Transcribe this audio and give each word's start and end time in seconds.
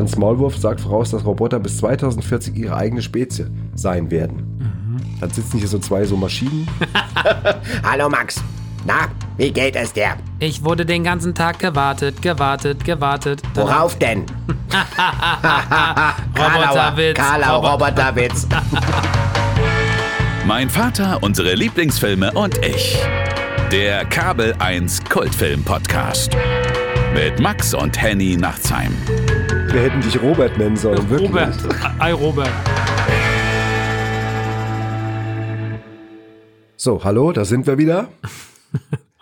Hans 0.00 0.16
Maulwurf 0.16 0.56
sagt 0.56 0.80
voraus, 0.80 1.10
dass 1.10 1.26
Roboter 1.26 1.60
bis 1.60 1.76
2040 1.76 2.56
ihre 2.56 2.74
eigene 2.74 3.02
Spezie 3.02 3.48
sein 3.74 4.10
werden. 4.10 4.56
Mhm. 4.58 5.20
Dann 5.20 5.28
sitzen 5.28 5.58
hier 5.58 5.68
so 5.68 5.78
zwei 5.78 6.06
so 6.06 6.16
Maschinen. 6.16 6.66
Hallo 7.84 8.08
Max. 8.08 8.42
Na, 8.86 9.08
wie 9.36 9.50
geht 9.52 9.76
es 9.76 9.92
dir? 9.92 10.14
Ich 10.38 10.64
wurde 10.64 10.86
den 10.86 11.04
ganzen 11.04 11.34
Tag 11.34 11.58
gewartet, 11.58 12.22
gewartet, 12.22 12.82
gewartet. 12.82 13.42
Worauf 13.52 13.98
denn? 13.98 14.24
Roboterwitz. 16.34 17.18
Karlau, 17.18 17.56
Robo- 17.56 17.84
Roboterwitz. 17.84 18.46
Mein 20.46 20.70
Vater, 20.70 21.18
unsere 21.20 21.52
Lieblingsfilme 21.54 22.32
und 22.32 22.56
ich. 22.64 22.98
Der 23.70 24.06
Kabel 24.06 24.54
1 24.60 25.04
Kultfilm 25.10 25.62
Podcast. 25.62 26.34
Mit 27.12 27.38
Max 27.38 27.74
und 27.74 28.00
Henny 28.00 28.38
Nachtsheim. 28.38 28.96
Wir 29.72 29.82
hätten 29.82 30.00
dich 30.00 30.20
Robert 30.20 30.58
nennen 30.58 30.76
sollen, 30.76 31.08
wirklich. 31.08 31.28
Robert. 31.30 31.56
Ei, 32.00 32.12
Robert. 32.12 32.50
So, 36.76 37.04
hallo, 37.04 37.30
da 37.32 37.44
sind 37.44 37.66
wir 37.66 37.78
wieder. 37.78 38.08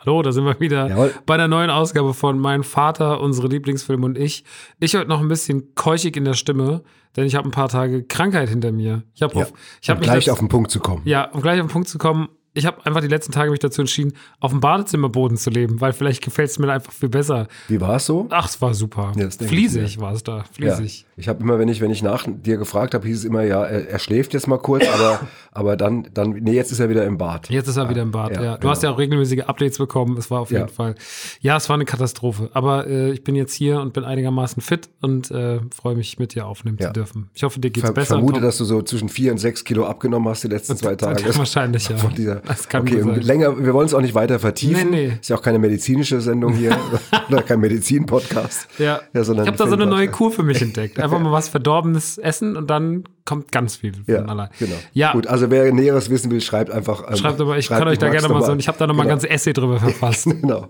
Hallo, 0.06 0.22
da 0.22 0.30
sind 0.32 0.44
wir 0.44 0.58
wieder 0.60 0.88
Jawohl. 0.88 1.12
bei 1.26 1.36
der 1.36 1.48
neuen 1.48 1.68
Ausgabe 1.70 2.14
von 2.14 2.38
Mein 2.38 2.62
Vater, 2.62 3.20
unsere 3.20 3.48
Lieblingsfilme 3.48 4.06
und 4.06 4.16
ich. 4.16 4.44
Ich 4.80 4.94
heute 4.94 5.08
noch 5.08 5.20
ein 5.20 5.28
bisschen 5.28 5.74
keuchig 5.74 6.16
in 6.16 6.24
der 6.24 6.32
Stimme, 6.34 6.82
denn 7.16 7.26
ich 7.26 7.34
habe 7.34 7.46
ein 7.48 7.50
paar 7.50 7.68
Tage 7.68 8.04
Krankheit 8.04 8.48
hinter 8.48 8.70
mir. 8.72 9.02
Ich 9.14 9.20
habe 9.22 9.34
Ja. 9.34 9.46
habe 9.88 9.98
um 9.98 10.00
gleich 10.00 10.30
auf 10.30 10.38
den 10.38 10.48
Punkt 10.48 10.70
zu 10.70 10.78
kommen. 10.80 11.02
Ja, 11.04 11.24
um 11.32 11.42
gleich 11.42 11.60
auf 11.60 11.66
den 11.66 11.72
Punkt 11.72 11.88
zu 11.88 11.98
kommen, 11.98 12.28
ich 12.54 12.66
habe 12.66 12.84
einfach 12.86 13.00
die 13.00 13.08
letzten 13.08 13.32
Tage 13.32 13.50
mich 13.50 13.60
dazu 13.60 13.82
entschieden, 13.82 14.12
auf 14.40 14.50
dem 14.50 14.60
Badezimmerboden 14.60 15.36
zu 15.36 15.50
leben, 15.50 15.80
weil 15.80 15.92
vielleicht 15.92 16.22
gefällt 16.24 16.50
es 16.50 16.58
mir 16.58 16.72
einfach 16.72 16.92
viel 16.92 17.08
besser. 17.08 17.46
Wie 17.68 17.80
war 17.80 17.96
es 17.96 18.06
so? 18.06 18.26
Ach, 18.30 18.48
es 18.48 18.60
war 18.60 18.74
super. 18.74 19.12
Ja, 19.16 19.26
ich 19.28 19.34
Fliesig 19.34 20.00
war 20.00 20.12
es 20.12 20.24
da. 20.24 20.44
Fliesig. 20.52 21.06
Ich 21.16 21.28
habe 21.28 21.42
immer, 21.42 21.58
wenn 21.58 21.68
ich, 21.68 21.80
wenn 21.80 21.90
ich 21.90 22.02
nach 22.02 22.26
dir 22.28 22.56
gefragt 22.56 22.94
habe, 22.94 23.06
hieß 23.06 23.18
es 23.18 23.24
immer, 23.24 23.42
ja, 23.42 23.64
er, 23.64 23.88
er 23.88 23.98
schläft 23.98 24.34
jetzt 24.34 24.46
mal 24.46 24.58
kurz, 24.58 24.86
aber, 24.88 25.20
aber 25.52 25.76
dann, 25.76 26.08
dann, 26.14 26.30
nee, 26.30 26.52
jetzt 26.54 26.72
ist 26.72 26.80
er 26.80 26.88
wieder 26.90 27.04
im 27.04 27.18
Bad. 27.18 27.48
Jetzt 27.50 27.68
ist 27.68 27.76
er 27.76 27.88
wieder 27.90 28.02
im 28.02 28.10
Bad, 28.12 28.32
ja. 28.36 28.42
ja, 28.42 28.54
Du 28.54 28.60
genau. 28.60 28.70
hast 28.72 28.82
ja 28.82 28.90
auch 28.90 28.98
regelmäßige 28.98 29.40
Updates 29.44 29.78
bekommen. 29.78 30.16
Es 30.16 30.30
war 30.30 30.40
auf 30.40 30.50
Ja. 30.50 30.60
jeden 30.60 30.70
Fall. 30.70 30.94
Ja, 31.40 31.56
es 31.56 31.68
war 31.68 31.74
eine 31.74 31.84
Katastrophe. 31.84 32.50
Aber 32.54 32.86
äh, 32.86 33.10
ich 33.12 33.24
bin 33.24 33.34
jetzt 33.36 33.52
hier 33.54 33.80
und 33.80 33.92
bin 33.92 34.04
einigermaßen 34.04 34.62
fit 34.62 34.88
und 35.00 35.30
äh, 35.30 35.60
freue 35.74 35.94
mich, 35.96 36.18
mit 36.18 36.34
dir 36.34 36.46
aufnehmen 36.46 36.78
Ja. 36.80 36.88
zu 36.88 36.92
dürfen. 36.94 37.30
Ich 37.34 37.42
hoffe, 37.42 37.60
dir 37.60 37.70
geht's 37.70 37.86
Ver 37.86 37.92
besser. 37.94 38.14
vermute, 38.16 38.34
Tom. 38.34 38.42
dass 38.42 38.58
du 38.58 38.64
so 38.64 38.82
zwischen 38.82 39.08
vier 39.08 39.32
und 39.32 39.38
sechs 39.38 39.64
Kilo 39.64 39.86
abgenommen 39.86 40.28
hast 40.28 40.44
die 40.44 40.48
letzten 40.48 40.76
zwei 40.76 40.94
Tage. 40.96 41.24
Wahrscheinlich, 41.36 41.88
ja. 41.88 41.96
Von 41.96 42.14
dieser, 42.14 42.37
Das 42.46 42.68
kann 42.68 42.82
okay, 42.82 43.02
und 43.02 43.14
sein. 43.16 43.20
länger, 43.22 43.58
wir 43.64 43.74
wollen 43.74 43.86
es 43.86 43.94
auch 43.94 44.00
nicht 44.00 44.14
weiter 44.14 44.38
vertiefen. 44.38 44.90
Nee, 44.90 45.08
nee. 45.08 45.12
Ist 45.20 45.28
ja 45.30 45.36
auch 45.36 45.42
keine 45.42 45.58
medizinische 45.58 46.20
Sendung 46.20 46.52
hier 46.54 46.76
oder 47.28 47.42
kein 47.42 47.60
Medizin-Podcast. 47.60 48.68
Ja, 48.78 49.00
sondern 49.14 49.44
ich 49.44 49.48
habe 49.48 49.58
da 49.58 49.66
so 49.66 49.74
eine 49.74 49.86
neue. 49.86 50.08
Kur 50.08 50.30
für 50.30 50.42
mich 50.42 50.60
entdeckt. 50.62 50.98
Einfach 50.98 51.18
mal 51.20 51.32
was 51.32 51.48
Verdorbenes 51.50 52.18
essen 52.18 52.56
und 52.56 52.68
dann 52.70 53.04
kommt 53.24 53.52
ganz 53.52 53.76
viel 53.76 53.92
von 53.94 54.04
Ja, 54.06 54.24
allein. 54.24 54.48
genau. 54.58 54.74
Ja, 54.94 55.12
Gut, 55.12 55.26
also 55.26 55.50
wer 55.50 55.72
Näheres 55.72 56.08
wissen 56.10 56.30
will, 56.30 56.40
schreibt 56.40 56.70
einfach. 56.70 57.08
ähm, 57.08 57.16
schreibt 57.16 57.40
aber, 57.40 57.58
ich 57.58 57.66
schreibt 57.66 57.80
kann 57.80 57.88
euch 57.88 57.98
da 57.98 58.08
gerne 58.08 58.28
mal 58.28 58.42
so, 58.42 58.54
ich 58.54 58.68
habe 58.68 58.78
da 58.78 58.86
noch 58.86 58.94
mal 58.94 59.02
ein 59.02 59.08
genau. 59.08 59.14
ganzes 59.20 59.30
Essay 59.30 59.52
drüber 59.52 59.78
verfasst. 59.78 60.24
Genau. 60.24 60.68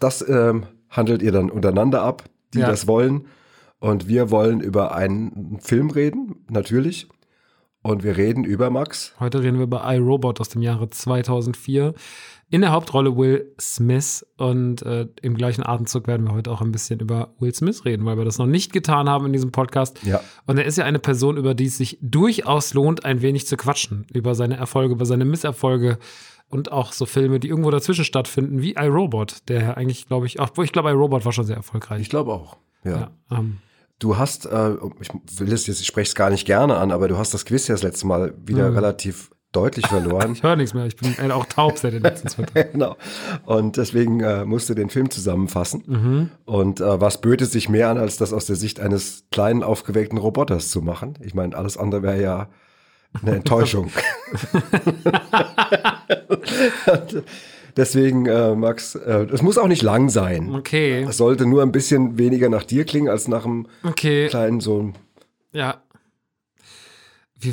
Das 0.00 0.26
ähm, 0.28 0.64
handelt 0.90 1.22
ihr 1.22 1.30
dann 1.32 1.48
untereinander 1.50 2.02
ab, 2.02 2.24
die 2.54 2.58
Ja. 2.60 2.68
das 2.68 2.86
wollen. 2.88 3.26
Und 3.78 4.08
wir 4.08 4.30
wollen 4.30 4.60
über 4.60 4.94
einen 4.94 5.58
Film 5.60 5.90
reden, 5.90 6.36
natürlich. 6.48 7.08
Und 7.82 8.04
wir 8.04 8.16
reden 8.16 8.44
über 8.44 8.70
Max. 8.70 9.12
Heute 9.18 9.42
reden 9.42 9.58
wir 9.58 9.64
über 9.64 9.82
iRobot 9.84 10.40
aus 10.40 10.48
dem 10.48 10.62
Jahre 10.62 10.88
2004. 10.88 11.94
In 12.48 12.60
der 12.60 12.70
Hauptrolle 12.70 13.16
Will 13.16 13.52
Smith 13.60 14.24
und 14.36 14.82
äh, 14.82 15.08
im 15.22 15.34
gleichen 15.34 15.64
Atemzug 15.66 16.06
werden 16.06 16.26
wir 16.26 16.34
heute 16.34 16.50
auch 16.50 16.60
ein 16.60 16.70
bisschen 16.70 17.00
über 17.00 17.34
Will 17.40 17.54
Smith 17.54 17.84
reden, 17.84 18.04
weil 18.04 18.18
wir 18.18 18.24
das 18.24 18.38
noch 18.38 18.46
nicht 18.46 18.72
getan 18.72 19.08
haben 19.08 19.26
in 19.26 19.32
diesem 19.32 19.50
Podcast. 19.50 19.98
Ja. 20.04 20.20
Und 20.46 20.58
er 20.58 20.64
ist 20.64 20.78
ja 20.78 20.84
eine 20.84 20.98
Person, 20.98 21.36
über 21.38 21.54
die 21.54 21.66
es 21.66 21.78
sich 21.78 21.98
durchaus 22.02 22.74
lohnt, 22.74 23.04
ein 23.04 23.20
wenig 23.20 23.46
zu 23.46 23.56
quatschen. 23.56 24.06
Über 24.12 24.34
seine 24.34 24.56
Erfolge, 24.56 24.94
über 24.94 25.06
seine 25.06 25.24
Misserfolge 25.24 25.98
und 26.50 26.70
auch 26.70 26.92
so 26.92 27.06
Filme, 27.06 27.40
die 27.40 27.48
irgendwo 27.48 27.70
dazwischen 27.70 28.04
stattfinden, 28.04 28.60
wie 28.60 28.74
iRobot, 28.74 29.48
der 29.48 29.76
eigentlich, 29.76 30.06
glaube 30.06 30.26
ich, 30.26 30.38
auch, 30.38 30.56
ich 30.58 30.72
glaube, 30.72 30.90
iRobot 30.90 31.24
war 31.24 31.32
schon 31.32 31.46
sehr 31.46 31.56
erfolgreich. 31.56 32.02
Ich 32.02 32.10
glaube 32.10 32.32
auch. 32.32 32.58
Ja. 32.84 33.10
ja, 33.30 33.38
ähm, 33.38 33.58
Du 34.02 34.18
hast, 34.18 34.46
äh, 34.46 34.72
ich 35.00 35.10
will 35.38 35.52
es 35.52 35.68
jetzt, 35.68 35.80
ich 35.80 35.86
spreche 35.86 36.08
es 36.08 36.14
gar 36.16 36.28
nicht 36.28 36.44
gerne 36.44 36.76
an, 36.76 36.90
aber 36.90 37.06
du 37.06 37.16
hast 37.18 37.32
das 37.34 37.44
Quiz 37.44 37.68
ja 37.68 37.74
das 37.76 37.84
letzte 37.84 38.04
Mal 38.08 38.34
wieder 38.44 38.68
Mhm. 38.68 38.74
relativ 38.74 39.30
deutlich 39.52 39.86
verloren. 39.86 40.32
ich 40.36 40.42
höre 40.42 40.56
nichts 40.56 40.74
mehr, 40.74 40.86
ich 40.86 40.96
bin 40.96 41.14
äh, 41.18 41.30
auch 41.30 41.46
taub 41.46 41.78
seit 41.78 41.92
den 41.92 42.02
letzten 42.02 42.26
zwei 42.26 42.42
Tagen. 42.52 42.72
genau. 42.72 42.96
Und 43.44 43.76
deswegen 43.76 44.18
äh, 44.20 44.44
musst 44.44 44.68
du 44.68 44.74
den 44.74 44.90
Film 44.90 45.08
zusammenfassen. 45.08 45.84
Mhm. 45.86 46.30
Und 46.46 46.80
äh, 46.80 47.00
was 47.00 47.20
böte 47.20 47.46
sich 47.46 47.68
mehr 47.68 47.90
an, 47.90 47.98
als 47.98 48.16
das 48.16 48.32
aus 48.32 48.46
der 48.46 48.56
Sicht 48.56 48.80
eines 48.80 49.22
kleinen, 49.30 49.62
aufgeweckten 49.62 50.18
Roboters 50.18 50.70
zu 50.70 50.82
machen? 50.82 51.14
Ich 51.22 51.34
meine, 51.34 51.56
alles 51.56 51.76
andere 51.76 52.02
wäre 52.02 52.20
ja 52.20 52.48
eine 53.22 53.36
Enttäuschung. 53.36 53.92
Und 56.86 57.22
Deswegen, 57.76 58.26
äh, 58.26 58.54
Max, 58.54 58.94
äh, 58.94 59.26
es 59.32 59.42
muss 59.42 59.58
auch 59.58 59.68
nicht 59.68 59.82
lang 59.82 60.08
sein. 60.08 60.54
Okay, 60.54 61.06
Es 61.08 61.16
sollte 61.16 61.46
nur 61.46 61.62
ein 61.62 61.72
bisschen 61.72 62.18
weniger 62.18 62.48
nach 62.48 62.64
dir 62.64 62.84
klingen, 62.84 63.08
als 63.08 63.28
nach 63.28 63.44
einem 63.44 63.66
okay. 63.82 64.28
kleinen 64.28 64.60
so. 64.60 64.92
Ja. 65.52 65.82
Wie, 67.38 67.50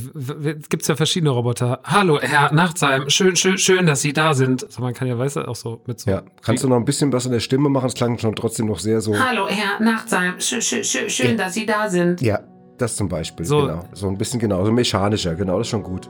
es 0.60 0.70
gibt 0.70 0.88
ja 0.88 0.96
verschiedene 0.96 1.32
Roboter. 1.32 1.80
Hallo, 1.84 2.20
Herr 2.22 2.54
Nachtsheim. 2.54 3.10
Schön, 3.10 3.36
schön, 3.36 3.58
schön, 3.58 3.88
dass 3.88 4.02
Sie 4.02 4.14
da 4.14 4.36
sind. 4.36 4.64
Also 4.64 4.82
man 4.82 4.94
kann 4.94 5.08
ja, 5.08 5.18
weißt 5.18 5.38
du, 5.38 5.48
auch 5.48 5.56
so 5.56 5.82
mit 5.88 6.00
so. 6.00 6.12
Ja. 6.12 6.22
Kannst 6.44 6.64
du 6.64 6.68
noch 6.68 6.76
ein 6.76 6.86
bisschen 6.86 7.12
was 7.12 7.26
in 7.26 7.32
der 7.32 7.40
Stimme 7.40 7.70
machen? 7.70 7.88
Es 7.88 7.96
klang 7.96 8.20
schon 8.20 8.36
trotzdem 8.36 8.68
noch 8.68 8.80
sehr 8.80 9.02
so. 9.02 9.18
Hallo, 9.18 9.48
Herr 9.48 9.82
Nachtsheim. 9.84 10.40
Schön, 10.40 10.62
schön, 10.62 10.84
schön, 10.84 11.10
schön 11.10 11.38
dass 11.38 11.56
Sie 11.56 11.66
da 11.66 11.90
sind. 11.90 12.22
Ja, 12.22 12.42
das 12.78 12.98
zum 12.98 13.10
Beispiel. 13.10 13.46
So. 13.46 13.62
Genau. 13.62 13.84
So 13.94 14.08
ein 14.08 14.18
bisschen 14.18 14.40
genau, 14.40 14.64
so 14.64 14.72
mechanischer, 14.72 15.34
genau, 15.34 15.58
das 15.58 15.68
ist 15.68 15.72
schon 15.72 15.84
gut. 15.84 16.10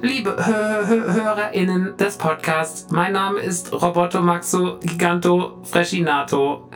Liebe 0.00 0.36
Hör 0.38 0.86
Hör 0.86 1.12
HörerInnen 1.12 1.96
des 1.96 2.16
Podcasts, 2.16 2.86
mein 2.90 3.12
Name 3.12 3.40
ist 3.40 3.72
Roboto 3.72 4.20
Maxo 4.20 4.78
Giganto 4.80 5.58
Freschinato. 5.64 6.68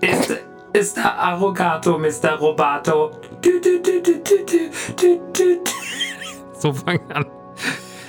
Ist, 0.00 0.34
ist 0.72 0.96
da 0.96 1.14
Arrogato, 1.14 1.98
Mr. 1.98 2.38
Robato. 2.38 3.10
So 6.58 6.72
fang 6.72 7.00
an. 7.12 7.26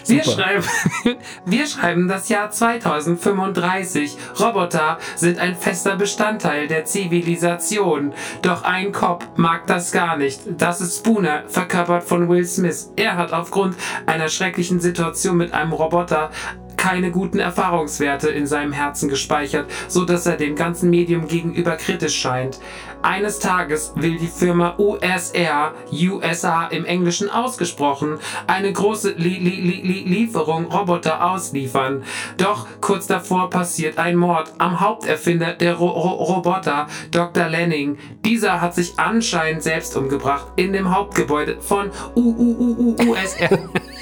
Wir 0.10 0.24
schreiben, 0.24 0.64
wir 1.46 1.68
schreiben 1.68 2.08
das 2.08 2.30
Jahr 2.30 2.50
2035. 2.50 4.18
Roboter 4.40 4.98
sind 5.16 5.38
ein 5.38 5.56
fester 5.56 5.96
Bestandteil 5.96 6.68
der 6.68 6.86
Zivilisation. 6.86 8.14
Doch 8.42 8.64
ein 8.64 8.92
Cop 8.92 9.24
mag 9.38 9.68
das 9.68 9.92
gar 9.92 10.18
nicht. 10.18 10.42
Das 10.58 10.82
ist 10.82 10.98
Spooner, 10.98 11.44
verkörpert 11.48 12.04
von 12.04 12.28
Will 12.28 12.46
Smith. 12.46 12.92
Er 12.96 13.18
hat 13.18 13.34
aufgrund 13.34 13.76
einer 14.06 14.30
schrecklichen 14.30 14.80
Situation 14.80 15.38
mit 15.38 15.54
einem 15.54 15.74
Roboter 15.74 16.32
keine 16.80 17.12
guten 17.12 17.40
Erfahrungswerte 17.40 18.30
in 18.30 18.48
seinem 18.48 18.72
Herzen 18.72 19.10
gespeichert, 19.10 19.70
so 19.90 20.06
dass 20.06 20.26
er 20.26 20.38
dem 20.38 20.56
ganzen 20.56 20.90
Medium 20.90 21.28
gegenüber 21.28 21.76
kritisch 21.76 22.16
scheint. 22.16 22.60
Eines 23.02 23.40
Tages 23.40 23.92
will 23.96 24.18
die 24.18 24.28
Firma 24.28 24.76
USR, 24.78 25.74
USA 25.92 26.68
im 26.68 26.86
Englischen 26.86 27.30
ausgesprochen, 27.30 28.18
eine 28.48 28.72
große 28.72 29.12
Li 29.12 29.40
Li 29.40 29.62
Li 29.62 29.82
Li 29.82 30.04
Lieferung 30.08 30.66
Roboter 30.66 31.32
ausliefern. 31.32 32.04
Doch 32.38 32.66
kurz 32.80 33.08
davor 33.08 33.50
passiert 33.50 33.98
ein 33.98 34.16
Mord 34.16 34.54
am 34.58 34.80
Haupterfinder 34.80 35.54
der 35.54 35.76
Ro 35.76 35.88
Ro 35.88 36.24
Roboter, 36.24 36.88
Dr. 37.12 37.50
Lanning. 37.50 37.98
Dieser 38.24 38.62
hat 38.62 38.74
sich 38.74 38.94
anscheinend 38.98 39.64
selbst 39.64 39.98
umgebracht 39.98 40.48
in 40.56 40.72
dem 40.72 40.96
Hauptgebäude 40.96 41.58
von 41.60 41.92
USR. 42.16 43.60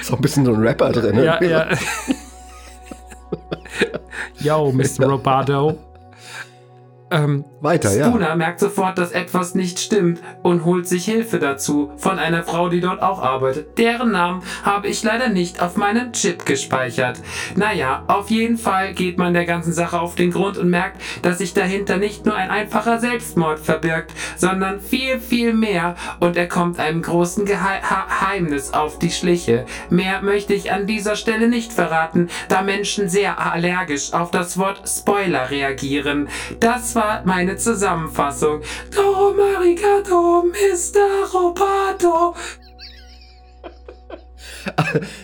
Ist 0.00 0.10
auch 0.12 0.16
ein 0.16 0.22
bisschen 0.22 0.44
so 0.44 0.52
ein 0.54 0.60
Rapper 0.60 0.90
drin. 0.92 1.16
ne? 1.16 1.24
Ja, 1.24 1.42
ja. 1.42 1.68
Yo, 4.40 4.72
Mr. 4.72 5.06
Roboto. 5.06 5.78
Ähm, 7.10 7.44
Weiter, 7.60 7.96
ja. 7.96 8.08
Spooner 8.08 8.34
merkt 8.34 8.58
sofort, 8.58 8.98
dass 8.98 9.12
etwas 9.12 9.54
nicht 9.54 9.78
stimmt 9.78 10.20
und 10.42 10.64
holt 10.64 10.88
sich 10.88 11.04
Hilfe 11.04 11.38
dazu 11.38 11.92
von 11.96 12.18
einer 12.18 12.42
Frau, 12.42 12.68
die 12.68 12.80
dort 12.80 13.00
auch 13.00 13.22
arbeitet. 13.22 13.78
Deren 13.78 14.10
Namen 14.10 14.42
habe 14.64 14.88
ich 14.88 15.02
leider 15.04 15.28
nicht 15.28 15.62
auf 15.62 15.76
meinem 15.76 16.12
Chip 16.12 16.44
gespeichert. 16.44 17.20
Naja, 17.54 18.02
auf 18.08 18.30
jeden 18.30 18.58
Fall 18.58 18.92
geht 18.92 19.18
man 19.18 19.34
der 19.34 19.46
ganzen 19.46 19.72
Sache 19.72 20.00
auf 20.00 20.16
den 20.16 20.32
Grund 20.32 20.58
und 20.58 20.68
merkt, 20.68 21.00
dass 21.22 21.38
sich 21.38 21.54
dahinter 21.54 21.96
nicht 21.96 22.26
nur 22.26 22.34
ein 22.34 22.50
einfacher 22.50 22.98
Selbstmord 22.98 23.60
verbirgt, 23.60 24.12
sondern 24.36 24.80
viel, 24.80 25.20
viel 25.20 25.54
mehr 25.54 25.94
und 26.18 26.36
er 26.36 26.48
kommt 26.48 26.80
einem 26.80 27.02
großen 27.02 27.46
Geheimnis 27.46 28.72
auf 28.72 28.98
die 28.98 29.10
Schliche. 29.10 29.64
Mehr 29.90 30.22
möchte 30.22 30.54
ich 30.54 30.72
an 30.72 30.86
dieser 30.86 31.14
Stelle 31.14 31.48
nicht 31.48 31.72
verraten, 31.72 32.28
da 32.48 32.62
Menschen 32.62 33.08
sehr 33.08 33.40
allergisch 33.40 34.12
auf 34.12 34.32
das 34.32 34.58
Wort 34.58 34.82
Spoiler 34.88 35.50
reagieren. 35.50 36.28
Das 36.60 36.96
war 36.96 37.05
meine 37.24 37.56
Zusammenfassung. 37.56 38.60
Dorum 38.94 39.36
arigato, 39.40 40.44
Mr. 40.44 41.30
Roboto. 41.32 42.34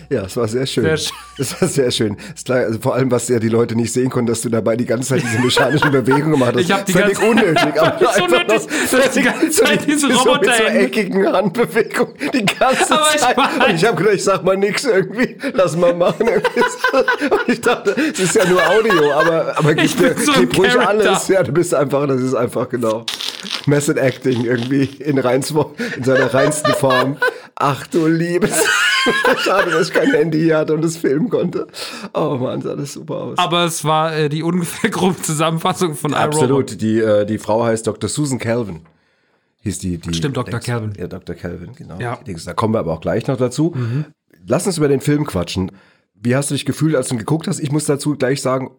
Ja, 0.09 0.23
es 0.23 0.37
war 0.37 0.47
sehr 0.47 0.65
schön. 0.65 0.83
sehr 0.85 0.97
schön. 0.97 1.15
Das 1.37 1.59
war 1.59 1.67
sehr 1.67 1.89
schön. 1.89 2.15
Also 2.47 2.79
vor 2.79 2.93
allem, 2.93 3.09
was 3.09 3.27
ja 3.27 3.39
die 3.39 3.49
Leute 3.49 3.75
nicht 3.75 3.91
sehen 3.91 4.09
konnten, 4.11 4.27
dass 4.27 4.41
du 4.41 4.49
dabei 4.49 4.75
die 4.75 4.85
ganze 4.85 5.09
Zeit 5.09 5.23
diese 5.23 5.39
mechanischen 5.41 5.91
Bewegungen 5.91 6.31
gemacht 6.33 6.53
hast. 6.53 6.61
Ich 6.61 6.71
hab 6.71 6.85
die 6.85 6.91
völlig 6.91 7.19
ganze- 7.19 7.27
unnötig. 7.31 7.81
Aber 7.81 7.91
Das 7.99 8.15
einfach 8.15 8.23
unnötig, 8.41 8.67
noch- 8.91 8.99
dass 8.99 9.11
die 9.13 9.21
ganze 9.23 9.49
Zeit 9.49 9.87
diese 9.87 9.99
so 10.13 10.33
mit 10.35 10.45
so 10.45 10.63
eckigen 10.63 11.27
Handbewegungen 11.33 12.13
die 12.33 12.45
ganze 12.45 12.93
Aber 12.93 13.07
ich 13.15 13.21
Zeit. 13.21 13.35
weiß. 13.37 13.67
Und 13.69 13.75
ich 13.75 13.85
habe 13.85 13.97
gedacht, 13.97 14.15
ich 14.15 14.23
sag 14.23 14.43
mal 14.43 14.57
nix 14.57 14.83
irgendwie, 14.85 15.35
lass 15.53 15.75
mal 15.75 15.93
machen. 15.95 16.27
Und 16.29 16.43
ich 17.47 17.61
dachte, 17.61 17.95
es 18.13 18.19
ist 18.19 18.35
ja 18.35 18.45
nur 18.47 18.61
Audio, 18.69 19.11
aber, 19.13 19.57
aber 19.57 19.71
Ich 19.77 19.97
gib, 19.97 20.15
dir- 20.15 20.21
so 20.23 20.33
gib 20.39 20.55
ruhig 20.57 20.71
Character. 20.73 20.89
alles. 21.09 21.27
Ja, 21.29 21.41
du 21.41 21.51
bist 21.51 21.73
einfach, 21.73 22.05
das 22.07 22.21
ist 22.21 22.35
einfach 22.35 22.69
genau. 22.69 23.05
Method 23.65 23.99
Acting 23.99 24.45
irgendwie 24.45 24.83
in, 24.99 25.19
reinsmo- 25.19 25.71
in 25.97 26.03
seiner 26.03 26.31
reinsten 26.33 26.73
Form. 26.73 27.17
Ach 27.55 27.87
du 27.87 28.07
Liebes. 28.07 28.51
Schade, 29.43 29.71
dass 29.71 29.89
ich 29.89 29.93
kein 29.93 30.11
Handy 30.11 30.39
hier 30.39 30.57
hatte 30.59 30.73
und 30.73 30.83
es 30.85 30.95
filmen 31.23 31.29
konnte. 31.29 31.67
Oh 32.13 32.37
Mann, 32.39 32.61
sah 32.61 32.75
das 32.75 32.93
super 32.93 33.15
aus. 33.15 33.37
Aber 33.37 33.65
es 33.65 33.83
war 33.83 34.15
äh, 34.15 34.29
die 34.29 34.43
ungefähr 34.43 34.89
grobe 34.89 35.21
Zusammenfassung 35.21 35.95
von 35.95 36.11
iRobot. 36.11 36.33
Absolut. 36.33 36.81
Die, 36.81 36.99
äh, 36.99 37.25
die 37.25 37.37
Frau 37.37 37.63
heißt 37.63 37.87
Dr. 37.87 38.09
Susan 38.09 38.39
Calvin. 38.39 38.81
Hieß 39.61 39.79
die, 39.79 39.97
die 39.97 40.13
Stimmt, 40.13 40.35
Dr. 40.35 40.59
Calvin. 40.59 40.93
Ja, 40.97 41.07
Dr. 41.07 41.35
Calvin, 41.35 41.73
genau. 41.73 41.97
Ja. 41.99 42.19
Da 42.45 42.53
kommen 42.53 42.73
wir 42.73 42.79
aber 42.79 42.93
auch 42.93 43.01
gleich 43.01 43.27
noch 43.27 43.37
dazu. 43.37 43.73
Lass 44.45 44.67
uns 44.67 44.77
über 44.77 44.89
den 44.89 44.99
Film 44.99 45.25
quatschen. 45.25 45.71
Wie 46.15 46.35
hast 46.35 46.49
du 46.49 46.55
dich 46.55 46.65
gefühlt, 46.65 46.95
als 46.95 47.07
du 47.07 47.15
ihn 47.15 47.19
geguckt 47.19 47.47
hast? 47.47 47.59
Ich 47.59 47.71
muss 47.71 47.85
dazu 47.85 48.15
gleich 48.17 48.41
sagen, 48.41 48.71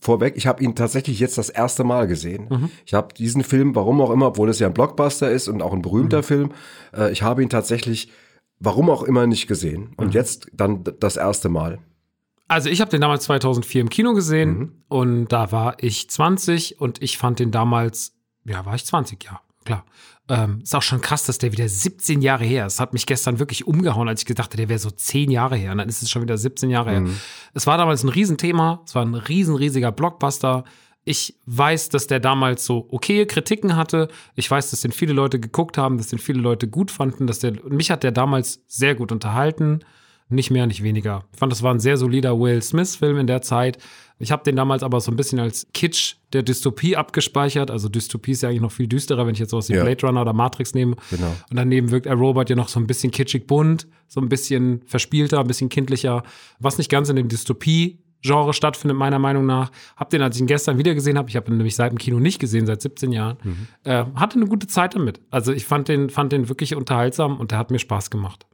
vorweg, 0.00 0.34
ich 0.36 0.48
habe 0.48 0.64
ihn 0.64 0.74
tatsächlich 0.74 1.20
jetzt 1.20 1.38
das 1.38 1.48
erste 1.48 1.84
Mal 1.84 2.08
gesehen. 2.08 2.70
Ich 2.84 2.94
habe 2.94 3.14
diesen 3.14 3.44
Film, 3.44 3.76
warum 3.76 4.00
auch 4.00 4.10
immer, 4.10 4.26
obwohl 4.26 4.48
es 4.48 4.58
ja 4.58 4.66
ein 4.66 4.74
Blockbuster 4.74 5.30
ist 5.30 5.46
und 5.46 5.62
auch 5.62 5.72
ein 5.72 5.82
berühmter 5.82 6.24
Film, 6.24 6.50
äh, 6.92 7.12
ich 7.12 7.22
habe 7.22 7.40
ihn 7.42 7.48
tatsächlich, 7.48 8.10
warum 8.58 8.90
auch 8.90 9.02
immer, 9.02 9.26
nicht 9.26 9.46
gesehen. 9.46 9.92
Und 9.96 10.14
jetzt 10.14 10.48
dann 10.52 10.84
das 11.00 11.16
erste 11.16 11.48
Mal. 11.48 11.78
Also 12.48 12.68
ich 12.68 12.80
habe 12.80 12.90
den 12.90 13.00
damals 13.00 13.24
2004 13.24 13.80
im 13.80 13.88
Kino 13.90 14.14
gesehen 14.14 14.58
Mhm. 14.58 14.72
und 14.88 15.28
da 15.32 15.50
war 15.52 15.76
ich 15.82 16.08
20 16.08 16.80
und 16.80 17.02
ich 17.02 17.18
fand 17.18 17.38
den 17.40 17.50
damals, 17.50 18.12
ja, 18.44 18.64
war 18.64 18.74
ich 18.76 18.84
20, 18.84 19.24
ja, 19.24 19.40
klar. 19.64 19.84
Ähm, 20.28 20.60
ist 20.62 20.74
auch 20.74 20.82
schon 20.82 21.00
krass, 21.00 21.24
dass 21.24 21.38
der 21.38 21.52
wieder 21.52 21.68
17 21.68 22.20
Jahre 22.20 22.44
her 22.44 22.66
ist. 22.66 22.74
Es 22.74 22.80
hat 22.80 22.92
mich 22.92 23.06
gestern 23.06 23.38
wirklich 23.38 23.66
umgehauen, 23.66 24.08
als 24.08 24.22
ich 24.22 24.26
gedacht 24.26 24.46
hatte, 24.48 24.56
der 24.56 24.68
wäre 24.68 24.78
so 24.80 24.90
10 24.90 25.30
Jahre 25.30 25.56
her. 25.56 25.70
Und 25.70 25.78
dann 25.78 25.88
ist 25.88 26.02
es 26.02 26.10
schon 26.10 26.22
wieder 26.22 26.36
17 26.36 26.68
Jahre 26.68 26.90
her. 26.90 27.04
Es 27.54 27.66
war 27.68 27.78
damals 27.78 28.02
ein 28.02 28.08
Riesenthema. 28.08 28.82
Es 28.84 28.96
war 28.96 29.04
ein 29.04 29.14
riesen, 29.14 29.54
riesiger 29.54 29.92
Blockbuster. 29.92 30.64
Ich 31.08 31.36
weiß, 31.46 31.88
dass 31.90 32.08
der 32.08 32.18
damals 32.18 32.66
so 32.66 32.88
okay 32.90 33.26
Kritiken 33.26 33.76
hatte. 33.76 34.08
Ich 34.34 34.50
weiß, 34.50 34.70
dass 34.70 34.80
den 34.80 34.90
viele 34.90 35.12
Leute 35.12 35.38
geguckt 35.38 35.78
haben, 35.78 35.98
dass 35.98 36.08
den 36.08 36.18
viele 36.18 36.40
Leute 36.40 36.66
gut 36.66 36.90
fanden. 36.90 37.28
Dass 37.28 37.38
der, 37.38 37.52
mich 37.68 37.92
hat 37.92 38.02
der 38.02 38.10
damals 38.10 38.64
sehr 38.66 38.96
gut 38.96 39.12
unterhalten. 39.12 39.84
Nicht 40.28 40.50
mehr, 40.50 40.66
nicht 40.66 40.82
weniger. 40.82 41.22
Ich 41.32 41.38
fand, 41.38 41.52
das 41.52 41.62
war 41.62 41.72
ein 41.72 41.78
sehr 41.78 41.96
solider 41.96 42.40
Will 42.40 42.60
Smith-Film 42.60 43.18
in 43.18 43.28
der 43.28 43.40
Zeit. 43.40 43.78
Ich 44.18 44.32
habe 44.32 44.42
den 44.42 44.56
damals 44.56 44.82
aber 44.82 45.00
so 45.00 45.12
ein 45.12 45.16
bisschen 45.16 45.38
als 45.38 45.68
Kitsch 45.72 46.16
der 46.32 46.42
Dystopie 46.42 46.96
abgespeichert. 46.96 47.70
Also 47.70 47.88
Dystopie 47.88 48.32
ist 48.32 48.42
ja 48.42 48.48
eigentlich 48.48 48.62
noch 48.62 48.72
viel 48.72 48.88
düsterer, 48.88 49.28
wenn 49.28 49.34
ich 49.34 49.38
jetzt 49.38 49.50
sowas 49.50 49.68
wie 49.68 49.74
Ja. 49.74 49.84
Blade 49.84 50.04
Runner 50.04 50.22
oder 50.22 50.32
Matrix 50.32 50.74
nehme. 50.74 50.96
Genau. 51.10 51.32
Und 51.50 51.56
daneben 51.56 51.92
wirkt 51.92 52.06
iRobot 52.06 52.50
ja 52.50 52.56
noch 52.56 52.66
so 52.66 52.80
ein 52.80 52.88
bisschen 52.88 53.12
kitschig 53.12 53.46
bunt, 53.46 53.86
so 54.08 54.20
ein 54.20 54.28
bisschen 54.28 54.82
verspielter, 54.86 55.38
ein 55.38 55.46
bisschen 55.46 55.68
kindlicher, 55.68 56.24
was 56.58 56.78
nicht 56.78 56.90
ganz 56.90 57.08
in 57.08 57.14
dem 57.14 57.28
Dystopie 57.28 58.00
Genre 58.22 58.52
stattfindet, 58.52 58.96
meiner 58.96 59.18
Meinung 59.18 59.46
nach. 59.46 59.70
Hab 59.96 60.10
den, 60.10 60.22
als 60.22 60.36
ich 60.36 60.42
ihn 60.42 60.46
gestern 60.46 60.78
wieder 60.78 60.94
gesehen 60.94 61.18
habe, 61.18 61.28
ich 61.28 61.36
habe 61.36 61.50
ihn 61.50 61.56
nämlich 61.56 61.76
seit 61.76 61.92
dem 61.92 61.98
Kino 61.98 62.18
nicht 62.18 62.38
gesehen, 62.38 62.66
seit 62.66 62.82
17 62.82 63.12
Jahren, 63.12 63.36
äh, 63.84 64.04
hatte 64.14 64.36
eine 64.36 64.46
gute 64.46 64.66
Zeit 64.66 64.94
damit. 64.94 65.20
Also 65.30 65.52
ich 65.52 65.66
fand 65.66 65.88
den, 65.88 66.10
fand 66.10 66.32
den 66.32 66.48
wirklich 66.48 66.74
unterhaltsam 66.74 67.38
und 67.38 67.50
der 67.50 67.58
hat 67.58 67.70
mir 67.70 67.78
Spaß 67.78 68.10
gemacht. 68.10 68.46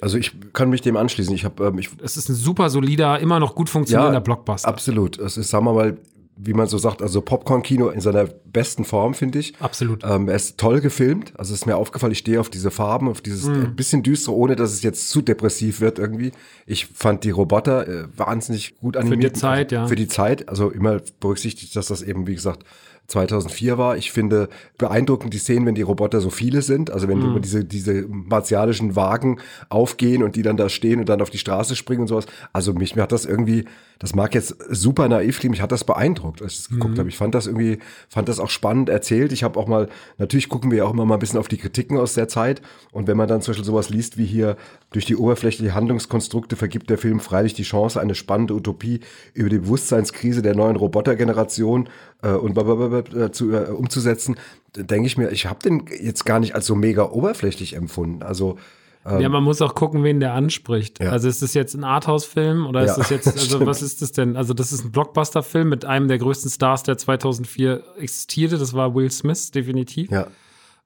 Also 0.00 0.18
ich 0.18 0.34
kann 0.52 0.70
mich 0.70 0.80
dem 0.80 0.96
anschließen. 0.96 1.34
Ich 1.34 1.44
habe, 1.44 1.66
ähm, 1.66 1.78
ich 1.78 1.90
Es 2.02 2.16
ist 2.16 2.28
ein 2.28 2.34
super 2.34 2.70
solider, 2.70 3.20
immer 3.20 3.38
noch 3.38 3.54
gut 3.54 3.68
funktionierender 3.68 4.20
Blockbuster. 4.20 4.68
Absolut. 4.68 5.18
Es 5.18 5.36
ist, 5.36 5.50
sagen 5.50 5.66
wir 5.66 5.72
mal, 5.74 5.96
wie 6.36 6.52
man 6.52 6.66
so 6.66 6.78
sagt, 6.78 7.00
also 7.00 7.20
Popcorn-Kino 7.20 7.88
in 7.88 8.00
seiner 8.00 8.24
besten 8.24 8.84
Form, 8.84 9.14
finde 9.14 9.38
ich. 9.38 9.54
Absolut. 9.60 10.02
Ähm, 10.04 10.28
er 10.28 10.34
ist 10.34 10.58
toll 10.58 10.80
gefilmt. 10.80 11.32
Also 11.38 11.54
es 11.54 11.60
ist 11.60 11.66
mir 11.66 11.76
aufgefallen, 11.76 12.12
ich 12.12 12.18
stehe 12.18 12.40
auf 12.40 12.50
diese 12.50 12.70
Farben, 12.70 13.08
auf 13.08 13.20
dieses 13.20 13.46
ein 13.46 13.76
bisschen 13.76 14.02
düstere, 14.02 14.34
ohne 14.34 14.56
dass 14.56 14.72
es 14.72 14.82
jetzt 14.82 15.10
zu 15.10 15.22
depressiv 15.22 15.80
wird 15.80 15.98
irgendwie. 15.98 16.32
Ich 16.66 16.86
fand 16.86 17.24
die 17.24 17.30
Roboter 17.30 17.86
äh, 17.86 18.04
wahnsinnig 18.16 18.76
gut 18.76 18.96
animiert. 18.96 19.36
Zeit, 19.36 19.72
also, 19.72 19.82
ja. 19.82 19.88
Für 19.88 19.96
die 19.96 20.08
Zeit. 20.08 20.48
Also 20.48 20.70
immer 20.70 21.00
berücksichtigt, 21.20 21.76
dass 21.76 21.86
das 21.86 22.02
eben, 22.02 22.26
wie 22.26 22.34
gesagt, 22.34 22.64
2004 23.06 23.76
war. 23.76 23.96
Ich 23.96 24.12
finde 24.12 24.48
beeindruckend 24.78 25.34
die 25.34 25.38
Szenen, 25.38 25.66
wenn 25.66 25.74
die 25.74 25.82
Roboter 25.82 26.20
so 26.20 26.30
viele 26.30 26.62
sind. 26.62 26.90
Also 26.90 27.06
wenn 27.06 27.20
über 27.20 27.40
diese, 27.40 27.64
diese 27.64 28.06
martialischen 28.08 28.96
Wagen 28.96 29.40
aufgehen 29.68 30.22
und 30.22 30.36
die 30.36 30.42
dann 30.42 30.56
da 30.56 30.68
stehen 30.68 31.00
und 31.00 31.08
dann 31.08 31.20
auf 31.20 31.30
die 31.30 31.38
Straße 31.38 31.76
springen 31.76 32.02
und 32.02 32.08
sowas. 32.08 32.26
Also 32.52 32.72
mich, 32.72 32.96
mir 32.96 33.02
hat 33.02 33.12
das 33.12 33.26
irgendwie, 33.26 33.66
das 33.98 34.14
mag 34.14 34.34
jetzt 34.34 34.56
super 34.70 35.08
naiv 35.08 35.38
klingen, 35.38 35.52
mich 35.52 35.62
hat 35.62 35.72
das 35.72 35.84
beeindruckt, 35.84 36.42
als 36.42 36.52
ich 36.54 36.58
es 36.60 36.70
Mhm. 36.70 36.74
geguckt 36.74 36.98
habe. 36.98 37.08
Ich 37.08 37.16
fand 37.16 37.34
das 37.34 37.46
irgendwie, 37.46 37.78
fand 38.08 38.28
das 38.28 38.40
auch 38.40 38.50
spannend 38.50 38.88
erzählt. 38.88 39.32
Ich 39.32 39.44
habe 39.44 39.58
auch 39.58 39.66
mal, 39.66 39.88
natürlich 40.18 40.48
gucken 40.48 40.70
wir 40.70 40.78
ja 40.78 40.84
auch 40.84 40.92
immer 40.92 41.04
mal 41.06 41.14
ein 41.14 41.20
bisschen 41.20 41.38
auf 41.38 41.48
die 41.48 41.56
Kritiken 41.56 41.96
aus 41.96 42.14
der 42.14 42.28
Zeit. 42.28 42.60
Und 42.92 43.06
wenn 43.06 43.16
man 43.16 43.28
dann 43.28 43.40
zum 43.42 43.52
Beispiel 43.52 43.64
sowas 43.64 43.90
liest 43.90 44.18
wie 44.18 44.26
hier, 44.26 44.56
durch 44.90 45.06
die 45.06 45.16
oberflächliche 45.16 45.74
Handlungskonstrukte 45.74 46.56
vergibt 46.56 46.90
der 46.90 46.98
Film 46.98 47.20
freilich 47.20 47.54
die 47.54 47.62
Chance, 47.62 48.00
eine 48.00 48.14
spannende 48.14 48.54
Utopie 48.54 49.00
über 49.32 49.48
die 49.48 49.58
Bewusstseinskrise 49.58 50.42
der 50.42 50.54
neuen 50.54 50.76
Robotergeneration 50.76 51.88
äh, 52.22 52.30
und 52.30 52.54
blablabla, 52.54 53.32
zu, 53.32 53.52
äh, 53.52 53.70
umzusetzen, 53.70 54.36
denke 54.76 55.06
ich 55.06 55.16
mir, 55.16 55.30
ich 55.30 55.46
habe 55.46 55.60
den 55.60 55.84
jetzt 56.00 56.24
gar 56.26 56.40
nicht 56.40 56.54
als 56.54 56.66
so 56.66 56.74
mega 56.74 57.04
oberflächlich 57.10 57.74
empfunden. 57.74 58.22
Also 58.22 58.58
ja, 59.06 59.28
man 59.28 59.42
muss 59.42 59.60
auch 59.60 59.74
gucken, 59.74 60.02
wen 60.02 60.20
der 60.20 60.32
anspricht. 60.34 61.02
Ja. 61.02 61.10
Also 61.10 61.28
ist 61.28 61.42
das 61.42 61.52
jetzt 61.54 61.74
ein 61.74 61.84
Arthouse-Film 61.84 62.66
oder 62.66 62.82
ist 62.84 62.92
Ja, 62.92 62.96
das 62.96 63.10
jetzt, 63.10 63.26
also 63.26 63.66
was 63.66 63.82
ist 63.82 64.00
das 64.02 64.12
denn? 64.12 64.36
Also 64.36 64.54
das 64.54 64.72
ist 64.72 64.84
ein 64.84 64.92
Blockbuster-Film 64.92 65.68
mit 65.68 65.84
einem 65.84 66.08
der 66.08 66.18
größten 66.18 66.50
Stars, 66.50 66.82
der 66.84 66.96
2004 66.96 67.82
existierte. 67.98 68.56
Das 68.58 68.72
war 68.72 68.94
Will 68.94 69.10
Smith, 69.10 69.50
definitiv. 69.50 70.10
ja, 70.10 70.28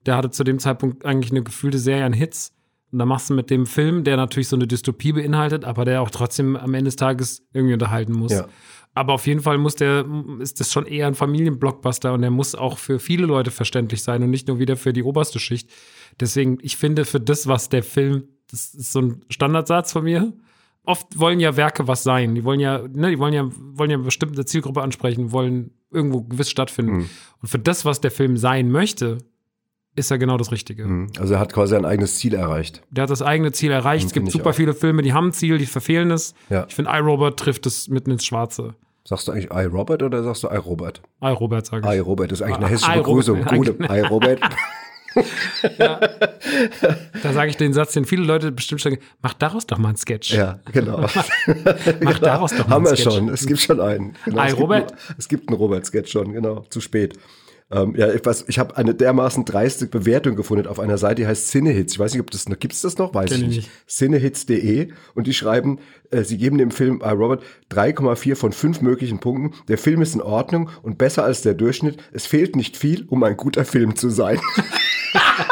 Der 0.07 0.17
hatte 0.17 0.31
zu 0.31 0.43
dem 0.45 0.59
Zeitpunkt 0.59 1.05
eigentlich 1.05 1.31
eine 1.31 1.43
gefühlte 1.43 1.79
Serie 1.79 2.05
an 2.05 2.13
Hits. 2.13 2.53
Und 2.91 2.99
da 2.99 3.05
machst 3.05 3.29
du 3.31 3.35
mit 3.35 3.51
dem 3.51 3.67
Film, 3.67 4.03
der 4.03 4.17
natürlich 4.17 4.49
so 4.49 4.57
eine 4.57 4.67
Dystopie 4.67 5.13
beinhaltet, 5.13 5.65
aber 5.65 5.85
der 5.85 6.01
auch 6.03 6.11
trotzdem 6.11 6.57
am 6.57 6.73
Ende 6.75 6.89
des 6.89 6.97
Tages 6.97 7.47
irgendwie 7.53 7.75
unterhalten 7.75 8.13
muss. 8.13 8.33
Ja. 8.33 8.49
Aber 8.95 9.13
auf 9.13 9.27
jeden 9.27 9.43
Fall 9.43 9.59
muss 9.59 9.77
der, 9.77 10.05
ist 10.41 10.59
das 10.59 10.73
schon 10.73 10.87
eher 10.87 11.07
ein 11.07 11.15
Familienblockbuster 11.15 12.13
und 12.15 12.23
der 12.23 12.31
muss 12.31 12.55
auch 12.55 12.79
für 12.79 12.99
viele 12.99 13.27
Leute 13.27 13.51
verständlich 13.51 14.03
sein 14.03 14.23
und 14.23 14.31
nicht 14.31 14.49
nur 14.49 14.59
wieder 14.59 14.77
für 14.77 14.93
die 14.93 15.03
oberste 15.05 15.39
Schicht. 15.39 15.71
Deswegen, 16.21 16.59
ich 16.63 16.77
finde, 16.77 17.05
für 17.05 17.21
das, 17.21 17.47
was 17.47 17.69
der 17.69 17.83
Film, 17.83 18.25
das 18.51 18.75
ist 18.75 18.93
so 18.93 19.01
ein 19.03 19.25
Standardsatz 19.29 19.93
von 19.93 20.05
mir. 20.05 20.33
Oft 20.85 21.19
wollen 21.19 21.39
ja 21.39 21.57
Werke 21.57 21.87
was 21.87 22.03
sein. 22.03 22.35
Die 22.35 22.45
wollen 22.45 22.61
ja, 22.61 22.79
ne, 22.89 23.11
die 23.11 23.19
wollen 23.19 23.35
ja, 23.35 23.49
wollen 23.75 23.91
ja 23.91 23.97
eine 23.97 24.05
bestimmte 24.05 24.45
Zielgruppe 24.47 24.81
ansprechen, 24.83 25.33
wollen 25.33 25.71
irgendwo 25.91 26.23
gewiss 26.23 26.49
stattfinden. 26.51 26.93
Mhm. 26.99 27.09
Und 27.43 27.49
für 27.49 27.59
das, 27.59 27.85
was 27.85 28.01
der 28.01 28.11
Film 28.11 28.37
sein 28.39 28.71
möchte, 28.71 29.19
ist 29.97 30.11
er 30.11 30.19
genau 30.19 30.37
das 30.39 30.53
Richtige. 30.53 30.87
Mhm. 30.87 31.09
also 31.19 31.35
er 31.35 31.41
hat 31.41 31.53
quasi 31.53 31.75
ein 31.77 31.85
eigenes 31.85 32.17
Ziel 32.19 32.35
erreicht. 32.35 32.83
Der 32.91 33.03
hat 33.03 33.11
das 33.11 33.21
eigene 33.21 33.53
Ziel 33.53 33.71
erreicht. 33.71 34.07
Es 34.07 34.13
gibt 34.13 34.31
super 34.31 34.51
auch. 34.51 34.55
viele 34.55 34.73
Filme, 34.73 35.03
die 35.03 35.13
haben 35.13 35.29
ein 35.29 35.33
Ziel, 35.33 35.59
die 35.59 35.67
verfehlen 35.67 36.11
es. 36.11 36.35
Ja. 36.51 36.67
Ich 36.69 36.75
finde, 36.75 36.91
iRobot 36.95 37.37
trifft 37.39 37.67
es 37.67 37.89
mitten 37.89 38.11
ins 38.13 38.25
Schwarze. 38.25 38.75
Sagst 39.05 39.27
du 39.27 39.33
eigentlich 39.33 39.51
iRobert 39.51 40.03
oder 40.03 40.23
sagst 40.23 40.45
du 40.45 40.49
iRobert? 40.49 41.03
iRobot, 41.21 41.67
sage 41.67 41.87
ich. 41.89 41.99
iRobert 41.99 42.31
ist 42.33 42.43
eigentlich 42.43 42.57
eine 42.59 42.67
Ah, 42.67 42.69
hessische 42.69 42.93
Begrüßung. 42.93 43.45
ja, 45.79 45.99
genau. 45.99 46.95
Da 47.23 47.33
sage 47.33 47.51
ich 47.51 47.57
den 47.57 47.73
Satz, 47.73 47.93
den 47.93 48.05
viele 48.05 48.23
Leute 48.25 48.53
bestimmt 48.53 48.81
schon, 48.81 48.97
mach 49.23 49.35
daraus 49.35 49.67
doch 49.67 49.79
mal 49.79 49.89
einen 49.89 49.97
Sketch. 49.97 50.33
Ja, 50.33 50.59
genau. 50.73 51.01
Mach 52.01 52.19
daraus 52.19 52.51
doch 52.53 52.67
mal 52.69 52.75
Haben 52.77 52.87
einen 52.87 52.97
wir 52.97 53.03
Sketch. 53.03 53.15
schon. 53.15 53.29
Es 53.29 53.47
gibt 53.47 53.61
schon 53.61 53.81
einen. 53.81 54.15
Genau, 54.25 54.43
es, 54.45 54.53
iRobert? 54.53 54.89
Gibt, 54.89 55.01
einen- 55.01 55.15
es 55.19 55.29
gibt 55.29 55.49
einen 55.49 55.57
Robert-Sketch 55.59 56.11
schon, 56.13 56.33
genau. 56.33 56.65
Zu 56.71 56.81
spät. 56.81 57.19
Ähm, 57.71 57.95
ja, 57.97 58.13
ich, 58.13 58.25
weiß, 58.25 58.47
ich 58.49 58.59
habe 58.59 58.77
eine 58.79 58.95
dermaßen 58.95 59.45
dreiste 59.45 59.87
Bewertung 59.87 60.37
gefunden 60.37 60.67
auf 60.67 60.81
einer 60.81 60.97
Seite, 60.97 61.17
die 61.17 61.27
heißt 61.27 61.49
Cinehits. 61.49 61.93
Ich 61.93 61.99
weiß 61.99 62.13
nicht, 62.13 62.23
ob 62.23 62.31
das 62.31 62.49
noch, 62.49 62.59
gibt 62.59 62.73
es 62.73 62.81
das 62.81 62.97
noch? 62.97 63.13
Weiß 63.13 63.31
Kenn 63.31 63.43
ich 63.43 63.49
ich 63.49 63.57
nicht. 63.57 63.71
Cinehits.de 63.87 64.89
und 65.15 65.27
die 65.27 65.35
schreiben, 65.35 65.79
äh, 66.11 66.23
sie 66.23 66.39
geben 66.39 66.57
dem 66.57 66.71
Film 66.71 67.03
äh, 67.03 67.11
Robert 67.11 67.43
3,4 67.71 68.37
von 68.37 68.53
5 68.53 68.81
möglichen 68.81 69.19
Punkten. 69.19 69.55
Der 69.69 69.77
Film 69.77 70.01
ist 70.01 70.15
in 70.15 70.23
Ordnung 70.23 70.71
und 70.83 70.97
besser 70.97 71.25
als 71.25 71.43
der 71.43 71.55
Durchschnitt. 71.55 71.99
Es 72.13 72.27
fehlt 72.27 72.57
nicht 72.57 72.77
viel, 72.77 73.05
um 73.09 73.23
ein 73.23 73.37
guter 73.37 73.67
Film 73.67 73.97
zu 73.97 74.09
sein. 74.09 74.41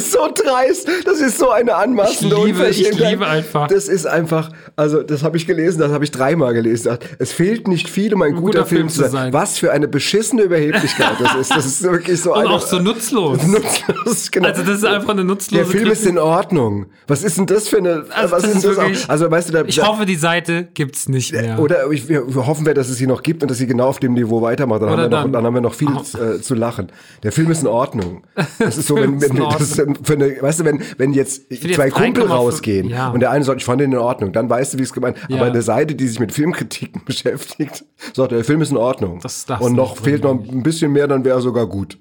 Das 0.00 0.06
ist 0.06 0.12
so 0.12 0.28
dreist. 0.34 0.88
Das 1.04 1.20
ist 1.20 1.38
so 1.38 1.50
eine 1.50 1.74
anmaßende 1.74 2.34
Ich 2.36 2.44
liebe- 2.44 2.68
ich 2.68 2.98
liebe 2.98 3.26
einfach. 3.26 3.68
Das 3.68 3.86
ist 3.88 4.06
einfach, 4.06 4.50
also 4.76 5.02
das 5.02 5.22
habe 5.22 5.36
ich 5.36 5.46
gelesen, 5.46 5.78
das 5.80 5.92
habe 5.92 6.04
ich 6.04 6.10
dreimal 6.10 6.54
gelesen. 6.54 6.96
Es 7.18 7.32
fehlt 7.32 7.68
nicht 7.68 7.88
viel, 7.88 8.14
um 8.14 8.22
ein, 8.22 8.34
guter, 8.34 8.64
Film, 8.64 8.88
zu 8.88 9.08
sein. 9.08 9.32
Was 9.32 9.58
für 9.58 9.72
eine 9.72 9.88
beschissene 9.88 10.42
Überheblichkeit 10.42 11.12
das 11.20 11.34
ist. 11.34 11.50
Das 11.54 11.66
ist 11.66 11.82
wirklich 11.82 12.20
so 12.20 12.32
Und 12.32 12.40
eine, 12.40 12.50
auch 12.50 12.62
so 12.62 12.78
nutzlos. 12.78 13.42
nutzlos. 13.46 14.30
Genau. 14.30 14.48
Also 14.48 14.62
das 14.62 14.78
ist 14.78 14.84
einfach 14.84 15.10
eine 15.10 15.24
nutzlose 15.24 15.64
der 15.64 15.66
Film 15.70 15.90
ist 15.90 15.98
Kritik. 15.98 16.12
in 16.12 16.18
Ordnung. 16.18 16.86
Was 17.06 17.22
ist 17.22 17.36
denn 17.38 17.46
das 17.46 17.68
für 17.68 17.78
eine? 17.78 18.04
Also 18.10 18.32
was 18.32 18.42
das 18.42 18.50
ist 18.52 18.56
ist 18.58 18.64
das 18.64 18.76
wirklich- 18.76 19.04
auch? 19.04 19.08
Also 19.10 19.30
weißt 19.30 19.48
du, 19.48 19.52
da, 19.52 19.64
Ich 19.66 19.82
hoffe, 19.86 20.06
die 20.06 20.16
Seite 20.16 20.68
gibt's 20.74 21.08
nicht 21.08 21.32
mehr. 21.32 21.58
oder 21.58 21.90
ich, 21.90 22.08
wir 22.08 22.24
hoffen 22.46 22.64
wir, 22.66 22.74
dass 22.74 22.88
es 22.88 22.96
sie 22.96 23.06
noch 23.06 23.22
gibt 23.22 23.42
und 23.42 23.50
dass 23.50 23.58
sie 23.58 23.66
genau 23.66 23.88
auf 23.88 23.98
dem 24.00 24.14
Niveau 24.14 24.40
weitermacht. 24.42 24.82
Dann, 24.82 24.90
haben 24.90 24.96
wir, 24.98 25.08
noch, 25.08 25.22
dann- 25.22 25.32
dann 25.32 25.44
haben 25.44 25.54
wir 25.54 25.60
noch 25.60 25.74
viel 25.74 25.88
Oh. 25.90 26.18
äh, 26.18 26.40
zu 26.40 26.54
lachen. 26.54 26.90
Der 27.22 27.32
Film 27.32 27.50
ist 27.50 27.62
in 27.62 27.68
Ordnung. 27.68 28.22
Das 28.58 28.76
ist 28.76 28.86
so, 28.88 28.94
wenn, 28.96 29.18
Film 29.18 29.18
ist 29.18 29.30
wenn 29.30 29.48
das 29.50 29.60
ist. 29.62 29.89
Für 30.02 30.14
eine, 30.14 30.40
weißt 30.40 30.60
du, 30.60 30.64
wenn, 30.64 30.82
wenn 30.98 31.12
jetzt 31.12 31.48
zwei 31.48 31.86
jetzt 31.86 31.94
Kumpel 31.94 32.24
3,5 32.24 32.28
rausgehen 32.28 32.88
ja. 32.88 33.10
und 33.10 33.20
der 33.20 33.30
eine 33.30 33.44
sagt, 33.44 33.60
ich 33.60 33.64
fand 33.64 33.80
den 33.80 33.92
in 33.92 33.98
Ordnung, 33.98 34.32
dann 34.32 34.48
weißt 34.48 34.74
du, 34.74 34.78
wie 34.78 34.82
es 34.82 34.92
gemeint 34.92 35.16
Ja. 35.28 35.36
Aber 35.36 35.46
eine 35.46 35.62
Seite, 35.62 35.94
die 35.94 36.08
sich 36.08 36.20
mit 36.20 36.32
Filmkritiken 36.32 37.02
beschäftigt, 37.06 37.84
sagt, 38.14 38.32
der 38.32 38.44
Film 38.44 38.62
ist 38.62 38.70
in 38.70 38.76
Ordnung. 38.76 39.20
Das 39.22 39.46
darfst 39.46 39.64
und 39.64 39.74
noch 39.74 39.96
fehlt 39.96 40.24
noch 40.24 40.32
ein 40.32 40.62
bisschen 40.62 40.92
mehr, 40.92 41.08
dann 41.08 41.24
wäre 41.24 41.38
er 41.38 41.42
sogar 41.42 41.66
gut. 41.66 41.98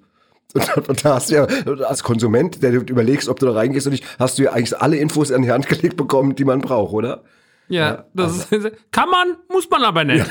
Und, 0.88 1.06
da 1.06 1.16
hast 1.16 1.30
du 1.30 1.36
ja 1.36 1.44
als 1.86 2.02
Konsument, 2.02 2.64
der 2.64 2.72
du 2.72 2.80
überlegst, 2.80 3.30
ob 3.30 3.38
du 3.38 3.46
da 3.46 3.52
reingehst 3.52 3.86
oder 3.86 3.92
nicht, 3.92 4.06
hast 4.18 4.40
du 4.40 4.44
ja 4.44 4.52
eigentlich 4.52 4.76
alle 4.82 4.98
Infos 4.98 5.32
an 5.32 5.44
die 5.44 5.52
Hand 5.52 5.68
gelegt 5.68 5.96
bekommen, 5.96 6.34
die 6.36 6.44
man 6.44 6.62
braucht, 6.62 6.94
oder? 6.94 7.24
Ja, 7.68 8.06
das 8.16 8.46
ist, 8.52 8.72
kann 8.90 9.10
man, 9.12 9.38
muss 9.48 9.70
man 9.70 9.84
aber 9.84 10.04
nicht. 10.04 10.26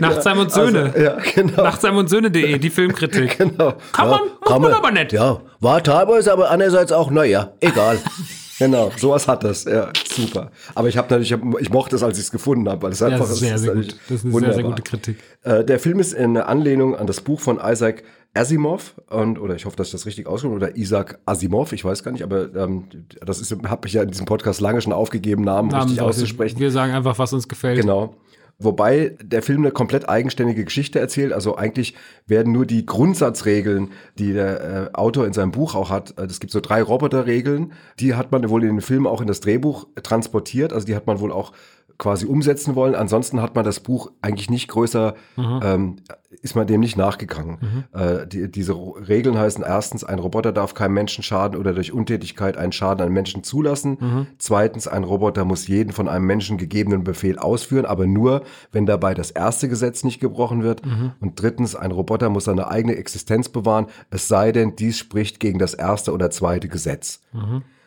Nachtsheim 0.00 0.38
und 0.38 0.52
Söhne. 0.52 0.92
Also, 0.94 0.98
ja, 0.98 1.16
genau. 1.34 1.62
Nachtsheim 1.62 1.96
und 1.96 2.08
Söhne.de, 2.08 2.58
die 2.58 2.70
Filmkritik. 2.70 3.38
Genau. 3.38 3.74
Kann 3.92 4.08
man, 4.08 4.20
muss 4.40 4.58
man 4.60 4.72
aber 4.72 4.90
nicht. 4.90 5.12
Ja, 5.12 5.40
war 5.60 5.82
teilweise, 5.82 6.32
aber 6.32 6.50
andererseits 6.50 6.92
auch, 6.92 7.10
naja, 7.10 7.52
egal. 7.60 7.98
genau, 8.58 8.90
sowas 8.96 9.28
hat 9.28 9.44
das. 9.44 9.64
Ja, 9.64 9.88
super. 10.08 10.50
Aber 10.74 10.88
ich 10.88 10.96
habe 10.96 11.08
natürlich, 11.08 11.34
ich, 11.60 11.70
mochte 11.70 11.96
es, 11.96 12.02
als 12.02 12.18
ich 12.18 12.24
es 12.24 12.30
gefunden 12.30 12.68
habe, 12.68 12.82
weil 12.82 12.92
es 12.92 13.00
Ja, 13.00 13.08
einfach 13.08 13.20
das 13.26 13.32
ist 13.32 13.40
sehr, 13.40 13.58
sehr 13.58 13.74
gut. 13.74 13.96
Das 14.08 14.18
ist 14.18 14.24
eine 14.24 14.32
sehr, 14.32 14.32
sehr 14.32 14.32
wunderbar. 14.32 14.70
gute 14.70 14.82
Kritik. 14.82 15.18
Äh, 15.42 15.64
der 15.64 15.78
Film 15.78 16.00
ist 16.00 16.14
eine 16.14 16.46
Anlehnung 16.46 16.96
an 16.96 17.06
das 17.06 17.20
Buch 17.20 17.40
von 17.40 17.60
Isaac 17.62 18.02
Asimov 18.34 18.94
und 19.08 19.38
oder 19.38 19.54
ich 19.54 19.64
hoffe, 19.64 19.76
dass 19.76 19.88
ich 19.88 19.92
das 19.92 20.06
richtig 20.06 20.26
ausgesprochen 20.26 20.56
oder 20.56 20.76
Isaac 20.76 21.20
Asimov, 21.24 21.72
ich 21.72 21.84
weiß 21.84 22.02
gar 22.02 22.12
nicht, 22.12 22.22
aber 22.24 22.54
ähm, 22.54 22.84
das 23.24 23.40
ist 23.40 23.54
habe 23.64 23.86
ich 23.86 23.94
ja 23.94 24.02
in 24.02 24.10
diesem 24.10 24.26
Podcast 24.26 24.60
lange 24.60 24.80
schon 24.80 24.92
aufgegeben, 24.92 25.44
Namen, 25.44 25.68
Namen 25.68 25.84
richtig 25.84 26.02
auszusprechen. 26.02 26.58
Wir 26.58 26.70
sagen 26.70 26.92
einfach, 26.92 27.18
was 27.18 27.32
uns 27.32 27.48
gefällt. 27.48 27.80
Genau. 27.80 28.14
Wobei 28.58 29.16
der 29.20 29.42
Film 29.42 29.62
eine 29.62 29.72
komplett 29.72 30.08
eigenständige 30.08 30.64
Geschichte 30.64 31.00
erzählt. 31.00 31.32
Also 31.32 31.56
eigentlich 31.56 31.94
werden 32.26 32.52
nur 32.52 32.66
die 32.66 32.86
Grundsatzregeln, 32.86 33.90
die 34.16 34.32
der 34.32 34.90
äh, 34.92 34.94
Autor 34.94 35.26
in 35.26 35.32
seinem 35.32 35.50
Buch 35.50 35.74
auch 35.74 35.90
hat. 35.90 36.16
äh, 36.18 36.24
Es 36.24 36.38
gibt 36.38 36.52
so 36.52 36.60
drei 36.60 36.80
Roboterregeln, 36.80 37.72
die 37.98 38.14
hat 38.14 38.30
man 38.30 38.48
wohl 38.48 38.62
in 38.62 38.68
den 38.76 38.80
Film 38.80 39.08
auch 39.08 39.20
in 39.20 39.26
das 39.26 39.40
Drehbuch 39.40 39.88
transportiert. 40.02 40.72
Also 40.72 40.86
die 40.86 40.94
hat 40.94 41.08
man 41.08 41.18
wohl 41.18 41.32
auch 41.32 41.52
quasi 41.98 42.26
umsetzen 42.26 42.74
wollen. 42.74 42.94
Ansonsten 42.94 43.40
hat 43.40 43.54
man 43.54 43.64
das 43.64 43.80
Buch 43.80 44.10
eigentlich 44.20 44.50
nicht 44.50 44.68
größer, 44.68 45.14
ähm, 45.36 45.96
ist 46.42 46.56
man 46.56 46.66
dem 46.66 46.80
nicht 46.80 46.96
nachgegangen. 46.96 47.86
Äh, 47.92 48.26
die, 48.26 48.50
diese 48.50 48.74
Regeln 48.74 49.38
heißen 49.38 49.64
erstens, 49.64 50.02
ein 50.04 50.18
Roboter 50.18 50.52
darf 50.52 50.74
keinem 50.74 50.94
Menschen 50.94 51.22
schaden 51.22 51.58
oder 51.58 51.72
durch 51.72 51.92
Untätigkeit 51.92 52.56
einen 52.56 52.72
Schaden 52.72 53.06
an 53.06 53.12
Menschen 53.12 53.44
zulassen. 53.44 54.26
Zweitens, 54.38 54.88
ein 54.88 55.04
Roboter 55.04 55.44
muss 55.44 55.68
jeden 55.68 55.92
von 55.92 56.08
einem 56.08 56.26
Menschen 56.26 56.58
gegebenen 56.58 57.04
Befehl 57.04 57.38
ausführen, 57.38 57.86
aber 57.86 58.06
nur, 58.06 58.42
wenn 58.72 58.86
dabei 58.86 59.14
das 59.14 59.30
erste 59.30 59.68
Gesetz 59.68 60.04
nicht 60.04 60.20
gebrochen 60.20 60.62
wird. 60.62 60.82
Und 61.20 61.40
drittens, 61.40 61.76
ein 61.76 61.92
Roboter 61.92 62.28
muss 62.28 62.44
seine 62.44 62.68
eigene 62.68 62.96
Existenz 62.96 63.48
bewahren, 63.48 63.86
es 64.10 64.28
sei 64.28 64.52
denn, 64.52 64.76
dies 64.76 64.98
spricht 64.98 65.38
gegen 65.40 65.58
das 65.58 65.74
erste 65.74 66.12
oder 66.12 66.30
zweite 66.30 66.68
Gesetz. 66.68 67.20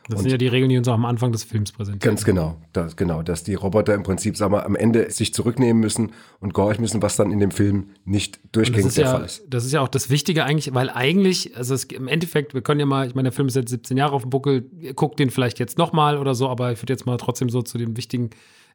Das 0.10 0.22
sind 0.22 0.32
ja 0.32 0.38
die 0.38 0.48
Regeln, 0.48 0.70
die 0.70 0.78
uns 0.78 0.88
auch 0.88 0.94
am 0.94 1.06
Anfang 1.06 1.32
des 1.32 1.44
Films 1.44 1.72
präsentieren. 1.72 2.00
Ganz 2.00 2.24
genau, 2.26 2.58
das, 2.74 2.96
genau, 2.96 3.24
dass 3.24 3.44
die 3.44 3.56
Roboter 3.56 3.94
im 3.94 4.04
Prinzip, 4.04 4.38
sagen 4.38 4.54
wir, 4.54 4.66
am 4.66 4.76
Ende 4.76 5.12
sich 5.12 5.34
zurücknehmen 5.34 5.80
müssen 5.82 6.12
und 6.40 6.54
gehorchen 6.54 6.82
müssen, 6.82 7.02
was 7.02 7.16
dann 7.16 7.32
in 7.32 7.40
dem 7.40 7.52
Film 7.52 7.90
nicht 8.06 8.38
Und 8.38 8.44
das 8.44 8.52
durchgängig 8.52 8.86
ist, 8.88 8.98
der 8.98 9.06
ja, 9.06 9.12
Fall 9.12 9.26
ist. 9.26 9.44
das 9.50 9.66
ist 9.66 9.74
ja 9.74 9.82
auch 9.82 9.88
das 9.88 10.10
Wichtige 10.10 10.46
eigentlich, 10.46 10.74
weil 10.74 10.90
eigentlich, 10.90 11.56
also 11.58 11.74
es, 11.74 11.84
im 11.86 12.08
Endeffekt, 12.08 12.54
wir 12.54 12.62
können 12.62 12.80
ja 12.80 12.86
mal, 12.86 13.08
ich 13.08 13.16
meine, 13.16 13.28
der 13.28 13.34
Film 13.34 13.48
ist 13.48 13.56
jetzt 13.56 13.70
17 13.70 13.98
Jahre 13.98 14.14
auf 14.14 14.22
dem 14.22 14.30
Buckel, 14.30 14.70
guckt 14.96 15.20
den 15.20 15.30
vielleicht 15.30 15.60
jetzt 15.60 15.78
nochmal 15.78 16.18
oder 16.18 16.36
so, 16.36 16.48
aber 16.50 16.72
ich 16.72 16.82
würde 16.82 16.94
jetzt 16.94 17.06
mal 17.06 17.18
trotzdem 17.18 17.50
so 17.50 17.62
zu 17.62 17.78
dem 17.78 17.98
wichtigen 17.98 18.30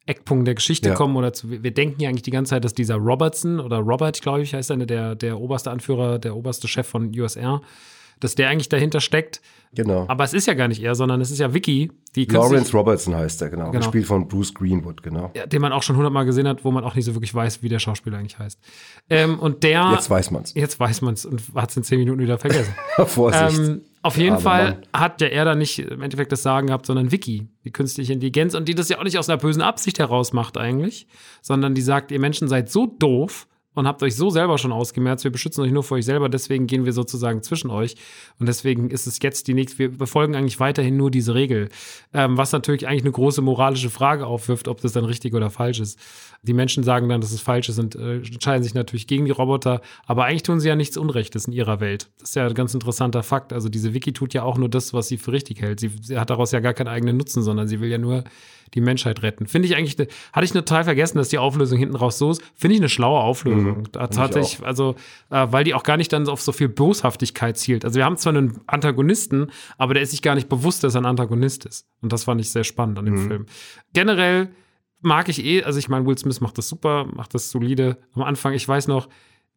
Eckpunkt 0.05 0.47
der 0.49 0.57
Geschichte 0.57 0.89
Ja. 0.89 0.95
kommen 0.95 1.17
oder 1.17 1.33
zu, 1.33 1.49
wir 1.63 1.71
denken 1.71 2.01
ja 2.03 2.09
eigentlich 2.09 2.23
die 2.23 2.33
ganze 2.33 2.51
Zeit, 2.51 2.65
dass 2.65 2.75
dieser 2.75 2.97
Robertson 2.97 3.61
oder 3.61 3.79
Robert, 3.79 4.21
glaube 4.21 4.43
ich, 4.43 4.53
heißt 4.53 4.71
er, 4.71 4.77
der, 4.79 5.15
der 5.15 5.39
oberste 5.39 5.71
Anführer, 5.71 6.19
der 6.19 6.37
oberste 6.37 6.67
Chef 6.67 6.87
von 6.89 7.17
USR, 7.19 7.63
dass 8.23 8.35
der 8.35 8.49
eigentlich 8.49 8.69
dahinter 8.69 9.01
steckt. 9.01 9.41
Genau. 9.75 10.05
Aber 10.09 10.25
es 10.25 10.35
ist 10.35 10.47
ja 10.47 10.55
gar 10.55 10.69
nicht 10.69 10.83
er, 10.83 10.95
sondern 10.95 11.21
es 11.21 11.31
ist 11.31 11.39
ja 11.39 11.55
Vicky, 11.55 11.91
die 12.15 12.27
Lawrence 12.27 12.77
Robertson 12.77 13.15
heißt 13.15 13.41
er, 13.41 13.49
genau. 13.49 13.71
Genau. 13.71 13.79
Gespielt 13.79 14.07
von 14.07 14.29
Bruce 14.29 14.53
Greenwood, 14.53 15.03
genau. 15.03 15.31
ja, 15.35 15.47
den 15.47 15.63
man 15.63 15.73
auch 15.73 15.83
schon 15.83 15.97
hundertmal 15.97 16.27
gesehen 16.27 16.47
hat, 16.47 16.63
wo 16.65 16.71
man 16.71 16.85
auch 16.85 16.95
nicht 16.95 17.07
so 17.07 17.15
wirklich 17.15 17.35
weiß, 17.35 17.63
wie 17.63 17.71
der 17.71 17.79
Schauspieler 17.79 18.19
eigentlich 18.19 18.39
heißt. 18.39 18.59
Ähm, 19.09 19.39
und 19.39 19.63
der. 19.63 19.93
Jetzt 19.93 20.11
weiß 20.11 20.31
man's. 20.31 20.53
Jetzt 20.55 20.79
weiß 20.79 21.01
man 21.01 21.15
es 21.15 21.25
und 21.25 21.43
hat 21.55 21.71
es 21.71 21.77
in 21.79 21.85
zehn 21.85 21.99
Minuten 21.99 22.21
wieder 22.21 22.37
vergessen. 22.37 22.75
Vorsicht. 23.07 23.59
ähm, 23.59 23.81
auf 24.03 24.17
jeden 24.19 24.33
Armer 24.33 24.43
Fall 24.43 24.65
Mann. 24.65 24.83
hat 24.93 25.21
ja 25.23 25.29
er 25.29 25.45
da 25.47 25.55
nicht 25.55 25.79
im 25.79 26.03
Endeffekt 26.03 26.33
das 26.33 26.43
Sagen 26.43 26.67
gehabt, 26.67 26.85
sondern 26.85 27.11
Vicky, 27.11 27.49
die 27.65 27.71
künstliche 27.71 28.13
Intelligenz, 28.13 28.55
und 28.55 28.69
die 28.69 28.75
das 28.75 28.91
ja 28.91 28.99
auch 28.99 29.05
nicht 29.05 29.19
aus 29.19 29.31
einer 29.31 29.39
bösen 29.39 29.63
Absicht 29.63 29.99
heraus 29.99 30.35
macht 30.35 30.59
eigentlich, 30.59 31.07
sondern 31.41 31.75
die 31.75 31.83
sagt, 31.83 32.11
ihr 32.11 32.21
Menschen 32.21 32.47
seid 32.49 32.69
so 32.69 32.87
doof 32.87 33.47
und 33.75 33.87
habt 33.87 34.03
euch 34.03 34.17
so 34.17 34.31
selber 34.31 34.59
schon 34.59 34.73
ausgemerzt, 34.73 35.25
wir 35.25 35.31
beschützen 35.31 35.65
euch 35.65 35.73
nur 35.73 35.83
vor 35.83 35.97
euch 35.97 36.05
selber, 36.05 36.29
deswegen 36.29 36.67
gehen 36.67 36.85
wir 36.85 36.93
sozusagen 36.93 37.43
zwischen 37.43 37.71
euch. 37.71 37.95
Und 38.39 38.47
deswegen 38.47 38.91
ist 38.91 39.07
es 39.07 39.19
jetzt 39.23 39.49
die 39.49 39.55
nächste, 39.55 39.79
wir 39.79 39.97
befolgen 39.97 40.37
eigentlich 40.37 40.61
weiterhin 40.61 40.97
nur 40.97 41.11
diese 41.11 41.35
Regel. 41.35 41.69
Ähm, 42.13 42.37
was 42.37 42.53
natürlich 42.53 42.87
eigentlich 42.87 43.03
eine 43.03 43.13
große 43.13 43.41
moralische 43.41 43.91
Frage 43.91 44.27
aufwirft, 44.27 44.69
ob 44.69 44.81
das 44.81 44.93
dann 44.93 45.05
richtig 45.05 45.35
oder 45.35 45.51
falsch 45.51 45.81
ist. 45.81 45.99
Die 46.43 46.53
Menschen 46.53 46.83
sagen 46.83 47.09
dann, 47.09 47.21
dass 47.21 47.33
es 47.33 47.41
falsch 47.41 47.69
ist 47.69 47.79
und 47.79 47.95
äh, 47.95 48.17
entscheiden 48.17 48.63
sich 48.63 48.75
natürlich 48.75 49.07
gegen 49.07 49.25
die 49.25 49.31
Roboter, 49.31 49.81
aber 50.07 50.25
eigentlich 50.25 50.43
tun 50.43 50.61
sie 50.61 50.69
ja 50.69 50.77
nichts 50.77 50.97
Unrechtes 50.97 51.47
in 51.47 51.53
ihrer 51.53 51.81
Welt. 51.81 52.11
Das 52.19 52.31
ist 52.31 52.35
ja 52.37 52.47
ein 52.47 52.55
ganz 52.55 52.75
interessanter 52.75 53.23
Fakt. 53.23 53.53
Also 53.53 53.69
diese 53.69 53.95
Wiki 53.95 54.13
tut 54.13 54.35
ja 54.35 54.43
auch 54.43 54.59
nur 54.59 54.69
das, 54.69 54.93
was 54.93 55.09
sie 55.09 55.19
für 55.19 55.33
richtig 55.33 55.61
hält. 55.63 55.81
Sie, 55.81 55.91
sie 56.01 56.19
hat 56.19 56.31
daraus 56.31 56.53
ja 56.53 56.61
gar 56.61 56.75
keinen 56.75 56.89
eigenen 56.89 57.17
Nutzen, 57.17 57.43
sondern 57.43 57.69
sie 57.69 57.81
will 57.81 57.91
ja 57.91 57.99
nur 57.99 58.25
die 58.75 58.81
Menschheit 58.81 59.23
retten. 59.23 59.47
Finde 59.47 59.69
ich 59.69 59.77
eigentlich, 59.77 59.97
hatte 60.33 60.45
ich 60.45 60.53
total 60.53 60.85
vergessen, 60.85 61.19
dass 61.19 61.29
die 61.29 61.39
Auflösung 61.39 61.79
hinten 61.79 61.97
raus 61.97 62.19
so 62.19 62.31
ist. 62.31 62.43
Finde 62.55 62.75
ich 62.75 62.81
eine 62.81 62.89
schlaue 62.89 63.21
Auflösung. 63.21 63.89
Da 63.93 64.07
tatsächlich, 64.07 64.65
also, 64.65 64.95
äh, 65.31 65.47
weil 65.51 65.65
die 65.65 65.75
auch 65.75 65.83
gar 65.83 65.97
nicht 65.97 66.13
dann 66.13 66.29
auf 66.29 66.41
so 66.41 66.53
viel 66.53 66.69
Boshaftigkeit 66.69 67.57
zielt. 67.59 67.85
Also 67.85 67.97
wir 67.97 68.05
haben 68.05 68.17
zwar 68.17 68.35
einen 68.35 68.61
Antagonisten, 68.67 69.51
aber 69.79 69.95
der 69.95 70.03
ist 70.03 70.11
sich 70.11 70.23
gar 70.23 70.35
nicht 70.35 70.49
bewusst, 70.49 70.85
dass 70.85 70.95
er 70.95 71.03
ein 71.03 71.07
Antagonist 71.07 71.67
ist. 71.67 71.87
Und 72.01 72.13
das 72.13 72.25
fand 72.25 72.41
ich 72.41 72.51
sehr 72.51 72.65
spannend 72.65 72.99
an 72.99 73.05
dem 73.05 73.29
Film. 73.29 73.47
Generell 73.93 74.51
mag 75.01 75.29
ich 75.29 75.45
eh, 75.45 75.63
also 75.65 75.79
ich 75.79 75.89
meine, 75.89 76.07
Will 76.07 76.17
Smith 76.17 76.41
macht 76.41 76.57
das 76.59 76.69
super, 76.69 77.07
macht 77.13 77.35
das 77.35 77.51
solide. 77.51 77.99
Am 78.15 78.23
Anfang, 78.23 78.55
ich 78.55 78.67
weiß 78.67 78.89
noch, 78.89 79.09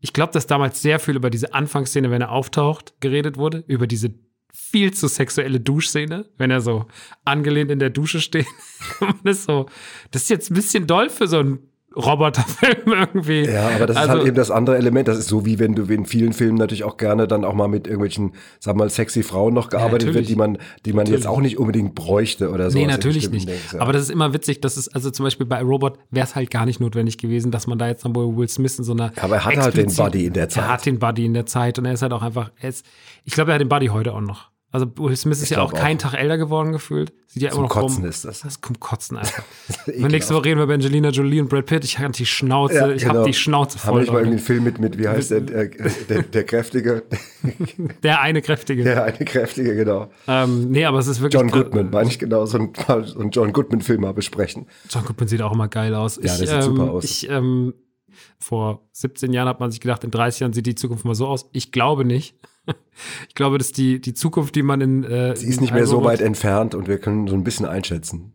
ich 0.02 0.14
glaube, 0.14 0.34
dass 0.34 0.46
damals 0.46 0.82
sehr 0.82 1.00
viel 1.00 1.16
über 1.16 1.30
diese 1.30 1.54
Anfangsszene, 1.54 2.12
wenn 2.12 2.22
er 2.22 2.32
auftaucht, 2.32 2.96
geredet 3.00 3.38
wurde, 3.38 3.64
über 3.68 3.88
diese 3.88 4.14
viel 4.54 4.94
zu 4.94 5.08
sexuelle 5.08 5.60
Duschszene, 5.60 6.30
wenn 6.38 6.52
er 6.52 6.62
so 6.62 6.86
angelehnt 7.24 7.72
in 7.72 7.80
der 7.80 7.90
Dusche 7.90 8.22
steht. 8.22 8.48
Man 9.00 9.20
ist 9.24 9.44
so, 9.44 9.68
das 10.12 10.24
ist 10.24 10.30
jetzt 10.30 10.52
ein 10.52 10.56
bisschen 10.56 10.88
doll 10.88 11.10
für 11.10 11.28
so 11.28 11.40
einen 11.40 11.60
Roboterfilm 11.96 12.76
irgendwie. 13.14 13.46
Ja, 13.46 13.70
aber 13.76 13.88
das 13.88 13.96
ist 13.96 14.02
Also- 14.02 14.14
halt 14.14 14.28
eben 14.28 14.36
das 14.36 14.52
andere 14.52 14.78
Element. 14.78 15.08
Das 15.08 15.18
ist 15.18 15.28
so, 15.28 15.46
wie 15.46 15.60
wenn 15.60 15.76
du 15.76 15.84
in 15.84 16.06
vielen 16.06 16.34
Filmen 16.34 16.58
natürlich 16.58 16.84
auch 16.84 16.98
gerne 16.98 17.28
dann 17.28 17.46
auch 17.46 17.54
mal 17.54 17.68
mit 17.68 17.88
irgendwelchen, 17.88 18.34
sag 18.60 18.76
mal, 18.76 18.90
sexy 18.90 19.24
Frauen 19.24 19.54
noch 19.54 19.70
gearbeitet 19.70 20.08
wird, 20.08 20.16
natürlich. 20.16 20.28
die 20.28 20.36
man, 20.36 20.58
die 20.86 20.92
man 20.94 21.04
Natürlich. 21.04 21.22
jetzt 21.22 21.28
auch 21.28 21.40
nicht 21.42 21.58
unbedingt 21.58 21.96
bräuchte 21.96 22.52
oder 22.52 22.70
so. 22.72 22.78
Nee, 22.78 22.88
natürlich 22.88 23.30
nicht. 23.30 23.48
Dings, 23.48 23.72
ja. 23.74 23.80
Aber 23.82 23.94
das 23.94 24.04
ist 24.04 24.12
immer 24.12 24.34
witzig, 24.34 24.62
dass 24.62 24.78
es, 24.78 24.88
also 24.90 25.10
zum 25.12 25.24
Beispiel 25.26 25.46
bei 25.46 25.62
Robot 25.62 25.98
wäre 26.12 26.26
es 26.26 26.36
halt 26.36 26.52
gar 26.52 26.66
nicht 26.66 26.80
notwendig 26.80 27.18
gewesen, 27.18 27.52
dass 27.52 27.68
man 27.68 27.78
da 27.78 27.88
jetzt 27.88 28.06
dann 28.06 28.16
wohl 28.16 28.36
Will 28.36 28.48
Smith 28.50 28.78
in 28.78 28.84
so 28.84 28.94
einer. 28.94 29.12
aber 29.22 29.36
er 29.36 29.46
hat 29.46 29.58
halt 29.58 29.78
den 29.78 29.94
Buddy 29.96 30.26
in 30.26 30.34
der 30.34 30.50
Zeit. 30.50 30.64
Er 30.64 30.70
hat 30.74 30.86
den 30.86 31.00
Buddy 31.00 31.26
in 31.26 31.34
der 31.34 31.46
Zeit 31.46 31.80
und 31.80 31.86
er 31.86 31.94
ist 31.94 32.02
halt 32.02 32.14
auch 32.14 32.22
einfach, 32.24 32.52
er 32.60 32.70
ist, 32.70 32.86
ich 33.24 33.34
glaube, 33.34 33.52
er 33.52 33.56
hat 33.56 33.62
den 33.62 33.70
Buddy 33.70 33.88
heute 33.88 34.14
auch 34.14 34.22
noch. 34.22 34.50
Also 34.76 34.92
Will 34.98 35.16
Smith 35.16 35.42
ist 35.42 35.50
ja 35.50 35.62
auch 35.62 35.70
glaub 35.72 35.82
kein 35.82 35.98
auch. 35.98 36.02
Tag 36.02 36.14
älter 36.16 36.38
geworden 36.38 36.72
gefühlt. 36.74 37.14
Sieht 37.28 37.44
ja 37.44 37.50
Zum 37.50 37.60
immer 37.60 37.68
noch 37.68 37.74
Kotzen 37.76 38.02
rum. 38.02 38.10
ist 38.10 38.26
das. 38.26 38.42
Das 38.42 38.60
kommt 38.62 38.80
Kotzen 38.80 39.18
einfach. 39.18 39.44
nächste 39.88 40.34
Woche 40.36 40.46
reden 40.46 40.58
wir 40.60 40.66
über 40.66 40.74
Angelina 40.74 41.10
Jolie 41.10 41.40
und 41.42 41.50
Brad 41.50 41.66
Pitt. 41.66 41.84
Ich 41.86 41.98
habe 41.98 42.12
die 42.12 42.26
Schnauze, 42.26 42.76
Ja, 42.76 42.90
ich 42.90 43.04
genau. 43.04 43.16
habe 43.16 43.26
die 43.26 43.34
Schnauze 43.34 43.80
voll. 43.80 44.02
nicht 44.02 44.12
mal 44.12 44.20
irgendwie 44.20 44.38
einen 44.38 44.46
Film 44.46 44.64
mit, 44.66 44.80
mit 44.80 44.98
wie 45.00 45.08
heißt 45.08 45.32
der, 45.32 45.42
der, 45.42 45.66
der, 46.10 46.22
der 46.24 46.44
Kräftige? 46.44 47.04
Der 48.04 48.22
eine 48.22 48.42
kräftige. 48.42 48.84
Der 48.84 49.04
eine 49.04 49.18
Kräftige, 49.26 49.76
genau. 49.76 50.10
Ähm, 50.28 50.72
nee, 50.72 50.84
aber 50.86 51.00
es 51.00 51.08
ist 51.08 51.22
wirklich. 51.22 51.40
John 51.40 51.52
Goodman, 51.52 51.90
meine 51.92 52.10
ich 52.10 52.20
genau, 52.20 52.46
so 52.46 52.58
ein, 52.58 52.74
so 53.06 53.20
ein 53.20 53.30
John 53.30 53.54
Goodman-Film 53.54 54.02
mal 54.02 54.14
besprechen. 54.14 54.66
John 54.90 55.06
Goodman 55.06 55.28
sieht 55.28 55.42
auch 55.42 55.54
immer 55.54 55.68
geil 55.68 55.94
aus. 55.94 56.18
Ja, 56.18 56.36
der 56.38 56.48
sieht 56.48 56.64
super 56.64 56.92
aus. 56.92 57.04
Ich, 57.04 57.30
ähm, 57.30 57.74
vor 58.40 58.88
17 58.94 59.34
Jahren 59.34 59.48
hat 59.48 59.60
man 59.60 59.72
sich 59.72 59.80
gedacht, 59.80 60.04
in 60.04 60.12
30 60.12 60.40
Jahren 60.42 60.54
sieht 60.54 60.66
die 60.66 60.76
Zukunft 60.76 61.06
mal 61.06 61.16
so 61.16 61.28
aus. 61.28 61.50
Ich 61.52 61.72
glaube 61.72 62.06
nicht. 62.06 62.36
Ich 63.28 63.36
glaube, 63.36 63.58
dass 63.58 63.72
die, 63.72 64.00
die 64.00 64.14
Zukunft, 64.14 64.56
die 64.56 64.64
man 64.64 64.80
in. 64.80 65.04
Äh, 65.04 65.36
Sie 65.36 65.48
ist 65.48 65.60
nicht 65.60 65.74
mehr 65.74 65.86
so 65.86 66.04
weit 66.04 66.22
entfernt 66.22 66.76
und 66.76 66.88
wir 66.88 66.98
können 66.98 67.28
so 67.28 67.36
ein 67.36 67.44
bisschen 67.44 67.66
einschätzen. 67.66 68.32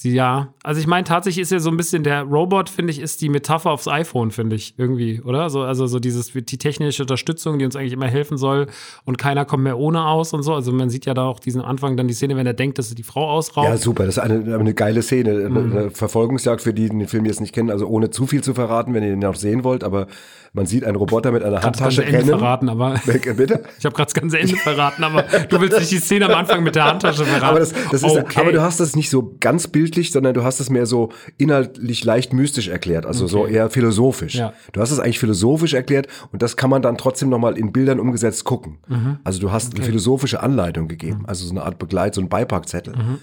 Sie, 0.00 0.14
ja, 0.14 0.54
also 0.62 0.80
ich 0.80 0.86
meine, 0.86 1.02
tatsächlich 1.02 1.42
ist 1.42 1.50
ja 1.50 1.58
so 1.58 1.70
ein 1.70 1.76
bisschen 1.76 2.04
der 2.04 2.22
Robot, 2.22 2.70
finde 2.70 2.92
ich, 2.92 3.00
ist 3.00 3.20
die 3.20 3.28
Metapher 3.28 3.72
aufs 3.72 3.88
iPhone, 3.88 4.30
finde 4.30 4.54
ich, 4.54 4.74
irgendwie, 4.78 5.20
oder? 5.22 5.50
So, 5.50 5.62
also 5.62 5.88
so 5.88 5.98
dieses, 5.98 6.30
die 6.32 6.56
technische 6.56 7.02
Unterstützung, 7.02 7.58
die 7.58 7.64
uns 7.64 7.74
eigentlich 7.74 7.94
immer 7.94 8.06
helfen 8.06 8.38
soll 8.38 8.68
und 9.04 9.18
keiner 9.18 9.44
kommt 9.44 9.64
mehr 9.64 9.76
ohne 9.76 10.04
aus 10.06 10.32
und 10.32 10.44
so. 10.44 10.54
Also 10.54 10.70
man 10.70 10.88
sieht 10.88 11.04
ja 11.04 11.14
da 11.14 11.24
auch 11.24 11.40
diesen 11.40 11.62
Anfang 11.62 11.96
dann 11.96 12.06
die 12.06 12.14
Szene, 12.14 12.36
wenn 12.36 12.46
er 12.46 12.54
denkt, 12.54 12.78
dass 12.78 12.90
er 12.90 12.94
die 12.94 13.02
Frau 13.02 13.28
ausraubt. 13.28 13.66
Ja, 13.66 13.76
super. 13.76 14.06
Das 14.06 14.18
ist 14.18 14.22
eine, 14.22 14.54
eine 14.56 14.72
geile 14.72 15.02
Szene. 15.02 15.30
Eine, 15.30 15.48
Mhm. 15.48 15.72
eine 15.76 15.90
Verfolgungsjagd 15.90 16.60
für 16.62 16.72
die, 16.72 16.82
die 16.90 16.96
den 16.96 17.08
Film 17.08 17.24
jetzt 17.24 17.40
nicht 17.40 17.52
kennen. 17.52 17.68
Also 17.70 17.88
ohne 17.88 18.10
zu 18.10 18.28
viel 18.28 18.40
zu 18.44 18.54
verraten, 18.54 18.94
wenn 18.94 19.02
ihr 19.02 19.10
den 19.10 19.18
noch 19.18 19.34
sehen 19.34 19.64
wollt. 19.64 19.82
Aber 19.82 20.06
man 20.52 20.66
sieht 20.66 20.84
einen 20.84 20.94
Roboter 20.94 21.32
mit 21.32 21.42
einer 21.42 21.60
Handtasche 21.60 22.02
ganze 22.02 22.16
Ende 22.18 22.38
verraten, 22.38 22.68
aber 22.68 23.00
Bitte? 23.36 23.64
ich 23.80 23.84
habe 23.84 23.96
gerade 23.96 24.06
das 24.06 24.14
ganze 24.14 24.38
Ende 24.38 24.54
verraten, 24.56 25.02
aber 25.02 25.22
du 25.22 25.60
willst 25.60 25.76
nicht 25.78 25.90
die 25.90 25.98
Szene 25.98 26.26
am 26.26 26.34
Anfang 26.38 26.62
mit 26.62 26.76
der 26.76 26.84
Handtasche 26.84 27.24
verraten. 27.24 27.44
Aber, 27.44 27.58
das, 27.58 27.74
das 27.90 28.02
ist, 28.04 28.16
Okay. 28.16 28.40
aber 28.40 28.52
du 28.52 28.62
hast 28.62 28.78
das 28.78 28.94
nicht 28.94 29.10
so 29.10 29.34
ganz 29.40 29.66
bildlich 29.66 29.87
bildlich, 29.88 30.12
sondern 30.12 30.34
du 30.34 30.44
hast 30.44 30.60
es 30.60 30.68
mehr 30.70 30.86
so 30.86 31.10
inhaltlich 31.38 32.04
leicht 32.04 32.32
mystisch 32.32 32.68
erklärt, 32.68 33.06
also 33.06 33.26
so 33.26 33.40
Okay. 33.44 33.54
eher 33.54 33.70
philosophisch. 33.70 34.34
Ja. 34.34 34.52
Du 34.72 34.80
hast 34.80 34.90
es 34.90 34.98
eigentlich 35.00 35.18
philosophisch 35.18 35.72
erklärt 35.74 36.08
und 36.32 36.42
das 36.42 36.56
kann 36.56 36.68
man 36.70 36.82
dann 36.82 36.98
trotzdem 36.98 37.28
nochmal 37.30 37.56
in 37.56 37.72
Bildern 37.72 38.00
umgesetzt 38.00 38.44
gucken. 38.44 38.78
Mhm. 38.88 39.18
Also 39.24 39.40
du 39.40 39.50
hast 39.52 39.74
eine 39.74 39.84
philosophische 39.84 40.42
Anleitung 40.42 40.88
gegeben, 40.88 41.24
also 41.26 41.44
so 41.46 41.52
eine 41.52 41.62
Art 41.62 41.78
Begleit, 41.78 42.14
so 42.14 42.20
ein 42.20 42.28
Beipackzettel. 42.28 42.94
Mhm, 42.96 43.18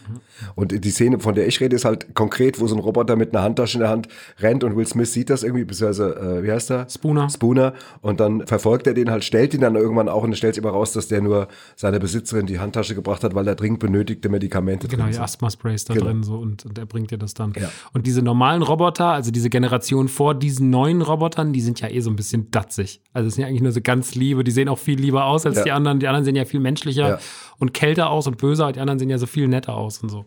Und 0.56 0.84
die 0.84 0.90
Szene, 0.92 1.20
von 1.20 1.36
der 1.36 1.48
ich 1.48 1.60
rede, 1.62 1.76
ist 1.76 1.86
halt 1.86 2.16
konkret, 2.16 2.60
wo 2.60 2.68
so 2.68 2.76
ein 2.76 2.80
Roboter 2.80 3.16
mit 3.16 3.34
einer 3.36 3.44
Handtasche 3.44 3.78
in 3.78 3.82
der 3.82 3.90
Hand 3.90 4.08
rennt 4.40 4.64
und 4.64 4.76
Will 4.76 4.88
Smith 4.88 5.12
sieht 5.14 5.30
das 5.30 5.44
irgendwie, 5.44 5.66
beziehungsweise, 5.66 6.16
äh, 6.40 6.44
wie 6.44 6.52
heißt 6.52 6.72
er? 6.72 6.88
Spooner. 6.90 7.30
Spooner. 7.30 7.74
Und 8.02 8.20
dann 8.20 8.46
verfolgt 8.48 8.88
er 8.88 8.94
den 8.94 9.12
halt, 9.12 9.24
stellt 9.24 9.54
ihn 9.54 9.62
dann 9.62 9.76
irgendwann 9.76 10.10
auch 10.10 10.24
und 10.24 10.36
stellt 10.38 10.56
sich 10.56 10.64
aber 10.64 10.74
raus, 10.74 10.94
dass 10.94 11.08
der 11.08 11.22
nur 11.22 11.48
seiner 11.76 12.00
Besitzerin 12.00 12.46
die 12.46 12.60
Handtasche 12.60 12.96
gebracht 12.96 13.24
hat, 13.24 13.36
weil 13.36 13.48
er 13.48 13.56
dringend 13.56 13.80
benötigte 13.80 14.30
Medikamente 14.30 14.88
Genau, 14.88 15.08
die. 15.08 15.18
Asthma-Sprays 15.18 15.86
da 15.86 15.94
Genau. 15.94 16.06
drin 16.08 16.24
so 16.24 16.38
und, 16.38 16.55
und 16.64 16.78
er 16.78 16.86
bringt 16.86 17.10
dir 17.10 17.18
das 17.18 17.34
dann. 17.34 17.54
Ja. 17.60 17.70
Und 17.92 18.06
diese 18.06 18.22
normalen 18.22 18.62
Roboter, 18.62 19.08
also 19.08 19.32
diese 19.32 19.50
Generation 19.50 20.08
vor 20.08 20.36
diesen 20.36 20.70
neuen 20.70 21.02
Robotern, 21.02 21.52
die 21.52 21.62
sind 21.62 21.82
ja 21.82 21.90
eh 21.90 22.00
so 22.02 22.12
ein 22.12 22.16
bisschen 22.16 22.52
datzig. 22.52 23.02
Also 23.12 23.28
es 23.28 23.34
sind 23.36 23.42
ja 23.42 23.48
eigentlich 23.48 23.64
nur 23.64 23.72
so 23.72 23.82
ganz 23.82 24.14
liebe, 24.14 24.44
die 24.44 24.52
sehen 24.52 24.70
auch 24.70 24.78
viel 24.80 25.00
lieber 25.00 25.26
aus 25.26 25.46
als 25.46 25.58
Ja. 25.58 25.64
die 25.64 25.72
anderen. 25.72 26.00
Die 26.00 26.08
anderen 26.08 26.24
sehen 26.24 26.36
ja 26.36 26.46
viel 26.46 26.60
menschlicher 26.60 27.20
und 27.58 27.74
kälter 27.74 28.10
aus 28.12 28.28
und 28.28 28.38
böser, 28.38 28.72
die 28.72 28.80
anderen 28.80 29.00
sehen 29.00 29.10
ja 29.10 29.18
so 29.18 29.26
viel 29.26 29.48
netter 29.48 29.76
aus 29.76 29.98
und 30.04 30.10
so. 30.10 30.24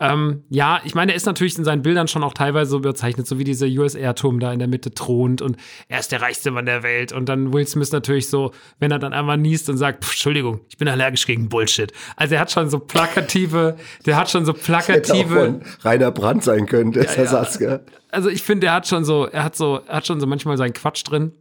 Ähm, 0.00 0.42
ja, 0.50 0.80
ich 0.84 0.94
meine, 0.96 1.12
er 1.12 1.16
ist 1.16 1.24
natürlich 1.24 1.56
in 1.56 1.64
seinen 1.64 1.82
Bildern 1.82 2.08
schon 2.08 2.24
auch 2.24 2.34
teilweise 2.34 2.72
so 2.72 2.78
überzeichnet, 2.78 3.26
so 3.28 3.38
wie 3.38 3.44
dieser 3.44 3.66
US-Air-Turm 3.66 4.40
da 4.40 4.52
in 4.52 4.58
der 4.58 4.66
Mitte 4.66 4.90
thront 4.92 5.40
und 5.40 5.56
er 5.88 6.00
ist 6.00 6.10
der 6.10 6.20
reichste 6.20 6.50
Mann 6.50 6.66
der 6.66 6.82
Welt. 6.82 7.12
Und 7.12 7.28
dann 7.28 7.52
Will 7.52 7.66
Smith 7.66 7.92
natürlich 7.92 8.28
so, 8.28 8.50
wenn 8.80 8.90
er 8.90 8.98
dann 8.98 9.12
einmal 9.12 9.36
niest 9.38 9.70
und 9.70 9.76
sagt, 9.76 10.04
"Pff, 10.04 10.10
Entschuldigung, 10.12 10.60
ich 10.68 10.78
bin 10.78 10.88
allergisch 10.88 11.26
gegen 11.26 11.48
Bullshit. 11.48 11.92
Also 12.16 12.34
er 12.34 12.40
hat 12.40 12.50
schon 12.50 12.68
so 12.70 12.80
plakative, 12.80 13.76
der 14.04 14.16
hat 14.16 14.28
schon 14.30 14.44
so 14.44 14.52
Hätte 14.52 14.60
auch 14.60 14.64
plakative, 14.64 15.34
von 15.46 15.62
Rainer 15.82 16.10
Brandt 16.10 16.42
sein 16.44 16.66
können, 16.66 16.90
der 16.92 17.04
ja. 17.04 17.26
Satz, 17.26 17.58
gell? 17.58 17.84
also 18.10 18.28
ich 18.28 18.42
finde, 18.42 18.66
er 18.66 18.74
hat 18.74 18.88
schon 18.88 19.04
so, 19.04 19.26
er 19.26 19.44
hat 19.44 19.54
so, 19.56 19.80
er 19.86 19.96
hat 19.96 20.06
schon 20.06 20.18
so 20.20 20.26
manchmal 20.26 20.56
seinen 20.56 20.72
Quatsch 20.72 21.04
drin. 21.06 21.32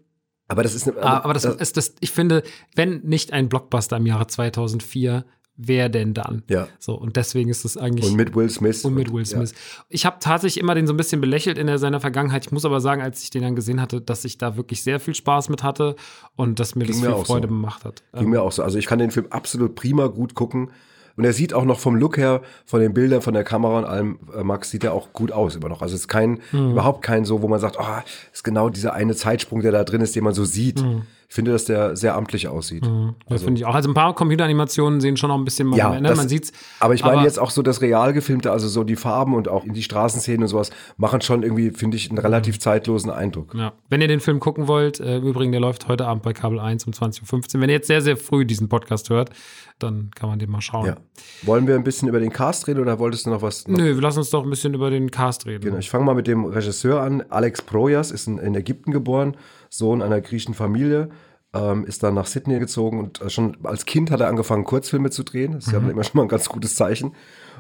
Aber 0.48 0.62
das 0.62 0.76
ist 0.76 0.88
eine, 0.88 1.02
Ah, 1.02 1.22
Aber 1.24 1.34
das 1.34 1.44
das- 1.44 1.56
ist 1.56 1.78
das, 1.78 1.96
ich 2.02 2.12
finde, 2.12 2.44
wenn 2.76 3.00
nicht 3.04 3.34
ein 3.34 3.50
Blockbuster 3.50 3.98
im 3.98 4.06
Jahre 4.06 4.28
2004, 4.28 5.26
wer 5.56 5.90
denn 5.90 6.14
dann? 6.14 6.44
Ja. 6.50 6.68
So, 6.80 6.96
und 6.96 7.16
deswegen 7.16 7.50
ist 7.50 7.64
es 7.66 7.78
eigentlich. 7.78 8.10
und 8.10 8.16
mit 8.18 8.36
Will 8.36 8.50
Smith. 8.50 8.84
Und 8.86 8.96
mit 8.96 9.12
Will 9.14 9.26
Smith. 9.26 9.54
Ich 9.90 10.06
habe 10.06 10.18
tatsächlich 10.20 10.62
immer 10.62 10.76
den 10.76 10.88
so 10.88 10.94
ein 10.94 10.98
bisschen 10.98 11.22
belächelt 11.22 11.58
in 11.58 11.68
der, 11.68 11.78
seiner 11.80 12.00
Vergangenheit. 12.00 12.46
Ich 12.46 12.52
muss 12.52 12.66
aber 12.66 12.82
sagen, 12.82 13.02
als 13.02 13.24
ich 13.24 13.30
den 13.30 13.44
dann 13.44 13.56
gesehen 13.56 13.80
hatte, 13.82 14.02
dass 14.02 14.26
ich 14.26 14.38
da 14.38 14.58
wirklich 14.58 14.84
sehr 14.84 15.00
viel 15.00 15.16
Spaß 15.16 15.50
mit 15.50 15.64
hatte 15.64 15.96
und 16.36 16.60
dass 16.60 16.76
mir 16.76 16.86
Ging 16.86 16.94
das 17.02 17.02
mir 17.10 17.16
viel 17.16 17.26
Freude 17.26 17.48
so. 17.48 17.54
gemacht 17.54 17.86
hat. 17.86 18.04
Ja, 18.14 18.20
ging 18.22 18.30
mir 18.30 18.42
auch 18.42 18.52
so. 18.52 18.64
Also 18.64 18.78
ich 18.78 18.86
kann 18.88 19.00
den 19.00 19.12
Film 19.12 19.28
absolut 19.30 19.76
prima 19.76 20.08
gut 20.08 20.34
gucken. 20.36 20.72
Und 21.16 21.26
er 21.26 21.34
sieht 21.34 21.54
auch 21.54 21.64
noch 21.64 21.80
vom 21.80 21.96
Look 21.96 22.18
her, 22.18 22.42
von 22.66 22.80
den 22.80 22.96
Bildern, 22.96 23.22
von 23.22 23.36
der 23.36 23.44
Kamera 23.44 23.78
und 23.78 23.86
allem, 23.86 24.18
äh, 24.36 24.44
Max, 24.44 24.72
sieht 24.72 24.84
er 24.84 24.94
auch 24.94 25.14
gut 25.14 25.32
aus 25.32 25.56
immer 25.56 25.70
noch. 25.70 25.84
Also 25.84 25.94
es 25.94 26.02
ist 26.02 26.08
kein, 26.08 26.40
Hm. 26.50 26.72
überhaupt 26.72 27.04
kein 27.04 27.24
so, 27.24 27.44
wo 27.44 27.48
man 27.48 27.60
sagt, 27.60 27.80
ah, 27.80 28.04
ist 28.34 28.44
genau 28.44 28.70
dieser 28.70 28.94
eine 28.94 29.16
Zeitsprung, 29.16 29.62
der 29.62 29.72
da 29.72 29.84
drin 29.84 30.02
ist, 30.02 30.16
den 30.16 30.24
man 30.24 30.34
so 30.34 30.44
sieht. 30.44 30.82
Hm. 30.82 31.04
Ich 31.34 31.36
finde, 31.36 31.52
dass 31.52 31.66
der 31.66 31.96
sehr 31.96 32.14
amtlich 32.16 32.48
aussieht. 32.48 32.88
Das 33.28 33.42
finde 33.42 33.58
ich 33.60 33.66
auch. 33.66 33.74
Also 33.74 33.90
ein 33.90 33.96
paar 33.96 34.14
Computeranimationen 34.14 35.02
sehen 35.02 35.18
schon 35.18 35.30
noch 35.30 35.36
ein 35.40 35.44
bisschen 35.44 35.74
Ja, 35.74 36.00
ne? 36.00 36.08
das- 36.08 36.18
man 36.20 36.30
sieht's. 36.30 36.52
Aber 36.80 36.94
ich 36.94 37.04
meine 37.04 37.24
jetzt 37.24 37.40
auch 37.40 37.50
so 37.50 37.64
das 37.64 37.82
real 37.82 38.14
gefilmte, 38.14 38.52
also 38.52 38.68
so 38.68 38.84
die 38.84 38.96
Farben 38.96 39.34
und 39.34 39.48
auch 39.48 39.66
in 39.66 39.74
die 39.74 39.82
Straßenszenen 39.82 40.44
und 40.44 40.48
sowas, 40.50 40.70
machen 40.98 41.22
schon 41.22 41.42
irgendwie, 41.42 41.72
finde 41.72 41.98
ich, 41.98 42.08
einen 42.12 42.20
relativ 42.20 42.60
zeitlosen 42.60 43.10
Eindruck. 43.10 43.56
Ja. 43.56 43.74
Wenn 43.90 44.00
ihr 44.02 44.08
den 44.08 44.20
Film 44.20 44.40
gucken 44.40 44.68
wollt, 44.68 45.00
äh, 45.00 45.18
im 45.18 45.24
Übrigen, 45.24 45.52
der 45.52 45.60
läuft 45.60 45.88
heute 45.88 46.06
Abend 46.06 46.22
bei 46.22 46.34
Kabel 46.34 46.60
1 46.60 46.86
um 46.86 46.94
20.15 46.94 47.56
Uhr. 47.56 47.62
Wenn 47.62 47.70
ihr 47.70 47.78
jetzt 47.78 47.88
sehr, 47.88 48.04
sehr 48.04 48.16
früh 48.16 48.46
diesen 48.46 48.70
Podcast 48.70 49.10
hört, 49.10 49.32
dann 49.80 50.12
kann 50.16 50.30
man 50.30 50.38
den 50.38 50.52
mal 50.52 50.62
schauen. 50.62 50.86
Ja. 50.86 50.96
Wollen 51.42 51.66
wir 51.66 51.74
ein 51.74 51.84
bisschen 51.84 52.08
über 52.10 52.20
den 52.20 52.32
Cast 52.32 52.68
reden 52.68 52.80
oder 52.80 53.00
wolltest 53.00 53.26
du 53.26 53.32
noch 53.32 53.42
was? 53.42 53.68
Noch? 53.68 53.76
Nö, 53.80 53.96
wir 53.96 54.02
lassen 54.04 54.20
uns 54.20 54.30
doch 54.30 54.44
ein 54.44 54.50
bisschen 54.52 54.76
über 54.76 54.92
den 54.92 55.10
Cast 55.10 55.48
reden. 55.48 55.64
Genau, 55.66 55.78
ich 55.78 55.90
fange 55.90 56.06
mal 56.06 56.14
mit 56.14 56.28
dem 56.28 56.46
Regisseur 56.46 57.02
an. 57.02 57.24
Alex 57.30 57.64
Proyas 57.64 58.12
ist 58.12 58.28
in, 58.28 58.38
in 58.38 58.54
Ägypten 58.54 58.92
geboren, 58.92 59.36
Sohn 59.74 60.04
einer 60.04 60.22
griechischen 60.22 60.54
Familie, 60.54 61.10
ähm, 61.52 61.86
ist 61.86 62.04
dann 62.04 62.14
nach 62.14 62.28
Sydney 62.28 62.60
gezogen 62.60 63.00
und 63.00 63.22
äh, 63.22 63.30
schon 63.32 63.58
als 63.64 63.86
Kind 63.86 64.12
hat 64.12 64.22
er 64.22 64.28
angefangen, 64.28 64.66
Kurzfilme 64.66 65.10
zu 65.10 65.24
drehen. 65.24 65.54
Das 65.54 65.66
ist 65.66 65.74
ja 65.74 65.80
dann 65.80 65.90
immer 65.90 66.04
schon 66.04 66.18
mal 66.18 66.24
ein 66.24 66.30
ganz 66.30 66.48
gutes 66.48 66.76
Zeichen. 66.76 67.16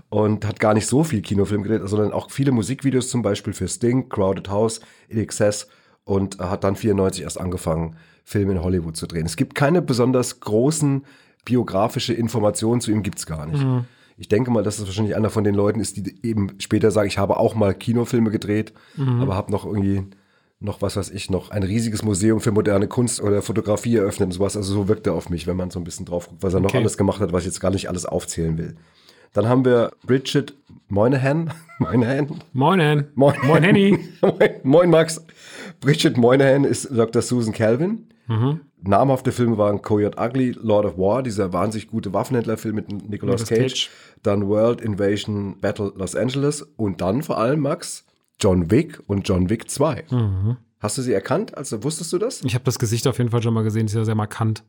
Und 0.09 0.45
hat 0.45 0.59
gar 0.59 0.75
nicht 0.75 0.85
so 0.85 1.03
viel 1.03 1.23
Kinofilm 1.23 1.63
gedreht, 1.63 1.81
sondern 1.85 2.11
auch 2.11 2.29
viele 2.29 2.51
Musikvideos 2.51 3.09
zum 3.09 3.23
Beispiel 3.23 3.53
für 3.53 3.67
Sting, 3.67 4.09
Crowded 4.09 4.47
House, 4.47 4.79
In 5.07 5.17
Excess 5.17 5.67
und 6.03 6.39
äh, 6.39 6.43
hat 6.43 6.63
dann 6.63 6.75
94 6.75 7.23
erst 7.23 7.39
angefangen, 7.39 7.95
Filme 8.23 8.53
in 8.53 8.63
Hollywood 8.63 8.95
zu 8.95 9.07
drehen. 9.07 9.25
Es 9.25 9.35
gibt 9.35 9.55
keine 9.55 9.81
besonders 9.81 10.39
großen 10.39 11.03
biografische 11.45 12.13
Informationen 12.13 12.79
zu 12.79 12.91
ihm, 12.91 13.01
gibt's 13.01 13.25
gar 13.25 13.47
nicht. 13.47 13.65
Ich 14.17 14.27
denke 14.29 14.51
mal, 14.51 14.63
dass 14.63 14.77
es 14.77 14.85
wahrscheinlich 14.85 15.15
einer 15.15 15.31
von 15.31 15.43
den 15.43 15.55
Leuten 15.55 15.79
ist, 15.79 15.97
die 15.97 16.15
eben 16.21 16.51
später 16.59 16.91
sagen, 16.91 17.07
ich 17.07 17.17
habe 17.17 17.37
auch 17.37 17.55
mal 17.55 17.73
Kinofilme 17.73 18.29
gedreht, 18.29 18.71
aber 19.19 19.35
habe 19.35 19.51
noch 19.51 19.65
irgendwie 19.65 20.03
noch 20.63 20.81
was 20.81 20.95
weiß 20.95 21.11
ich, 21.11 21.29
noch 21.29 21.51
ein 21.51 21.63
riesiges 21.63 22.03
Museum 22.03 22.39
für 22.39 22.51
moderne 22.51 22.87
Kunst 22.87 23.21
oder 23.21 23.41
Fotografie 23.41 23.97
eröffnet 23.97 24.27
und 24.27 24.31
sowas. 24.31 24.55
Also 24.57 24.73
so 24.73 24.87
wirkt 24.87 25.05
er 25.07 25.13
auf 25.13 25.29
mich, 25.29 25.45
wenn 25.45 25.57
man 25.57 25.69
so 25.69 25.79
ein 25.79 25.83
bisschen 25.83 26.05
drauf 26.05 26.29
guckt, 26.29 26.41
was 26.41 26.53
er 26.53 26.59
noch 26.61 26.69
Okay. 26.69 26.77
alles 26.79 26.97
gemacht 26.97 27.19
hat, 27.19 27.33
was 27.33 27.41
ich 27.43 27.47
jetzt 27.47 27.59
gar 27.59 27.71
nicht 27.71 27.89
alles 27.89 28.05
aufzählen 28.05 28.57
will. 28.57 28.75
Dann 29.33 29.47
haben 29.49 29.65
wir 29.65 29.91
Bridget 30.05 30.53
Moynihan. 30.89 31.51
Moynihan? 31.79 32.27
Moin, 32.53 33.05
Moin. 33.15 33.35
Moin, 33.43 33.63
Henny. 33.63 33.99
Moin, 34.63 34.89
Max. 34.89 35.25
Bridget 35.81 36.17
Moynihan 36.17 36.63
ist 36.63 36.89
Dr. 36.95 37.21
Susan 37.21 37.53
Calvin. 37.53 38.07
Mhm. 38.27 38.61
Namhafte 38.83 39.31
Filme 39.31 39.57
waren 39.57 39.81
Coyote 39.81 40.17
Ugly, 40.21 40.55
Lord 40.61 40.85
of 40.85 40.97
War, 40.97 41.23
dieser 41.23 41.51
wahnsinnig 41.51 41.87
gute 41.89 42.13
Waffenhändlerfilm 42.13 42.75
mit 42.75 42.89
Nicolas 42.89 43.09
Nicolas 43.09 43.45
Cage. 43.47 43.59
Cage. 43.61 43.89
Dann 44.23 44.47
World 44.47 44.81
Invasion 44.81 45.59
Battle 45.59 45.91
Los 45.95 46.15
Angeles. 46.15 46.61
Und 46.77 47.01
dann 47.01 47.23
vor 47.23 47.37
allem, 47.37 47.59
Max, 47.61 48.05
John 48.43 48.69
Wick 48.71 48.99
und 49.07 49.27
John 49.27 49.49
Wick 49.49 49.69
2. 49.69 50.03
Mhm. 50.11 50.57
Hast 50.79 50.97
du 50.97 51.01
sie 51.01 51.13
erkannt? 51.13 51.57
Also 51.57 51.83
wusstest 51.83 52.11
du 52.11 52.17
das? 52.17 52.43
Ich 52.43 52.55
habe 52.55 52.65
das 52.65 52.77
Gesicht 52.77 53.07
auf 53.07 53.17
jeden 53.17 53.29
Fall 53.29 53.41
schon 53.41 53.53
mal 53.53 53.63
gesehen, 53.63 53.85
ist 53.85 53.95
ja 53.95 54.03
sehr 54.03 54.15
markant. 54.15 54.63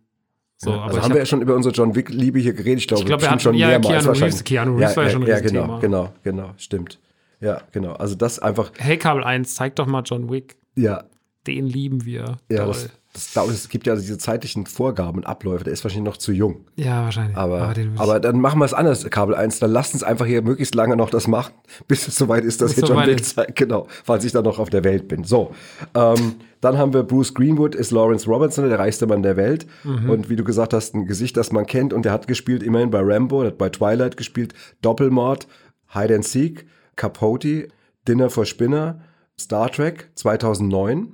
So, 0.56 0.72
aber 0.72 0.84
also 0.84 0.98
haben 0.98 1.04
hab, 1.06 1.12
wir 1.14 1.18
ja 1.18 1.26
schon 1.26 1.42
über 1.42 1.56
unsere 1.56 1.74
John 1.74 1.96
Wick-Liebe 1.96 2.38
hier 2.38 2.52
geredet. 2.52 2.78
Ich 2.80 2.86
glaube, 2.86 3.00
Ich 3.02 3.06
glaube, 3.06 3.22
wir 3.22 3.30
hatten- 3.32 3.54
ja, 3.54 3.66
mehrmals 3.78 4.04
Keanu 4.04 4.12
Reeves-. 4.12 4.44
Keanu 4.44 4.76
Reeves 4.76 4.96
war 4.96 5.04
ja 5.04 5.10
schon 5.10 5.22
ein 5.24 5.28
Ja, 5.28 5.40
genau, 5.40 5.78
genau, 5.80 6.12
genau, 6.22 6.50
stimmt. 6.56 7.00
Ja, 7.40 7.62
genau. 7.72 7.94
Also 7.94 8.14
das 8.14 8.38
einfach, 8.38 8.70
hey, 8.78 8.96
Kabel 8.96 9.24
1, 9.24 9.56
zeig 9.56 9.74
doch 9.76 9.86
mal 9.86 10.02
John 10.04 10.30
Wick. 10.30 10.56
ja, 10.76 11.02
Den 11.48 11.66
lieben 11.66 12.04
wir. 12.04 12.36
ja, 12.48 12.58
Toll. 12.58 12.66
das, 12.68 12.88
das, 13.14 13.32
dauert- 13.32 13.50
es 13.52 13.68
gibt 13.70 13.86
ja 13.86 13.92
also 13.94 14.02
diese 14.02 14.18
zeitlichen 14.18 14.66
Vorgaben 14.66 15.18
und 15.18 15.24
Abläufe. 15.26 15.64
Der 15.64 15.72
ist 15.72 15.82
wahrscheinlich 15.84 16.04
noch 16.10 16.18
zu 16.18 16.32
jung. 16.32 16.66
ja, 16.76 17.04
wahrscheinlich. 17.04 17.36
Aber, 17.36 17.62
aber, 17.96 18.16
ich- 18.16 18.20
dann 18.22 18.40
machen 18.40 18.58
wir 18.58 18.64
es 18.66 18.74
anders, 18.74 19.08
Kabel 19.08 19.34
1. 19.34 19.60
Dann 19.60 19.70
lasst 19.70 19.94
uns 19.94 20.02
einfach 20.02 20.26
hier 20.26 20.42
möglichst 20.42 20.74
lange 20.74 20.96
noch 20.96 21.08
das 21.08 21.26
machen, 21.28 21.54
bis 21.88 22.06
es 22.08 22.16
soweit 22.16 22.44
ist, 22.44 22.60
dass 22.60 22.74
Bis 22.74 22.82
ihr 22.82 22.88
John 22.90 23.06
Wick 23.06 23.20
ist. 23.20 23.36
zeigt. 23.36 23.56
Genau, 23.56 23.86
falls 24.04 24.24
ich 24.24 24.32
dann 24.32 24.44
noch 24.44 24.58
auf 24.58 24.68
der 24.68 24.84
Welt 24.84 25.08
bin. 25.08 25.24
So, 25.24 25.52
ähm, 25.94 26.34
dann 26.60 26.76
haben 26.76 26.92
wir 26.92 27.02
Bruce 27.04 27.32
Greenwood, 27.34 27.74
ist 27.74 27.90
Lawrence 27.92 28.26
Robinson, 28.26 28.68
der 28.68 28.78
reichste 28.78 29.06
Mann 29.06 29.22
der 29.22 29.36
Welt. 29.36 29.66
Mhm. 29.84 30.10
Und 30.10 30.28
wie 30.28 30.36
du 30.36 30.44
gesagt 30.44 30.72
hast, 30.74 30.94
ein 30.94 31.06
Gesicht, 31.06 31.36
das 31.36 31.52
man 31.52 31.66
kennt. 31.66 31.92
Und 31.92 32.04
der 32.04 32.12
hat 32.12 32.26
gespielt 32.26 32.62
immerhin 32.62 32.90
bei 32.90 33.00
Rambo, 33.02 33.44
hat 33.44 33.58
bei 33.58 33.68
Twilight 33.68 34.16
gespielt, 34.16 34.54
Doppelmord, 34.82 35.46
Hide 35.92 36.14
and 36.16 36.24
Seek, 36.24 36.66
Capote, 36.96 37.68
Dinner 38.08 38.28
for 38.30 38.44
Spinner, 38.44 39.00
Star 39.38 39.70
Trek 39.70 40.10
2009. 40.14 41.13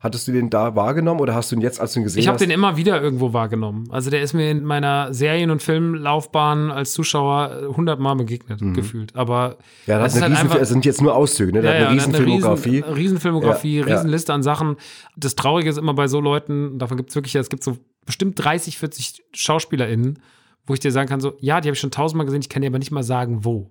Hattest 0.00 0.28
du 0.28 0.32
den 0.32 0.48
da 0.48 0.76
wahrgenommen 0.76 1.20
oder 1.20 1.34
hast 1.34 1.50
du 1.50 1.56
ihn 1.56 1.60
jetzt, 1.60 1.80
als 1.80 1.92
du 1.92 2.00
ihn 2.00 2.04
gesehen 2.04 2.20
ich 2.20 2.28
habe 2.28 2.34
hast? 2.34 2.40
den 2.40 2.50
immer 2.50 2.76
wieder 2.76 3.02
irgendwo 3.02 3.32
wahrgenommen. 3.32 3.88
Also 3.90 4.10
der 4.10 4.22
ist 4.22 4.32
mir 4.32 4.48
in 4.48 4.62
meiner 4.62 5.12
Serien- 5.12 5.50
und 5.50 5.60
Filmlaufbahn 5.60 6.70
als 6.70 6.92
Zuschauer 6.92 7.72
hundertmal 7.76 8.14
begegnet, 8.14 8.60
gefühlt. 8.74 9.16
Aber 9.16 9.50
Mhm. 9.50 9.54
ja, 9.86 9.98
das 9.98 10.14
ist 10.14 10.22
halt 10.22 10.60
es 10.62 10.68
sind 10.68 10.84
jetzt 10.84 11.02
nur 11.02 11.16
Auszüge, 11.16 11.52
ne? 11.52 11.62
Der 11.62 11.70
hat 11.70 11.76
eine 11.78 11.86
hat 11.86 11.94
Riesenfilmografie. 11.94 12.76
Riesen, 12.78 12.92
Riesenfilmografie, 12.94 13.80
Ja, 13.80 13.86
ja. 13.86 13.94
Riesenliste 13.96 14.32
an 14.32 14.42
Sachen. 14.44 14.76
Das 15.16 15.34
Traurige 15.34 15.68
ist 15.68 15.78
immer 15.78 15.94
bei 15.94 16.06
so 16.06 16.20
Leuten, 16.20 16.78
davon 16.78 16.96
gibt 16.96 17.10
es 17.10 17.16
wirklich, 17.16 17.34
es 17.34 17.48
gibt 17.48 17.64
so 17.64 17.76
bestimmt 18.06 18.42
30, 18.42 18.78
40 18.78 19.24
SchauspielerInnen, 19.32 20.20
wo 20.64 20.74
ich 20.74 20.80
dir 20.80 20.92
sagen 20.92 21.08
kann, 21.08 21.20
so, 21.20 21.32
ja, 21.40 21.60
die 21.60 21.68
habe 21.68 21.74
ich 21.74 21.80
schon 21.80 21.90
tausendmal 21.90 22.24
gesehen, 22.26 22.40
ich 22.42 22.48
kann 22.48 22.62
dir 22.62 22.68
aber 22.68 22.78
nicht 22.78 22.90
mal 22.92 23.02
sagen, 23.02 23.44
wo. 23.44 23.70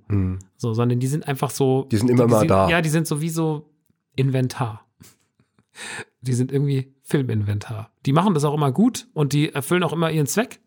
So, 0.58 0.74
sondern 0.74 1.00
die 1.00 1.08
sind 1.08 1.26
einfach 1.28 1.52
so. 1.52 1.84
Mhm. 1.86 1.90
Die 1.90 1.98
sind 1.98 2.10
immer 2.10 2.28
mal 2.28 2.40
sind, 2.40 2.50
da. 2.50 2.70
Ja, 2.70 2.82
die 2.82 2.90
sind 2.90 3.08
so 3.08 3.22
wie 3.22 3.30
so 3.30 3.70
Inventar. 4.16 4.82
Die 6.22 6.34
sind 6.34 6.52
irgendwie 6.52 6.94
Filminventar. 7.04 7.92
Die 8.06 8.14
machen 8.14 8.34
das 8.34 8.44
auch 8.44 8.54
immer 8.54 8.72
gut 8.72 9.08
und 9.14 9.34
die 9.34 9.54
erfüllen 9.54 9.84
auch 9.84 9.94
immer 9.94 10.12
ihren 10.12 10.28
Zweck, 10.28 10.60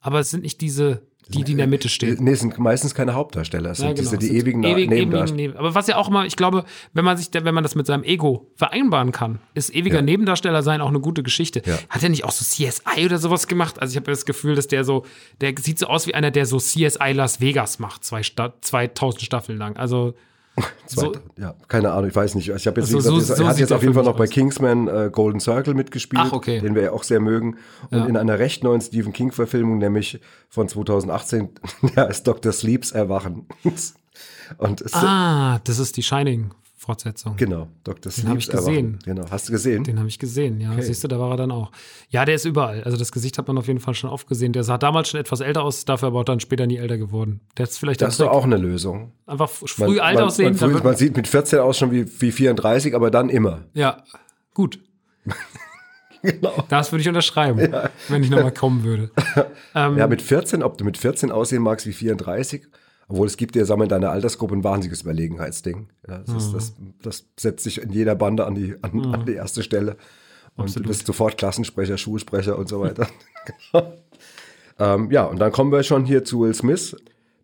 aber 0.00 0.20
es 0.20 0.30
sind 0.30 0.42
nicht 0.42 0.60
diese, 0.60 1.02
die, 1.28 1.42
die 1.42 1.52
in 1.52 1.58
der 1.58 1.66
Mitte 1.66 1.88
stehen. 1.88 2.18
Nee, 2.22 2.32
es 2.32 2.40
sind 2.40 2.56
meistens 2.58 2.94
keine 2.94 3.14
Hauptdarsteller. 3.14 3.70
Es 3.72 3.78
sind 3.78 3.86
Ja, 3.88 3.92
genau. 3.94 4.02
diese, 4.02 4.18
die 4.18 4.26
sind 4.26 4.36
ewigen 4.36 4.62
ewig, 4.62 4.88
Nebendarsteller. 4.88 5.58
Aber 5.58 5.74
was 5.74 5.88
ja 5.88 5.96
auch 5.96 6.08
immer, 6.08 6.24
ich 6.24 6.36
glaube, 6.36 6.64
wenn 6.92 7.04
man 7.04 7.16
sich, 7.16 7.30
wenn 7.32 7.54
man 7.54 7.64
das 7.64 7.74
mit 7.74 7.86
seinem 7.86 8.04
Ego 8.04 8.46
vereinbaren 8.54 9.10
kann, 9.10 9.40
ist 9.54 9.74
ewiger 9.74 9.96
Ja. 9.96 10.02
Nebendarsteller 10.02 10.62
sein 10.62 10.80
auch 10.80 10.88
eine 10.88 11.00
gute 11.00 11.24
Geschichte. 11.24 11.62
Ja. 11.66 11.78
Hat 11.88 12.02
er 12.02 12.10
nicht 12.10 12.22
auch 12.24 12.30
so 12.30 12.44
CSI 12.44 13.04
oder 13.04 13.18
sowas 13.18 13.48
gemacht? 13.48 13.80
Also 13.80 13.92
ich 13.92 13.96
habe 13.96 14.10
das 14.10 14.24
Gefühl, 14.24 14.54
dass 14.54 14.68
der 14.68 14.84
so, 14.84 15.04
der 15.40 15.54
sieht 15.58 15.78
so 15.80 15.86
aus 15.86 16.06
wie 16.06 16.14
einer, 16.14 16.30
der 16.30 16.46
so 16.46 16.58
CSI 16.58 17.10
Las 17.12 17.40
Vegas 17.40 17.80
macht, 17.80 18.04
zwei 18.04 18.22
Sta 18.22 18.54
2000 18.60 19.22
Staffeln 19.22 19.58
lang. 19.58 19.76
Also 19.78 20.14
so, 20.86 21.12
ja, 21.38 21.54
keine 21.68 21.92
Ahnung, 21.92 22.08
ich 22.08 22.16
weiß 22.16 22.34
nicht. 22.34 22.48
Ich 22.48 22.66
habe 22.66 22.80
jetzt, 22.80 22.94
Also 22.94 23.00
so- 23.10 23.16
gesagt, 23.16 23.38
so 23.38 23.44
er 23.44 23.50
hat 23.50 23.58
jetzt 23.58 23.72
auf 23.72 23.82
jeden 23.82 23.94
Fall 23.94 24.04
noch 24.04 24.16
bei. 24.16 24.26
Kingsman 24.26 24.88
äh, 24.88 25.10
Golden 25.12 25.40
Circle 25.40 25.74
mitgespielt, 25.74 26.22
Ach, 26.24 26.32
okay. 26.32 26.60
den 26.60 26.74
wir 26.74 26.82
ja 26.82 26.92
auch 26.92 27.02
sehr 27.02 27.20
mögen. 27.20 27.56
Und 27.90 27.98
Ja. 27.98 28.06
in 28.06 28.16
einer 28.16 28.38
recht 28.38 28.64
neuen 28.64 28.80
Stephen 28.80 29.12
King-Verfilmung, 29.12 29.78
nämlich 29.78 30.20
von 30.48 30.68
2018, 30.68 31.48
ja, 31.94 32.04
ist 32.10 32.26
Dr. 32.26 32.52
Sleeps 32.52 32.92
Erwachen. 32.92 33.46
Und 34.58 34.84
Ah, 34.94 35.58
das 35.64 35.78
ist 35.78 35.96
die 35.96 36.02
Shining-Fortsetzung. 36.86 37.36
genau, 37.36 37.68
Dr. 37.84 38.12
Den 38.12 38.28
hab 38.28 38.38
ich 38.38 38.48
gesehen. 38.48 38.98
Genau, 39.04 39.24
hast 39.30 39.48
du 39.48 39.52
gesehen? 39.52 39.84
Den 39.84 39.98
habe 39.98 40.08
ich 40.08 40.18
gesehen, 40.18 40.60
ja. 40.60 40.80
Siehst 40.80 41.02
du, 41.04 41.08
da 41.08 41.18
war 41.18 41.32
er 41.32 41.36
dann 41.36 41.50
auch. 41.50 41.70
Ja, 42.10 42.24
der 42.24 42.36
ist 42.36 42.44
überall. 42.44 42.82
Also 42.84 42.96
das 42.96 43.12
Gesicht 43.12 43.38
hat 43.38 43.48
man 43.48 43.58
auf 43.58 43.66
jeden 43.66 43.80
Fall 43.80 43.94
schon 43.94 44.10
oft 44.10 44.28
gesehen. 44.28 44.52
Der 44.52 44.62
sah 44.64 44.78
damals 44.78 45.08
schon 45.08 45.20
etwas 45.20 45.40
älter 45.40 45.62
aus, 45.62 45.84
dafür 45.84 46.08
aber 46.08 46.20
auch 46.20 46.24
dann 46.24 46.40
später 46.40 46.66
nie 46.66 46.76
älter 46.76 46.98
geworden. 46.98 47.40
Der 47.56 47.64
ist 47.64 47.78
vielleicht 47.78 48.00
das 48.02 48.14
ist 48.14 48.20
doch 48.20 48.30
auch 48.30 48.44
eine 48.44 48.56
Lösung. 48.56 49.12
einfach 49.26 49.48
früh 49.50 49.98
alt 50.00 50.16
man, 50.16 50.24
aussehen. 50.24 50.46
Man, 50.50 50.56
früh, 50.56 50.74
wird- 50.74 50.84
man 50.84 50.96
sieht 50.96 51.16
mit 51.16 51.26
14 51.28 51.58
aus 51.58 51.78
schon 51.78 51.90
wie, 51.90 52.06
wie 52.20 52.32
34, 52.32 52.94
aber 52.94 53.10
dann 53.10 53.28
immer. 53.28 53.64
ja, 53.74 54.02
gut. 54.54 54.78
Genau. 56.22 56.64
Das 56.70 56.90
würde 56.90 57.02
ich 57.02 57.08
unterschreiben, 57.08 57.72
wenn 58.08 58.22
ich 58.24 58.30
nochmal 58.30 58.50
kommen 58.52 58.82
würde. 58.82 59.10
Ähm, 59.76 59.96
Ja, 59.98 60.06
mit 60.08 60.22
14, 60.22 60.62
ob 60.62 60.76
du 60.78 60.84
mit 60.84 60.96
14 60.96 61.30
aussehen 61.30 61.62
magst 61.62 61.86
wie 61.86 61.92
34, 61.92 62.66
obwohl 63.08 63.26
es 63.26 63.36
gibt 63.36 63.54
dir, 63.54 63.64
sagen 63.66 63.80
wir, 63.80 63.84
in 63.84 63.88
deiner 63.90 64.10
Altersgruppe 64.10 64.54
ein 64.54 64.64
wahnsinniges 64.64 65.02
Überlegenheitsding. 65.02 65.88
Ja, 66.08 66.18
das, 66.18 66.28
Mhm. 66.28 66.36
ist, 66.36 66.52
das, 66.54 66.74
das 67.02 67.24
setzt 67.38 67.64
sich 67.64 67.80
in 67.80 67.90
jeder 67.90 68.14
Bande 68.14 68.46
an 68.46 68.54
die, 68.54 68.74
an, 68.82 69.14
an 69.14 69.26
die 69.26 69.34
erste 69.34 69.62
Stelle. 69.62 69.96
Und 70.56 70.74
du 70.74 70.82
bist 70.82 71.06
sofort 71.06 71.36
Klassensprecher, 71.36 71.98
Schulsprecher 71.98 72.58
und 72.58 72.68
so 72.68 72.80
weiter. 72.80 73.06
Ähm, 74.78 75.10
ja, 75.10 75.24
und 75.24 75.38
dann 75.38 75.52
kommen 75.52 75.72
wir 75.72 75.82
schon 75.82 76.04
hier 76.04 76.24
zu 76.24 76.40
Will 76.40 76.52
Smith, 76.54 76.94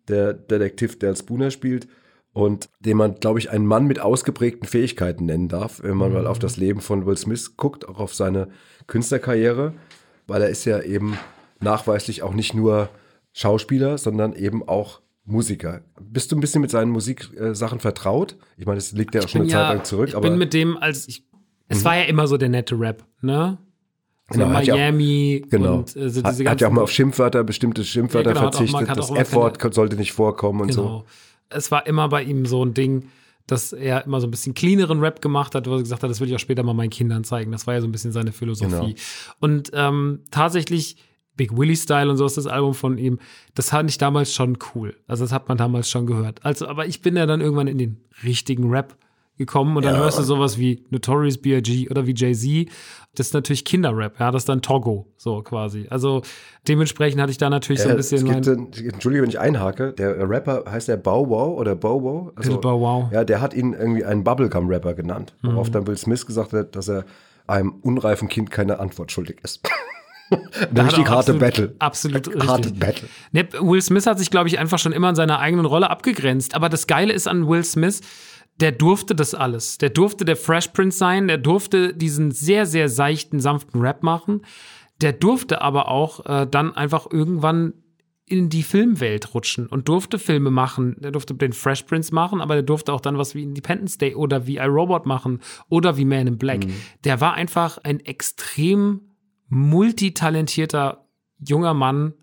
der 0.07 0.33
Detektiv, 0.33 0.99
der 0.99 1.15
Spooner 1.15 1.49
spielt 1.49 1.87
und 2.31 2.69
den 2.79 2.95
man, 2.97 3.15
glaube 3.15 3.39
ich, 3.39 3.49
einen 3.49 3.65
Mann 3.65 3.85
mit 3.87 3.99
ausgeprägten 3.99 4.67
Fähigkeiten 4.67 5.25
nennen 5.25 5.47
darf, 5.49 5.81
wenn 5.81 5.97
man 5.97 6.13
mal 6.13 6.27
auf 6.27 6.37
das 6.37 6.57
Leben 6.57 6.79
von 6.81 7.05
Will 7.07 7.17
Smith 7.17 7.57
guckt, 7.57 7.87
auch 7.87 7.99
auf 7.99 8.13
seine 8.13 8.49
Künstlerkarriere, 8.85 9.73
weil 10.27 10.43
er 10.43 10.49
ist 10.49 10.65
ja 10.65 10.79
eben 10.81 11.17
nachweislich 11.59 12.21
auch 12.21 12.33
nicht 12.35 12.53
nur 12.53 12.89
Schauspieler, 13.31 13.97
sondern 13.97 14.33
eben 14.33 14.67
auch 14.67 15.01
Musiker. 15.25 15.81
Bist 16.01 16.31
du 16.31 16.35
ein 16.35 16.41
bisschen 16.41 16.61
mit 16.61 16.71
seinen 16.71 16.91
Musiksachen 16.91 17.79
vertraut? 17.79 18.35
Ich 18.57 18.65
meine, 18.65 18.77
das 18.77 18.91
liegt 18.91 19.15
ja 19.15 19.21
auch 19.21 19.27
schon 19.29 19.41
eine 19.41 19.47
bin 19.47 19.53
Zeit 19.57 19.75
lang 19.77 19.83
zurück, 19.85 20.09
ich 20.09 20.15
aber 20.15 20.27
Mhm. 20.27 20.31
bin 20.33 20.39
mit 20.39 20.53
dem, 20.53 20.77
als 20.77 21.07
ich, 21.07 21.23
es 21.69 21.85
war 21.85 21.95
ja 21.97 22.03
immer 22.03 22.27
so 22.27 22.37
der 22.37 22.49
nette 22.49 22.77
Rap, 22.79 23.03
ne? 23.21 23.57
So 24.29 24.39
Genau, 24.39 24.53
hat 24.53 24.65
ja 24.65 24.73
auch- 24.73 24.77
Miami 24.77 25.45
genau. 25.49 25.77
und 25.79 25.95
äh, 25.95 26.09
so 26.09 26.23
hat, 26.23 26.33
diese 26.33 26.49
hat 26.49 26.61
ja 26.61 26.67
auch 26.67 26.71
mal 26.71 26.81
auf 26.81 26.91
Schimpfwörter, 26.91 27.43
bestimmte 27.43 27.83
Schimpfwörter 27.83 28.29
Ja, 28.31 28.33
genau, 28.33 28.45
hat 28.47 28.55
auch 28.55 28.57
verzichtet. 28.59 28.89
hat 28.89 28.97
das 28.97 29.09
auch 29.09 29.15
mal 29.15 29.21
F-Wort 29.21 29.73
sollte 29.73 29.95
nicht 29.95 30.11
vorkommen 30.13 30.61
und 30.61 30.73
so. 30.73 30.81
Genau. 30.83 31.05
Es 31.49 31.71
war 31.71 31.85
immer 31.87 32.09
bei 32.09 32.23
ihm 32.23 32.45
so 32.45 32.63
ein 32.65 32.73
Ding, 32.73 33.07
dass 33.47 33.73
er 33.73 34.05
immer 34.05 34.21
so 34.21 34.27
ein 34.27 34.31
bisschen 34.31 34.53
cleaneren 34.53 34.99
Rap 35.01 35.21
gemacht 35.21 35.53
hat, 35.55 35.67
wo 35.67 35.73
er 35.75 35.79
gesagt 35.79 36.03
hat, 36.03 36.09
das 36.09 36.19
will 36.21 36.29
ich 36.29 36.35
auch 36.35 36.39
später 36.39 36.63
mal 36.63 36.73
meinen 36.73 36.89
Kindern 36.89 37.23
zeigen. 37.25 37.51
Das 37.51 37.67
war 37.67 37.73
ja 37.73 37.81
so 37.81 37.87
ein 37.87 37.91
bisschen 37.91 38.11
seine 38.13 38.31
Philosophie. 38.31 38.93
Genau. 38.93 38.93
Und 39.41 39.71
ähm, 39.73 40.21
tatsächlich, 40.31 40.95
Big 41.35 41.55
Willie 41.57 41.75
Style 41.75 42.09
und 42.09 42.17
so 42.17 42.25
ist 42.25 42.37
das 42.37 42.47
Album 42.47 42.73
von 42.73 42.97
ihm, 42.97 43.19
das 43.55 43.69
fand 43.69 43.89
ich 43.89 43.97
damals 43.97 44.33
schon 44.33 44.57
cool. 44.75 44.95
Also 45.07 45.23
das 45.23 45.31
hat 45.33 45.47
man 45.49 45.57
damals 45.57 45.89
schon 45.89 46.05
gehört. 46.05 46.45
Also, 46.45 46.67
aber 46.67 46.85
ich 46.85 47.01
bin 47.01 47.15
ja 47.15 47.25
dann 47.25 47.41
irgendwann 47.41 47.67
in 47.67 47.77
den 47.77 47.97
richtigen 48.23 48.69
Rap 48.69 48.95
gekommen 49.35 49.75
und 49.77 49.83
dann 49.83 49.97
hörst 49.97 50.19
du 50.19 50.21
sowas 50.21 50.59
wie 50.59 50.85
Notorious 50.91 51.39
B.I.G. 51.39 51.89
oder 51.89 52.05
wie 52.05 52.13
Jay-Z. 52.15 52.69
Das 53.15 53.27
ist 53.27 53.33
natürlich 53.33 53.65
Kinderrap, 53.65 54.19
ja, 54.19 54.29
das 54.29 54.43
ist 54.43 54.49
dann 54.49 54.61
Togo, 54.61 55.07
so 55.17 55.41
quasi. 55.41 55.87
Also 55.89 56.21
dementsprechend 56.67 57.19
hatte 57.19 57.31
ich 57.31 57.39
da 57.39 57.49
natürlich 57.49 57.81
so 57.81 57.89
ein 57.89 57.95
Äh, 57.95 57.97
bisschen 57.97 58.27
es 58.27 58.45
gibt, 58.45 58.45
mein, 58.45 58.71
äh, 58.85 58.89
Entschuldige, 58.89 59.23
wenn 59.23 59.29
ich 59.31 59.39
einhake. 59.39 59.93
Der 59.93 60.29
Rapper 60.29 60.65
heißt 60.69 60.87
der 60.87 60.97
Bow 60.97 61.27
Wow 61.29 61.57
oder 61.59 61.75
Bow 61.75 62.03
Wow? 62.03 62.31
Also, 62.35 62.51
Little 62.51 62.61
Bow 62.61 62.79
Wow. 62.79 63.11
Ja, 63.11 63.23
der 63.23 63.41
hat 63.41 63.55
ihn 63.55 63.73
irgendwie 63.73 64.05
einen 64.05 64.23
Bubblegum-Rapper 64.23 64.93
genannt. 64.93 65.35
Worauf 65.41 65.69
Mhm. 65.69 65.71
dann 65.73 65.87
Will 65.87 65.97
Smith 65.97 66.27
gesagt 66.27 66.53
hat, 66.53 66.75
dass 66.75 66.87
er 66.87 67.03
einem 67.47 67.71
unreifen 67.81 68.29
Kind 68.29 68.51
keine 68.51 68.79
Antwort 68.79 69.11
schuldig 69.11 69.39
ist. 69.43 69.61
Da 70.73 70.83
richtig 70.83 71.07
harte 71.07 71.33
absolut- 71.33 71.39
Battle. 71.39 71.75
absolut 71.79 72.47
Harte 72.47 72.63
richtig. 72.69 72.79
Battle. 72.79 73.07
Ne, 73.31 73.47
Will 73.59 73.81
Smith 73.81 74.05
hat 74.05 74.19
sich, 74.19 74.29
glaube 74.31 74.47
ich, 74.49 74.59
einfach 74.59 74.79
schon 74.79 74.91
immer 74.91 75.09
in 75.09 75.15
seiner 75.15 75.39
eigenen 75.39 75.65
Rolle 75.65 75.89
abgegrenzt. 75.89 76.55
Aber 76.55 76.69
das 76.69 76.87
Geile 76.87 77.13
ist 77.13 77.27
an 77.27 77.47
Will 77.47 77.63
Smith, 77.63 78.01
der 78.59 78.71
durfte 78.71 79.15
das 79.15 79.33
alles. 79.33 79.77
Der 79.79 79.89
durfte 79.89 80.25
der 80.25 80.35
Fresh 80.35 80.69
Prince 80.69 80.97
sein, 80.97 81.27
der 81.27 81.37
durfte 81.37 81.93
diesen 81.93 82.31
sehr, 82.31 82.65
sehr 82.65 82.87
seichten, 82.89 83.39
sanften 83.39 83.81
Rap 83.81 84.03
machen. 84.03 84.41
Der 85.01 85.11
durfte 85.13 85.61
aber 85.61 85.89
auch 85.89 86.25
äh, 86.25 86.47
dann 86.49 86.75
einfach 86.75 87.07
irgendwann 87.11 87.73
in 88.25 88.49
die 88.49 88.63
Filmwelt 88.63 89.33
rutschen 89.33 89.67
und 89.67 89.89
durfte 89.89 90.17
Filme 90.17 90.49
machen. 90.49 90.95
Der 90.99 91.11
durfte 91.11 91.33
den 91.33 91.51
Fresh 91.51 91.83
Prince 91.83 92.13
machen, 92.15 92.41
aber 92.41 92.53
der 92.53 92.63
durfte 92.63 92.93
auch 92.93 93.01
dann 93.01 93.17
was 93.17 93.35
wie 93.35 93.43
Independence 93.43 93.97
Day 93.97 94.15
oder 94.15 94.47
wie 94.47 94.57
iRobot 94.57 95.05
machen 95.05 95.39
oder 95.67 95.97
wie 95.97 96.05
Man 96.05 96.27
in 96.27 96.37
Black. 96.37 96.61
Der 97.03 97.19
war 97.21 97.33
einfach 97.33 97.79
ein 97.83 97.99
extrem 97.99 99.01
multitalentierter 99.53 101.05
junger 101.39 101.73
Mann, 101.73 102.13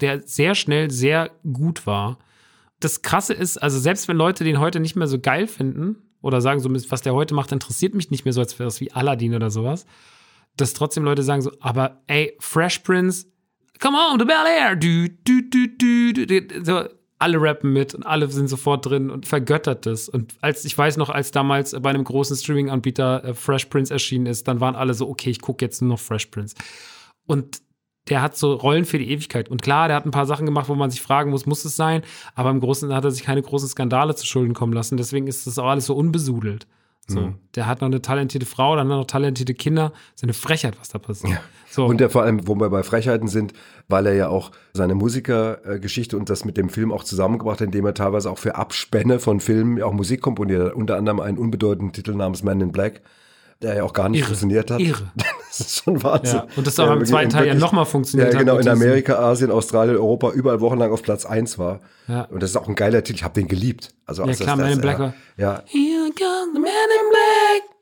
der 0.00 0.22
sehr 0.22 0.54
schnell 0.54 0.90
sehr 0.90 1.30
gut 1.52 1.86
war. 1.86 2.18
Das 2.80 3.02
Krasse 3.02 3.34
ist, 3.34 3.58
also 3.58 3.78
selbst 3.78 4.08
wenn 4.08 4.16
Leute 4.16 4.44
den 4.44 4.58
heute 4.58 4.80
nicht 4.80 4.96
mehr 4.96 5.06
so 5.06 5.20
geil 5.20 5.46
finden 5.46 5.96
oder 6.22 6.40
sagen 6.40 6.60
so, 6.60 6.70
was 6.90 7.02
der 7.02 7.14
heute 7.14 7.34
macht, 7.34 7.52
interessiert 7.52 7.94
mich 7.94 8.10
nicht 8.10 8.24
mehr 8.24 8.32
so, 8.32 8.40
als 8.40 8.58
wäre 8.58 8.70
wie 8.80 8.92
Aladdin 8.92 9.34
oder 9.34 9.50
sowas, 9.50 9.86
dass 10.56 10.72
trotzdem 10.72 11.04
Leute 11.04 11.22
sagen 11.22 11.42
so, 11.42 11.52
aber 11.60 12.02
ey, 12.06 12.34
Fresh 12.40 12.80
Prince, 12.80 13.26
come 13.78 13.96
on, 13.96 14.18
the 14.18 14.24
Bel 14.24 14.46
Air, 14.46 14.74
du, 14.74 15.08
du, 15.08 15.42
du, 15.42 15.68
du, 15.68 16.26
du, 16.26 16.64
so, 16.64 16.88
alle 17.18 17.40
rappen 17.40 17.72
mit 17.72 17.94
und 17.94 18.04
alle 18.04 18.28
sind 18.28 18.48
sofort 18.48 18.86
drin 18.86 19.10
und 19.10 19.26
vergöttert 19.26 19.86
das. 19.86 20.08
Und 20.08 20.34
als 20.40 20.64
ich 20.64 20.76
weiß 20.76 20.96
noch, 20.96 21.10
als 21.10 21.30
damals 21.30 21.74
bei 21.80 21.90
einem 21.90 22.04
großen 22.04 22.36
Streaming-Anbieter 22.36 23.24
äh, 23.24 23.34
Fresh 23.34 23.66
Prince 23.66 23.92
erschienen 23.92 24.26
ist, 24.26 24.48
dann 24.48 24.60
waren 24.60 24.74
alle 24.74 24.94
so, 24.94 25.08
okay, 25.08 25.30
ich 25.30 25.40
gucke 25.40 25.64
jetzt 25.64 25.80
nur 25.80 25.90
noch 25.90 26.00
Fresh 26.00 26.26
Prince. 26.26 26.56
Und 27.26 27.62
der 28.08 28.20
hat 28.20 28.36
so 28.36 28.52
Rollen 28.54 28.84
für 28.84 28.98
die 28.98 29.10
Ewigkeit. 29.10 29.48
Und 29.48 29.62
klar, 29.62 29.88
der 29.88 29.96
hat 29.96 30.04
ein 30.04 30.10
paar 30.10 30.26
Sachen 30.26 30.44
gemacht, 30.44 30.68
wo 30.68 30.74
man 30.74 30.90
sich 30.90 31.00
fragen 31.00 31.30
muss, 31.30 31.46
muss 31.46 31.64
es 31.64 31.76
sein? 31.76 32.02
Aber 32.34 32.50
im 32.50 32.60
Großen 32.60 32.92
hat 32.92 33.04
er 33.04 33.10
sich 33.10 33.22
keine 33.22 33.40
großen 33.40 33.68
Skandale 33.68 34.14
zu 34.14 34.26
Schulden 34.26 34.52
kommen 34.52 34.72
lassen. 34.72 34.96
Deswegen 34.96 35.26
ist 35.26 35.46
das 35.46 35.58
auch 35.58 35.68
alles 35.68 35.86
so 35.86 35.94
unbesudelt. 35.94 36.66
So, 37.06 37.34
der 37.54 37.66
hat 37.66 37.82
noch 37.82 37.86
eine 37.86 38.00
talentierte 38.00 38.46
Frau, 38.46 38.76
dann 38.76 38.88
hat 38.88 38.96
noch 38.96 39.06
talentierte 39.06 39.52
Kinder. 39.52 39.90
Das 39.90 40.16
ist 40.16 40.22
eine 40.22 40.32
Frechheit, 40.32 40.80
was 40.80 40.88
da 40.88 40.98
passiert. 40.98 41.38
So. 41.68 41.84
Und 41.86 41.98
der 42.00 42.08
vor 42.08 42.22
allem, 42.22 42.46
wo 42.46 42.54
wir 42.54 42.70
bei 42.70 42.82
Frechheiten 42.82 43.28
sind, 43.28 43.52
weil 43.88 44.06
er 44.06 44.14
ja 44.14 44.28
auch 44.28 44.52
seine 44.72 44.94
Musikergeschichte 44.94 46.16
und 46.16 46.30
das 46.30 46.44
mit 46.44 46.56
dem 46.56 46.68
Film 46.68 46.92
auch 46.92 47.04
zusammengebracht 47.04 47.60
hat, 47.60 47.66
indem 47.66 47.84
er 47.84 47.94
teilweise 47.94 48.30
auch 48.30 48.38
für 48.38 48.54
Abspänne 48.54 49.18
von 49.18 49.40
Filmen 49.40 49.82
auch 49.82 49.92
Musik 49.92 50.22
komponiert 50.22 50.64
hat. 50.64 50.74
Unter 50.74 50.96
anderem 50.96 51.20
einen 51.20 51.36
unbedeutenden 51.36 51.92
Titel 51.92 52.14
namens 52.14 52.42
Man 52.42 52.60
in 52.60 52.72
Black, 52.72 53.02
der 53.62 53.76
ja 53.76 53.82
auch 53.84 53.92
gar 53.92 54.08
nicht 54.08 54.20
Irre. 54.20 54.26
funktioniert 54.28 54.70
hat. 54.70 54.80
Irre. 54.80 55.10
Das 55.56 55.60
ist 55.68 55.84
schon 55.84 56.02
Wahnsinn. 56.02 56.34
Ja, 56.38 56.46
und 56.56 56.66
das 56.66 56.80
auch 56.80 56.86
im 56.86 56.94
wirklich- 56.94 57.10
zweiten 57.10 57.30
Teil 57.30 57.46
ja 57.46 57.54
nochmal 57.54 57.86
funktioniert 57.86 58.32
Ja, 58.32 58.40
hat 58.40 58.44
genau, 58.44 58.56
mit 58.56 58.66
in 58.66 58.72
Amerika, 58.72 59.14
Asien, 59.20 59.52
Australien, 59.52 59.94
Europa, 59.96 60.30
überall 60.32 60.60
wochenlang 60.60 60.90
auf 60.90 61.00
Platz 61.04 61.24
1 61.24 61.60
war. 61.60 61.78
Ja. 62.08 62.22
Und 62.22 62.42
das 62.42 62.50
ist 62.50 62.56
auch 62.56 62.66
ein 62.66 62.74
geiler 62.74 63.04
Titel. 63.04 63.18
Ich 63.18 63.22
habe 63.24 63.34
den 63.34 63.46
geliebt. 63.46 63.94
Also, 64.04 64.22
Ja, 64.22 64.28
als 64.30 64.38
klar, 64.40 64.56
das, 64.56 64.64
Man 64.64 64.72
in 64.72 64.80
Black 64.80 64.98
ja, 64.98 65.04
war- 65.04 65.14
ja, 65.36 65.62
Here 65.66 66.10
comes 66.18 66.54
the 66.54 66.58
man 66.58 66.70
in 66.70 67.08
black. 67.10 67.73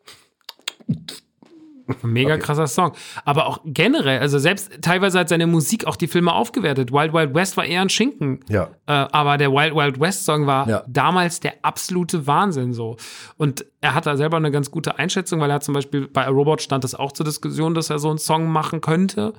Mega 2.03 2.37
krasser 2.39 2.67
Song. 2.67 2.93
Aber 3.25 3.47
auch 3.47 3.61
generell, 3.65 4.19
also 4.21 4.39
selbst 4.39 4.81
teilweise 4.83 5.19
hat 5.19 5.29
seine 5.29 5.47
Musik 5.47 5.87
auch 5.87 5.97
die 5.97 6.07
Filme 6.09 6.33
aufgewertet. 6.33 6.93
Wild 6.93 7.13
Wild 7.13 7.35
West 7.35 7.57
war 7.57 7.65
eher 7.65 7.81
ein 7.83 7.89
Schinken. 7.89 8.41
Ja. 8.49 8.69
Äh, 8.87 8.93
aber 8.93 9.39
der 9.39 9.53
Wild 9.53 9.75
Wild 9.75 10.01
West 10.01 10.25
Song 10.25 10.47
war 10.47 10.69
Ja. 10.69 10.83
damals 10.87 11.41
der 11.41 11.55
absolute 11.63 12.27
Wahnsinn 12.27 12.73
so. 12.73 12.97
Und 13.37 13.65
er 13.81 13.95
hat 13.95 14.07
da 14.07 14.17
selber 14.17 14.37
eine 14.37 14.51
ganz 14.51 14.71
gute 14.71 14.99
Einschätzung, 14.99 15.41
weil 15.41 15.51
er 15.51 15.61
zum 15.61 15.75
Beispiel 15.75 16.07
bei 16.09 16.27
Robot 16.29 16.63
stand 16.63 16.85
es 16.85 16.95
auch 16.95 17.13
zur 17.13 17.25
Diskussion, 17.27 17.75
dass 17.75 17.91
er 17.91 17.99
so 17.99 18.09
einen 18.09 18.19
Song 18.19 18.47
machen 18.51 18.81
könnte. 18.81 19.33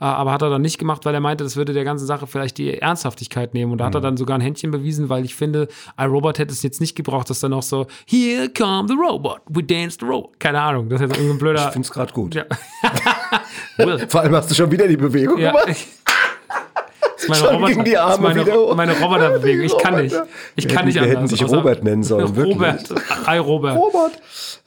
Äh, 0.00 0.04
aber 0.04 0.32
hat 0.32 0.42
er 0.42 0.50
dann 0.50 0.62
nicht 0.62 0.78
gemacht, 0.78 1.04
weil 1.06 1.14
er 1.14 1.20
meinte, 1.20 1.42
das 1.44 1.56
würde 1.56 1.72
der 1.72 1.84
ganzen 1.84 2.06
Sache 2.06 2.26
vielleicht 2.28 2.56
die 2.58 2.78
Ernsthaftigkeit 2.80 3.52
nehmen. 3.54 3.72
Und 3.72 3.78
da 3.78 3.86
hat 3.86 3.94
Mhm. 3.94 3.98
er 3.98 4.00
dann 4.02 4.16
sogar 4.16 4.38
ein 4.38 4.40
Händchen 4.40 4.70
bewiesen, 4.70 5.08
weil 5.08 5.24
ich 5.24 5.34
finde, 5.34 5.66
iRobot 5.98 6.38
hätte 6.38 6.52
es 6.52 6.62
jetzt 6.62 6.80
nicht 6.80 6.94
gebraucht, 6.94 7.28
dass 7.30 7.40
dann 7.40 7.52
auch 7.52 7.62
so, 7.64 7.86
here 8.06 8.48
come 8.56 8.86
the 8.88 8.94
robot, 8.94 9.40
we 9.48 9.62
dance 9.62 9.96
the 10.00 10.06
robot. 10.06 10.38
Keine 10.38 10.60
Ahnung, 10.60 10.88
das 10.88 11.00
ist 11.00 11.08
jetzt 11.08 11.16
irgendein 11.16 11.38
blöder. 11.38 11.66
ich 11.66 11.72
finde 11.72 11.86
es 11.86 11.92
gerade 11.92 12.12
gut. 12.12 12.34
Ja. 12.34 12.44
Vor 14.08 14.20
allem 14.20 14.34
hast 14.34 14.50
du 14.50 14.54
schon 14.54 14.70
wieder 14.70 14.86
die 14.86 14.96
Bewegung 14.96 15.38
Ja, 15.38 15.50
gemacht. 15.52 15.66
meine 17.28 17.40
Schon 17.40 17.48
Roboter, 17.48 17.72
gegen 17.72 17.84
die 17.84 17.98
Arme 17.98 18.22
meine, 18.22 18.46
wieder 18.46 18.74
meine 18.74 18.98
Roboterbewegung. 19.00 19.64
Ich 19.66 19.78
kann 19.78 19.96
nicht. 20.02 20.14
Ich 20.56 20.64
Wir 20.64 20.74
kann 20.74 20.76
hätten- 20.78 20.86
nicht 20.86 20.94
wir 20.94 21.02
anders. 21.02 21.14
hätten 21.16 21.28
dich 21.28 21.44
außer- 21.44 21.56
Robert 21.56 21.84
nennen 21.84 22.02
sollen, 22.02 22.36
wirklich. 22.36 22.54
Robert. 22.56 22.94
Hi, 23.26 23.38
Robert. 23.38 23.76
Robert. 23.76 24.12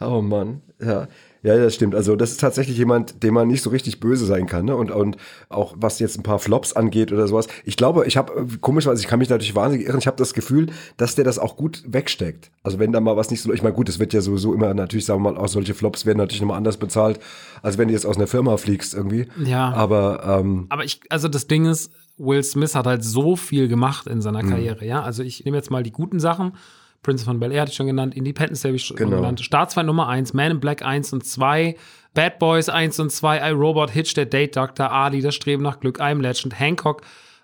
Oh 0.01 0.21
Mann, 0.21 0.61
ja. 0.81 1.07
Ja, 1.43 1.57
das 1.57 1.73
stimmt. 1.73 1.95
Also 1.95 2.15
das 2.15 2.31
ist 2.31 2.39
tatsächlich 2.39 2.77
jemand, 2.77 3.23
dem 3.23 3.33
man 3.33 3.47
nicht 3.47 3.63
so 3.63 3.71
richtig 3.71 3.99
böse 3.99 4.25
sein 4.27 4.45
kann. 4.45 4.65
Ne? 4.65 4.75
Und, 4.75 4.91
und 4.91 5.17
auch 5.49 5.73
was 5.75 5.97
jetzt 5.99 6.17
ein 6.19 6.23
paar 6.23 6.37
Flops 6.37 6.73
angeht 6.73 7.11
oder 7.11 7.27
sowas. 7.27 7.47
Ich 7.65 7.77
glaube, 7.77 8.05
ich 8.05 8.15
habe, 8.15 8.45
komischerweise, 8.61 9.01
ich 9.01 9.07
kann 9.07 9.17
mich 9.19 9.29
natürlich 9.29 9.55
wahnsinnig 9.55 9.87
irren, 9.87 9.97
ich 9.97 10.05
habe 10.07 10.17
das 10.17 10.33
Gefühl, 10.35 10.67
dass 10.97 11.15
der 11.15 11.25
das 11.25 11.39
auch 11.39 11.55
gut 11.57 11.83
wegsteckt. 11.87 12.51
Also 12.61 12.77
wenn 12.77 12.91
da 12.91 12.99
mal 12.99 13.17
was 13.17 13.31
nicht 13.31 13.41
so, 13.41 13.51
ich 13.51 13.63
meine, 13.63 13.73
gut, 13.73 13.89
es 13.89 13.97
wird 13.97 14.13
ja 14.13 14.21
sowieso 14.21 14.53
immer 14.53 14.73
natürlich, 14.75 15.05
sagen 15.05 15.23
wir 15.23 15.31
mal, 15.31 15.39
auch 15.39 15.47
solche 15.47 15.73
Flops 15.73 16.05
werden 16.05 16.19
natürlich 16.19 16.41
nochmal 16.41 16.57
anders 16.57 16.77
bezahlt, 16.77 17.19
als 17.63 17.77
wenn 17.79 17.87
du 17.87 17.93
jetzt 17.95 18.05
aus 18.05 18.17
einer 18.17 18.27
Firma 18.27 18.57
fliegst 18.57 18.93
irgendwie. 18.93 19.25
Ja. 19.43 19.73
Aber 19.73 20.39
ähm, 20.41 20.67
Aber 20.69 20.83
ich, 20.83 21.01
also 21.09 21.27
das 21.27 21.47
Ding 21.47 21.65
ist, 21.65 21.91
Will 22.17 22.43
Smith 22.43 22.75
hat 22.75 22.85
halt 22.85 23.03
so 23.03 23.35
viel 23.35 23.67
gemacht 23.67 24.05
in 24.05 24.17
Mhm. 24.17 24.21
seiner 24.21 24.43
Karriere, 24.43 24.85
ja. 24.85 25.01
Also 25.01 25.23
ich 25.23 25.43
nehme 25.43 25.57
jetzt 25.57 25.71
mal 25.71 25.81
die 25.81 25.91
guten 25.91 26.19
Sachen. 26.19 26.53
Prince 27.03 27.25
von 27.25 27.39
Bel 27.39 27.51
Air 27.51 27.61
hatte 27.61 27.71
ich 27.71 27.77
schon 27.77 27.87
genannt, 27.87 28.15
Independence 28.15 28.63
habe 28.63 28.75
ich 28.75 28.83
schon 28.83 28.97
Genau. 28.97 29.17
genannt, 29.17 29.41
Staatsfeind 29.41 29.87
Nummer 29.87 30.07
1, 30.07 30.33
Man 30.33 30.51
in 30.51 30.59
Black 30.59 30.83
1 30.83 31.13
und 31.13 31.25
2, 31.25 31.75
Bad 32.13 32.39
Boys 32.39 32.69
1 32.69 32.99
und 32.99 33.11
2, 33.11 33.49
iRobot, 33.51 33.89
Hitch, 33.91 34.13
der 34.13 34.25
Date 34.25 34.55
Doctor, 34.55 34.91
Ali, 34.91 35.21
das 35.21 35.33
Streben 35.35 35.63
nach 35.63 35.79
Glück, 35.79 35.99
I'm 35.99 36.21
Legend, 36.21 36.59
Hancock, 36.59 37.01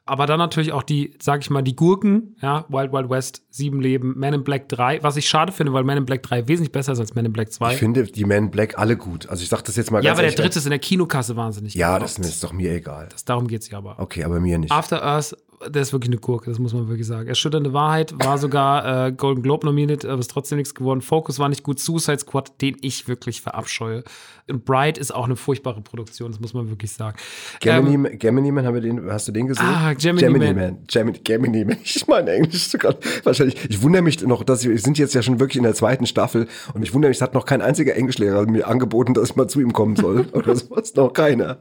aber 0.10 0.26
dann 0.26 0.40
natürlich 0.40 0.72
auch 0.72 0.84
die, 0.84 1.16
sag 1.22 1.42
ich 1.42 1.50
mal, 1.50 1.62
die 1.62 1.76
Gurken, 1.76 2.38
ja, 2.42 2.64
Wild 2.70 2.94
Wild 2.94 3.10
West, 3.10 3.44
Sieben 3.50 3.82
Leben, 3.82 4.14
Man 4.18 4.34
in 4.34 4.44
Black 4.46 4.70
3, 4.70 5.04
was 5.04 5.18
ich 5.18 5.28
schade 5.28 5.52
finde, 5.52 5.74
weil 5.74 5.84
Man 5.84 5.98
in 5.98 6.06
Black 6.06 6.24
3 6.24 6.48
wesentlich 6.48 6.72
besser 6.72 6.94
ist 6.94 7.00
als 7.00 7.14
Man 7.16 7.26
in 7.26 7.34
Black 7.34 7.52
2. 7.52 7.74
Ich 7.74 7.78
finde 7.80 8.04
die 8.04 8.24
Men 8.24 8.46
in 8.46 8.52
Black 8.52 8.78
alle 8.80 8.96
gut. 8.96 9.28
Also 9.28 9.44
ich 9.44 9.50
sag 9.50 9.64
das 9.64 9.76
jetzt 9.76 9.92
mal 9.92 9.98
ja, 10.02 10.12
ganz 10.12 10.20
aber 10.20 10.22
der 10.22 10.32
ehrlich. 10.32 10.46
dritte 10.46 10.60
ist 10.60 10.66
in 10.66 10.70
der 10.70 10.80
Kinokasse 10.80 11.36
wahnsinnig. 11.36 11.74
Ja, 11.74 11.98
gefloppt. 11.98 12.20
das 12.20 12.28
ist 12.30 12.44
doch 12.44 12.54
mir 12.54 12.72
egal. 12.72 13.10
Das, 13.12 13.26
darum 13.26 13.48
geht's 13.48 13.70
ja 13.70 13.80
aber. 13.80 14.00
Okay, 14.00 14.24
aber 14.24 14.40
mir 14.40 14.58
nicht. 14.60 14.72
After 14.72 15.04
Earth, 15.04 15.36
der 15.66 15.82
ist 15.82 15.92
wirklich 15.92 16.10
eine 16.10 16.20
Gurke, 16.20 16.50
das 16.50 16.60
muss 16.60 16.74
man 16.74 16.88
wirklich 16.88 17.08
sagen. 17.08 17.28
Erschütternde 17.28 17.74
Wahrheit 17.74 18.14
war 18.24 18.38
sogar 18.38 19.08
äh, 19.08 19.12
Golden 19.12 19.42
Globe 19.42 19.66
nominiert, 19.66 20.06
aber 20.06 20.20
ist 20.20 20.30
trotzdem 20.30 20.58
nichts 20.58 20.76
geworden. 20.76 21.02
Focus 21.02 21.40
war 21.40 21.50
nicht 21.50 21.64
gut. 21.64 21.80
Suicide 21.80 22.20
Squad, 22.20 22.62
den 22.62 22.78
ich 22.82 23.08
wirklich 23.08 23.42
verabscheue. 23.42 24.04
Und 24.50 24.64
Bright 24.66 24.98
ist 24.98 25.14
auch 25.14 25.26
eine 25.26 25.36
furchtbare 25.36 25.82
Produktion, 25.82 26.32
das 26.32 26.40
muss 26.40 26.54
man 26.54 26.70
wirklich 26.70 26.92
sagen. 26.92 27.18
Gemini, 27.60 28.18
Gemini 28.18 28.52
Man, 28.52 28.66
haben 28.66 28.76
wir 28.76 28.82
den, 28.82 29.12
hast 29.12 29.28
du 29.28 29.32
den 29.32 29.48
gesehen? 29.48 29.66
Ähm, 29.68 29.74
Ah, 29.76 29.94
Gemini 29.94 30.40
Man. 30.40 30.56
Man. 30.56 30.78
Gemini, 30.88 31.20
Gemini 31.24 31.66
Man. 31.66 31.78
Ich 31.84 32.08
meine 32.08 32.32
Englisch 32.32 32.68
sogar. 32.70 32.96
Wahrscheinlich. 33.24 33.58
Ich 33.70 33.82
wundere 33.82 34.02
mich 34.02 34.22
noch, 34.26 34.44
dass 34.44 34.64
wir, 34.64 34.72
wir 34.72 34.80
sind 34.80 34.98
jetzt 34.98 35.14
ja 35.14 35.22
schon 35.22 35.40
wirklich 35.40 35.58
in 35.58 35.64
der 35.64 35.74
zweiten 35.74 36.06
Staffel 36.06 36.48
und 36.74 36.82
ich 36.84 36.94
wundere 36.94 37.10
mich, 37.10 37.18
es 37.18 37.22
hat 37.22 37.34
noch 37.34 37.46
kein 37.46 37.62
einziger 37.62 37.96
Englischlehrer 37.96 38.46
mir 38.46 38.68
angeboten, 38.68 39.14
dass 39.14 39.30
ich 39.32 39.36
mal 39.36 39.48
zu 39.48 39.60
ihm 39.60 39.74
kommen 39.74 39.96
soll. 39.96 40.26
Oder 40.34 40.56
sowas. 40.56 40.94
Noch 40.96 41.12
keiner. 41.14 41.58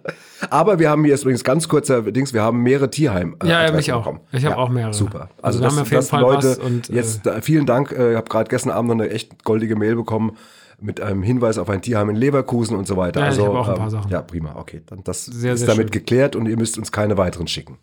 Aber 0.51 0.79
wir 0.79 0.89
haben 0.91 1.05
hier 1.05 1.15
übrigens 1.17 1.43
ganz 1.45 1.69
kurzer 1.69 2.03
Dings, 2.03 2.33
wir 2.35 2.43
haben 2.43 2.63
mehrere 2.63 2.91
Tierheim. 2.91 3.37
äh, 3.43 3.49
Ja, 3.49 3.65
ja, 3.67 3.73
mich 3.73 3.93
auch. 3.93 4.05
bekommen. 4.05 4.21
Ich 4.33 4.45
habe 4.45 4.55
Ja, 4.55 4.59
auch 4.59 4.69
mehrere. 4.69 4.95
Super. 4.95 5.31
Also 5.43 5.59
Also, 5.59 5.61
wir 5.61 5.65
das, 5.65 5.73
haben 5.77 5.83
auf 5.83 5.89
jeden 5.91 5.97
das 6.01 6.09
Fall 6.11 6.21
Leute, 6.21 6.59
und, 6.59 6.91
äh, 6.91 6.95
jetzt 6.95 7.27
äh, 7.27 7.43
vielen 7.43 7.67
Dank. 7.67 7.91
Äh, 7.93 8.11
Ich 8.13 8.17
habe 8.17 8.29
gerade 8.29 8.49
gestern 8.49 8.71
Abend 8.71 8.89
noch 8.91 8.95
eine 9.03 9.11
echt 9.11 9.43
goldige 9.45 9.75
Mail 9.77 9.97
bekommen 9.97 10.37
mit 10.81 11.01
einem 11.01 11.23
Hinweis 11.23 11.59
auf 11.59 11.69
ein 11.71 11.83
Tierheim 11.83 12.11
in 12.11 12.17
Leverkusen 12.17 12.77
und 12.77 12.87
so 12.87 12.97
weiter. 12.97 13.21
Ja, 13.21 13.27
ich 13.27 13.31
also, 13.33 13.47
habe 13.47 13.59
auch 13.59 13.69
ein 13.69 13.75
paar 13.77 13.85
ähm, 13.85 13.91
Sachen. 13.91 14.11
Ja, 14.11 14.23
prima. 14.23 14.57
Okay, 14.57 14.83
dann 14.87 15.03
das 15.05 15.25
Sehr, 15.25 15.55
ist 15.55 15.61
sehr 15.61 15.69
damit 15.69 15.87
schön. 15.87 15.91
geklärt 15.93 16.37
und 16.37 16.47
ihr 16.47 16.57
müsst 16.57 16.77
uns 16.79 16.93
keine 16.93 17.17
weiteren 17.17 17.47
schicken. 17.49 17.79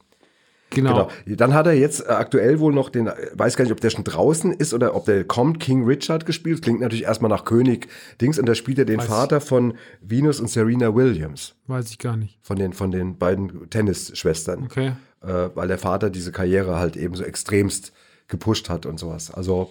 Genau. 0.70 1.10
Genau. 1.26 1.36
Dann 1.38 1.54
hat 1.54 1.68
er 1.68 1.74
jetzt 1.74 2.02
äh, 2.02 2.10
aktuell 2.10 2.60
wohl 2.60 2.74
noch 2.74 2.90
den, 2.90 3.08
äh, 3.08 3.14
weiß 3.34 3.56
gar 3.58 3.64
nicht, 3.64 3.72
ob 3.72 3.80
der 3.82 3.90
schon 3.92 4.04
draußen 4.04 4.52
ist 4.52 4.74
oder 4.74 4.96
ob 4.96 5.06
der 5.06 5.24
kommt, 5.24 5.60
King 5.60 5.86
Richard 5.86 6.26
gespielt. 6.26 6.62
Klingt 6.62 6.82
natürlich 6.82 7.04
erstmal 7.04 7.30
nach 7.30 7.46
König 7.46 7.88
Dings 8.22 8.40
und 8.40 8.48
da 8.48 8.56
spielt 8.56 8.80
er 8.80 8.86
den 8.86 9.00
Weiß 9.00 9.06
Vater 9.06 9.40
von 9.42 9.76
Venus 10.02 10.40
und 10.40 10.50
Serena 10.50 10.96
Williams, 10.96 11.56
Weiß 11.68 11.92
ich 11.92 12.00
gar 12.00 12.18
nicht. 12.18 12.40
von 12.42 12.58
den, 12.58 12.74
von 12.74 12.92
den 12.92 13.18
beiden 13.18 13.70
Tennisschwestern. 13.70 14.64
Okay. 14.64 14.94
Äh, 15.22 15.50
weil 15.54 15.68
der 15.68 15.78
Vater 15.78 16.10
diese 16.10 16.32
Karriere 16.32 16.78
halt 16.80 16.98
eben 16.98 17.16
so 17.16 17.24
extremst 17.24 17.94
gepusht 18.28 18.70
hat 18.70 18.86
und 18.86 19.00
sowas. 19.00 19.32
Also, 19.32 19.70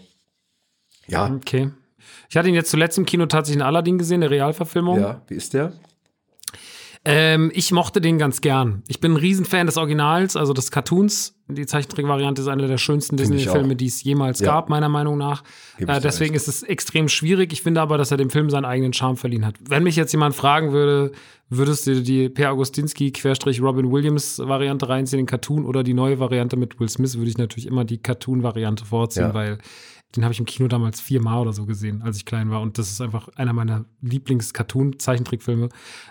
ja, 1.09 1.29
Okay. 1.35 1.71
Ich 2.33 2.37
hatte 2.39 2.49
ihn 2.49 2.55
jetzt 2.55 2.71
zuletzt 2.71 2.97
im 2.97 3.05
Kino 3.05 3.27
tatsächlich 3.27 3.61
in 3.61 3.63
Aladdin 3.67 3.99
gesehen, 3.99 4.23
der 4.23 4.31
Realverfilmung. 4.31 4.99
ja, 4.99 5.21
wie 5.29 5.35
ist 5.35 5.53
der? 5.53 5.75
Ähm, 7.05 7.51
ich 7.53 7.73
mochte 7.73 8.01
den 8.01 8.17
ganz 8.17 8.41
gern. 8.41 8.85
Ich 8.89 9.01
bin 9.01 9.13
ein 9.13 9.17
Riesenfan 9.19 9.67
des 9.67 9.77
Originals, 9.77 10.35
also 10.35 10.55
des 10.55 10.71
Cartoons. 10.71 11.35
Die 11.49 11.67
Zeichentrickvariante 11.67 12.41
ist 12.41 12.49
einer 12.49 12.67
der 12.67 12.79
schönsten 12.79 13.19
Disney-Filme, 13.19 13.77
die 13.77 13.85
es 13.85 14.03
jemals 14.03 14.41
Ja. 14.41 14.47
gab, 14.47 14.71
meiner 14.71 14.89
Meinung 14.89 15.19
nach. 15.19 15.43
Äh, 15.77 16.01
deswegen 16.01 16.33
recht. 16.33 16.47
ist 16.47 16.49
es 16.49 16.63
extrem 16.63 17.11
schwierig. 17.11 17.53
Ich 17.53 17.61
finde 17.61 17.83
aber, 17.83 17.99
dass 17.99 18.11
er 18.13 18.17
dem 18.17 18.31
Film 18.31 18.49
seinen 18.49 18.65
eigenen 18.65 18.95
Charme 18.95 19.19
verliehen 19.19 19.45
hat. 19.45 19.57
Wenn 19.61 19.83
mich 19.83 19.97
jetzt 19.97 20.13
jemand 20.13 20.35
fragen 20.35 20.73
würde, 20.73 21.13
würdest 21.51 21.87
du 21.87 22.01
die 22.01 22.31
Per 22.31 22.51
Augustinski 22.53 23.11
Querstrich 23.13 23.61
Robin 23.61 23.93
Williams 23.93 24.39
Variante 24.39 24.89
reinziehen, 24.89 25.19
den 25.19 25.27
Cartoon 25.27 25.67
oder 25.67 25.83
die 25.83 25.93
neue 25.93 26.19
Variante 26.19 26.57
mit 26.57 26.81
Will 26.81 26.89
Smith, 26.89 27.19
würde 27.19 27.29
ich 27.29 27.37
natürlich 27.37 27.67
immer 27.67 27.85
die 27.85 27.99
Cartoon-Variante 27.99 28.87
vorziehen, 28.87 29.25
Ja. 29.25 29.35
weil 29.35 29.59
den 30.15 30.25
habe 30.25 30.33
ich 30.33 30.41
im 30.41 30.47
Kino 30.47 30.69
damals 30.69 31.01
viermal 31.01 31.39
oder 31.39 31.53
so 31.53 31.65
gesehen, 31.65 32.03
als 32.03 32.19
ich 32.19 32.27
klein 32.27 32.51
war. 32.51 32.61
Und 32.61 32.77
das 32.79 32.91
ist 32.91 33.01
einfach 33.01 33.29
einer 33.37 33.53
meiner 33.53 33.87
Lieblings-Cartoon-Zeichentrickfilme. 34.03 35.71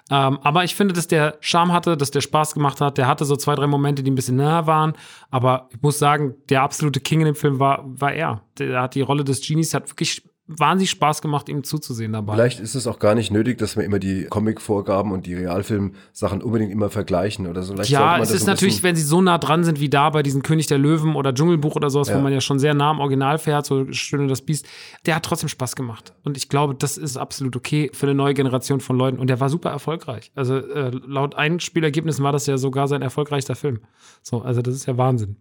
Ähm, 0.10 0.40
aber 0.42 0.64
ich 0.64 0.76
finde, 0.76 0.94
dass 0.94 1.08
der 1.08 1.38
Charme 1.40 1.72
hatte, 1.72 1.98
dass 1.98 2.10
der 2.10 2.22
Spaß 2.22 2.54
gemacht 2.54 2.82
hat. 2.82 2.98
Der 2.98 3.08
hatte 3.08 3.26
so 3.26 3.36
zwei, 3.36 3.56
drei 3.56 3.68
Momente, 3.68 4.02
die 4.02 4.10
ein 4.10 4.16
bisschen 4.16 4.38
näher 4.38 4.66
waren. 4.66 4.94
Aber 5.30 5.70
ich 5.72 5.82
muss 5.82 6.00
sagen, 6.00 6.34
der 6.50 6.64
absolute 6.64 7.00
King 7.00 7.20
in 7.20 7.26
dem 7.28 7.36
Film 7.36 7.60
war, 7.60 7.84
war 7.86 8.14
er. 8.14 8.42
Der 8.58 8.82
hat 8.82 8.96
die 8.96 9.02
Rolle 9.02 9.24
des 9.24 9.46
Genies, 9.46 9.74
hat 9.74 9.90
wirklich 9.90 10.24
wahnsinnig 10.48 10.90
Spaß 10.90 11.22
gemacht, 11.22 11.50
ihm 11.50 11.64
zuzusehen 11.64 12.14
dabei. 12.14 12.34
Vielleicht 12.34 12.60
ist 12.60 12.76
es 12.76 12.88
auch 12.88 13.00
gar 13.00 13.16
nicht 13.16 13.32
nötig, 13.32 13.58
dass 13.58 13.78
wir 13.78 13.84
immer 13.84 14.00
die 14.00 14.26
Comic-Vorgaben 14.26 15.12
und 15.12 15.26
die 15.26 15.36
Realfilm-Sachen 15.36 16.42
unbedingt 16.42 16.72
immer 16.72 16.90
vergleichen 16.90 17.48
oder 17.48 17.64
so. 17.64 17.74
Vielleicht 17.74 17.90
Ja, 17.92 18.18
es 18.20 18.30
das 18.30 18.42
ist 18.42 18.48
natürlich, 18.48 18.84
wenn 18.84 18.96
sie 18.96 19.04
so 19.04 19.22
nah 19.22 19.38
dran 19.38 19.64
sind 19.64 19.80
wie 19.80 19.90
da 19.90 20.10
bei 20.10 20.24
diesem 20.24 20.42
König 20.42 20.68
der 20.68 20.78
Löwen 20.78 21.16
oder 21.16 21.34
Dschungelbuch 21.34 21.76
oder 21.76 21.90
sowas, 21.90 22.10
Ja. 22.10 22.18
wo 22.18 22.22
man 22.22 22.34
ja 22.34 22.42
schon 22.42 22.60
sehr 22.60 22.74
nah 22.74 22.90
am 22.90 23.00
Original 23.00 23.38
fährt, 23.38 23.66
so 23.66 23.92
Schön 23.92 24.22
und 24.22 24.28
das 24.28 24.42
Biest, 24.42 24.68
der 25.06 25.16
hat 25.16 25.24
trotzdem 25.24 25.50
Spaß 25.50 25.76
gemacht. 25.76 26.14
Und 26.24 26.38
ich 26.38 26.50
glaube, 26.50 26.76
das 26.76 26.98
ist 26.98 27.18
absolut 27.18 27.56
okay 27.56 27.90
für 27.94 28.06
eine 28.08 28.16
neue 28.16 28.34
Generation 28.34 28.82
von 28.82 28.98
Leuten. 28.98 29.20
Und 29.20 29.28
der 29.30 29.40
war 29.40 29.50
super 29.50 29.70
erfolgreich. 29.70 30.32
Also 30.36 30.58
äh, 30.58 30.92
laut 31.08 31.36
Einspielergebnissen 31.36 32.24
war 32.24 32.32
das 32.32 32.46
ja 32.48 32.58
sogar 32.58 32.88
sein 32.88 33.02
erfolgreichster 33.02 33.56
Film. 33.56 33.80
So, 34.22 34.42
also 34.42 34.62
das 34.62 34.76
ist 34.76 34.86
ja 34.86 34.98
Wahnsinn. 34.98 35.38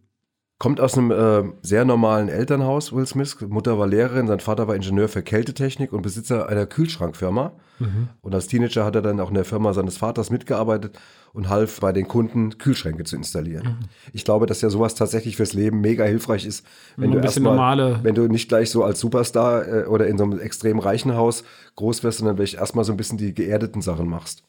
Kommt 0.61 0.79
aus 0.79 0.99
einem 0.99 1.11
äh, 1.11 1.43
sehr 1.63 1.87
normalen 1.87 2.29
Elternhaus, 2.29 2.93
Will 2.93 3.07
Smith. 3.07 3.35
Mutter 3.49 3.79
war 3.79 3.87
Lehrerin, 3.87 4.27
sein 4.27 4.41
Vater 4.41 4.69
war 4.69 4.77
Ingenieur 4.77 5.09
für 5.09 5.23
Kältetechnik 5.23 5.91
und 5.95 6.03
Besitzer 6.03 6.51
einer 6.51 6.67
Kühlschrankfirma. 6.67 7.53
Und 8.21 8.35
als 8.35 8.47
Teenager 8.47 8.85
hat 8.85 8.95
er 8.95 9.01
dann 9.01 9.21
auch 9.21 9.31
in 9.31 9.37
der 9.37 9.47
Firma 9.47 9.73
seines 9.73 9.97
Vaters 9.97 10.29
mitgearbeitet 10.29 10.99
und 11.33 11.49
half 11.49 11.81
bei 11.81 11.93
den 11.93 12.07
Kunden 12.07 12.59
Kühlschränke 12.59 13.05
zu 13.05 13.17
installieren. 13.17 13.79
Ich 14.13 14.27
glaube, 14.27 14.45
dass 14.45 14.61
ja 14.61 14.69
sowas 14.69 14.95
tatsächlich 14.95 15.37
fürs 15.37 15.55
Leben 15.55 15.81
mega 15.81 16.05
hilfreich 16.05 16.45
ist, 16.45 16.67
wenn 16.99 17.09
Ein 17.09 17.13
du 17.17 17.19
erstmal, 17.21 17.55
normale- 17.57 18.01
wenn 18.03 18.15
du 18.15 18.29
nicht 18.29 18.51
gleich 18.51 18.69
so 18.69 18.85
als 18.85 19.01
Superstar 19.01 19.67
äh, 19.67 19.85
oder 19.87 20.09
in 20.09 20.19
so 20.19 20.25
einem 20.25 20.41
extrem 20.41 20.79
reichen 20.79 21.15
Haus 21.15 21.43
groß 21.77 22.05
wirst, 22.05 22.19
sondern 22.19 22.37
vielleicht 22.37 22.57
erstmal 22.57 22.85
so 22.85 22.93
ein 22.93 22.99
bisschen 22.99 23.17
die 23.17 23.33
geerdeten 23.33 23.81
Sachen 23.81 24.09
machst. 24.11 24.43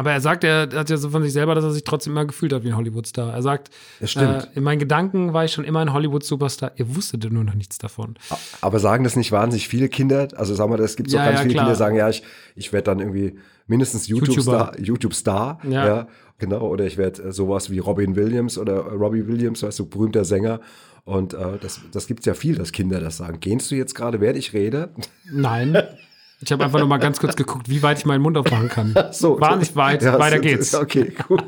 Aber 0.00 0.12
er 0.12 0.22
sagt, 0.22 0.44
er 0.44 0.66
hat 0.72 0.88
ja 0.88 0.96
so 0.96 1.10
von 1.10 1.22
sich 1.22 1.34
selber, 1.34 1.54
dass 1.54 1.62
er 1.62 1.72
sich 1.72 1.84
trotzdem 1.84 2.14
immer 2.14 2.24
gefühlt 2.24 2.54
hat 2.54 2.64
wie 2.64 2.68
ein 2.68 2.76
Hollywood-Star. 2.78 3.34
Er 3.34 3.42
sagt. 3.42 3.68
Äh, 4.00 4.44
in 4.54 4.62
meinen 4.62 4.78
Gedanken 4.78 5.34
war 5.34 5.44
ich 5.44 5.52
schon 5.52 5.62
immer 5.64 5.80
ein 5.80 5.92
Hollywood-Superstar. 5.92 6.72
Ihr 6.76 6.96
wusstet 6.96 7.30
nur 7.30 7.44
noch 7.44 7.52
nichts 7.52 7.76
davon. 7.76 8.14
Aber 8.62 8.78
sagen 8.78 9.04
das 9.04 9.14
nicht 9.14 9.30
wahnsinnig 9.30 9.68
viele 9.68 9.90
Kinder? 9.90 10.28
Also 10.36 10.54
sagen 10.54 10.72
wir, 10.72 10.78
es 10.80 10.96
gibt 10.96 11.10
so 11.10 11.18
Ja, 11.18 11.26
ganz 11.26 11.40
ja, 11.40 11.42
viele 11.42 11.52
klar. 11.52 11.64
Kinder, 11.66 11.74
die 11.74 11.78
sagen, 11.78 11.96
ja, 11.96 12.08
ich, 12.08 12.22
ich 12.56 12.72
werde 12.72 12.84
dann 12.84 13.00
irgendwie 13.00 13.38
mindestens 13.66 14.08
YouTube-Star, 14.08 14.80
YouTube-Star, 14.80 15.60
Ja. 15.68 15.86
ja. 15.86 16.08
genau, 16.38 16.60
oder 16.66 16.86
ich 16.86 16.96
werde 16.96 17.22
äh, 17.24 17.32
sowas 17.32 17.68
wie 17.68 17.78
Robin 17.78 18.16
Williams 18.16 18.56
oder 18.56 18.76
äh, 18.76 18.94
Robbie 18.94 19.26
Williams, 19.26 19.62
weißt 19.62 19.80
du, 19.80 19.84
berühmter 19.86 20.24
Sänger. 20.24 20.60
Und 21.04 21.34
äh, 21.34 21.58
das, 21.60 21.78
das 21.92 22.06
gibt 22.06 22.20
es 22.20 22.26
ja 22.26 22.32
viel, 22.32 22.54
dass 22.56 22.72
Kinder 22.72 23.00
das 23.00 23.18
sagen. 23.18 23.38
Gehst 23.40 23.70
du 23.70 23.74
jetzt 23.74 23.94
gerade, 23.94 24.18
während 24.22 24.38
ich 24.38 24.54
rede? 24.54 24.88
Nein. 25.30 25.76
Ich 26.42 26.50
habe 26.52 26.64
einfach 26.64 26.78
nur 26.78 26.88
mal 26.88 26.98
ganz 26.98 27.20
kurz 27.20 27.36
geguckt, 27.36 27.68
wie 27.68 27.82
weit 27.82 27.98
ich 27.98 28.06
meinen 28.06 28.22
Mund 28.22 28.36
aufmachen 28.38 28.68
kann. 28.68 28.94
So, 29.12 29.38
War 29.40 29.56
nicht 29.56 29.76
weit, 29.76 30.02
Ja, 30.02 30.18
weiter 30.18 30.36
so- 30.36 30.42
geht's. 30.42 30.74
Okay, 30.74 31.12
gut. 31.28 31.44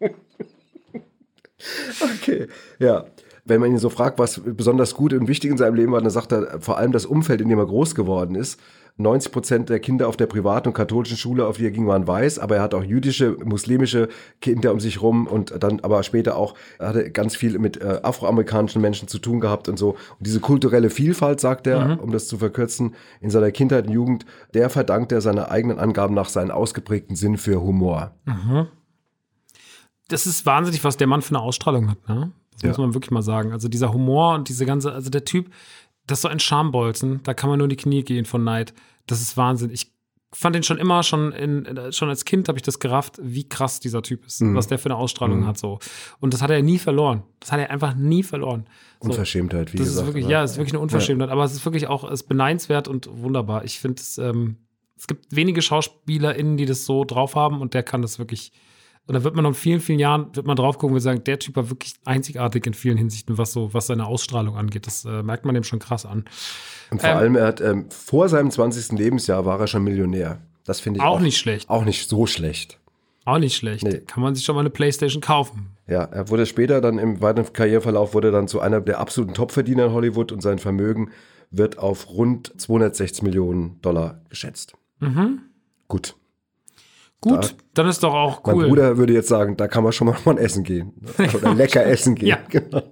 okay, 2.00 2.48
ja. 2.78 3.04
Wenn 3.48 3.60
man 3.60 3.70
ihn 3.70 3.78
so 3.78 3.88
fragt, 3.88 4.18
was 4.18 4.40
besonders 4.44 4.94
gut 4.94 5.12
und 5.12 5.26
wichtig 5.26 5.50
in 5.50 5.56
seinem 5.56 5.74
Leben 5.74 5.92
war, 5.92 6.00
dann 6.00 6.10
sagt 6.10 6.32
er 6.32 6.60
vor 6.60 6.78
allem 6.78 6.92
das 6.92 7.06
Umfeld, 7.06 7.40
in 7.40 7.48
dem 7.48 7.58
er 7.58 7.66
groß 7.66 7.94
geworden 7.94 8.34
ist. 8.34 8.60
90 8.98 9.32
Prozent 9.32 9.68
der 9.68 9.78
Kinder 9.78 10.08
auf 10.08 10.16
der 10.16 10.26
privaten 10.26 10.68
und 10.68 10.74
katholischen 10.74 11.16
Schule, 11.16 11.46
auf 11.46 11.56
die 11.56 11.64
er 11.64 11.70
ging, 11.70 11.86
waren 11.86 12.06
weiß, 12.06 12.40
aber 12.40 12.56
er 12.56 12.62
hat 12.62 12.74
auch 12.74 12.82
jüdische, 12.82 13.36
muslimische 13.44 14.08
Kinder 14.40 14.72
um 14.72 14.80
sich 14.80 15.00
rum 15.00 15.28
und 15.28 15.62
dann 15.62 15.80
aber 15.80 16.02
später 16.02 16.36
auch, 16.36 16.54
er 16.80 16.88
hatte 16.88 17.10
ganz 17.12 17.36
viel 17.36 17.58
mit 17.60 17.80
äh, 17.80 18.00
afroamerikanischen 18.02 18.82
Menschen 18.82 19.06
zu 19.06 19.20
tun 19.20 19.38
gehabt 19.38 19.68
und 19.68 19.78
so. 19.78 19.90
Und 19.90 20.26
diese 20.26 20.40
kulturelle 20.40 20.90
Vielfalt, 20.90 21.38
sagt 21.38 21.68
er, 21.68 22.02
um 22.02 22.10
das 22.10 22.26
zu 22.26 22.38
verkürzen, 22.38 22.96
in 23.20 23.30
seiner 23.30 23.52
Kindheit 23.52 23.86
und 23.86 23.92
Jugend, 23.92 24.26
der 24.52 24.68
verdankt 24.68 25.12
er 25.12 25.20
seine 25.20 25.48
eigenen 25.48 25.78
Angaben 25.78 26.14
nach 26.14 26.28
seinen 26.28 26.50
ausgeprägten 26.50 27.14
Sinn 27.14 27.38
für 27.38 27.62
Humor. 27.62 28.16
Das 30.08 30.26
ist 30.26 30.44
wahnsinnig, 30.44 30.82
was 30.82 30.96
der 30.96 31.06
Mann 31.06 31.22
für 31.22 31.36
eine 31.36 31.40
Ausstrahlung 31.40 31.90
hat, 31.90 32.08
ne? 32.08 32.32
Das 32.60 32.62
Ja. 32.62 32.68
muss 32.70 32.78
man 32.78 32.94
wirklich 32.94 33.10
mal 33.10 33.22
sagen. 33.22 33.52
Also 33.52 33.68
dieser 33.68 33.92
Humor 33.92 34.34
und 34.34 34.48
diese 34.48 34.66
ganze, 34.66 34.92
also 34.92 35.10
der 35.10 35.24
Typ, 35.24 35.50
das 36.06 36.18
ist 36.18 36.22
so 36.22 36.28
ein 36.28 36.40
Schambolzen, 36.40 37.20
da 37.24 37.34
kann 37.34 37.50
man 37.50 37.58
nur 37.58 37.66
in 37.66 37.70
die 37.70 37.76
Knie 37.76 38.02
gehen 38.02 38.24
von 38.24 38.42
Neid. 38.44 38.72
Das 39.06 39.20
ist 39.20 39.36
Wahnsinn. 39.36 39.70
Ich 39.70 39.92
fand 40.34 40.54
ihn 40.56 40.62
schon 40.62 40.76
immer, 40.76 41.02
schon, 41.02 41.32
in, 41.32 41.66
schon 41.92 42.08
als 42.10 42.24
Kind 42.26 42.48
habe 42.48 42.58
ich 42.58 42.62
das 42.62 42.78
gerafft, 42.80 43.18
wie 43.22 43.48
krass 43.48 43.80
dieser 43.80 44.02
Typ 44.02 44.26
ist, 44.26 44.42
Mhm. 44.42 44.54
was 44.54 44.66
der 44.66 44.78
für 44.78 44.86
eine 44.90 44.96
Ausstrahlung 44.96 45.46
hat 45.46 45.56
so. 45.56 45.78
Und 46.20 46.34
das 46.34 46.42
hat 46.42 46.50
er 46.50 46.60
nie 46.62 46.78
verloren. 46.78 47.22
Das 47.40 47.50
hat 47.52 47.60
er 47.60 47.70
einfach 47.70 47.94
nie 47.94 48.22
verloren. 48.22 48.66
So. 49.00 49.08
Unverschämtheit, 49.10 49.72
wie 49.72 49.78
Das 49.78 49.86
gesagt. 49.86 50.02
ist 50.02 50.08
wirklich, 50.08 50.26
ne? 50.26 50.32
ja, 50.32 50.42
es 50.42 50.52
ist 50.52 50.56
wirklich 50.58 50.74
eine 50.74 50.80
Unverschämtheit, 50.82 51.30
aber 51.30 51.44
es 51.44 51.52
ist 51.54 51.64
wirklich 51.64 51.86
auch 51.86 52.04
es 52.04 52.20
ist 52.22 52.28
beneidenswert 52.28 52.88
und 52.88 53.08
wunderbar. 53.10 53.64
Ich 53.64 53.78
finde 53.80 54.02
es, 54.02 54.18
ähm, 54.18 54.56
es 54.96 55.06
gibt 55.06 55.34
wenige 55.34 55.62
SchauspielerInnen, 55.62 56.56
die 56.58 56.66
das 56.66 56.84
so 56.84 57.04
drauf 57.04 57.34
haben 57.34 57.60
und 57.62 57.72
der 57.72 57.82
kann 57.82 58.02
das 58.02 58.18
wirklich. 58.18 58.52
Und 59.08 59.14
da 59.14 59.24
wird 59.24 59.34
man 59.34 59.42
noch 59.42 59.50
in 59.50 59.54
vielen, 59.54 59.80
vielen 59.80 59.98
Jahren, 59.98 60.26
wird 60.36 60.46
man 60.46 60.54
drauf 60.54 60.76
gucken 60.76 60.94
und 60.94 61.00
sagen, 61.00 61.24
der 61.24 61.38
Typ 61.38 61.56
war 61.56 61.70
wirklich 61.70 61.94
einzigartig 62.04 62.66
in 62.66 62.74
vielen 62.74 62.98
Hinsichten, 62.98 63.38
was 63.38 63.52
so, 63.52 63.72
was 63.72 63.86
seine 63.86 64.06
Ausstrahlung 64.06 64.54
angeht. 64.54 64.86
Das 64.86 65.06
äh, 65.06 65.22
merkt 65.22 65.46
man 65.46 65.54
dem 65.54 65.64
schon 65.64 65.78
krass 65.78 66.04
an. 66.04 66.26
Und 66.90 67.00
vor 67.00 67.10
ähm, 67.10 67.16
allem, 67.16 67.36
er 67.36 67.46
hat 67.46 67.62
ähm, 67.62 67.90
vor 67.90 68.28
seinem 68.28 68.50
20. 68.50 68.98
Lebensjahr 68.98 69.46
war 69.46 69.58
er 69.58 69.66
schon 69.66 69.82
Millionär. 69.82 70.42
Das 70.64 70.80
finde 70.80 70.98
ich 70.98 71.04
Auch 71.04 71.16
auch, 71.16 71.20
nicht 71.20 71.38
schlecht. 71.38 71.70
Auch 71.70 71.86
nicht 71.86 72.06
so 72.06 72.26
schlecht. 72.26 72.78
Auch 73.24 73.38
nicht 73.38 73.56
schlecht. 73.56 73.82
Nee. 73.82 74.00
Kann 74.00 74.22
man 74.22 74.34
sich 74.34 74.44
schon 74.44 74.54
mal 74.54 74.60
eine 74.60 74.70
Playstation 74.70 75.22
kaufen. 75.22 75.70
Ja, 75.86 76.04
er 76.04 76.28
wurde 76.28 76.44
später 76.44 76.82
dann 76.82 76.98
im 76.98 77.22
weiteren 77.22 77.50
Karriereverlauf 77.50 78.12
wurde 78.12 78.30
dann 78.30 78.46
zu 78.46 78.60
einer 78.60 78.82
der 78.82 79.00
absoluten 79.00 79.32
Topverdiener 79.32 79.86
in 79.86 79.92
Hollywood 79.92 80.32
und 80.32 80.42
sein 80.42 80.58
Vermögen 80.58 81.12
wird 81.50 81.78
auf 81.78 82.10
rund 82.10 82.52
260 82.60 83.22
Millionen 83.22 83.80
Dollar 83.80 84.20
geschätzt. 84.28 84.74
Mhm. 85.00 85.40
Gut. 85.88 86.14
Gut, 87.20 87.56
dann 87.74 87.88
ist 87.88 88.02
doch 88.02 88.14
auch 88.14 88.44
Mein 88.44 88.54
cool. 88.56 88.68
Bruder 88.68 88.96
würde 88.96 89.12
jetzt 89.12 89.28
sagen, 89.28 89.56
da 89.56 89.66
kann 89.66 89.82
man 89.82 89.92
schon 89.92 90.06
mal 90.06 90.14
von 90.14 90.38
essen 90.38 90.62
gehen. 90.62 90.92
Oder 91.34 91.54
lecker 91.54 91.84
essen 91.84 92.14
gehen. 92.14 92.28
Ja. 92.28 92.38
Genau. 92.48 92.82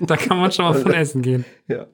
Da 0.00 0.16
kann 0.16 0.38
man 0.38 0.50
schon 0.50 0.64
mal 0.64 0.74
von 0.74 0.92
essen 0.92 1.22
gehen. 1.22 1.44
Ja. 1.68 1.86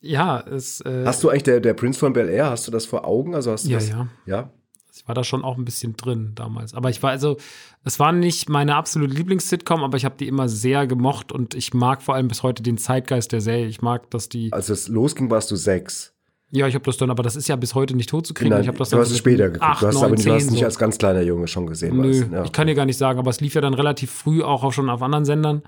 Ja, 0.00 0.40
es, 0.40 0.80
äh, 0.82 1.04
Hast 1.04 1.24
du 1.24 1.28
eigentlich 1.28 1.42
der, 1.42 1.60
der 1.60 1.74
Prinz 1.74 1.98
von 1.98 2.12
Bel 2.12 2.28
Air, 2.28 2.50
hast 2.50 2.66
du 2.68 2.70
das 2.70 2.86
vor 2.86 3.04
Augen? 3.04 3.34
Also 3.34 3.50
hast 3.50 3.66
du 3.66 3.70
Ja, 3.70 3.78
das, 3.78 3.88
ja. 3.88 4.08
Ja. 4.26 4.50
ich 4.94 5.06
war 5.08 5.14
da 5.16 5.24
schon 5.24 5.42
auch 5.44 5.58
ein 5.58 5.64
bisschen 5.64 5.96
drin 5.96 6.32
damals. 6.36 6.72
Aber 6.72 6.88
ich 6.88 7.02
war 7.02 7.10
also, 7.10 7.36
es 7.84 7.98
war 7.98 8.12
nicht 8.12 8.48
meine 8.48 8.76
absolute 8.76 9.12
Lieblings-Sitcom, 9.12 9.82
aber 9.82 9.96
ich 9.96 10.04
habe 10.04 10.14
die 10.16 10.28
immer 10.28 10.48
sehr 10.48 10.86
gemocht 10.86 11.32
und 11.32 11.54
ich 11.56 11.74
mag 11.74 12.00
vor 12.02 12.14
allem 12.14 12.28
bis 12.28 12.44
heute 12.44 12.62
den 12.62 12.78
Zeitgeist 12.78 13.32
der 13.32 13.40
Serie. 13.40 13.66
Ich 13.66 13.82
mag, 13.82 14.08
dass 14.10 14.28
die. 14.28 14.52
Als 14.52 14.68
es 14.68 14.86
losging, 14.86 15.30
warst 15.30 15.50
du 15.50 15.56
sechs. 15.56 16.14
Ja, 16.50 16.66
ich 16.66 16.74
habe 16.74 16.84
das 16.84 16.96
dann, 16.96 17.10
aber 17.10 17.22
das 17.22 17.36
ist 17.36 17.46
ja 17.48 17.56
bis 17.56 17.74
heute 17.74 17.94
nicht 17.94 18.08
tot 18.08 18.26
zu 18.26 18.32
kriegen. 18.32 18.50
Nein, 18.50 18.62
ich 18.62 18.68
habe 18.68 18.78
das 18.78 18.88
du 18.88 18.96
dann 18.96 19.04
hast 19.04 19.10
es 19.10 19.18
später 19.18 19.50
geguckt. 19.50 19.62
acht, 19.62 19.82
du 19.82 19.86
hast 19.86 19.94
neun, 19.94 20.04
aber 20.04 20.14
nicht, 20.14 20.26
du 20.26 20.32
hast 20.32 20.50
nicht 20.50 20.60
so. 20.60 20.64
als 20.64 20.78
ganz 20.78 20.96
kleiner 20.96 21.20
Junge 21.20 21.46
schon 21.46 21.66
gesehen. 21.66 21.96
Nö, 21.96 22.24
ja. 22.32 22.44
ich 22.44 22.52
kann 22.52 22.66
dir 22.66 22.74
gar 22.74 22.86
nicht 22.86 22.96
sagen, 22.96 23.18
aber 23.18 23.30
es 23.30 23.40
lief 23.40 23.54
ja 23.54 23.60
dann 23.60 23.74
relativ 23.74 24.10
früh 24.10 24.42
auch, 24.42 24.64
auch 24.64 24.72
schon 24.72 24.88
auf 24.88 25.02
anderen 25.02 25.26
Sendern. 25.26 25.62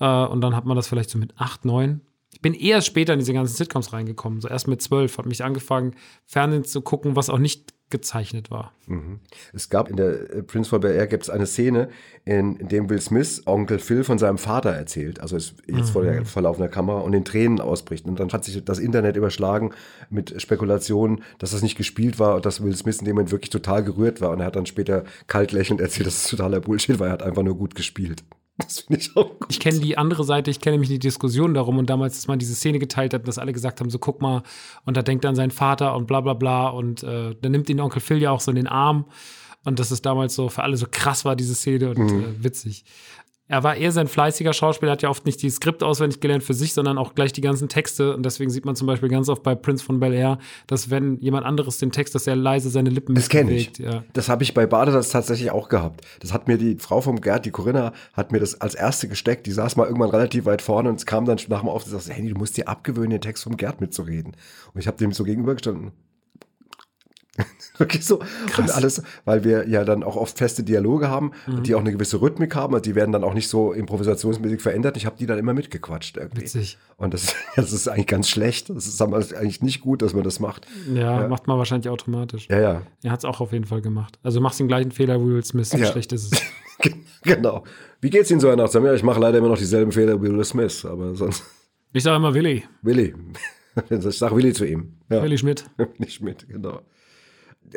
Äh, 0.00 0.06
und 0.06 0.40
dann 0.40 0.56
hat 0.56 0.64
man 0.64 0.76
das 0.76 0.88
vielleicht 0.88 1.10
so 1.10 1.18
mit 1.18 1.32
acht, 1.36 1.64
neun. 1.64 2.00
Ich 2.32 2.40
bin 2.40 2.54
eher 2.54 2.82
später 2.82 3.12
in 3.12 3.20
diese 3.20 3.32
ganzen 3.32 3.56
Sitcoms 3.56 3.92
reingekommen. 3.92 4.40
So 4.40 4.48
erst 4.48 4.66
mit 4.66 4.82
zwölf 4.82 5.16
habe 5.16 5.28
mich 5.28 5.44
angefangen, 5.44 5.94
Fernsehen 6.26 6.64
zu 6.64 6.82
gucken, 6.82 7.14
was 7.14 7.30
auch 7.30 7.38
nicht 7.38 7.72
gezeichnet 7.90 8.50
war. 8.50 8.72
Es 9.52 9.70
gab 9.70 9.88
in 9.88 9.96
der 9.96 10.30
äh, 10.30 10.42
Prince 10.42 10.70
von 10.70 10.80
Bel 10.80 10.94
Air 10.94 11.06
gibt 11.06 11.24
es 11.24 11.30
eine 11.30 11.46
Szene, 11.46 11.88
in, 12.24 12.56
in 12.56 12.68
dem 12.68 12.90
Will 12.90 13.00
Smith 13.00 13.42
Onkel 13.46 13.78
Phil 13.78 14.02
von 14.02 14.18
seinem 14.18 14.38
Vater 14.38 14.70
erzählt, 14.70 15.20
also 15.20 15.36
ist 15.36 15.54
jetzt 15.66 15.90
vor 15.90 16.02
der 16.02 16.24
verlaufender 16.24 16.68
Kamera 16.68 17.00
und 17.00 17.12
in 17.12 17.24
Tränen 17.24 17.60
ausbricht. 17.60 18.06
Und 18.06 18.18
dann 18.18 18.32
hat 18.32 18.44
sich 18.44 18.64
das 18.64 18.78
Internet 18.80 19.16
überschlagen 19.16 19.72
mit 20.10 20.40
Spekulationen, 20.42 21.22
dass 21.38 21.52
das 21.52 21.62
nicht 21.62 21.76
gespielt 21.76 22.18
war 22.18 22.36
und 22.36 22.46
dass 22.46 22.62
Will 22.62 22.74
Smith 22.74 22.98
in 22.98 23.04
dem 23.04 23.14
Moment 23.14 23.30
wirklich 23.30 23.50
total 23.50 23.84
gerührt 23.84 24.20
war. 24.20 24.30
Und 24.30 24.40
er 24.40 24.46
hat 24.46 24.56
dann 24.56 24.66
später 24.66 25.04
kalt 25.28 25.52
lächelnd 25.52 25.80
erzählt, 25.80 26.08
dass 26.08 26.24
es 26.24 26.30
totaler 26.30 26.60
Bullshit 26.60 26.98
war. 26.98 27.06
Er 27.06 27.12
hat 27.12 27.22
einfach 27.22 27.42
nur 27.42 27.56
gut 27.56 27.74
gespielt. 27.76 28.24
Das 28.58 28.80
finde 28.80 29.00
ich 29.00 29.16
auch 29.16 29.38
gut. 29.38 29.48
Ich 29.50 29.60
kenne 29.60 29.80
die 29.80 29.98
andere 29.98 30.24
Seite, 30.24 30.50
ich 30.50 30.60
kenne 30.60 30.74
nämlich 30.74 30.88
die 30.88 30.98
Diskussion 30.98 31.52
darum 31.52 31.78
und 31.78 31.90
damals, 31.90 32.14
dass 32.14 32.26
man 32.26 32.38
diese 32.38 32.54
Szene 32.54 32.78
geteilt 32.78 33.12
hat, 33.12 33.28
dass 33.28 33.38
alle 33.38 33.52
gesagt 33.52 33.80
haben, 33.80 33.90
so 33.90 33.98
guck 33.98 34.22
mal, 34.22 34.42
und 34.84 34.96
da 34.96 35.02
denkt 35.02 35.24
er 35.24 35.30
an 35.30 35.36
seinen 35.36 35.50
Vater 35.50 35.94
und 35.94 36.06
bla 36.06 36.22
bla 36.22 36.32
bla 36.34 36.68
und 36.68 37.02
äh, 37.02 37.34
dann 37.40 37.52
nimmt 37.52 37.68
ihn 37.68 37.80
Onkel 37.80 38.00
Phil 38.00 38.22
ja 38.22 38.30
auch 38.30 38.40
so 38.40 38.50
in 38.50 38.56
den 38.56 38.66
Arm 38.66 39.04
und 39.64 39.78
dass 39.78 39.90
es 39.90 40.00
damals 40.00 40.34
so 40.34 40.48
für 40.48 40.62
alle 40.62 40.76
so 40.76 40.86
krass 40.90 41.24
war, 41.24 41.36
diese 41.36 41.54
Szene 41.54 41.90
und 41.90 42.10
äh, 42.10 42.42
witzig. 42.44 42.84
Er 43.48 43.62
war 43.62 43.76
eher 43.76 43.92
sein 43.92 44.08
fleißiger 44.08 44.52
Schauspieler, 44.52 44.92
hat 44.92 45.02
ja 45.02 45.08
oft 45.08 45.24
nicht 45.24 45.40
die 45.40 45.50
Skript 45.50 45.84
auswendig 45.84 46.20
gelernt 46.20 46.42
für 46.42 46.54
sich, 46.54 46.74
sondern 46.74 46.98
auch 46.98 47.14
gleich 47.14 47.32
die 47.32 47.40
ganzen 47.40 47.68
Texte. 47.68 48.14
Und 48.14 48.24
deswegen 48.24 48.50
sieht 48.50 48.64
man 48.64 48.74
zum 48.74 48.88
Beispiel 48.88 49.08
ganz 49.08 49.28
oft 49.28 49.44
bei 49.44 49.54
Prince 49.54 49.84
von 49.84 50.00
Bel 50.00 50.12
Air, 50.12 50.38
dass 50.66 50.90
wenn 50.90 51.18
jemand 51.20 51.46
anderes 51.46 51.78
den 51.78 51.92
Text, 51.92 52.16
dass 52.16 52.26
er 52.26 52.34
leise 52.34 52.70
seine 52.70 52.90
Lippen 52.90 53.14
Das 53.14 53.28
kenne 53.28 53.52
ich. 53.52 53.78
Ja. 53.78 54.02
Das 54.14 54.28
habe 54.28 54.42
ich 54.42 54.52
bei 54.52 54.66
Bade 54.66 54.90
das 54.90 55.10
tatsächlich 55.10 55.52
auch 55.52 55.68
gehabt. 55.68 56.00
Das 56.20 56.32
hat 56.32 56.48
mir 56.48 56.58
die 56.58 56.76
Frau 56.78 57.00
vom 57.00 57.20
Gerd, 57.20 57.46
die 57.46 57.52
Corinna, 57.52 57.92
hat 58.14 58.32
mir 58.32 58.40
das 58.40 58.60
als 58.60 58.74
erste 58.74 59.06
gesteckt. 59.06 59.46
Die 59.46 59.52
saß 59.52 59.76
mal 59.76 59.86
irgendwann 59.86 60.10
relativ 60.10 60.46
weit 60.46 60.60
vorne 60.60 60.88
und 60.88 60.96
es 60.96 61.06
kam 61.06 61.24
dann 61.24 61.38
nach 61.48 61.60
dem 61.60 61.68
Auftritt 61.68 61.94
und 61.94 62.00
sagte, 62.00 62.18
Henny, 62.18 62.30
du 62.30 62.38
musst 62.38 62.56
dir 62.56 62.66
abgewöhnen, 62.66 63.10
den 63.10 63.20
Text 63.20 63.44
vom 63.44 63.56
Gerd 63.56 63.80
mitzureden. 63.80 64.32
Und 64.74 64.80
ich 64.80 64.88
habe 64.88 64.96
dem 64.96 65.12
so 65.12 65.22
gegenübergestanden. 65.22 65.92
Wirklich 67.78 68.04
so. 68.04 68.20
Und 68.58 68.70
alles, 68.70 69.02
weil 69.24 69.44
wir 69.44 69.68
ja 69.68 69.84
dann 69.84 70.02
auch 70.02 70.16
oft 70.16 70.38
feste 70.38 70.62
Dialoge 70.62 71.08
haben, 71.08 71.32
die 71.46 71.74
auch 71.74 71.80
eine 71.80 71.92
gewisse 71.92 72.20
Rhythmik 72.20 72.54
haben. 72.54 72.74
Also 72.74 72.82
die 72.82 72.94
werden 72.94 73.12
dann 73.12 73.24
auch 73.24 73.34
nicht 73.34 73.48
so 73.48 73.72
improvisationsmäßig 73.72 74.60
verändert. 74.60 74.96
Ich 74.96 75.06
habe 75.06 75.16
die 75.18 75.26
dann 75.26 75.38
immer 75.38 75.52
mitgequatscht 75.52 76.16
irgendwie. 76.16 76.42
Witzig. 76.42 76.78
Und 76.96 77.12
das, 77.14 77.34
das 77.56 77.72
ist 77.72 77.88
eigentlich 77.88 78.06
ganz 78.06 78.28
schlecht. 78.28 78.70
Das 78.70 78.86
ist 78.86 79.00
eigentlich 79.02 79.62
nicht 79.62 79.80
gut, 79.80 80.02
dass 80.02 80.14
man 80.14 80.24
das 80.24 80.40
macht. 80.40 80.66
Ja, 80.92 81.28
macht 81.28 81.46
man 81.46 81.58
wahrscheinlich 81.58 81.88
automatisch. 81.88 82.48
Ja, 82.48 82.60
ja. 82.60 82.82
Er 83.02 83.10
hat 83.10 83.20
es 83.20 83.24
auch 83.24 83.40
auf 83.40 83.52
jeden 83.52 83.66
Fall 83.66 83.82
gemacht. 83.82 84.18
Also 84.22 84.40
machst 84.40 84.60
den 84.60 84.68
gleichen 84.68 84.92
Fehler 84.92 85.20
wie 85.20 85.26
Will 85.26 85.44
Smith. 85.44 85.72
Ja. 85.72 85.86
schlecht 85.86 86.12
ist 86.12 86.32
es. 86.32 86.42
genau. 87.22 87.64
Wie 88.00 88.10
geht's 88.10 88.30
Ihnen 88.30 88.40
so, 88.40 88.48
Herr 88.48 88.56
Nachtsam? 88.56 88.84
Ja, 88.84 88.94
ich 88.94 89.02
mache 89.02 89.20
leider 89.20 89.38
immer 89.38 89.48
noch 89.48 89.58
dieselben 89.58 89.92
Fehler 89.92 90.20
wie 90.22 90.30
Will 90.30 90.44
Smith, 90.44 90.84
aber 90.84 91.14
sonst 91.14 91.42
Ich 91.92 92.02
sage 92.02 92.16
immer 92.16 92.34
Willi. 92.34 92.64
Willi. 92.82 93.14
Ich 93.90 94.16
sag 94.16 94.34
Willi 94.34 94.52
zu 94.52 94.64
ihm. 94.64 94.94
Ja. 95.10 95.22
Willi 95.22 95.36
Schmidt. 95.36 95.68
Nicht 95.98 96.22
mit, 96.22 96.48
genau. 96.48 96.80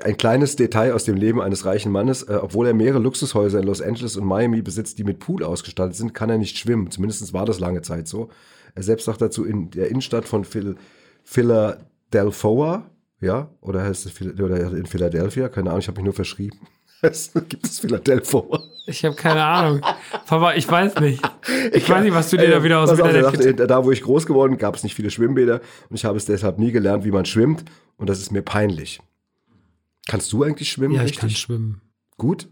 Ein 0.03 0.17
kleines 0.17 0.55
Detail 0.55 0.93
aus 0.93 1.03
dem 1.05 1.15
Leben 1.15 1.41
eines 1.41 1.65
reichen 1.65 1.91
Mannes. 1.91 2.23
Äh, 2.23 2.39
obwohl 2.41 2.67
er 2.67 2.73
mehrere 2.73 2.99
Luxushäuser 2.99 3.59
in 3.59 3.65
Los 3.65 3.81
Angeles 3.81 4.17
und 4.17 4.25
Miami 4.25 4.61
besitzt, 4.61 4.97
die 4.99 5.03
mit 5.03 5.19
Pool 5.19 5.43
ausgestattet 5.43 5.95
sind, 5.95 6.13
kann 6.13 6.29
er 6.29 6.37
nicht 6.37 6.57
schwimmen. 6.57 6.91
Zumindest 6.91 7.33
war 7.33 7.45
das 7.45 7.59
lange 7.59 7.81
Zeit 7.81 8.07
so. 8.07 8.29
Er 8.75 8.83
selbst 8.83 9.05
sagt 9.05 9.21
dazu, 9.21 9.45
in 9.45 9.71
der 9.71 9.89
Innenstadt 9.89 10.25
von 10.25 10.45
Phil, 10.45 10.75
Philadelphia, 11.23 12.89
ja, 13.21 13.49
oder 13.61 13.83
heißt 13.83 14.05
es 14.05 14.21
oder 14.39 14.71
in 14.71 14.85
Philadelphia, 14.85 15.49
keine 15.49 15.69
Ahnung, 15.69 15.81
ich 15.81 15.87
habe 15.87 15.97
mich 15.97 16.05
nur 16.05 16.13
verschrieben. 16.13 16.59
Gibt 17.01 17.65
es 17.65 17.79
Philadelphia. 17.79 18.43
Ich 18.85 19.05
habe 19.05 19.15
keine 19.15 19.43
Ahnung. 19.43 19.81
Papa, 20.25 20.53
ich 20.53 20.69
weiß 20.69 20.95
nicht. 20.99 21.21
Ich 21.73 21.89
weiß 21.89 22.03
nicht, 22.03 22.13
was 22.13 22.29
du 22.29 22.37
dir 22.37 22.47
Äh, 22.47 22.51
da 22.51 22.63
wieder 22.63 22.79
aus 22.79 22.89
dem 22.89 22.99
er 22.99 23.33
Internet 23.33 23.69
Da, 23.69 23.83
wo 23.83 23.91
ich 23.91 24.01
groß 24.01 24.25
geworden 24.25 24.51
bin, 24.51 24.59
gab 24.59 24.75
es 24.75 24.83
nicht 24.83 24.95
viele 24.95 25.09
Schwimmbäder 25.09 25.61
und 25.89 25.95
ich 25.95 26.05
habe 26.05 26.17
es 26.17 26.25
deshalb 26.25 26.57
nie 26.59 26.71
gelernt, 26.71 27.03
wie 27.03 27.11
man 27.11 27.25
schwimmt 27.25 27.65
und 27.97 28.09
das 28.09 28.19
ist 28.19 28.31
mir 28.31 28.41
peinlich. 28.41 28.99
Kannst 30.09 30.33
du 30.33 30.43
eigentlich 30.43 30.69
schwimmen? 30.69 30.95
Ja, 30.95 31.01
ich 31.01 31.11
richtig? 31.11 31.19
kann 31.21 31.29
schwimmen. 31.29 31.81
Gut? 32.17 32.49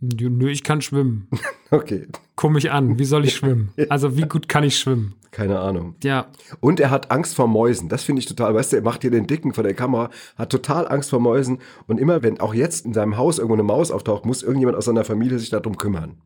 Nö, 0.00 0.48
ich 0.50 0.62
kann 0.62 0.80
schwimmen. 0.82 1.28
Okay, 1.70 2.06
Guck 2.36 2.52
mich 2.52 2.70
an. 2.70 2.98
Wie 2.98 3.04
soll 3.04 3.24
ich 3.26 3.34
schwimmen? 3.36 3.72
Also, 3.90 4.16
wie 4.16 4.22
gut 4.22 4.48
kann 4.48 4.62
ich 4.64 4.78
schwimmen? 4.78 5.14
keine 5.30 5.58
Ahnung. 5.58 5.96
Ja, 6.02 6.28
Und 6.60 6.80
er 6.80 6.90
hat 6.90 7.10
Angst 7.10 7.34
vor 7.34 7.46
Mäusen. 7.48 7.88
Das 7.90 8.02
finde 8.04 8.20
ich 8.20 8.26
total. 8.26 8.54
Weißt 8.54 8.72
du, 8.72 8.76
er 8.76 8.82
macht 8.82 9.02
hier 9.02 9.10
den 9.10 9.26
Dicken 9.26 9.52
vor 9.52 9.62
der 9.64 9.74
Kamera, 9.74 10.08
hat 10.36 10.50
total 10.50 10.88
Angst 10.88 11.10
vor 11.10 11.20
Mäusen. 11.20 11.58
Und 11.86 11.98
immer, 12.00 12.22
wenn 12.22 12.40
auch 12.40 12.54
jetzt 12.54 12.86
in 12.86 12.94
seinem 12.94 13.16
Haus 13.18 13.36
irgendwo 13.38 13.54
eine 13.54 13.62
Maus 13.64 13.90
auftaucht, 13.90 14.24
muss 14.24 14.42
irgendjemand 14.42 14.78
aus 14.78 14.86
seiner 14.86 15.04
Familie 15.04 15.38
sich 15.38 15.50
darum 15.50 15.76
kümmern. 15.76 16.16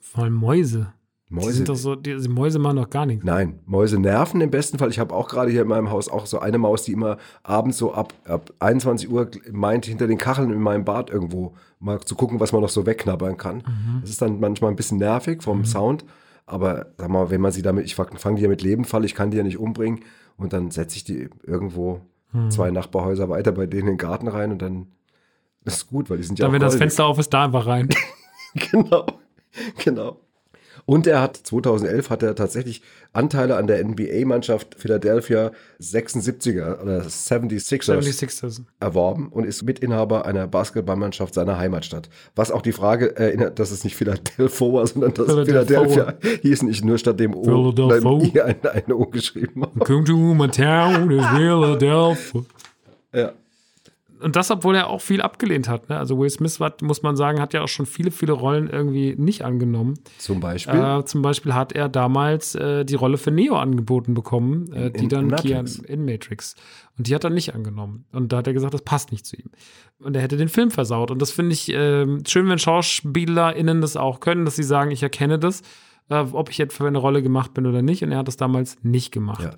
vor 0.00 0.24
allem 0.24 0.34
Mäuse. 0.34 0.92
Die 1.30 1.34
Mäuse. 1.34 1.52
sind 1.52 1.68
doch 1.68 1.76
so, 1.76 1.94
die, 1.94 2.16
die 2.16 2.28
Mäuse 2.28 2.58
machen 2.58 2.76
doch 2.76 2.88
gar 2.88 3.04
nichts. 3.04 3.24
Nein, 3.24 3.58
Mäuse 3.66 3.98
nerven 3.98 4.40
im 4.40 4.50
besten 4.50 4.78
Fall. 4.78 4.88
Ich 4.90 4.98
habe 4.98 5.14
auch 5.14 5.28
gerade 5.28 5.50
hier 5.50 5.62
in 5.62 5.68
meinem 5.68 5.90
Haus 5.90 6.08
auch 6.08 6.26
so 6.26 6.38
eine 6.38 6.56
Maus, 6.58 6.84
die 6.84 6.92
immer 6.92 7.18
abends 7.42 7.76
so 7.78 7.92
ab, 7.92 8.14
ab 8.24 8.50
21 8.60 9.10
Uhr 9.10 9.30
meint, 9.52 9.84
hinter 9.86 10.06
den 10.06 10.16
Kacheln 10.18 10.50
in 10.50 10.60
meinem 10.60 10.84
Bad 10.84 11.10
irgendwo 11.10 11.54
mal 11.80 12.00
zu 12.00 12.14
gucken, 12.14 12.40
was 12.40 12.52
man 12.52 12.62
noch 12.62 12.70
so 12.70 12.86
wegknabbern 12.86 13.36
kann. 13.36 13.62
Das 14.00 14.10
ist 14.10 14.22
dann 14.22 14.40
manchmal 14.40 14.70
ein 14.70 14.76
bisschen 14.76 14.98
nervig 14.98 15.42
vom 15.42 15.64
Sound. 15.64 16.04
Aber 16.46 16.86
sag 16.96 17.10
mal, 17.10 17.30
wenn 17.30 17.42
man 17.42 17.52
sie 17.52 17.60
damit, 17.60 17.84
ich 17.84 17.94
fange 17.94 18.36
die 18.36 18.42
ja 18.42 18.48
mit 18.48 18.62
Leben 18.62 18.84
fall, 18.86 19.04
ich 19.04 19.14
kann 19.14 19.30
die 19.30 19.36
ja 19.36 19.42
nicht 19.42 19.58
umbringen. 19.58 20.00
Und 20.38 20.54
dann 20.54 20.70
setze 20.70 20.96
ich 20.96 21.04
die 21.04 21.28
irgendwo 21.46 22.00
zwei 22.50 22.70
Nachbarhäuser 22.70 23.28
weiter 23.28 23.52
bei 23.52 23.66
denen 23.66 23.88
in 23.88 23.94
den 23.94 23.98
Garten 23.98 24.28
rein 24.28 24.52
und 24.52 24.60
dann 24.62 24.86
ist 25.64 25.76
es 25.76 25.86
gut, 25.86 26.08
weil 26.10 26.18
die 26.18 26.22
sind 26.24 26.38
ja 26.38 26.46
Dann, 26.46 26.52
wenn 26.52 26.60
das. 26.60 26.76
Fenster 26.76 27.04
auf 27.06 27.18
ist, 27.18 27.30
da 27.34 27.44
einfach 27.44 27.66
rein. 27.66 27.88
Genau, 28.70 29.04
genau. 29.84 30.16
Und 30.88 31.06
er 31.06 31.20
hat 31.20 31.36
2011 31.36 32.08
hat 32.08 32.22
er 32.22 32.34
tatsächlich 32.34 32.80
Anteile 33.12 33.56
an 33.56 33.66
der 33.66 33.84
NBA-Mannschaft 33.84 34.74
Philadelphia 34.78 35.52
76er 35.78 36.80
oder 36.80 37.02
76ers 37.02 37.98
76ers. 37.98 38.62
erworben 38.80 39.28
und 39.28 39.44
ist 39.44 39.62
Mitinhaber 39.64 40.24
einer 40.24 40.46
Basketballmannschaft 40.46 41.34
seiner 41.34 41.58
Heimatstadt. 41.58 42.08
Was 42.36 42.50
auch 42.50 42.62
die 42.62 42.72
Frage 42.72 43.14
erinnert, 43.16 43.58
dass 43.58 43.70
es 43.70 43.84
nicht 43.84 43.96
Philadelphia 43.96 44.72
war, 44.72 44.86
sondern 44.86 45.12
dass 45.12 45.26
Philadelphia. 45.26 46.14
Philadelphia 46.14 46.38
hieß 46.40 46.62
nicht 46.62 46.82
nur 46.82 46.96
statt 46.96 47.20
dem 47.20 47.34
O 47.34 47.70
eine, 47.70 48.72
eine 48.72 48.96
O 48.96 49.04
geschrieben. 49.04 49.66
Come 49.80 50.04
to 50.04 50.16
my 50.16 50.48
town 50.48 51.10
is 51.10 51.26
Philadelphia. 51.26 52.44
Ja. 53.12 53.32
Und 54.20 54.36
das, 54.36 54.50
obwohl 54.50 54.74
er 54.74 54.88
auch 54.88 55.00
viel 55.00 55.20
abgelehnt 55.20 55.68
hat. 55.68 55.88
Ne? 55.88 55.98
Also 55.98 56.18
Will 56.18 56.30
Smith, 56.30 56.60
hat, 56.60 56.82
muss 56.82 57.02
man 57.02 57.16
sagen, 57.16 57.40
hat 57.40 57.54
ja 57.54 57.62
auch 57.62 57.68
schon 57.68 57.86
viele, 57.86 58.10
viele 58.10 58.32
Rollen 58.32 58.68
irgendwie 58.68 59.14
nicht 59.16 59.44
angenommen. 59.44 59.94
Zum 60.18 60.40
Beispiel. 60.40 60.78
Äh, 60.78 61.04
zum 61.04 61.22
Beispiel 61.22 61.54
hat 61.54 61.72
er 61.72 61.88
damals 61.88 62.54
äh, 62.54 62.84
die 62.84 62.94
Rolle 62.94 63.18
für 63.18 63.30
Neo 63.30 63.56
angeboten 63.56 64.14
bekommen, 64.14 64.72
äh, 64.72 64.90
die 64.90 65.04
in 65.04 65.08
dann 65.08 65.28
Keanu 65.28 65.62
Matrix. 65.62 65.78
in 65.78 66.04
Matrix. 66.04 66.54
Und 66.96 67.06
die 67.06 67.14
hat 67.14 67.24
er 67.24 67.30
nicht 67.30 67.54
angenommen. 67.54 68.04
Und 68.12 68.32
da 68.32 68.38
hat 68.38 68.46
er 68.46 68.52
gesagt, 68.52 68.74
das 68.74 68.82
passt 68.82 69.12
nicht 69.12 69.24
zu 69.24 69.36
ihm. 69.36 69.50
Und 70.00 70.16
er 70.16 70.22
hätte 70.22 70.36
den 70.36 70.48
Film 70.48 70.70
versaut. 70.70 71.10
Und 71.10 71.22
das 71.22 71.30
finde 71.30 71.52
ich 71.52 71.70
ähm, 71.72 72.22
schön, 72.26 72.48
wenn 72.48 72.58
SchauspielerInnen 72.58 73.80
das 73.80 73.96
auch 73.96 74.20
können, 74.20 74.44
dass 74.44 74.56
sie 74.56 74.64
sagen, 74.64 74.90
ich 74.90 75.02
erkenne 75.02 75.38
das, 75.38 75.62
äh, 76.10 76.24
ob 76.32 76.50
ich 76.50 76.58
jetzt 76.58 76.74
für 76.76 76.86
eine 76.86 76.98
Rolle 76.98 77.22
gemacht 77.22 77.52
bin 77.54 77.66
oder 77.66 77.82
nicht. 77.82 78.02
Und 78.02 78.12
er 78.12 78.18
hat 78.18 78.28
das 78.28 78.36
damals 78.36 78.76
nicht 78.82 79.12
gemacht. 79.12 79.42
ja, 79.42 79.50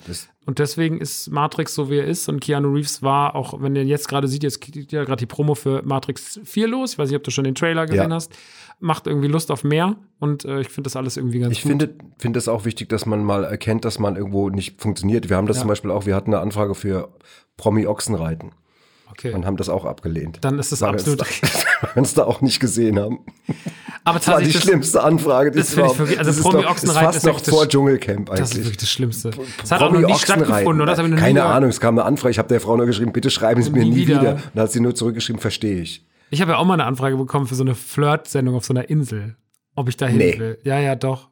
Und 0.47 0.59
deswegen 0.59 0.99
ist 1.01 1.31
Matrix 1.31 1.75
so, 1.75 1.91
wie 1.91 1.99
er 1.99 2.07
ist. 2.07 2.29
Und 2.29 2.41
Keanu 2.41 2.73
Reeves 2.73 3.03
war, 3.03 3.35
auch 3.37 3.61
wenn 3.63 3.77
ihr 3.77 3.85
jetzt 3.85 4.09
gerade 4.09 4.27
sieht, 4.29 4.43
jetzt 4.43 4.61
geht 4.61 4.91
ja 4.93 5.05
gerade 5.05 5.21
die 5.21 5.27
Promo 5.27 5.55
für 5.55 5.83
Matrix 5.85 6.41
4 6.45 6.67
los. 6.69 6.93
Ich 6.95 6.99
weiß 6.99 7.09
nicht, 7.11 7.17
ob 7.17 7.23
du 7.25 7.31
schon 7.31 7.45
den 7.45 7.55
Trailer 7.55 7.87
gesehen 7.87 8.11
Ja. 8.11 8.17
hast. 8.17 8.33
Macht 8.81 9.07
irgendwie 9.07 9.29
Lust 9.29 9.51
auf 9.51 9.63
mehr. 9.63 9.97
Und 10.19 10.45
äh, 10.45 10.61
ich 10.63 10.69
finde 10.69 10.89
das 10.89 10.97
alles 10.97 11.17
irgendwie 11.17 11.39
ganz 11.39 11.53
Ich 11.53 11.63
gut. 11.63 11.71
finde, 11.71 11.95
finde 12.19 12.39
es 12.39 12.49
auch 12.49 12.65
wichtig, 12.65 12.89
dass 12.89 13.05
man 13.07 13.23
mal 13.25 13.45
erkennt, 13.45 13.85
dass 13.85 13.99
man 13.99 14.17
irgendwo 14.17 14.49
nicht 14.51 14.81
funktioniert. 14.81 15.29
Wir 15.29 15.37
haben 15.37 15.47
das 15.47 15.59
Ja. 15.59 15.63
zum 15.63 15.69
Beispiel 15.69 15.91
auch, 15.91 16.07
wir 16.07 16.15
hatten 16.17 16.33
eine 16.35 16.43
Anfrage 16.43 16.75
für 16.75 17.11
Promi-Ochsenreiten 17.59 18.53
okay. 19.11 19.35
und 19.35 19.45
haben 19.47 19.57
das 19.59 19.69
auch 19.69 19.85
abgelehnt. 19.85 20.39
Dann 20.41 20.59
ist 20.59 20.73
absolut. 20.83 21.21
es 21.23 21.41
da- 21.41 21.49
weil 21.83 21.95
wir 21.95 22.03
es 22.03 22.15
da 22.15 22.25
auch 22.25 22.41
nicht 22.41 22.59
gesehen 22.61 22.99
haben. 22.99 23.19
Aber 24.05 24.19
Das 24.19 24.29
war 24.29 24.41
die 24.41 24.51
das, 24.53 24.63
schlimmste 24.63 25.03
Anfrage. 25.03 25.51
die 25.51 25.59
das 25.59 25.73
ich 25.73 25.77
wirklich- 25.77 26.19
also 26.19 26.31
das 26.31 26.37
ist 26.39 26.43
Promi-Ochsenreiten 26.43 27.05
doch- 27.07 27.15
ist 27.17 27.25
fast 27.25 27.47
noch 27.49 27.55
vor 27.55 27.69
Dschungelcamp 27.69 28.31
das 28.31 28.41
ist 28.41 28.47
eigentlich. 28.53 28.65
wirklich 28.65 28.77
das 28.79 28.91
Schlimmste. 28.91 29.31
Das 29.61 29.71
hat 29.73 29.83
auch 29.83 29.93
noch 29.93 30.01
nie 30.01 30.15
stattgefunden, 30.15 30.81
oder? 30.81 30.95
Keine. 31.17 31.45
Ahnung, 31.45 31.69
es 31.71 31.81
kam 31.81 31.99
eine 31.99 32.05
Anfrage. 32.07 32.31
Ich 32.33 32.39
habe 32.39 32.49
der 32.49 32.61
Frau 32.61 32.77
nur 32.77 32.87
geschrieben, 32.87 33.13
bitte 33.13 33.31
schreiben 33.31 33.63
Sie 33.63 33.71
mir 33.71 33.85
Nie 33.85 33.95
wieder. 33.97 34.21
wieder. 34.21 34.33
Und 34.35 34.43
dann 34.55 34.63
hat 34.65 34.73
sie 34.73 34.81
nur 34.81 34.95
zurückgeschrieben, 34.95 35.41
verstehe 35.41 35.81
ich. 35.83 36.07
Ich 36.31 36.41
habe 36.41 36.53
ja 36.53 36.59
auch 36.59 36.65
mal 36.65 36.75
eine 36.75 36.85
Anfrage 36.85 37.17
bekommen 37.17 37.47
für 37.47 37.55
so 37.57 37.63
eine 37.65 37.75
Flirt-Sendung 37.75 38.55
auf 38.55 38.65
so 38.65 38.73
einer 38.73 38.89
Insel. 38.89 39.37
Ob 39.75 39.89
ich 39.89 39.97
da 39.97 40.07
hin 40.07 40.19
Nee. 40.19 40.39
will. 40.39 40.59
Ja, 40.65 40.79
ja, 40.79 40.95
doch. 40.95 41.29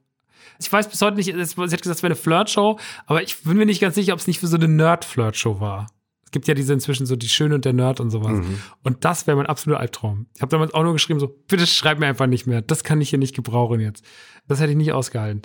Ich 0.61 0.71
weiß 0.73 0.89
bis 0.89 1.01
heute 1.01 1.17
nicht, 1.17 1.27
sie 1.27 1.33
hat 1.33 1.39
gesagt, 1.57 1.87
es 1.87 2.03
wäre 2.03 2.07
eine 2.13 2.17
Flirt-Show, 2.17 2.79
aber 3.07 3.23
ich 3.23 3.43
bin 3.45 3.57
mir 3.57 3.67
nicht 3.67 3.81
ganz 3.81 3.95
sicher, 3.95 4.13
ob 4.13 4.19
es 4.19 4.27
nicht 4.27 4.41
für 4.41 4.47
so 4.49 4.57
eine 4.57 4.67
Nerd-Flirt-Show 4.69 5.61
war. 5.61 5.87
Es 6.29 6.31
gibt 6.31 6.47
ja 6.47 6.53
diese 6.53 6.75
inzwischen 6.75 7.07
so 7.07 7.17
die 7.17 7.27
Schöne 7.29 7.55
und 7.55 7.65
der 7.65 7.73
Nerd 7.73 8.01
und 8.01 8.11
sowas. 8.11 8.39
Und 8.83 9.03
das 9.07 9.27
wäre 9.27 9.35
mein 9.35 9.47
absoluter 9.47 9.81
Albtraum. 9.81 10.27
Ich 10.37 10.43
habe 10.43 10.51
damals 10.51 10.75
auch 10.75 10.83
nur 10.83 10.93
geschrieben, 10.93 11.19
so, 11.21 11.27
bitte 11.49 11.67
schreib 11.67 11.99
mir 12.01 12.07
einfach 12.07 12.27
nicht 12.27 12.47
mehr. 12.47 12.61
Das 12.61 12.85
kann 12.85 13.01
ich 13.01 13.09
hier 13.09 13.19
nicht 13.19 13.35
gebrauchen 13.35 13.81
jetzt. 13.81 14.05
Das 14.47 14.61
hätte 14.61 14.73
ich 14.73 14.77
nicht 14.77 14.93
ausgehalten. 14.93 15.41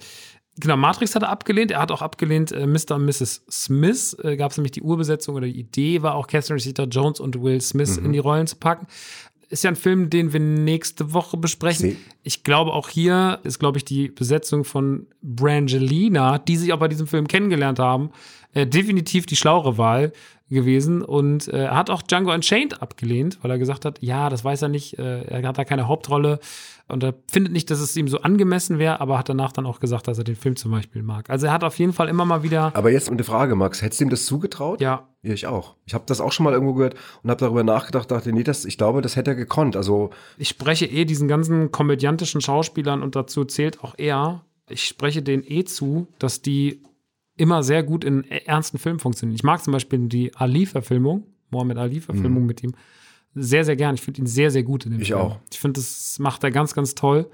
Genau, 0.60 0.76
Matrix 0.76 1.16
hat 1.16 1.24
er 1.24 1.30
abgelehnt. 1.30 1.72
Er 1.72 1.80
hat 1.80 1.90
auch 1.90 2.02
abgelehnt 2.02 2.52
äh, 2.52 2.68
Mr. 2.68 2.96
und 2.96 3.06
Mrs. 3.06 3.46
Smith. 3.50 4.18
Äh, 4.24 4.36
Gab 4.36 4.52
es 4.52 4.58
nämlich 4.58 4.74
die 4.74 4.82
Urbesetzung 4.82 5.36
oder 5.36 5.48
die 5.48 5.58
Idee 5.58 6.02
war 6.02 6.16
auch 6.16 6.28
Catherine 6.28 6.60
Zeta-Jones 6.60 7.22
und 7.22 7.42
Will 7.42 7.62
Smith 7.62 7.96
in 7.98 8.12
die 8.12 8.20
Rollen 8.20 8.46
zu 8.46 8.58
packen. 8.58 8.86
Ist 9.48 9.64
ja 9.64 9.70
ein 9.72 9.78
Film, 9.78 10.10
den 10.10 10.34
wir 10.34 10.40
nächste 10.42 11.14
Woche 11.14 11.38
besprechen. 11.38 11.92
Sie- 11.92 11.98
Ich 12.24 12.44
glaube, 12.44 12.74
auch 12.74 12.90
hier 12.90 13.40
ist, 13.44 13.60
glaube 13.60 13.78
ich, 13.78 13.86
die 13.86 14.10
Besetzung 14.10 14.66
von 14.66 15.08
Brangelina, 15.22 16.40
die 16.40 16.58
sich 16.58 16.74
auch 16.74 16.80
bei 16.80 16.88
diesem 16.88 17.08
Film 17.08 17.28
kennengelernt 17.28 17.80
haben, 17.80 18.10
äh, 18.54 18.66
definitiv 18.68 19.26
die 19.26 19.36
schlauere 19.36 19.78
Wahl 19.78 20.12
gewesen. 20.54 21.01
Und 21.01 21.47
äh, 21.47 21.66
er 21.66 21.76
hat 21.76 21.89
auch 21.89 22.01
Django 22.01 22.34
Unchained 22.34 22.82
abgelehnt, 22.82 23.39
weil 23.41 23.51
er 23.51 23.58
gesagt 23.58 23.86
hat, 23.86 23.99
ja, 24.01 24.30
das 24.30 24.43
weiß 24.45 24.62
er 24.62 24.70
nicht, 24.70 24.97
äh, 24.97 25.24
er 25.24 25.47
hat 25.47 25.58
da 25.58 25.66
keine 25.66 25.88
Hauptrolle 25.88 26.39
und 26.88 27.04
er 27.04 27.14
findet 27.32 27.54
nicht, 27.54 27.72
dass 27.72 27.80
es 27.80 27.95
ihm 27.95 28.08
so 28.08 28.20
angemessen 28.20 28.78
wäre, 28.78 28.99
aber 29.01 29.18
hat 29.18 29.30
danach 29.30 29.51
dann 29.51 29.66
auch 29.66 29.80
gesagt, 29.80 30.08
dass 30.08 30.18
er 30.18 30.24
den 30.24 30.36
Film 30.36 30.56
zum 30.56 30.72
Beispiel 30.72 31.01
mag. 31.01 31.30
Also 31.30 31.47
er 31.47 31.54
hat 31.54 31.64
auf 31.64 31.80
jeden 31.80 31.93
Fall 31.93 32.10
immer 32.10 32.26
mal 32.26 32.43
wieder, 32.43 32.72
Aber 32.76 32.91
jetzt 32.91 33.10
eine 33.10 33.24
Frage, 33.24 33.56
Max. 33.56 33.82
Hättest 33.82 34.01
du 34.01 34.06
ihm 34.06 34.10
das 34.10 34.26
zugetraut? 34.26 34.82
ja, 34.82 35.08
Ja, 35.22 35.34
ich 35.34 35.47
auch. 35.47 35.76
Ich 35.86 35.93
habe 35.93 36.04
das 36.08 36.20
auch 36.22 36.32
schon 36.32 36.43
mal 36.43 36.54
irgendwo 36.54 36.74
gehört 36.74 36.95
und 37.24 37.30
habe 37.30 37.39
darüber 37.39 37.64
nachgedacht, 37.64 38.12
dachte, 38.12 38.34
nee, 38.34 38.43
das, 38.43 38.66
ich 38.66 38.78
glaube, 38.78 39.01
das 39.01 39.16
hätte 39.16 39.32
er 39.32 39.36
gekonnt. 39.36 39.76
Also, 39.76 40.10
ich 40.38 40.49
spreche 40.49 40.86
eh 40.86 41.06
diesen 41.06 41.28
ganzen 41.28 41.72
komödiantischen 41.72 42.41
Schauspielern 42.41 43.01
und 43.01 43.16
dazu 43.16 43.45
zählt 43.45 43.84
auch 43.84 43.95
er, 43.97 44.41
ich 44.70 44.86
spreche 44.86 45.22
denen 45.22 45.43
eh 45.47 45.64
zu, 45.64 46.08
dass 46.20 46.41
die 46.41 46.84
immer 47.36 47.64
sehr 47.64 47.84
gut 47.84 48.04
in 48.04 48.24
ernsten 48.30 48.78
Filmen 48.78 49.00
funktionieren. 49.00 49.36
Ich 49.36 49.44
mag 49.44 49.64
zum 49.64 49.74
Beispiel 49.74 50.08
die 50.08 50.36
Ali-Verfilmung, 50.36 51.26
Mohammed 51.50 51.78
Ali-Verfilmung 51.78 52.46
mit 52.46 52.64
ihm, 52.64 52.74
sehr, 53.36 53.66
sehr 53.66 53.76
gern. 53.76 53.96
Ich 53.96 54.02
finde 54.02 54.22
ihn 54.22 54.28
sehr, 54.28 54.52
sehr 54.52 54.64
gut 54.64 54.86
in 54.86 54.92
dem 54.92 55.02
Ich 55.02 55.08
Film. 55.10 55.20
auch. 55.20 55.40
Ich 55.52 55.60
finde, 55.60 55.80
das 55.80 56.20
macht 56.20 56.44
er 56.44 56.52
ganz, 56.52 56.74
ganz 56.74 56.94
toll. 56.96 57.30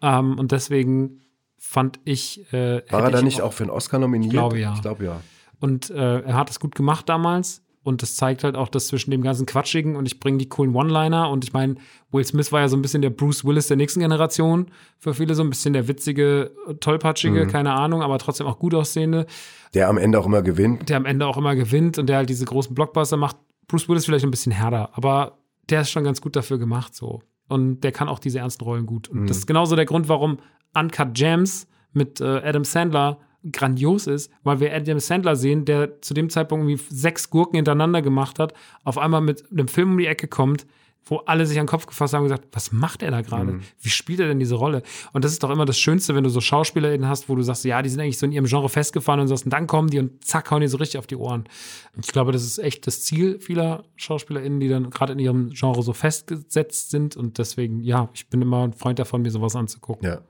Ähm, 0.00 0.38
und 0.38 0.52
deswegen 0.52 1.20
fand 1.58 2.00
ich. 2.04 2.52
Äh, 2.52 2.82
war 2.90 3.04
er 3.04 3.10
da 3.10 3.18
ich 3.18 3.24
nicht 3.24 3.42
auch 3.42 3.52
für 3.52 3.64
einen 3.64 3.70
Oscar 3.70 3.98
nominiert? 3.98 4.32
glaube, 4.32 4.58
ja. 4.58 4.72
Ich 4.74 4.82
glaube 4.82 5.04
ja. 5.04 5.20
Und 5.60 5.90
äh, 5.90 6.20
er 6.20 6.34
hat 6.34 6.50
es 6.50 6.58
gut 6.58 6.74
gemacht 6.74 7.08
damals. 7.08 7.61
Und 7.84 8.02
das 8.02 8.14
zeigt 8.14 8.44
halt 8.44 8.54
auch 8.56 8.68
das 8.68 8.86
zwischen 8.86 9.10
dem 9.10 9.22
ganzen 9.22 9.44
Quatschigen 9.44 9.96
und 9.96 10.06
ich 10.06 10.20
bringe 10.20 10.38
die 10.38 10.48
coolen 10.48 10.74
One-Liner. 10.74 11.28
Und 11.30 11.42
ich 11.44 11.52
meine, 11.52 11.74
Will 12.12 12.24
Smith 12.24 12.52
war 12.52 12.60
ja 12.60 12.68
so 12.68 12.76
ein 12.76 12.82
bisschen 12.82 13.02
der 13.02 13.10
Bruce 13.10 13.44
Willis 13.44 13.66
der 13.66 13.76
nächsten 13.76 14.00
Generation. 14.00 14.66
Für 14.98 15.14
viele 15.14 15.34
so 15.34 15.42
ein 15.42 15.50
bisschen 15.50 15.72
der 15.72 15.88
witzige, 15.88 16.52
äh, 16.68 16.74
tollpatschige, 16.74 17.46
keine 17.48 17.72
Ahnung, 17.72 18.02
aber 18.02 18.18
trotzdem 18.18 18.46
auch 18.46 18.58
gut 18.60 18.74
aussehende, 18.74 19.26
Der 19.74 19.88
am 19.88 19.98
Ende 19.98 20.18
auch 20.20 20.26
immer 20.26 20.42
gewinnt. 20.42 20.88
der 20.88 20.96
am 20.96 21.06
Ende 21.06 21.26
auch 21.26 21.36
immer 21.36 21.56
gewinnt 21.56 21.98
und 21.98 22.06
der 22.06 22.18
halt 22.18 22.28
diese 22.28 22.44
großen 22.44 22.74
Blockbuster 22.74 23.16
macht. 23.16 23.36
Bruce 23.66 23.88
Willis 23.88 24.04
vielleicht 24.04 24.24
ein 24.24 24.30
bisschen 24.30 24.52
härter, 24.52 24.90
aber 24.96 25.38
der 25.70 25.80
ist 25.80 25.90
schon 25.90 26.04
ganz 26.04 26.20
gut 26.20 26.36
dafür 26.36 26.58
gemacht 26.58 26.94
so. 26.94 27.20
Und 27.48 27.80
der 27.80 27.90
kann 27.92 28.08
auch 28.08 28.18
diese 28.20 28.38
ernsten 28.38 28.64
Rollen 28.64 28.86
gut. 28.86 29.08
Und 29.08 29.26
das 29.28 29.38
ist 29.38 29.46
genauso 29.46 29.74
der 29.76 29.86
Grund, 29.86 30.08
warum 30.08 30.38
Uncut 30.74 31.14
Gems 31.14 31.66
mit 31.92 32.20
äh, 32.20 32.24
Adam 32.44 32.64
Sandler 32.64 33.18
grandios 33.50 34.06
ist, 34.06 34.30
weil 34.42 34.60
wir 34.60 34.74
Adam 34.74 35.00
Sandler 35.00 35.36
sehen, 35.36 35.64
der 35.64 36.00
zu 36.00 36.14
dem 36.14 36.30
Zeitpunkt 36.30 36.68
irgendwie 36.68 36.84
sechs 36.94 37.30
Gurken 37.30 37.56
hintereinander 37.56 38.02
gemacht 38.02 38.38
hat, 38.38 38.54
auf 38.84 38.98
einmal 38.98 39.20
mit 39.20 39.50
einem 39.50 39.68
Film 39.68 39.92
um 39.92 39.98
die 39.98 40.06
Ecke 40.06 40.28
kommt, 40.28 40.66
wo 41.04 41.16
alle 41.18 41.46
sich 41.46 41.58
an 41.58 41.64
den 41.64 41.70
Kopf 41.70 41.86
gefasst 41.86 42.14
haben 42.14 42.22
und 42.22 42.28
gesagt, 42.28 42.48
was 42.52 42.70
macht 42.70 43.02
er 43.02 43.10
da 43.10 43.22
gerade? 43.22 43.58
Wie 43.80 43.90
spielt 43.90 44.20
er 44.20 44.28
denn 44.28 44.38
diese 44.38 44.54
Rolle? 44.54 44.82
Und 45.12 45.24
das 45.24 45.32
ist 45.32 45.42
doch 45.42 45.50
immer 45.50 45.64
das 45.64 45.78
Schönste, 45.78 46.14
wenn 46.14 46.22
du 46.22 46.30
so 46.30 46.40
SchauspielerInnen 46.40 47.08
hast, 47.08 47.28
wo 47.28 47.34
du 47.34 47.42
sagst, 47.42 47.64
ja, 47.64 47.82
die 47.82 47.88
sind 47.88 48.00
eigentlich 48.00 48.18
so 48.18 48.26
in 48.26 48.30
ihrem 48.30 48.44
Genre 48.44 48.68
festgefahren 48.68 49.18
und 49.18 49.26
sagst, 49.26 49.44
und 49.44 49.52
dann 49.52 49.66
kommen 49.66 49.90
die 49.90 49.98
und 49.98 50.24
zack, 50.24 50.50
hauen 50.52 50.60
die 50.60 50.68
so 50.68 50.76
richtig 50.76 50.98
auf 50.98 51.08
die 51.08 51.16
Ohren. 51.16 51.48
Und 51.96 52.06
ich 52.06 52.12
glaube, 52.12 52.30
das 52.30 52.44
ist 52.44 52.58
echt 52.58 52.86
das 52.86 53.02
Ziel 53.02 53.40
vieler 53.40 53.84
SchauspielerInnen, 53.96 54.60
die 54.60 54.68
dann 54.68 54.90
gerade 54.90 55.14
in 55.14 55.18
ihrem 55.18 55.50
Genre 55.50 55.82
so 55.82 55.92
festgesetzt 55.92 56.90
sind. 56.90 57.16
Und 57.16 57.38
deswegen, 57.38 57.80
ja, 57.80 58.08
ich 58.14 58.28
bin 58.28 58.40
immer 58.40 58.62
ein 58.62 58.72
Freund 58.72 59.00
davon, 59.00 59.22
mir 59.22 59.30
sowas 59.30 59.56
anzugucken. 59.56 60.08
Ja. 60.08 60.20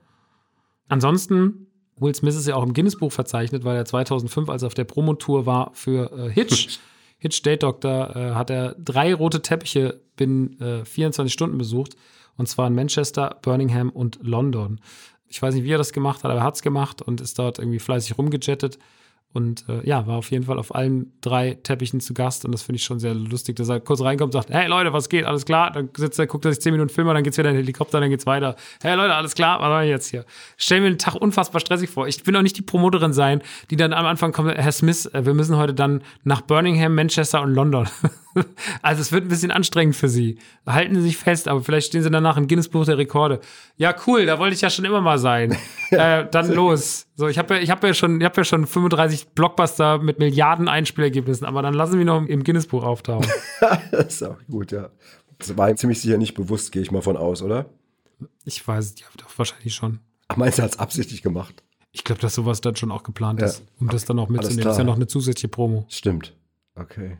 Ansonsten, 0.87 1.67
Will 1.97 2.15
Smith 2.15 2.35
ist 2.35 2.47
ja 2.47 2.55
auch 2.55 2.63
im 2.63 2.73
Guinness-Buch 2.73 3.11
verzeichnet, 3.11 3.63
weil 3.63 3.77
er 3.77 3.85
2005, 3.85 4.49
als 4.49 4.63
er 4.63 4.67
auf 4.67 4.73
der 4.73 4.83
Promotour 4.83 5.45
war 5.45 5.71
für 5.73 6.11
äh, 6.11 6.29
Hitch, 6.31 6.79
Hitch 7.17 7.41
Date 7.41 7.63
Doctor, 7.63 8.15
äh, 8.15 8.31
hat 8.33 8.49
er 8.49 8.75
drei 8.77 9.13
rote 9.13 9.41
Teppiche 9.41 10.01
binnen 10.15 10.59
äh, 10.59 10.85
24 10.85 11.31
Stunden 11.31 11.57
besucht. 11.57 11.95
Und 12.35 12.47
zwar 12.47 12.67
in 12.67 12.75
Manchester, 12.75 13.37
Birmingham 13.41 13.89
und 13.89 14.19
London. 14.23 14.79
Ich 15.27 15.41
weiß 15.41 15.53
nicht, 15.53 15.63
wie 15.63 15.71
er 15.71 15.77
das 15.77 15.93
gemacht 15.93 16.23
hat, 16.23 16.31
aber 16.31 16.41
er 16.41 16.45
hat 16.45 16.55
es 16.55 16.61
gemacht 16.61 17.01
und 17.01 17.21
ist 17.21 17.37
dort 17.37 17.59
irgendwie 17.59 17.79
fleißig 17.79 18.17
rumgejettet. 18.17 18.79
Und 19.33 19.65
äh, 19.67 19.81
ja, 19.83 20.05
war 20.05 20.17
auf 20.17 20.29
jeden 20.29 20.45
Fall 20.45 20.59
auf 20.59 20.75
allen 20.75 21.11
drei 21.19 21.57
Teppichen 21.63 21.99
zu 21.99 22.13
Gast 22.13 22.45
und 22.45 22.51
das 22.51 22.61
finde 22.61 22.77
ich 22.77 22.83
schon 22.83 22.99
sehr 22.99 23.15
lustig, 23.15 23.55
dass 23.55 23.67
er 23.67 23.79
kurz 23.79 24.01
reinkommt 24.01 24.35
und 24.35 24.39
sagt, 24.39 24.53
hey 24.53 24.67
Leute, 24.67 24.93
was 24.93 25.09
geht, 25.09 25.25
alles 25.25 25.43
klar? 25.45 25.71
Dann 25.71 25.89
sitzt 25.97 26.19
er, 26.19 26.27
guckt 26.27 26.45
er 26.45 26.51
sich 26.51 26.61
zehn 26.61 26.71
Minuten 26.71 26.89
Filme, 26.89 27.15
dann 27.15 27.23
geht's 27.23 27.39
wieder 27.39 27.49
in 27.49 27.55
den 27.55 27.63
Helikopter, 27.63 27.99
dann 27.99 28.11
geht's 28.11 28.27
weiter. 28.27 28.55
Hey 28.83 28.95
Leute, 28.95 29.15
alles 29.15 29.33
klar, 29.33 29.59
was 29.59 29.69
mache 29.69 29.85
ich 29.85 29.89
jetzt 29.89 30.11
hier? 30.11 30.23
Stell 30.57 30.81
mir 30.81 30.89
den 30.89 30.99
Tag 30.99 31.15
unfassbar 31.15 31.61
stressig 31.61 31.89
vor. 31.89 32.07
Ich 32.07 32.27
will 32.27 32.35
auch 32.35 32.43
nicht 32.43 32.57
die 32.57 32.61
Promoterin 32.61 33.11
sein, 33.11 33.41
die 33.71 33.75
dann 33.75 33.91
am 33.91 34.05
Anfang 34.05 34.33
kommt, 34.33 34.53
Herr 34.53 34.71
Smith, 34.71 35.07
äh, 35.07 35.25
wir 35.25 35.33
müssen 35.33 35.57
heute 35.57 35.73
dann 35.73 36.03
nach 36.23 36.41
Birmingham, 36.41 36.93
Manchester 36.93 37.41
und 37.41 37.55
London. 37.55 37.89
also 38.81 39.01
es 39.01 39.11
wird 39.11 39.25
ein 39.25 39.29
bisschen 39.29 39.51
anstrengend 39.51 39.95
für 39.95 40.09
Sie. 40.09 40.37
Halten 40.67 40.95
Sie 40.95 41.01
sich 41.01 41.17
fest, 41.17 41.47
aber 41.47 41.61
vielleicht 41.61 41.87
stehen 41.87 42.03
Sie 42.03 42.09
danach 42.11 42.37
im 42.37 42.47
Guinness-Buch 42.47 42.85
der 42.85 42.97
Rekorde. 42.97 43.39
Ja, 43.77 43.95
cool, 44.07 44.25
da 44.25 44.37
wollte 44.37 44.55
ich 44.55 44.61
ja 44.61 44.69
schon 44.69 44.85
immer 44.85 45.01
mal 45.01 45.17
sein. 45.17 45.57
äh, 45.89 46.25
dann 46.29 46.51
los. 46.51 47.07
So, 47.15 47.27
ich 47.27 47.37
habe 47.37 47.55
ja, 47.55 47.61
ich 47.61 47.69
habe 47.69 47.87
ja 47.87 47.93
schon, 47.93 48.19
ich 48.19 48.25
habe 48.25 48.37
ja 48.37 48.43
schon 48.43 48.65
35 48.65 49.22
Blockbuster 49.25 49.99
mit 49.99 50.19
Milliarden 50.19 50.67
Einspielergebnissen, 50.67 51.45
aber 51.45 51.61
dann 51.61 51.73
lassen 51.73 51.93
Sie 51.93 51.97
mich 51.97 52.05
noch 52.07 52.25
im 52.25 52.43
Guinness-Buch 52.43 52.83
auftauchen. 52.83 53.29
das 53.91 54.05
ist 54.15 54.23
auch 54.23 54.37
gut, 54.49 54.71
ja. 54.71 54.89
Das 55.39 55.57
war 55.57 55.69
ihm 55.69 55.77
ziemlich 55.77 56.01
sicher 56.01 56.17
nicht 56.17 56.33
bewusst, 56.35 56.71
gehe 56.71 56.81
ich 56.81 56.91
mal 56.91 57.01
von 57.01 57.17
aus, 57.17 57.41
oder? 57.41 57.65
Ich 58.45 58.65
weiß, 58.65 58.95
ja, 58.99 59.07
doch 59.17 59.37
wahrscheinlich 59.37 59.73
schon. 59.75 59.99
Ach, 60.27 60.37
meinst 60.37 60.57
du, 60.57 60.61
er 60.61 60.65
hat 60.65 60.71
es 60.73 60.79
absichtlich 60.79 61.21
gemacht? 61.21 61.63
Ich 61.91 62.03
glaube, 62.03 62.21
dass 62.21 62.35
sowas 62.35 62.61
dann 62.61 62.75
schon 62.75 62.91
auch 62.91 63.03
geplant 63.03 63.39
Ja. 63.39 63.47
ist, 63.47 63.63
um 63.79 63.89
das 63.89 64.05
dann 64.05 64.17
auch 64.19 64.29
mitzunehmen. 64.29 64.63
Das 64.63 64.73
ist 64.73 64.77
ja 64.79 64.83
noch 64.83 64.95
eine 64.95 65.07
zusätzliche 65.07 65.47
Promo. 65.49 65.85
Stimmt. 65.89 66.35
Okay. 66.75 67.17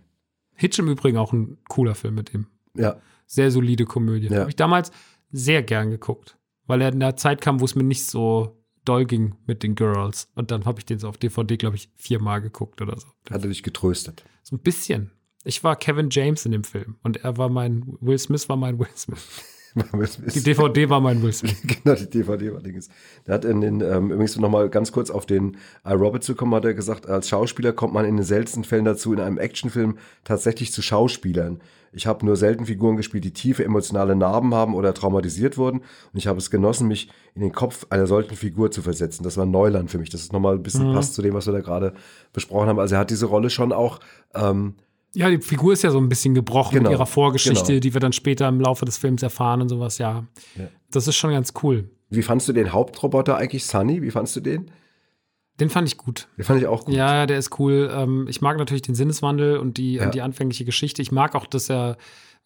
Hitch 0.55 0.79
im 0.79 0.87
Übrigen 0.87 1.17
auch 1.17 1.33
ein 1.33 1.57
cooler 1.69 1.95
Film 1.95 2.15
mit 2.15 2.33
ihm. 2.33 2.47
Ja. 2.75 2.97
Sehr 3.27 3.51
solide 3.51 3.85
Komödie. 3.85 4.27
Ja. 4.27 4.39
Habe 4.41 4.49
ich 4.49 4.55
damals 4.55 4.91
sehr 5.31 5.61
gern 5.63 5.91
geguckt, 5.91 6.37
weil 6.65 6.81
er 6.81 6.91
in 6.91 6.99
der 6.99 7.15
Zeit 7.17 7.41
kam, 7.41 7.59
wo 7.59 7.65
es 7.65 7.75
mir 7.75 7.83
nicht 7.83 8.05
so 8.05 8.62
doll 8.85 9.05
ging 9.05 9.35
mit 9.45 9.63
den 9.63 9.75
Girls. 9.75 10.29
Und 10.35 10.51
dann 10.51 10.65
habe 10.65 10.79
ich 10.79 10.85
den 10.85 10.99
so 10.99 11.07
auf 11.07 11.17
DVD, 11.17 11.57
glaube 11.57 11.75
ich, 11.75 11.89
viermal 11.95 12.41
geguckt 12.41 12.81
oder 12.81 12.99
so. 12.99 13.07
Hat 13.29 13.43
er 13.43 13.49
dich 13.49 13.63
getröstet. 13.63 14.23
So 14.43 14.55
ein 14.55 14.59
bisschen. 14.59 15.11
Ich 15.43 15.63
war 15.63 15.75
Kevin 15.75 16.09
James 16.09 16.45
in 16.45 16.51
dem 16.51 16.63
Film 16.63 16.95
und 17.03 17.17
er 17.17 17.37
war 17.37 17.49
mein, 17.49 17.97
Will 17.99 18.17
Smith 18.17 18.47
war 18.47 18.55
mein 18.55 18.79
Will 18.79 18.87
Smith. 18.95 19.43
Die 20.35 20.43
DVD 20.43 20.89
war 20.89 21.01
mein 21.01 21.21
Will 21.21 21.33
Smith. 21.33 21.55
genau, 21.83 21.95
die 21.95 22.09
DVD 22.09 22.53
war 22.53 22.61
Dinges. 22.61 22.89
Der 23.25 23.33
hat 23.33 23.45
in 23.45 23.61
den, 23.61 23.81
ähm, 23.81 24.11
übrigens 24.11 24.37
nochmal 24.37 24.69
ganz 24.69 24.91
kurz 24.91 25.09
auf 25.09 25.25
den 25.25 25.57
I, 25.83 25.93
Robert 25.93 26.23
zu 26.23 26.35
kommen, 26.35 26.53
hat 26.53 26.65
er 26.65 26.75
gesagt, 26.75 27.07
als 27.07 27.29
Schauspieler 27.29 27.73
kommt 27.73 27.93
man 27.93 28.05
in 28.05 28.15
den 28.15 28.25
seltensten 28.25 28.63
Fällen 28.63 28.85
dazu, 28.85 29.13
in 29.13 29.19
einem 29.19 29.39
Actionfilm 29.39 29.97
tatsächlich 30.23 30.71
zu 30.71 30.83
Schauspielern. 30.83 31.59
Ich 31.95 32.07
habe 32.07 32.25
nur 32.25 32.35
selten 32.35 32.65
Figuren 32.65 32.97
gespielt, 32.97 33.23
die 33.23 33.33
tiefe 33.33 33.63
emotionale 33.63 34.15
Narben 34.15 34.53
haben 34.53 34.73
oder 34.75 34.93
traumatisiert 34.93 35.57
wurden. 35.57 35.79
Und 35.79 35.85
ich 36.17 36.27
habe 36.27 36.39
es 36.39 36.49
genossen, 36.49 36.87
mich 36.87 37.09
in 37.35 37.41
den 37.41 37.51
Kopf 37.51 37.85
einer 37.89 38.07
solchen 38.07 38.35
Figur 38.35 38.71
zu 38.71 38.81
versetzen. 38.81 39.23
Das 39.23 39.37
war 39.37 39.45
Neuland 39.45 39.91
für 39.91 39.97
mich. 39.99 40.09
Das 40.09 40.21
ist 40.21 40.33
nochmal 40.33 40.55
ein 40.55 40.63
bisschen 40.63 40.89
Mhm. 40.89 40.93
passt 40.95 41.13
zu 41.13 41.21
dem, 41.21 41.33
was 41.33 41.45
wir 41.45 41.53
da 41.53 41.61
gerade 41.61 41.93
besprochen 42.33 42.67
haben. 42.67 42.79
Also 42.79 42.95
er 42.95 42.99
hat 43.01 43.09
diese 43.11 43.27
Rolle 43.27 43.49
schon 43.49 43.71
auch 43.71 43.99
ähm, 44.33 44.73
Ja, 45.15 45.29
die 45.29 45.37
Figur 45.39 45.73
ist 45.73 45.83
ja 45.83 45.91
so 45.91 45.99
ein 45.99 46.09
bisschen 46.09 46.33
gebrochen 46.33 46.73
Genau, 46.77 46.89
mit 46.89 46.97
ihrer 46.97 47.05
Vorgeschichte, 47.05 47.67
genau. 47.73 47.79
die 47.79 47.93
wir 47.93 48.01
dann 48.01 48.13
später 48.13 48.47
im 48.49 48.59
Laufe 48.59 48.85
des 48.85 48.97
Films 48.97 49.21
erfahren 49.21 49.61
und 49.61 49.69
sowas, 49.69 49.99
ja. 49.99 50.25
Ja. 50.57 50.65
Das 50.91 51.07
ist 51.07 51.15
schon 51.15 51.31
ganz 51.31 51.53
cool. 51.61 51.89
Wie 52.09 52.23
fandst 52.23 52.47
du 52.47 52.53
den 52.53 52.73
Hauptroboter 52.73 53.37
eigentlich, 53.37 53.65
Sunny? 53.65 54.01
Wie 54.01 54.11
fandst 54.11 54.35
du 54.35 54.39
den? 54.39 54.71
Den 55.59 55.69
fand 55.69 55.87
ich 55.87 55.97
gut. 55.97 56.27
Den 56.37 56.43
fand 56.45 56.59
ich 56.61 56.67
auch 56.67 56.85
gut. 56.85 56.95
Ja, 56.95 57.25
der 57.25 57.37
ist 57.37 57.59
cool. 57.59 57.91
Ähm, 57.93 58.25
ich 58.27 58.41
mag 58.41 58.57
natürlich 58.57 58.81
den 58.81 58.95
Sinneswandel 58.95 59.57
und 59.57 59.77
die, 59.77 59.93
Ja. 59.95 60.05
und 60.05 60.15
die 60.15 60.21
anfängliche 60.21 60.65
Geschichte. 60.65 61.01
Ich 61.01 61.11
mag 61.11 61.35
auch, 61.35 61.45
dass 61.45 61.69
er, 61.69 61.97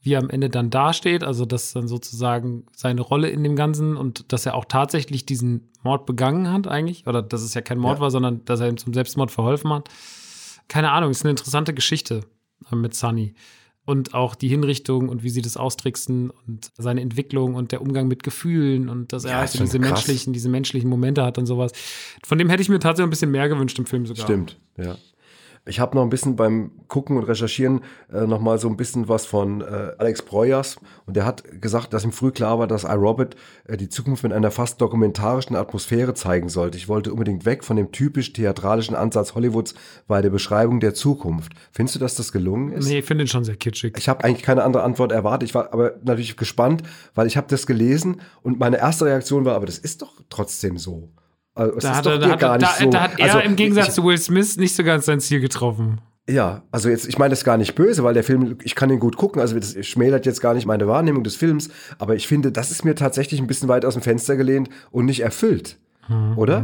wie 0.01 0.14
er 0.14 0.20
am 0.20 0.30
Ende 0.30 0.49
dann 0.49 0.70
dasteht, 0.70 1.24
also 1.24 1.45
dass 1.45 1.72
dann 1.74 1.88
sozusagen 1.88 2.66
seine 2.76 3.01
Rolle 3.01 3.30
in 3.30 3.43
dem 3.43 3.55
Ganzen 3.55 3.95
und 3.95 4.32
dass 4.34 4.45
er 4.45 4.55
auch 4.55 4.66
tatsächlich 4.66 5.26
diesen 5.26 5.70
Mord 5.84 6.05
begangen 6.05 6.51
hat 6.51 6.68
eigentlich. 6.68 7.08
Oder 7.08 7.22
dass 7.22 7.41
es 7.43 7.53
ja 7.53 7.62
kein 7.62 7.78
Mord 7.80 7.97
Ja. 7.97 8.01
war, 8.01 8.12
sondern 8.12 8.43
dass 8.45 8.60
er 8.60 8.68
ihm 8.68 8.78
zum 8.78 8.93
Selbstmord 8.93 9.32
verholfen 9.32 9.72
hat. 9.72 9.89
Keine 10.68 10.91
Ahnung, 10.91 11.12
ist 11.12 11.24
eine 11.24 11.32
interessante 11.32 11.74
Geschichte 11.74 12.26
äh, 12.72 12.76
mit 12.76 12.93
Sunny. 12.93 13.36
Und 13.88 14.13
auch 14.13 14.35
die 14.35 14.49
Hinrichtung 14.49 15.07
und 15.07 15.23
wie 15.23 15.29
sie 15.29 15.41
das 15.41 15.55
austricksen 15.55 16.29
und 16.45 16.71
seine 16.77 16.99
Entwicklung 16.99 17.55
und 17.55 17.71
der 17.71 17.81
Umgang 17.81 18.09
mit 18.09 18.21
Gefühlen 18.21 18.89
und 18.89 19.13
dass 19.13 19.23
er 19.23 19.31
Ja, 19.31 19.43
ist 19.45 19.53
so 19.53 19.59
schon 19.59 19.67
diese 19.67 19.79
krass. 19.79 19.91
menschlichen, 19.91 20.33
diese 20.33 20.49
menschlichen 20.49 20.89
Momente 20.89 21.23
hat 21.23 21.38
und 21.38 21.45
sowas. 21.45 21.71
Von 22.25 22.38
dem 22.38 22.49
hätte 22.49 22.61
ich 22.61 22.67
mir 22.67 22.79
tatsächlich 22.79 23.07
ein 23.07 23.11
bisschen 23.11 23.31
mehr 23.31 23.47
gewünscht 23.47 23.79
im 23.79 23.85
Film 23.85 24.05
sogar. 24.05 24.25
Stimmt, 24.25 24.57
ja. 24.77 24.97
Ich 25.68 25.80
habe 25.80 25.95
noch 25.95 26.03
ein 26.03 26.09
bisschen 26.09 26.36
beim 26.36 26.72
Gucken 26.88 27.18
und 27.18 27.24
Recherchieren 27.24 27.82
äh, 28.11 28.26
noch 28.26 28.39
mal 28.39 28.57
so 28.57 28.68
ein 28.70 28.78
bisschen 28.78 29.09
was 29.09 29.26
von 29.26 29.61
äh, 29.61 29.91
Alex 29.97 30.22
Breuers 30.22 30.78
und 31.05 31.15
der 31.15 31.26
hat 31.26 31.43
gesagt, 31.61 31.93
dass 31.93 32.03
ihm 32.03 32.11
früh 32.11 32.32
klar 32.32 32.59
war, 32.59 32.68
dass 32.68 32.84
iRobot 32.84 33.36
äh, 33.65 33.78
die 33.78 33.89
Zukunft 33.89 34.24
mit 34.24 34.34
einer 34.34 34.51
fast 34.51 34.80
dokumentarischen 34.82 35.55
Atmosphäre 35.55 36.13
zeigen 36.13 36.49
sollte. 36.49 36.78
Ich 36.78 36.88
wollte 36.88 37.11
unbedingt 37.11 37.45
weg 37.45 37.63
von 37.63 37.76
dem 37.78 37.91
typisch 37.91 38.34
theatralischen 38.34 38.95
Ansatz 38.95 39.36
Hollywoods 39.36 39.76
bei 40.07 40.22
der 40.22 40.30
Beschreibung 40.30 40.80
der 40.80 40.93
Zukunft. 40.93 41.53
Findest 41.72 41.95
du, 41.95 41.99
dass 41.99 42.15
das 42.15 42.32
gelungen 42.32 42.72
ist? 42.72 42.88
Nee, 42.88 42.99
ich 42.99 43.05
finde 43.05 43.26
ihn 43.26 43.28
schon 43.28 43.43
sehr 43.43 43.57
kitschig. 43.57 43.95
Ich 43.97 44.07
habe 44.09 44.24
eigentlich 44.24 44.43
keine 44.43 44.63
andere 44.63 44.84
Antwort 44.84 45.11
erwartet. 45.11 45.49
Ich 45.49 45.55
war 45.55 45.74
aber 45.74 45.95
natürlich 46.03 46.38
gespannt, 46.38 46.84
weil 47.13 47.28
ich 47.28 47.38
habe 47.38 47.47
das 47.49 47.68
gelesen 47.68 48.22
und 48.41 48.59
meine 48.59 48.78
erste 48.78 49.05
Reaktion 49.05 49.45
war, 49.45 49.55
aber 49.55 49.65
das 49.65 49.78
ist 49.78 50.01
doch 50.01 50.22
trotzdem 50.30 50.78
so. 50.78 51.09
Also, 51.58 51.80
Da 51.80 51.95
hat, 51.95 52.05
er, 52.05 52.18
da, 52.20 52.30
hat, 52.30 52.41
da, 52.41 52.70
so. 52.80 52.89
da 52.89 53.01
hat 53.01 53.20
er 53.20 53.26
Also, 53.26 53.39
im 53.39 53.55
Gegensatz 53.55 53.89
ich, 53.89 53.93
zu 53.93 54.03
Will 54.03 54.18
Smith 54.18 54.58
nicht 54.58 54.76
so 54.76 54.84
ganz 54.84 55.05
sein 55.05 55.20
Ziel 55.20 55.39
getroffen. 55.39 55.99
Ja, 56.30 56.64
also 56.72 56.89
jetzt, 56.89 57.08
ich 57.08 57.18
meine 57.18 57.30
das 57.30 57.45
gar 57.45 57.58
nicht 57.58 57.74
böse, 57.76 58.03
weil 58.03 58.14
der 58.14 58.24
Film, 58.24 58.58
ich 58.64 58.76
kann 58.76 58.89
den 58.89 58.99
gut 58.99 59.16
gucken, 59.16 59.41
also 59.41 59.58
das 59.58 59.78
schmälert 59.86 60.26
jetzt 60.26 60.41
gar 60.41 60.53
nicht 60.53 60.66
meine 60.66 60.86
Wahrnehmung 60.86 61.24
des 61.24 61.38
Films, 61.38 61.70
aber 61.99 62.16
ich 62.16 62.28
finde, 62.28 62.51
das 62.51 62.70
ist 62.70 62.84
mir 62.84 62.95
tatsächlich 62.95 63.39
ein 63.39 63.47
bisschen 63.47 63.70
weit 63.70 63.86
aus 63.86 63.93
dem 63.93 64.01
Fenster 64.03 64.36
gelehnt 64.36 64.70
und 64.91 65.05
nicht 65.05 65.22
erfüllt, 65.22 65.78
oder? 66.36 66.58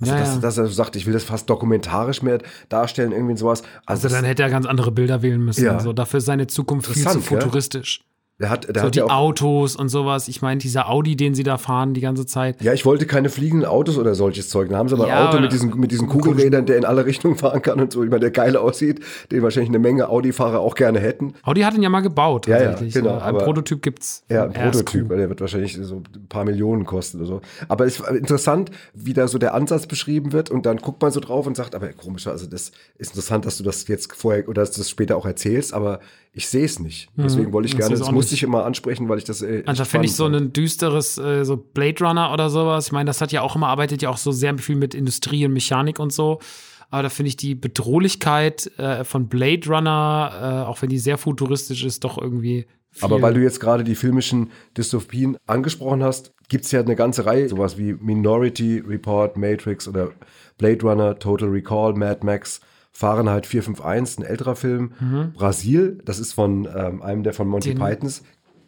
Also, 0.00 0.12
Ja, 0.12 0.18
dass, 0.18 0.34
ja. 0.34 0.40
dass 0.40 0.58
er 0.58 0.66
so 0.66 0.72
sagt, 0.72 0.96
ich 0.96 1.04
will 1.06 1.12
das 1.12 1.24
fast 1.24 1.48
dokumentarisch 1.50 2.22
mehr 2.22 2.38
darstellen, 2.70 3.12
irgendwie 3.12 3.36
sowas. 3.36 3.62
Also, 3.84 4.06
Also 4.06 4.16
dann 4.16 4.24
hätte 4.24 4.42
er 4.42 4.50
ganz 4.50 4.64
andere 4.66 4.90
Bilder 4.90 5.20
wählen 5.20 5.44
müssen. 5.44 5.62
Ja. 5.64 5.78
So, 5.78 5.92
dafür 5.92 6.18
ist 6.18 6.24
seine 6.24 6.46
Zukunft 6.46 6.90
viel 6.90 7.06
zu 7.06 7.20
futuristisch. 7.20 8.00
Der 8.38 8.50
hat, 8.50 8.64
der 8.66 8.74
So 8.80 8.86
hat 8.86 8.94
die 8.94 8.98
ja 8.98 9.04
auch, 9.04 9.10
Autos 9.10 9.76
und 9.76 9.88
sowas. 9.88 10.26
Ich 10.26 10.42
meine, 10.42 10.58
dieser 10.58 10.88
Audi, 10.90 11.14
den 11.16 11.34
sie 11.34 11.44
da 11.44 11.58
fahren 11.58 11.94
die 11.94 12.00
ganze 12.00 12.26
Zeit. 12.26 12.60
ja, 12.60 12.72
ich 12.72 12.84
wollte 12.84 13.06
keine 13.06 13.28
fliegenden 13.28 13.68
Autos 13.68 13.98
oder 13.98 14.14
solches 14.16 14.48
Zeug. 14.48 14.68
Dann 14.68 14.78
haben 14.78 14.88
sie 14.88 14.94
aber 14.96 15.06
Ja, 15.06 15.20
ein 15.20 15.26
Auto 15.28 15.40
mit 15.40 15.52
diesen, 15.52 15.78
mit 15.78 15.92
diesen 15.92 16.08
Kugelrädern, 16.08 16.66
der 16.66 16.76
in 16.78 16.84
alle 16.84 17.06
Richtungen 17.06 17.36
fahren 17.36 17.62
kann 17.62 17.78
und 17.80 17.92
so, 17.92 18.02
ich 18.02 18.10
meine, 18.10 18.20
der 18.20 18.30
geil 18.32 18.56
aussieht, 18.56 19.00
den 19.30 19.42
wahrscheinlich 19.42 19.68
eine 19.70 19.78
Menge 19.78 20.08
Audi-Fahrer 20.08 20.58
auch 20.60 20.74
gerne 20.74 20.98
hätten. 20.98 21.34
Audi 21.44 21.60
hat 21.60 21.74
ihn 21.74 21.82
ja 21.82 21.88
mal 21.88 22.00
gebaut, 22.00 22.46
Ja, 22.48 22.58
ja, 22.58 22.64
tatsächlich. 22.70 22.94
genau, 22.94 23.10
so, 23.10 23.16
ein 23.16 23.22
aber- 23.22 23.44
Prototyp 23.44 23.80
gibt's. 23.82 24.24
Ja, 24.28 24.44
ein 24.44 24.52
Prototyp, 24.52 25.08
der 25.10 25.28
wird 25.28 25.40
wahrscheinlich 25.40 25.78
so 25.80 25.96
ein 25.96 26.26
paar 26.28 26.44
Millionen 26.44 26.84
kosten 26.84 27.18
oder 27.18 27.26
so. 27.26 27.40
Aber 27.68 27.86
es 27.86 28.00
ist 28.00 28.08
interessant, 28.10 28.70
wie 28.94 29.12
da 29.12 29.28
so 29.28 29.38
der 29.38 29.54
Ansatz 29.54 29.86
beschrieben 29.86 30.32
wird 30.32 30.50
und 30.50 30.66
dann 30.66 30.78
guckt 30.78 31.00
man 31.00 31.12
so 31.12 31.20
drauf 31.20 31.46
und 31.46 31.56
sagt, 31.56 31.74
aber 31.76 31.88
komisch, 31.92 32.26
also 32.26 32.46
das 32.46 32.72
ist 32.98 33.10
interessant, 33.10 33.46
dass 33.46 33.58
du 33.58 33.62
das 33.62 33.86
jetzt 33.86 34.12
vorher 34.14 34.48
oder 34.48 34.62
dass 34.62 34.72
du 34.72 34.78
das 34.80 34.90
später 34.90 35.16
auch 35.16 35.26
erzählst, 35.26 35.72
aber 35.74 36.00
ich 36.34 36.48
sehe 36.48 36.64
es 36.64 36.78
nicht. 36.78 37.10
Deswegen 37.14 37.52
wollte 37.52 37.68
ich 37.68 37.76
gerne, 37.76 37.90
das 37.90 38.00
auch 38.00 38.10
musste 38.10 38.32
nicht. 38.32 38.42
ich 38.42 38.48
immer 38.48 38.64
ansprechen, 38.64 39.08
weil 39.08 39.18
ich 39.18 39.24
das 39.24 39.42
äh, 39.42 39.58
echt 39.58 39.68
Anstatt 39.68 39.88
finde 39.88 40.06
ich 40.06 40.14
so 40.14 40.24
fand. 40.24 40.36
ein 40.36 40.52
düsteres, 40.52 41.18
äh, 41.18 41.44
so 41.44 41.58
Blade 41.58 42.02
Runner 42.02 42.32
oder 42.32 42.48
sowas. 42.48 42.86
Ich 42.86 42.92
meine, 42.92 43.06
das 43.06 43.20
hat 43.20 43.32
ja 43.32 43.42
auch 43.42 43.54
immer, 43.54 43.68
arbeitet 43.68 44.00
ja 44.00 44.08
auch 44.08 44.16
so 44.16 44.32
sehr 44.32 44.56
viel 44.56 44.76
mit 44.76 44.94
Industrie 44.94 45.44
und 45.44 45.52
Mechanik 45.52 45.98
und 45.98 46.12
so. 46.12 46.40
Aber 46.88 47.02
da 47.02 47.08
finde 47.10 47.28
ich 47.28 47.36
die 47.36 47.54
Bedrohlichkeit 47.54 48.70
äh, 48.78 49.04
von 49.04 49.28
Blade 49.28 49.68
Runner, 49.68 50.64
äh, 50.64 50.68
auch 50.68 50.80
wenn 50.80 50.88
die 50.88 50.98
sehr 50.98 51.18
futuristisch 51.18 51.84
ist, 51.84 52.04
doch 52.04 52.16
irgendwie. 52.16 52.66
Viel. 52.90 53.04
Aber 53.04 53.20
weil 53.22 53.34
du 53.34 53.40
jetzt 53.40 53.60
gerade 53.60 53.84
die 53.84 53.94
filmischen 53.94 54.50
Dystopien 54.76 55.36
angesprochen 55.46 56.02
hast, 56.02 56.32
gibt 56.48 56.64
es 56.64 56.72
ja 56.72 56.80
eine 56.80 56.96
ganze 56.96 57.24
Reihe, 57.24 57.48
sowas 57.48 57.78
wie 57.78 57.94
Minority 57.94 58.82
Report, 58.86 59.36
Matrix 59.38 59.88
oder 59.88 60.12
Blade 60.58 60.82
Runner, 60.82 61.18
Total 61.18 61.48
Recall, 61.48 61.94
Mad 61.94 62.20
Max, 62.24 62.60
Fahrenheit 62.92 63.46
451, 63.46 64.18
ein 64.18 64.24
älterer 64.30 64.54
Film. 64.56 65.32
Brasil, 65.34 65.98
das 66.04 66.18
ist 66.18 66.32
von 66.34 66.68
ähm, 66.74 67.02
einem 67.02 67.22
der 67.22 67.32
von 67.32 67.48
Monty 67.48 67.70
Den- 67.70 67.78
Pythons. 67.78 68.22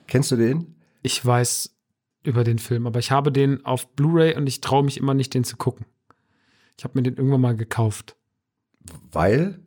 Kennst 0.06 0.30
du 0.30 0.36
den? 0.36 0.74
ich 1.02 1.24
weiß 1.24 1.74
über 2.22 2.44
den 2.44 2.58
Film, 2.58 2.86
aber 2.86 2.98
ich 2.98 3.10
habe 3.10 3.30
den 3.30 3.64
auf 3.66 3.86
Blu-ray 3.94 4.34
und 4.36 4.46
ich 4.46 4.62
traue 4.62 4.82
mich 4.82 4.96
immer 4.96 5.12
nicht, 5.12 5.34
den 5.34 5.44
zu 5.44 5.56
gucken. 5.58 5.84
Ich 6.78 6.84
habe 6.84 6.98
mir 6.98 7.02
den 7.02 7.16
irgendwann 7.16 7.42
mal 7.42 7.54
gekauft. 7.54 8.16
Weil, 9.12 9.60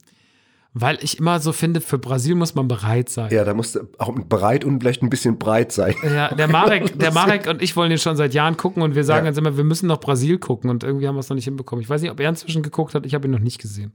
Weil 0.74 0.98
ich 1.04 1.20
immer 1.20 1.40
so 1.40 1.52
finde, 1.54 1.82
für 1.82 2.00
Brasil 2.00 2.34
muss 2.36 2.56
man 2.56 2.68
bereit 2.68 3.10
sein. 3.10 3.32
ja, 3.32 3.44
da 3.46 3.54
musste 3.54 3.88
auch 4.00 4.12
bereit 4.28 4.66
und 4.66 4.80
vielleicht 4.82 5.02
ein 5.04 5.10
bisschen 5.12 5.38
breit 5.38 5.72
sein. 5.72 5.94
Ja, 6.04 6.34
der 6.34 6.48
Marek, 6.48 6.98
der 7.00 7.12
Marek 7.14 7.48
und 7.48 7.62
ich 7.62 7.76
wollen 7.76 7.90
den 7.92 8.00
schon 8.00 8.16
seit 8.18 8.34
Jahren 8.34 8.58
gucken 8.58 8.82
und 8.82 8.96
wir 8.96 9.04
sagen 9.04 9.26
Ja. 9.26 9.30
jetzt 9.32 9.38
immer, 9.38 9.56
wir 9.58 9.64
müssen 9.64 9.86
noch 9.88 10.00
Brasil 10.00 10.40
gucken 10.40 10.70
und 10.72 10.84
irgendwie 10.84 11.08
haben 11.08 11.16
wir 11.16 11.20
es 11.20 11.30
noch 11.30 11.36
nicht 11.36 11.46
hinbekommen. 11.46 11.82
Ich 11.84 11.90
weiß 11.90 12.02
nicht, 12.02 12.12
ob 12.12 12.20
er 12.20 12.30
inzwischen 12.30 12.64
geguckt 12.64 12.96
hat, 12.96 13.06
ich 13.06 13.14
habe 13.14 13.28
ihn 13.28 13.32
noch 13.32 13.40
nicht 13.40 13.60
gesehen. 13.62 13.94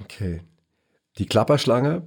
Okay. 0.00 0.40
Die 1.18 1.26
Klapperschlange, 1.26 2.02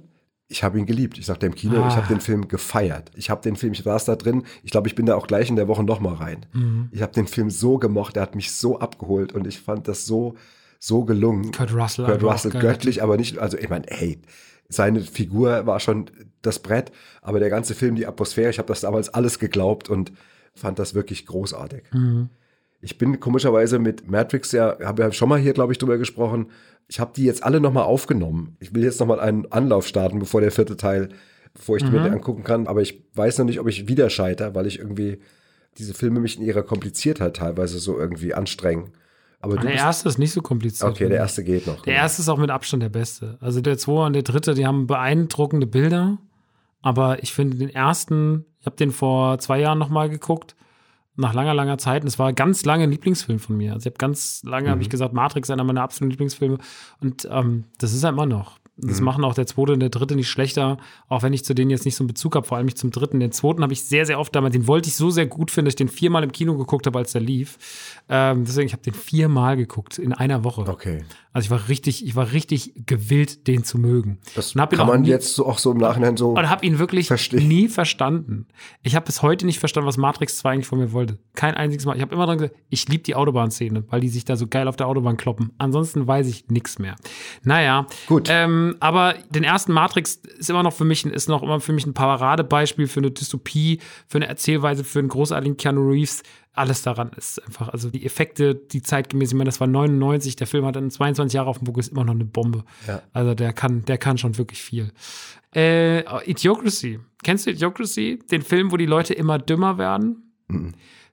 ich 0.48 0.62
habe 0.64 0.78
ihn 0.78 0.86
geliebt. 0.86 1.18
Ich 1.18 1.26
sagte 1.26 1.46
im 1.46 1.54
Kino, 1.54 1.74
ich 1.74 1.94
Ah. 1.94 1.96
habe 1.96 2.08
den 2.08 2.20
Film 2.20 2.48
gefeiert. 2.48 3.10
Ich 3.14 3.30
habe 3.30 3.40
den 3.42 3.56
Film, 3.56 3.72
ich 3.72 3.82
saß 3.82 4.04
da 4.04 4.16
drin, 4.16 4.44
ich 4.62 4.70
glaube, 4.70 4.88
ich 4.88 4.94
bin 4.94 5.06
da 5.06 5.14
auch 5.16 5.26
gleich 5.26 5.48
in 5.48 5.56
der 5.56 5.68
Woche 5.68 5.84
nochmal 5.84 6.14
rein. 6.14 6.46
Mhm. 6.52 6.88
Ich 6.92 7.02
habe 7.02 7.12
den 7.12 7.26
Film 7.26 7.50
so 7.50 7.78
gemocht, 7.78 8.16
der 8.16 8.22
hat 8.22 8.34
mich 8.34 8.52
so 8.52 8.78
abgeholt 8.80 9.32
und 9.32 9.46
ich 9.46 9.60
fand 9.60 9.86
das 9.88 10.06
so, 10.06 10.34
so 10.78 11.04
gelungen. 11.04 11.52
Kurt 11.52 11.72
Russell. 11.74 12.04
Kurt 12.06 12.22
Russell 12.22 12.50
göttlich, 12.52 13.02
aber 13.02 13.16
nicht, 13.16 13.38
also 13.38 13.56
ich 13.58 13.68
meine, 13.68 13.86
hey, 13.88 14.18
seine 14.68 15.00
Figur 15.00 15.66
war 15.66 15.80
schon 15.80 16.06
das 16.42 16.60
Brett, 16.60 16.92
aber 17.22 17.38
der 17.40 17.50
ganze 17.50 17.74
Film, 17.74 17.96
die 17.96 18.06
Atmosphäre, 18.06 18.50
ich 18.50 18.58
habe 18.58 18.68
das 18.68 18.80
damals 18.80 19.08
alles 19.08 19.38
geglaubt 19.38 19.88
und 19.88 20.12
fand 20.54 20.78
das 20.78 20.94
wirklich 20.94 21.26
großartig. 21.26 21.84
Mhm. 21.92 22.28
Ich 22.80 22.98
bin 22.98 23.20
komischerweise 23.20 23.78
mit 23.78 24.10
Matrix 24.10 24.52
ja, 24.52 24.76
habe 24.82 25.02
ja 25.02 25.12
schon 25.12 25.28
mal 25.28 25.38
hier, 25.38 25.52
glaube 25.52 25.72
ich, 25.72 25.78
drüber 25.78 25.98
gesprochen. 25.98 26.50
Ich 26.88 26.98
habe 26.98 27.12
die 27.14 27.24
jetzt 27.24 27.42
alle 27.42 27.60
nochmal 27.60 27.84
aufgenommen. 27.84 28.56
Ich 28.58 28.74
will 28.74 28.82
jetzt 28.82 29.00
nochmal 29.00 29.20
einen 29.20 29.50
Anlauf 29.52 29.86
starten, 29.86 30.18
bevor 30.18 30.40
der 30.40 30.50
vierte 30.50 30.76
Teil, 30.76 31.10
bevor 31.54 31.76
ich 31.76 31.84
die 31.84 31.90
mir 31.90 32.10
angucken 32.10 32.42
kann. 32.42 32.66
Aber 32.66 32.80
ich 32.80 33.04
weiß 33.14 33.38
noch 33.38 33.44
nicht, 33.44 33.60
ob 33.60 33.68
ich 33.68 33.86
wieder 33.86 34.08
scheitere, 34.10 34.54
weil 34.54 34.66
ich 34.66 34.78
irgendwie 34.78 35.20
diese 35.78 35.94
Filme 35.94 36.20
mich 36.20 36.38
in 36.38 36.44
ihrer 36.44 36.62
Kompliziertheit 36.62 37.36
teilweise 37.36 37.78
so 37.78 37.98
irgendwie 37.98 38.34
anstrengen. 38.34 38.92
Aber 39.40 39.56
du 39.56 39.62
Der 39.62 39.74
erste 39.74 40.08
ist 40.08 40.18
nicht 40.18 40.32
so 40.32 40.42
kompliziert. 40.42 40.90
okay, 40.90 41.08
der 41.08 41.18
erste 41.18 41.42
geht 41.44 41.66
noch. 41.66 41.82
Der 41.82 41.94
erste 41.94 42.22
ist 42.22 42.28
auch 42.28 42.36
mit 42.38 42.50
Abstand 42.50 42.82
der 42.82 42.90
beste. 42.90 43.38
Also 43.40 43.60
der 43.60 43.78
zweite 43.78 44.06
und 44.06 44.12
der 44.12 44.22
dritte, 44.22 44.54
die 44.54 44.66
haben 44.66 44.86
beeindruckende 44.86 45.66
Bilder. 45.66 46.18
Aber 46.82 47.22
ich 47.22 47.32
finde 47.32 47.56
den 47.56 47.70
ersten, 47.70 48.44
ich 48.58 48.66
habe 48.66 48.76
den 48.76 48.90
vor 48.90 49.38
zwei 49.38 49.60
Jahren 49.60 49.78
nochmal 49.78 50.10
geguckt, 50.10 50.56
nach 51.20 51.34
langer, 51.34 51.54
langer 51.54 51.78
Zeit. 51.78 52.02
Und 52.02 52.08
es 52.08 52.18
war 52.18 52.32
ganz 52.32 52.64
lange 52.64 52.84
ein 52.84 52.90
Lieblingsfilm 52.90 53.38
von 53.38 53.56
mir. 53.56 53.72
Also 53.72 53.82
ich 53.82 53.92
habe 53.92 53.98
ganz 53.98 54.42
lange, 54.44 54.70
habe 54.70 54.82
ich 54.82 54.90
gesagt, 54.90 55.14
Matrix 55.14 55.48
ist 55.48 55.52
einer 55.52 55.64
meiner 55.64 55.82
absoluten 55.82 56.10
Lieblingsfilme. 56.10 56.58
Und 57.00 57.28
ähm, 57.30 57.64
das 57.78 57.92
ist 57.92 58.02
er 58.02 58.10
immer 58.10 58.26
noch. 58.26 58.60
Das 58.82 59.00
machen 59.00 59.24
auch 59.24 59.34
der 59.34 59.46
zweite 59.46 59.72
und 59.72 59.80
der 59.80 59.90
dritte 59.90 60.14
nicht 60.14 60.28
schlechter, 60.28 60.78
auch 61.08 61.22
wenn 61.22 61.32
ich 61.32 61.44
zu 61.44 61.54
denen 61.54 61.70
jetzt 61.70 61.84
nicht 61.84 61.96
so 61.96 62.02
einen 62.02 62.08
Bezug 62.08 62.34
habe, 62.34 62.46
vor 62.46 62.56
allem 62.56 62.64
nicht 62.64 62.78
zum 62.78 62.90
dritten. 62.90 63.20
Den 63.20 63.32
zweiten 63.32 63.62
habe 63.62 63.72
ich 63.72 63.84
sehr, 63.84 64.06
sehr 64.06 64.18
oft 64.18 64.34
damals, 64.34 64.52
den 64.52 64.66
wollte 64.66 64.88
ich 64.88 64.96
so 64.96 65.10
sehr 65.10 65.26
gut 65.26 65.50
finden, 65.50 65.66
dass 65.66 65.72
ich 65.72 65.76
den 65.76 65.88
viermal 65.88 66.24
im 66.24 66.32
Kino 66.32 66.56
geguckt 66.56 66.86
habe, 66.86 66.98
als 66.98 67.12
der 67.12 67.20
lief. 67.20 67.58
Ähm, 68.08 68.44
deswegen, 68.44 68.66
ich 68.66 68.72
habe 68.72 68.82
den 68.82 68.94
viermal 68.94 69.56
geguckt 69.56 69.98
in 69.98 70.12
einer 70.12 70.44
Woche. 70.44 70.62
Okay. 70.62 71.04
Also 71.32 71.46
ich 71.46 71.50
war 71.50 71.68
richtig, 71.68 72.04
ich 72.04 72.16
war 72.16 72.32
richtig 72.32 72.72
gewillt, 72.86 73.46
den 73.46 73.62
zu 73.62 73.78
mögen. 73.78 74.18
Das 74.34 74.54
kann 74.54 74.68
man 74.86 75.02
nie- 75.02 75.08
jetzt 75.08 75.34
so, 75.36 75.46
auch 75.46 75.58
so 75.58 75.70
im 75.70 75.78
Nachhinein 75.78 76.16
so. 76.16 76.30
Und 76.30 76.48
habe 76.50 76.66
ihn 76.66 76.80
wirklich 76.80 77.06
Versteh. 77.06 77.40
nie 77.40 77.68
verstanden. 77.68 78.46
Ich 78.82 78.96
habe 78.96 79.06
bis 79.06 79.22
heute 79.22 79.46
nicht 79.46 79.60
verstanden, 79.60 79.86
was 79.86 79.96
Matrix 79.96 80.38
2 80.38 80.50
eigentlich 80.50 80.66
von 80.66 80.80
mir 80.80 80.92
wollte. 80.92 81.18
Kein 81.34 81.54
einziges 81.54 81.86
Mal. 81.86 81.94
Ich 81.94 82.02
habe 82.02 82.12
immer 82.14 82.26
dran 82.26 82.38
gesagt, 82.38 82.56
ich 82.68 82.88
liebe 82.88 83.04
die 83.04 83.14
Autobahnszene, 83.14 83.84
weil 83.90 84.00
die 84.00 84.08
sich 84.08 84.24
da 84.24 84.34
so 84.34 84.48
geil 84.48 84.66
auf 84.66 84.74
der 84.74 84.88
Autobahn 84.88 85.16
kloppen. 85.16 85.52
Ansonsten 85.58 86.06
weiß 86.06 86.26
ich 86.26 86.48
nichts 86.48 86.80
mehr. 86.80 86.96
Naja. 87.44 87.86
Gut. 88.08 88.26
Ähm, 88.28 88.76
aber 88.80 89.14
den 89.30 89.44
ersten 89.44 89.72
Matrix 89.72 90.16
ist 90.38 90.50
immer 90.50 90.64
noch 90.64 90.72
für 90.72 90.84
mich, 90.84 91.06
ist 91.06 91.28
noch 91.28 91.42
immer 91.44 91.60
für 91.60 91.72
mich 91.72 91.86
ein 91.86 91.94
Paradebeispiel 91.94 92.88
für 92.88 93.00
eine 93.00 93.12
Dystopie, 93.12 93.78
für 94.08 94.18
eine 94.18 94.26
Erzählweise, 94.26 94.82
für 94.82 94.98
einen 94.98 95.08
großartigen 95.08 95.56
Keanu 95.56 95.88
Reeves. 95.90 96.22
Alles 96.52 96.82
daran 96.82 97.10
ist 97.16 97.42
einfach, 97.44 97.68
also 97.68 97.90
die 97.90 98.04
Effekte, 98.04 98.54
die 98.54 98.82
zeitgemäß, 98.82 99.30
ich 99.30 99.34
meine, 99.34 99.48
das 99.48 99.60
war 99.60 99.68
99, 99.68 100.34
der 100.36 100.46
Film 100.46 100.64
hat 100.66 100.76
dann 100.76 100.90
22 100.90 101.34
Jahre 101.34 101.48
auf 101.48 101.58
dem 101.58 101.64
Buckel, 101.64 101.80
ist 101.80 101.92
immer 101.92 102.04
noch 102.04 102.14
eine 102.14 102.24
Bombe. 102.24 102.64
Ja. 102.88 103.02
Also 103.12 103.34
der 103.34 103.52
kann, 103.52 103.84
der 103.84 103.98
kann 103.98 104.18
schon 104.18 104.36
wirklich 104.36 104.60
viel. 104.60 104.92
Äh, 105.54 106.00
Idiocracy. 106.28 106.98
Kennst 107.22 107.46
du 107.46 107.50
Idiocracy? 107.50 108.18
Den 108.30 108.42
Film, 108.42 108.72
wo 108.72 108.76
die 108.76 108.86
Leute 108.86 109.14
immer 109.14 109.38
dümmer 109.38 109.78
werden? 109.78 110.32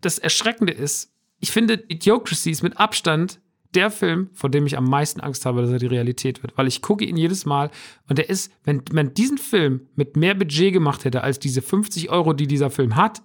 Das 0.01 0.17
Erschreckende 0.17 0.73
ist, 0.73 1.13
ich 1.39 1.51
finde, 1.51 1.83
Idiocracy 1.87 2.51
ist 2.51 2.63
mit 2.63 2.77
Abstand 2.77 3.39
der 3.75 3.91
Film, 3.91 4.29
vor 4.33 4.49
dem 4.49 4.65
ich 4.65 4.77
am 4.77 4.85
meisten 4.85 5.21
Angst 5.21 5.45
habe, 5.45 5.61
dass 5.61 5.71
er 5.71 5.79
die 5.79 5.87
Realität 5.87 6.41
wird. 6.41 6.57
Weil 6.57 6.67
ich 6.67 6.81
gucke 6.81 7.05
ihn 7.05 7.17
jedes 7.17 7.45
Mal 7.45 7.69
und 8.07 8.17
der 8.17 8.29
ist, 8.29 8.51
wenn 8.63 8.81
man 8.91 9.13
diesen 9.13 9.37
Film 9.37 9.87
mit 9.95 10.15
mehr 10.15 10.35
Budget 10.35 10.73
gemacht 10.73 11.05
hätte 11.05 11.23
als 11.23 11.39
diese 11.39 11.61
50 11.61 12.09
Euro, 12.09 12.33
die 12.33 12.47
dieser 12.47 12.69
Film 12.69 12.95
hat, 12.95 13.21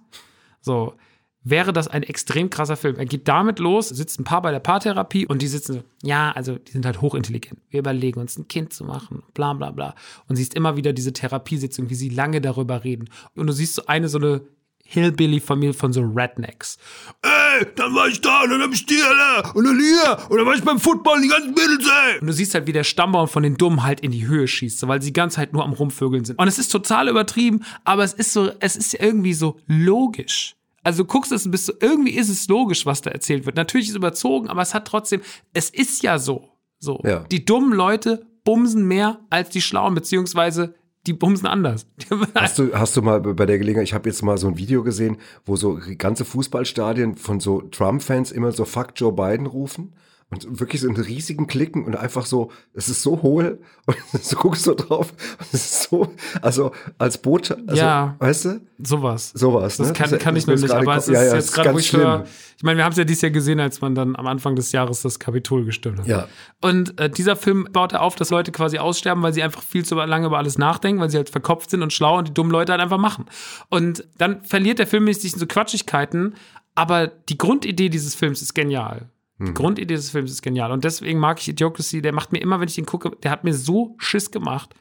so, 0.61 0.95
wäre 1.43 1.73
das 1.73 1.87
ein 1.87 2.03
extrem 2.03 2.49
krasser 2.49 2.77
Film. 2.77 2.95
Er 2.95 3.05
geht 3.05 3.27
damit 3.27 3.59
los, 3.59 3.89
sitzt 3.89 4.19
ein 4.19 4.23
Paar 4.23 4.41
bei 4.41 4.51
der 4.51 4.59
Paartherapie 4.59 5.27
und 5.27 5.41
die 5.41 5.47
sitzen 5.47 5.73
so, 5.73 5.83
ja, 6.01 6.31
also 6.31 6.57
die 6.57 6.71
sind 6.71 6.85
halt 6.85 7.01
hochintelligent. 7.01 7.59
Wir 7.69 7.79
überlegen 7.79 8.19
uns 8.19 8.37
ein 8.37 8.47
Kind 8.47 8.73
zu 8.73 8.85
machen, 8.85 9.23
bla 9.33 9.53
bla 9.53 9.71
bla. 9.71 9.95
Und 10.27 10.35
siehst 10.35 10.53
immer 10.53 10.77
wieder 10.77 10.93
diese 10.93 11.13
Therapiesitzung, 11.13 11.89
wie 11.89 11.95
sie 11.95 12.09
lange 12.09 12.41
darüber 12.41 12.83
reden. 12.83 13.09
Und 13.35 13.47
du 13.47 13.53
siehst 13.53 13.75
so 13.75 13.85
eine, 13.87 14.07
so 14.09 14.17
eine 14.17 14.41
Hillbilly-Familie 14.85 15.73
von 15.73 15.93
so 15.93 16.01
Rednecks. 16.01 16.77
Ey, 17.21 17.65
dann 17.75 17.95
war 17.95 18.07
ich 18.07 18.21
da, 18.21 18.43
und 18.43 18.51
dann 18.51 18.61
hab 18.61 18.73
ich 18.73 18.85
die 18.85 19.01
alle, 19.01 19.53
und 19.53 19.65
dann 19.65 19.79
hier, 19.79 20.29
und 20.29 20.37
dann 20.37 20.45
war 20.45 20.55
ich 20.55 20.63
beim 20.63 20.79
Football, 20.79 21.21
die 21.21 21.29
ganzen 21.29 21.51
Mädels, 21.51 21.87
ey. 21.87 22.19
Und 22.19 22.27
du 22.27 22.33
siehst 22.33 22.53
halt, 22.53 22.67
wie 22.67 22.73
der 22.73 22.83
Stammbaum 22.83 23.27
von 23.27 23.43
den 23.43 23.55
Dummen 23.55 23.83
halt 23.83 24.01
in 24.01 24.11
die 24.11 24.27
Höhe 24.27 24.47
schießt, 24.47 24.79
so, 24.79 24.87
weil 24.87 25.01
sie 25.01 25.09
die 25.09 25.13
ganze 25.13 25.37
Zeit 25.37 25.53
nur 25.53 25.63
am 25.63 25.73
Rumvögeln 25.73 26.25
sind. 26.25 26.37
Und 26.37 26.47
es 26.47 26.59
ist 26.59 26.69
total 26.69 27.07
übertrieben, 27.07 27.63
aber 27.85 28.03
es 28.03 28.13
ist 28.13 28.33
so, 28.33 28.51
es 28.59 28.75
ist 28.75 28.93
irgendwie 28.93 29.33
so 29.33 29.57
logisch. 29.67 30.55
Also 30.83 31.03
du 31.03 31.07
guckst 31.07 31.31
es 31.31 31.45
und 31.45 31.51
bist 31.51 31.65
so, 31.65 31.73
irgendwie 31.79 32.11
ist 32.11 32.29
es 32.29 32.47
logisch, 32.47 32.85
was 32.85 33.01
da 33.01 33.11
erzählt 33.11 33.45
wird. 33.45 33.55
Natürlich 33.55 33.87
ist 33.87 33.91
es 33.93 33.97
überzogen, 33.97 34.49
aber 34.49 34.61
es 34.61 34.73
hat 34.73 34.85
trotzdem, 34.85 35.21
es 35.53 35.69
ist 35.69 36.03
ja 36.03 36.19
so. 36.19 36.49
So. 36.79 37.01
Ja. 37.05 37.19
Die 37.31 37.45
dummen 37.45 37.73
Leute 37.73 38.25
bumsen 38.43 38.85
mehr 38.85 39.21
als 39.29 39.49
die 39.49 39.61
Schlauen, 39.61 39.95
beziehungsweise 39.95 40.75
die 41.07 41.13
bumsen 41.13 41.47
anders. 41.47 41.85
Hast 42.35 42.59
du, 42.59 42.73
hast 42.73 42.95
du 42.95 43.01
mal 43.01 43.19
bei 43.19 43.45
der 43.45 43.57
Gelegenheit, 43.57 43.87
ich 43.87 43.93
habe 43.93 44.09
jetzt 44.09 44.21
mal 44.23 44.37
so 44.37 44.47
ein 44.47 44.57
Video 44.57 44.83
gesehen, 44.83 45.17
wo 45.45 45.57
so 45.57 45.79
ganze 45.97 46.23
Fußballstadien 46.23 47.15
von 47.15 47.41
so 47.41 47.61
Trump-Fans 47.61 48.31
immer 48.31 48.53
so 48.53 48.63
Fuck 48.63 48.93
Joe 48.95 49.11
Biden 49.11 49.45
rufen 49.45 49.93
und 50.33 50.59
wirklich 50.59 50.81
so 50.81 50.87
einen 50.87 50.97
riesigen 50.97 51.47
Klicken 51.47 51.85
und 51.85 51.95
einfach 51.95 52.25
so, 52.25 52.51
es 52.73 52.89
ist 52.89 53.01
so 53.01 53.21
hohl 53.21 53.59
und 53.85 53.97
du 54.31 54.35
guckst 54.35 54.63
so 54.63 54.73
drauf, 54.75 55.13
es 55.39 55.53
ist 55.53 55.83
so, 55.89 56.13
also 56.41 56.71
als 56.97 57.17
Botschaft, 57.17 57.61
also, 57.67 57.81
Ja. 57.81 58.15
weißt 58.19 58.45
du, 58.45 58.61
sowas. 58.79 59.31
sowas. 59.35 59.77
Das 59.77 59.87
ne? 59.87 59.93
kann, 59.93 60.09
Das- 60.11 60.19
kann 60.19 60.35
ich 60.35 60.45
das 60.45 60.55
noch 60.61 60.67
nicht, 60.67 60.73
aber 60.73 60.97
es 60.97 61.07
ist 61.07 61.13
ja, 61.13 61.23
ja, 61.23 61.35
jetzt 61.35 61.53
gerade, 61.53 61.73
wo 61.73 61.79
ich 61.79 61.93
höre, 61.93 62.25
ich 62.57 62.63
meine, 62.63 62.77
wir 62.77 62.85
haben 62.85 62.91
es 62.91 62.97
ja 62.97 63.03
dieses 63.03 63.21
Jahr 63.21 63.31
gesehen, 63.31 63.59
als 63.59 63.81
man 63.81 63.95
dann 63.95 64.15
am 64.15 64.27
Anfang 64.27 64.55
des 64.55 64.71
Jahres 64.71 65.01
das 65.01 65.19
Kapitol 65.19 65.65
gestürmt 65.65 65.99
hat. 65.99 66.07
Ja. 66.07 66.27
Und 66.61 66.99
äh, 66.99 67.09
dieser 67.09 67.35
Film 67.35 67.67
baut 67.71 67.93
auf, 67.93 68.15
dass 68.15 68.29
Leute 68.29 68.51
quasi 68.51 68.77
aussterben, 68.77 69.21
weil 69.23 69.33
sie 69.33 69.43
einfach 69.43 69.61
viel 69.63 69.83
zu 69.85 69.95
lange 69.95 70.27
über 70.27 70.37
alles 70.37 70.57
nachdenken, 70.57 71.01
weil 71.01 71.09
sie 71.09 71.17
halt 71.17 71.29
verkopft 71.29 71.69
sind 71.69 71.81
und 71.81 71.91
schlau 71.91 72.17
und 72.19 72.27
die 72.29 72.33
dummen 72.33 72.51
Leute 72.51 72.71
halt 72.71 72.81
einfach 72.81 72.97
machen. 72.97 73.25
Und 73.69 74.05
dann 74.17 74.43
verliert 74.43 74.79
der 74.79 74.87
Film 74.87 75.11
sich 75.11 75.33
in 75.33 75.39
so 75.39 75.45
Quatschigkeiten, 75.45 76.35
aber 76.75 77.07
die 77.07 77.37
Grundidee 77.37 77.89
dieses 77.89 78.15
Films 78.15 78.41
ist 78.41 78.53
genial. 78.53 79.09
Die 79.39 79.47
Hm. 79.47 79.53
Grundidee 79.53 79.95
des 79.95 80.11
Films 80.11 80.31
ist 80.31 80.41
genial. 80.41 80.71
Und 80.71 80.83
deswegen 80.83 81.19
mag 81.19 81.39
ich 81.39 81.49
Idiocracy. 81.49 82.01
Der 82.01 82.13
macht 82.13 82.31
mir 82.31 82.39
immer, 82.39 82.59
wenn 82.59 82.67
ich 82.67 82.75
den 82.75 82.85
gucke, 82.85 83.11
der 83.23 83.31
hat 83.31 83.43
mir 83.43 83.53
so 83.53 83.95
Schiss 83.97 84.31
gemacht. 84.31 84.73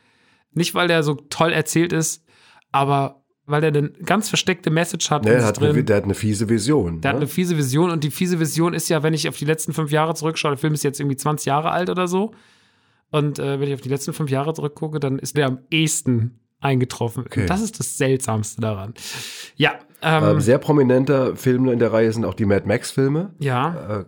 Nicht, 0.53 0.74
weil 0.74 0.88
der 0.88 1.03
so 1.03 1.14
toll 1.14 1.53
erzählt 1.53 1.92
ist, 1.92 2.24
aber 2.70 3.22
weil 3.46 3.61
der 3.61 3.70
eine 3.74 3.88
ganz 3.90 4.28
versteckte 4.28 4.70
Message 4.70 5.11
hat. 5.11 5.24
Ne, 5.24 5.36
sich 5.38 5.42
hat 5.44 5.59
eine, 5.59 5.72
drin. 5.72 5.86
der 5.86 5.96
hat 5.96 6.05
eine 6.05 6.14
fiese 6.14 6.48
Vision. 6.48 7.00
Der 7.00 7.11
hat 7.11 7.16
ne? 7.16 7.22
eine 7.22 7.28
fiese 7.28 7.57
Vision 7.57 7.90
und 7.90 8.05
die 8.05 8.11
fiese 8.11 8.38
Vision 8.38 8.72
ist 8.74 8.88
ja, 8.88 9.03
wenn 9.03 9.14
ich 9.14 9.28
auf 9.28 9.36
die 9.36 9.44
letzten 9.46 9.72
fünf 9.72 9.90
Jahre 9.90 10.14
zurückschaue, 10.14 10.53
der 10.53 10.59
Film 10.59 10.74
ist 10.74 10.84
jetzt 10.84 11.00
irgendwie 11.00 11.16
20 11.16 11.46
Jahre 11.46 11.70
alt 11.72 11.90
oder 11.90 12.07
so. 12.07 12.32
Und 13.11 13.38
äh, 13.38 13.59
wenn 13.59 13.68
ich 13.68 13.74
auf 13.74 13.80
die 13.80 13.88
letzten 13.88 14.12
fünf 14.12 14.30
Jahre 14.30 14.55
zurückgucke, 14.55 15.00
dann 15.00 15.18
ist 15.18 15.36
der 15.36 15.46
am 15.46 15.59
ehesten 15.70 16.38
eingetroffen. 16.61 17.24
Okay. 17.26 17.46
Das 17.46 17.61
ist 17.62 17.78
das 17.80 17.98
Seltsamste 17.98 18.61
daran. 18.61 18.94
Ja, 19.57 19.72
ähm, 20.03 20.24
Ähm, 20.24 20.40
sehr 20.40 20.59
prominenter 20.59 21.34
Film 21.36 21.68
in 21.68 21.78
der 21.78 21.92
Reihe 21.92 22.12
sind 22.12 22.24
auch 22.24 22.34
die 22.34 22.44
Mad 22.46 22.66
Max-Filme. 22.66 23.34
ja. 23.38 24.00
Äh, 24.00 24.05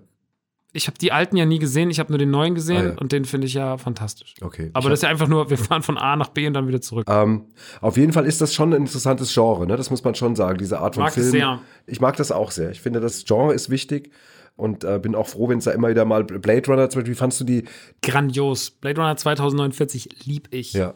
Ich 0.76 0.86
habe 0.88 0.98
die 0.98 1.12
alten 1.12 1.36
ja 1.36 1.46
nie 1.46 1.58
gesehen, 1.58 1.88
ich 1.88 1.98
habe 2.00 2.10
nur 2.12 2.18
den 2.18 2.30
neuen 2.30 2.54
gesehen 2.54 2.76
Ah, 2.86 2.88
ja. 2.90 2.98
und 2.98 3.12
den 3.12 3.24
finde 3.24 3.46
ich 3.46 3.54
ja 3.54 3.78
fantastisch. 3.78 4.34
okay. 4.42 4.70
Aber 4.74 4.90
das 4.90 4.98
ist 4.98 5.02
ja 5.04 5.08
einfach 5.08 5.28
nur, 5.28 5.48
wir 5.48 5.56
fahren 5.56 5.82
von 5.82 5.96
A 5.96 6.16
nach 6.16 6.28
B 6.28 6.46
und 6.46 6.52
dann 6.54 6.66
wieder 6.68 6.80
zurück. 6.80 7.06
Ähm, 7.08 7.46
auf 7.80 7.96
jeden 7.96 8.12
Fall 8.12 8.26
ist 8.26 8.40
das 8.40 8.52
schon 8.52 8.74
ein 8.74 8.82
interessantes 8.82 9.32
Genre, 9.32 9.66
ne? 9.66 9.76
Das 9.76 9.88
muss 9.90 10.04
man 10.04 10.14
schon 10.14 10.34
sagen, 10.36 10.58
diese 10.58 10.80
Art 10.80 10.96
von 10.96 11.04
Mag 11.04 11.12
Film. 11.14 11.30
sehr. 11.30 11.60
Ich 11.86 12.00
mag 12.00 12.16
das 12.16 12.32
auch 12.32 12.50
sehr. 12.50 12.70
Ich 12.72 12.80
finde, 12.80 13.00
das 13.00 13.24
Genre 13.24 13.54
ist 13.54 13.70
wichtig 13.70 14.10
und 14.56 14.84
äh, 14.84 14.98
bin 15.00 15.14
auch 15.14 15.26
froh, 15.28 15.48
wenn 15.48 15.58
es 15.58 15.64
da 15.64 15.70
immer 15.70 15.88
wieder 15.90 16.04
mal 16.04 16.24
Blade 16.24 16.66
Runner 16.68 16.90
zum 16.90 17.00
Beispiel, 17.00 17.14
wie 17.14 17.18
fandst 17.18 17.40
du 17.40 17.44
die? 17.44 17.64
Grandios. 18.02 18.70
Blade 18.70 19.00
Runner 19.00 19.16
2049 19.16 20.26
lieb 20.26 20.48
ich. 20.50 20.72
Ja. 20.72 20.94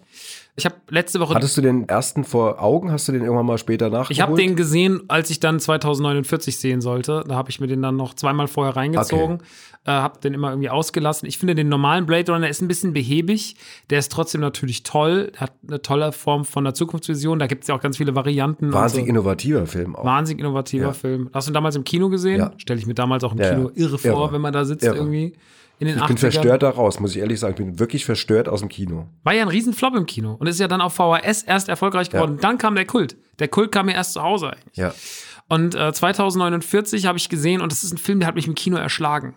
Ich 0.58 0.64
habe 0.64 0.74
letzte 0.90 1.20
Woche 1.20 1.34
Hattest 1.36 1.56
du 1.56 1.60
den 1.62 1.88
ersten 1.88 2.24
vor 2.24 2.60
Augen? 2.60 2.90
Hast 2.90 3.06
du 3.06 3.12
den 3.12 3.22
irgendwann 3.22 3.46
mal 3.46 3.58
später 3.58 3.90
nachgeholt? 3.90 4.10
Ich 4.10 4.20
habe 4.20 4.34
den 4.34 4.56
gesehen, 4.56 5.02
als 5.06 5.30
ich 5.30 5.38
dann 5.38 5.60
2049 5.60 6.58
sehen 6.58 6.80
sollte. 6.80 7.22
Da 7.28 7.36
habe 7.36 7.48
ich 7.50 7.60
mir 7.60 7.68
den 7.68 7.80
dann 7.80 7.94
noch 7.96 8.14
zweimal 8.14 8.48
vorher 8.48 8.74
reingezogen. 8.74 9.38
Äh, 9.84 9.92
habe 9.92 10.18
den 10.18 10.34
immer 10.34 10.50
irgendwie 10.50 10.68
ausgelassen. 10.68 11.28
Ich 11.28 11.38
finde 11.38 11.54
den 11.54 11.68
normalen 11.68 12.06
Blade 12.06 12.32
Runner 12.32 12.48
ist 12.48 12.60
ein 12.60 12.66
bisschen 12.66 12.92
behäbig. 12.92 13.54
Der 13.90 14.00
ist 14.00 14.10
trotzdem 14.10 14.40
natürlich 14.40 14.82
toll. 14.82 15.30
Hat 15.36 15.52
eine 15.66 15.80
tolle 15.80 16.10
Form 16.10 16.44
von 16.44 16.64
der 16.64 16.74
Zukunftsvision. 16.74 17.38
Da 17.38 17.46
gibt 17.46 17.62
es 17.62 17.68
ja 17.68 17.76
auch 17.76 17.80
ganz 17.80 17.96
viele 17.96 18.16
Varianten. 18.16 18.72
Wahnsinnig 18.72 19.06
so. 19.06 19.10
innovativer 19.10 19.64
Film 19.66 19.94
auch. 19.94 20.04
Wahnsinnig 20.04 20.40
innovativer 20.40 20.86
Ja. 20.86 20.92
Film. 20.92 21.30
Hast 21.32 21.46
du 21.46 21.52
ihn 21.52 21.54
damals 21.54 21.76
im 21.76 21.84
Kino 21.84 22.08
gesehen? 22.08 22.38
Ja. 22.40 22.52
Stelle 22.56 22.80
ich 22.80 22.86
mir 22.88 22.94
damals 22.94 23.22
auch 23.22 23.32
im 23.32 23.38
Ja, 23.38 23.50
Kino 23.54 23.70
irre 23.76 23.96
vor, 23.96 24.10
Irre. 24.10 24.32
wenn 24.32 24.40
man 24.40 24.52
da 24.52 24.64
sitzt 24.64 24.82
Irre. 24.84 24.96
irgendwie 24.96 25.34
in 25.78 25.86
den 25.86 25.96
Ich 25.96 26.02
80ern. 26.02 26.06
bin 26.08 26.18
verstört 26.18 26.62
da 26.62 26.70
raus, 26.70 27.00
muss 27.00 27.12
ich 27.12 27.18
ehrlich 27.18 27.38
sagen. 27.40 27.54
Ich 27.54 27.64
bin 27.64 27.78
wirklich 27.78 28.04
verstört 28.04 28.48
aus 28.48 28.60
dem 28.60 28.68
Kino. 28.68 29.06
War 29.22 29.34
ja 29.34 29.42
ein 29.42 29.48
Riesenflop 29.48 29.94
im 29.94 30.06
Kino 30.06 30.34
und 30.38 30.46
ist 30.46 30.58
ja 30.60 30.68
dann 30.68 30.80
auf 30.80 30.94
VHS 30.94 31.42
erst 31.44 31.68
erfolgreich 31.68 32.10
geworden. 32.10 32.36
Ja. 32.36 32.40
Dann 32.40 32.58
kam 32.58 32.74
der 32.74 32.86
Kult. 32.86 33.16
Der 33.38 33.48
Kult 33.48 33.72
kam 33.72 33.86
mir 33.86 33.92
erst 33.94 34.12
zu 34.14 34.22
Hause 34.22 34.52
eigentlich. 34.52 34.76
Ja. 34.76 34.94
Und 35.48 35.74
äh, 35.74 35.92
2049 35.92 37.06
habe 37.06 37.18
ich 37.18 37.28
gesehen 37.28 37.60
und 37.60 37.72
das 37.72 37.84
ist 37.84 37.92
ein 37.92 37.98
Film, 37.98 38.20
der 38.20 38.28
hat 38.28 38.34
mich 38.34 38.46
im 38.46 38.54
Kino 38.54 38.76
erschlagen. 38.76 39.34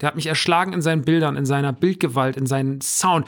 Der 0.00 0.06
hat 0.06 0.16
mich 0.16 0.26
erschlagen 0.26 0.72
in 0.72 0.80
seinen 0.80 1.02
Bildern, 1.02 1.36
in 1.36 1.44
seiner 1.44 1.72
Bildgewalt, 1.72 2.36
in 2.36 2.46
seinen 2.46 2.80
Sound. 2.80 3.26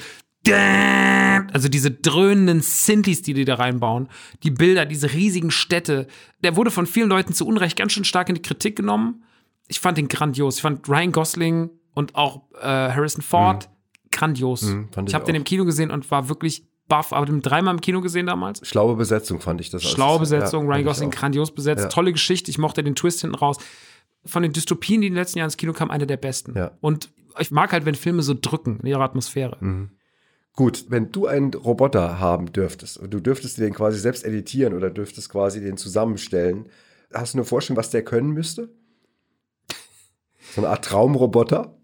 Also 1.53 1.69
diese 1.69 1.91
dröhnenden 1.91 2.63
Synthes, 2.63 3.23
die 3.23 3.35
die 3.35 3.45
da 3.45 3.57
reinbauen, 3.57 4.09
die 4.43 4.51
Bilder, 4.51 4.87
diese 4.87 5.13
riesigen 5.13 5.51
Städte. 5.51 6.07
Der 6.43 6.57
wurde 6.57 6.71
von 6.71 6.87
vielen 6.87 7.09
Leuten 7.09 7.33
zu 7.33 7.47
Unrecht 7.47 7.77
ganz 7.77 7.93
schön 7.93 8.05
stark 8.05 8.29
in 8.29 8.35
die 8.35 8.43
Kritik 8.43 8.75
genommen. 8.77 9.23
Ich 9.69 9.79
fand 9.81 9.99
ihn 9.99 10.09
grandios. 10.09 10.57
Ich 10.57 10.63
fand 10.63 10.89
Ryan 10.89 11.13
Gosling 11.13 11.71
und 11.95 12.14
auch 12.14 12.43
äh, 12.61 12.64
Harrison 12.64 13.22
Ford 13.22 13.68
grandios. 14.11 14.62
Mhm, 14.62 14.88
ich 14.97 15.09
ich 15.09 15.14
habe 15.14 15.24
den 15.24 15.34
im 15.34 15.45
Kino 15.45 15.64
gesehen 15.64 15.90
und 15.90 16.11
war 16.11 16.28
wirklich 16.28 16.66
baff. 16.88 17.12
Aber 17.12 17.26
den 17.26 17.40
dreimal 17.43 17.74
im 17.74 17.80
Kino 17.80 18.01
gesehen 18.01 18.26
damals. 18.26 18.66
Schlaue 18.66 18.97
Besetzung 18.97 19.40
fand 19.40 19.61
ich 19.61 19.70
das. 19.70 19.82
Schlaue 19.82 20.18
Besetzung, 20.18 20.64
Ja, 20.66 20.72
Ryan 20.74 20.84
Gosling 20.84 21.11
grandios 21.11 21.55
besetzt, 21.55 21.84
Ja. 21.84 21.88
tolle 21.88 22.12
Geschichte. 22.12 22.51
Ich 22.51 22.59
mochte 22.59 22.82
den 22.84 22.95
Twist 22.95 23.20
hinten 23.20 23.36
raus. 23.36 23.57
Von 24.24 24.43
den 24.43 24.53
Dystopien, 24.53 25.01
die 25.01 25.09
in 25.09 25.14
den 25.14 25.18
letzten 25.18 25.38
Jahren 25.38 25.49
ins 25.49 25.57
Kino 25.57 25.72
kamen, 25.72 25.90
eine 25.90 26.07
der 26.07 26.16
besten. 26.16 26.57
Ja. 26.57 26.72
Und 26.80 27.11
ich 27.38 27.51
mag 27.51 27.72
halt, 27.72 27.86
wenn 27.86 27.95
Filme 27.95 28.22
so 28.22 28.34
drücken 28.40 28.78
in 28.80 28.86
ihrer 28.86 29.01
Atmosphäre. 29.03 29.57
Mhm. 29.61 29.90
Gut, 30.55 30.84
wenn 30.90 31.11
du 31.11 31.26
einen 31.26 31.53
Roboter 31.55 32.20
haben 32.20 32.53
dürftest 32.53 32.99
und 32.99 33.12
du 33.14 33.20
dürftest 33.20 33.57
den 33.59 33.72
quasi 33.72 33.99
selbst 33.99 34.22
editieren 34.24 34.74
oder 34.74 34.90
dürftest 34.90 35.30
quasi 35.30 35.62
den 35.62 35.78
zusammenstellen, 35.78 36.68
hast 37.12 37.32
du 37.32 37.38
eine 37.38 37.45
Vorstellung, 37.47 37.78
was 37.78 37.88
der 37.90 38.05
können 38.05 38.30
müsste? 38.30 38.68
So 40.55 40.61
eine 40.61 40.68
Art 40.68 40.84
Traumroboter? 40.84 41.74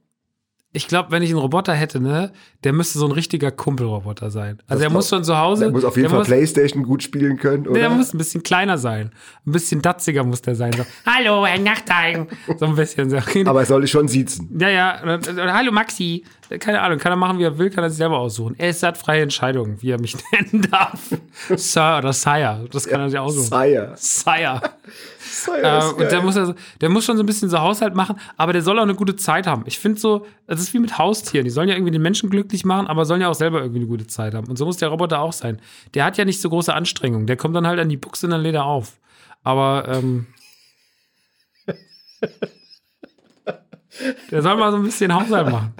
Ich 0.72 0.86
glaube, 0.86 1.10
wenn 1.10 1.22
ich 1.22 1.30
einen 1.30 1.38
Roboter 1.38 1.72
hätte, 1.72 1.98
ne, 1.98 2.30
der 2.62 2.74
müsste 2.74 2.98
so 2.98 3.06
ein 3.06 3.12
richtiger 3.12 3.50
Kumpelroboter 3.50 4.30
sein. 4.30 4.58
Also 4.66 4.82
Das 4.82 4.90
er 4.90 4.94
muss 4.94 5.08
schon 5.08 5.24
zu 5.24 5.38
Hause. 5.38 5.64
Der 5.64 5.72
muss 5.72 5.84
auf 5.84 5.96
jeden 5.96 6.10
Fall 6.10 6.18
muss, 6.18 6.28
Playstation 6.28 6.82
gut 6.82 7.02
spielen 7.02 7.38
können, 7.38 7.66
oder? 7.66 7.80
Der 7.80 7.88
muss 7.88 8.12
ein 8.12 8.18
bisschen 8.18 8.42
kleiner 8.42 8.76
sein. 8.76 9.10
Ein 9.46 9.52
bisschen 9.52 9.80
datziger 9.80 10.24
muss 10.24 10.42
der 10.42 10.54
sein. 10.56 10.72
So, 10.74 10.84
Hallo, 11.06 11.46
Herr 11.46 11.58
Nachteigen. 11.58 12.28
So 12.58 12.66
ein 12.66 12.76
bisschen. 12.76 13.08
So. 13.08 13.16
Aber 13.46 13.60
er 13.60 13.66
soll 13.66 13.80
dich 13.80 13.90
schon 13.90 14.08
siezen. 14.08 14.58
Ja, 14.60 14.68
ja. 14.68 15.02
Oder, 15.02 15.54
Hallo 15.54 15.72
Maxi. 15.72 16.24
Keine 16.60 16.80
Ahnung, 16.80 16.98
kann 16.98 17.12
er 17.12 17.16
machen, 17.16 17.38
wie 17.38 17.42
er 17.42 17.58
will, 17.58 17.68
kann 17.68 17.84
er 17.84 17.90
sich 17.90 17.98
selber 17.98 18.18
aussuchen. 18.18 18.54
Er 18.56 18.70
ist 18.70 18.82
hat 18.82 18.96
freie 18.96 19.22
Entscheidung, 19.22 19.82
wie 19.82 19.90
er 19.90 20.00
mich 20.00 20.16
nennen 20.32 20.66
darf. 20.70 20.98
Sir 21.56 21.98
oder 21.98 22.12
Sire. 22.14 22.66
Das 22.72 22.86
kann 22.86 23.00
er 23.00 23.10
sich 23.10 23.18
aussuchen. 23.18 23.44
Sire. 23.44 23.92
Sire. 23.96 24.60
Sire 25.18 25.62
Äh, 25.62 26.02
und 26.02 26.10
der 26.10 26.22
muss, 26.22 26.38
also, 26.38 26.54
der 26.80 26.88
muss 26.88 27.04
schon 27.04 27.18
so 27.18 27.22
ein 27.22 27.26
bisschen 27.26 27.50
so 27.50 27.58
Haushalt 27.58 27.94
machen, 27.94 28.18
aber 28.38 28.54
der 28.54 28.62
soll 28.62 28.78
auch 28.78 28.82
eine 28.82 28.94
gute 28.94 29.14
Zeit 29.16 29.46
haben. 29.46 29.64
Ich 29.66 29.78
finde 29.78 30.00
so, 30.00 30.26
das 30.46 30.60
ist 30.60 30.72
wie 30.72 30.78
mit 30.78 30.96
Haustieren. 30.96 31.44
Die 31.44 31.50
sollen 31.50 31.68
ja 31.68 31.74
irgendwie 31.74 31.92
den 31.92 32.00
Menschen 32.00 32.30
glücklich 32.30 32.64
machen, 32.64 32.86
aber 32.86 33.04
sollen 33.04 33.20
ja 33.20 33.28
auch 33.28 33.34
selber 33.34 33.60
irgendwie 33.60 33.80
eine 33.80 33.88
gute 33.88 34.06
Zeit 34.06 34.32
haben. 34.34 34.48
Und 34.48 34.56
so 34.56 34.64
muss 34.64 34.78
der 34.78 34.88
Roboter 34.88 35.20
auch 35.20 35.34
sein. 35.34 35.60
Der 35.92 36.04
hat 36.04 36.16
ja 36.16 36.24
nicht 36.24 36.40
so 36.40 36.48
große 36.48 36.72
Anstrengungen. 36.72 37.26
Der 37.26 37.36
kommt 37.36 37.54
dann 37.54 37.66
halt 37.66 37.78
an 37.78 37.90
die 37.90 37.98
Buchse 37.98 38.26
und 38.26 38.30
dann 38.30 38.40
lädt 38.40 38.54
er 38.54 38.64
auf. 38.64 38.98
Aber, 39.44 39.86
ähm, 39.88 40.26
der 44.30 44.42
soll 44.42 44.56
mal 44.56 44.70
so 44.70 44.76
ein 44.78 44.82
bisschen 44.84 45.14
Haushalt 45.14 45.48
machen. 45.50 45.72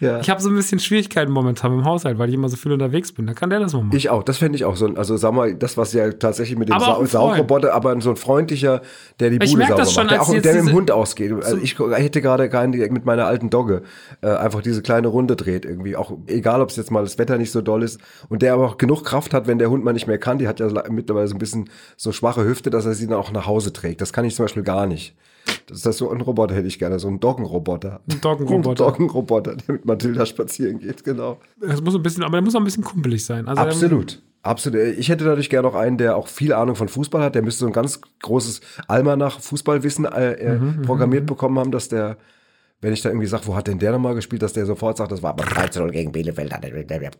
Ja. 0.00 0.20
Ich 0.20 0.28
habe 0.30 0.40
so 0.42 0.48
ein 0.50 0.54
bisschen 0.54 0.78
Schwierigkeiten 0.78 1.32
momentan 1.32 1.72
im 1.72 1.84
Haushalt, 1.84 2.18
weil 2.18 2.28
ich 2.28 2.34
immer 2.34 2.48
so 2.48 2.56
viel 2.56 2.72
unterwegs 2.72 3.12
bin. 3.12 3.26
Da 3.26 3.32
kann 3.32 3.50
der 3.50 3.60
das 3.60 3.72
mal 3.72 3.82
machen. 3.84 3.96
Ich 3.96 4.10
auch, 4.10 4.22
das 4.22 4.38
fände 4.38 4.56
ich 4.56 4.64
auch 4.64 4.76
so. 4.76 4.86
ein- 4.86 4.96
Also 4.98 5.16
sag 5.16 5.32
mal, 5.32 5.54
das 5.54 5.76
was 5.76 5.92
ja 5.92 6.10
tatsächlich 6.12 6.58
mit 6.58 6.68
dem 6.68 6.78
Freund. 6.78 7.08
Saugroboter, 7.08 7.72
aber 7.74 8.00
so 8.00 8.10
ein 8.10 8.16
freundlicher, 8.16 8.82
der 9.20 9.30
die 9.30 9.38
Ich 9.42 9.52
Bude 9.52 9.64
sauber 9.66 9.76
das 9.76 9.92
schon, 9.92 10.04
macht, 10.06 10.14
der 10.14 10.22
auch 10.22 10.30
der 10.30 10.54
mit 10.54 10.66
dem 10.68 10.72
Hund 10.72 10.90
ausgeht. 10.90 11.32
Also 11.32 11.56
ich 11.56 11.78
hätte 11.78 12.20
gerade 12.20 12.48
keinen 12.48 12.70
mit 12.92 13.04
meiner 13.04 13.26
alten 13.26 13.50
Dogge 13.50 13.82
äh, 14.20 14.28
einfach 14.28 14.60
diese 14.62 14.82
kleine 14.82 15.08
Runde 15.08 15.36
dreht 15.36 15.64
irgendwie, 15.64 15.96
auch 15.96 16.12
egal, 16.26 16.60
ob 16.60 16.70
es 16.70 16.76
jetzt 16.76 16.90
mal 16.90 17.02
das 17.02 17.18
Wetter 17.18 17.38
nicht 17.38 17.50
so 17.50 17.62
doll 17.62 17.82
ist 17.82 17.98
und 18.28 18.42
der 18.42 18.52
aber 18.54 18.66
auch 18.66 18.78
genug 18.78 19.04
Kraft 19.04 19.32
hat, 19.34 19.46
wenn 19.46 19.58
der 19.58 19.70
Hund 19.70 19.84
mal 19.84 19.92
nicht 19.92 20.06
mehr 20.06 20.18
kann. 20.18 20.38
Die 20.38 20.48
hat 20.48 20.60
ja 20.60 20.68
mittlerweile 20.90 21.26
so 21.28 21.34
ein 21.34 21.38
bisschen 21.38 21.70
so 21.96 22.12
schwache 22.12 22.44
Hüfte, 22.44 22.70
dass 22.70 22.84
er 22.86 22.94
sie 22.94 23.06
dann 23.06 23.18
auch 23.18 23.32
nach 23.32 23.46
Hause 23.46 23.72
trägt. 23.72 24.00
Das 24.00 24.12
kann 24.12 24.24
ich 24.24 24.34
zum 24.36 24.44
Beispiel 24.44 24.62
gar 24.62 24.86
nicht. 24.86 25.14
Das 25.66 25.78
ist 25.78 25.86
das 25.86 25.96
so 25.98 26.10
ein 26.10 26.20
Roboter 26.20 26.54
hätte 26.54 26.68
ich 26.68 26.78
gerne, 26.78 26.98
so 26.98 27.08
ein 27.08 27.20
Doggenroboter. 27.20 28.00
Ein 28.10 28.20
Doggenroboter. 28.20 28.84
Ein 28.86 28.92
Doggenroboter, 28.92 29.56
der 29.56 29.72
mit 29.74 29.84
Mathilda 29.84 30.26
spazieren 30.26 30.78
geht, 30.78 31.04
genau. 31.04 31.38
Das 31.60 31.80
muss 31.82 31.94
ein 31.94 32.02
bisschen, 32.02 32.22
aber 32.22 32.32
der 32.36 32.42
muss 32.42 32.54
auch 32.54 32.60
ein 32.60 32.64
bisschen 32.64 32.84
kumpelig 32.84 33.24
sein. 33.24 33.48
Also 33.48 33.62
der- 33.62 33.70
Absolut. 33.72 34.22
Absolut. 34.42 34.78
Ich 34.98 35.08
hätte 35.08 35.24
natürlich 35.24 35.48
gerne 35.48 35.66
noch 35.68 35.74
einen, 35.74 35.96
der 35.96 36.16
auch 36.16 36.28
viel 36.28 36.52
Ahnung 36.52 36.76
von 36.76 36.88
Fußball 36.88 37.22
hat. 37.22 37.34
Der 37.34 37.40
müsste 37.40 37.60
so 37.60 37.66
ein 37.66 37.72
ganz 37.72 38.00
großes 38.22 38.60
Almanach 38.88 39.40
Fußballwissen 39.40 40.04
äh, 40.04 40.32
äh, 40.32 40.58
Mhm, 40.58 40.82
programmiert 40.82 41.24
bekommen 41.24 41.58
haben, 41.58 41.70
dass 41.70 41.88
der, 41.88 42.18
wenn 42.84 42.92
ich 42.92 43.00
da 43.00 43.08
irgendwie 43.08 43.26
sage, 43.26 43.46
wo 43.46 43.56
hat 43.56 43.66
denn 43.66 43.78
der 43.78 43.92
nochmal 43.92 44.14
gespielt, 44.14 44.42
dass 44.42 44.52
der 44.52 44.66
sofort 44.66 44.98
sagt, 44.98 45.10
das 45.10 45.22
war 45.22 45.30
aber 45.30 45.44
13 45.44 45.90
gegen 45.90 46.12
Bielefeld. 46.12 46.54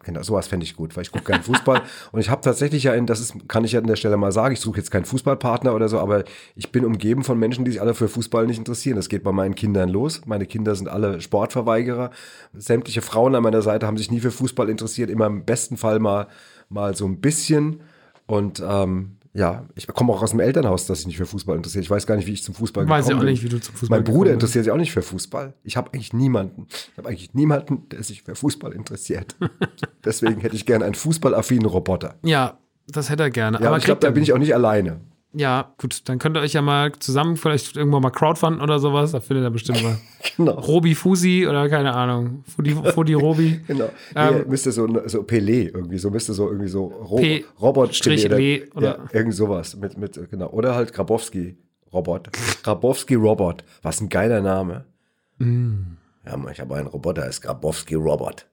Genau, 0.04 0.22
sowas 0.22 0.46
fände 0.46 0.64
ich 0.64 0.76
gut, 0.76 0.94
weil 0.94 1.04
ich 1.04 1.10
gucke 1.10 1.24
keinen 1.24 1.42
Fußball. 1.42 1.80
und 2.12 2.20
ich 2.20 2.28
habe 2.28 2.42
tatsächlich 2.42 2.82
ja, 2.82 2.92
in, 2.92 3.06
das 3.06 3.18
ist, 3.18 3.48
kann 3.48 3.64
ich 3.64 3.72
ja 3.72 3.80
an 3.80 3.86
der 3.86 3.96
Stelle 3.96 4.18
mal 4.18 4.30
sagen, 4.30 4.52
ich 4.52 4.60
suche 4.60 4.76
jetzt 4.76 4.90
keinen 4.90 5.06
Fußballpartner 5.06 5.74
oder 5.74 5.88
so, 5.88 5.98
aber 5.98 6.24
ich 6.54 6.70
bin 6.70 6.84
umgeben 6.84 7.24
von 7.24 7.38
Menschen, 7.38 7.64
die 7.64 7.70
sich 7.70 7.80
alle 7.80 7.94
für 7.94 8.08
Fußball 8.08 8.46
nicht 8.46 8.58
interessieren. 8.58 8.96
Das 8.96 9.08
geht 9.08 9.24
bei 9.24 9.32
meinen 9.32 9.54
Kindern 9.54 9.88
los. 9.88 10.20
Meine 10.26 10.44
Kinder 10.44 10.74
sind 10.74 10.88
alle 10.88 11.22
Sportverweigerer. 11.22 12.10
Sämtliche 12.52 13.00
Frauen 13.00 13.34
an 13.34 13.42
meiner 13.42 13.62
Seite 13.62 13.86
haben 13.86 13.96
sich 13.96 14.10
nie 14.10 14.20
für 14.20 14.32
Fußball 14.32 14.68
interessiert, 14.68 15.08
immer 15.08 15.26
im 15.26 15.46
besten 15.46 15.78
Fall 15.78 15.98
mal, 15.98 16.26
mal 16.68 16.94
so 16.94 17.06
ein 17.06 17.22
bisschen. 17.22 17.80
Und 18.26 18.62
ähm, 18.62 19.16
Ja, 19.36 19.66
ich 19.74 19.88
komme 19.88 20.12
auch 20.12 20.22
aus 20.22 20.30
dem 20.30 20.38
Elternhaus, 20.38 20.86
das 20.86 20.98
sich 20.98 21.08
nicht 21.08 21.16
für 21.16 21.26
Fußball 21.26 21.56
interessiert. 21.56 21.84
Ich 21.84 21.90
weiß 21.90 22.06
gar 22.06 22.14
nicht, 22.14 22.26
wie 22.28 22.32
ich 22.32 22.44
zum 22.44 22.54
Fußball 22.54 22.88
Weiß 22.88 23.06
ich 23.06 23.08
gekommen 23.08 23.18
auch 23.18 23.24
bin. 23.24 23.32
nicht, 23.32 23.42
wie 23.42 23.48
du 23.48 23.60
zum 23.60 23.74
Fußball 23.74 23.98
Mein 23.98 24.04
Bruder 24.04 24.30
bist. 24.30 24.34
interessiert 24.34 24.64
sich 24.64 24.72
auch 24.72 24.76
nicht 24.76 24.92
für 24.92 25.02
Fußball. 25.02 25.54
Ich 25.64 25.76
habe 25.76 25.92
eigentlich 25.92 26.12
niemanden. 26.12 26.66
Ich 26.70 26.96
habe 26.96 27.08
eigentlich 27.08 27.34
niemanden, 27.34 27.88
der 27.88 28.04
sich 28.04 28.22
für 28.22 28.36
Fußball 28.36 28.72
interessiert. 28.72 29.34
Deswegen 30.04 30.40
hätte 30.40 30.54
ich 30.54 30.66
gerne 30.66 30.84
einen 30.84 30.94
fußballaffinen 30.94 31.66
Roboter. 31.66 32.14
Ja, 32.22 32.58
das 32.86 33.10
hätte 33.10 33.24
er 33.24 33.30
gerne. 33.30 33.58
Ja, 33.60 33.68
aber 33.68 33.78
ich 33.78 33.84
glaube, 33.84 34.00
da 34.02 34.10
bin 34.12 34.22
ich 34.22 34.32
auch 34.32 34.38
nicht 34.38 34.54
alleine. 34.54 35.00
Ja, 35.36 35.74
gut, 35.78 36.08
dann 36.08 36.18
könnt 36.20 36.36
ihr 36.36 36.40
euch 36.40 36.52
ja 36.52 36.62
mal 36.62 36.92
zusammen 36.92 37.36
vielleicht 37.36 37.76
irgendwann 37.76 38.02
mal 38.02 38.10
crowdfunden 38.10 38.62
oder 38.62 38.78
sowas. 38.78 39.10
Da 39.12 39.20
findet 39.20 39.44
ihr 39.44 39.50
bestimmt 39.50 39.82
mal. 39.82 39.96
Genau. 40.36 40.52
Robi 40.52 40.94
Fusi 40.94 41.46
oder 41.46 41.68
keine 41.68 41.92
Ahnung. 41.94 42.44
Fudi, 42.56 42.70
Fudi 42.94 43.12
Robi. 43.14 43.60
Genau. 43.66 43.90
Ähm, 44.16 44.34
nee, 44.38 44.44
müsste 44.48 44.72
so, 44.72 44.86
so 45.06 45.20
Pelé 45.22 45.70
irgendwie, 45.74 45.98
so 45.98 46.10
müsste 46.10 46.32
so 46.32 46.48
irgendwie 46.48 46.68
so 46.68 46.86
Ro 46.86 47.16
P- 47.16 47.44
Robot 47.60 47.94
Strich 47.94 48.24
oder, 48.24 48.36
oder- 48.36 48.98
ja, 48.98 48.98
irgend 49.12 49.34
sowas 49.34 49.76
mit 49.76 49.98
mit 49.98 50.18
genau 50.30 50.48
oder 50.50 50.74
halt 50.74 50.92
Grabowski 50.94 51.56
Robot. 51.92 52.30
Grabowski 52.62 53.14
Robot. 53.16 53.64
Was 53.82 54.00
ein 54.00 54.08
geiler 54.08 54.40
Name. 54.40 54.86
Mm. 55.38 55.98
Ja, 56.26 56.38
ich 56.50 56.60
habe 56.60 56.74
einen 56.76 56.86
Roboter, 56.88 57.20
der 57.22 57.30
ist 57.30 57.42
Grabowski 57.42 57.94
Robot. 57.96 58.46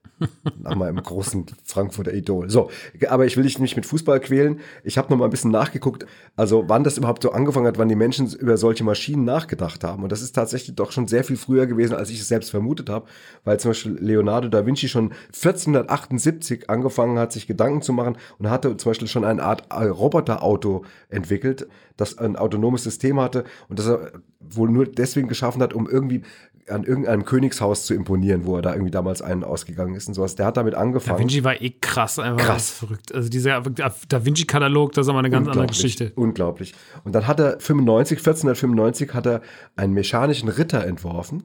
Nach 0.60 0.74
meinem 0.74 1.02
großen 1.02 1.46
Frankfurter 1.64 2.12
Idol. 2.14 2.50
So, 2.50 2.70
aber 3.08 3.26
ich 3.26 3.36
will 3.36 3.44
dich 3.44 3.58
nicht 3.58 3.76
mit 3.76 3.86
Fußball 3.86 4.20
quälen. 4.20 4.60
Ich 4.84 4.98
habe 4.98 5.10
noch 5.10 5.18
mal 5.18 5.24
ein 5.24 5.30
bisschen 5.30 5.50
nachgeguckt, 5.50 6.06
also 6.36 6.64
wann 6.68 6.84
das 6.84 6.98
überhaupt 6.98 7.22
so 7.22 7.32
angefangen 7.32 7.66
hat, 7.66 7.78
wann 7.78 7.88
die 7.88 7.96
Menschen 7.96 8.32
über 8.34 8.56
solche 8.56 8.84
Maschinen 8.84 9.24
nachgedacht 9.24 9.84
haben. 9.84 10.02
Und 10.02 10.12
das 10.12 10.22
ist 10.22 10.32
tatsächlich 10.32 10.76
doch 10.76 10.92
schon 10.92 11.08
sehr 11.08 11.24
viel 11.24 11.36
früher 11.36 11.66
gewesen, 11.66 11.94
als 11.94 12.10
ich 12.10 12.20
es 12.20 12.28
selbst 12.28 12.50
vermutet 12.50 12.88
habe, 12.88 13.06
weil 13.44 13.58
zum 13.60 13.70
Beispiel 13.70 13.98
Leonardo 14.00 14.48
da 14.48 14.66
Vinci 14.66 14.88
schon 14.88 15.12
1478 15.28 16.70
angefangen 16.70 17.18
hat, 17.18 17.32
sich 17.32 17.46
Gedanken 17.46 17.82
zu 17.82 17.92
machen 17.92 18.16
und 18.38 18.50
hatte 18.50 18.76
zum 18.76 18.90
Beispiel 18.90 19.08
schon 19.08 19.24
eine 19.24 19.42
Art 19.42 19.68
Roboterauto 19.72 20.84
entwickelt, 21.08 21.68
das 21.96 22.18
ein 22.18 22.36
autonomes 22.36 22.84
System 22.84 23.20
hatte 23.20 23.44
und 23.68 23.78
das 23.78 23.86
er 23.86 24.12
wohl 24.40 24.70
nur 24.70 24.86
deswegen 24.86 25.28
geschaffen 25.28 25.62
hat, 25.62 25.72
um 25.72 25.88
irgendwie 25.88 26.22
an 26.68 26.84
irgendeinem 26.84 27.24
Königshaus 27.24 27.86
zu 27.86 27.94
imponieren, 27.94 28.46
wo 28.46 28.56
er 28.56 28.62
da 28.62 28.72
irgendwie 28.72 28.90
damals 28.90 29.20
einen 29.22 29.44
ausgegangen 29.44 29.94
ist 29.94 30.08
und 30.08 30.14
sowas. 30.14 30.36
Der 30.36 30.46
hat 30.46 30.56
damit 30.56 30.74
Da 30.74 30.80
angefangen. 30.80 31.18
Vinci 31.18 31.42
war 31.44 31.60
eh 31.60 31.70
krass, 31.80 32.18
einfach 32.18 32.44
Krass. 32.46 32.70
verrückt. 32.70 33.14
Also 33.14 33.28
dieser 33.28 33.60
Da 33.60 34.24
Vinci-Katalog, 34.24 34.92
das 34.92 35.06
ist 35.06 35.10
aber 35.10 35.18
eine 35.18 35.30
ganz 35.30 35.48
andere 35.48 35.66
Geschichte. 35.66 36.12
Unglaublich. 36.14 36.74
Und 37.04 37.14
dann 37.14 37.26
hat 37.26 37.40
er 37.40 37.58
95, 37.58 38.18
1495 38.18 39.14
hat 39.14 39.26
er 39.26 39.42
einen 39.76 39.92
mechanischen 39.92 40.48
Ritter 40.48 40.84
entworfen. 40.86 41.42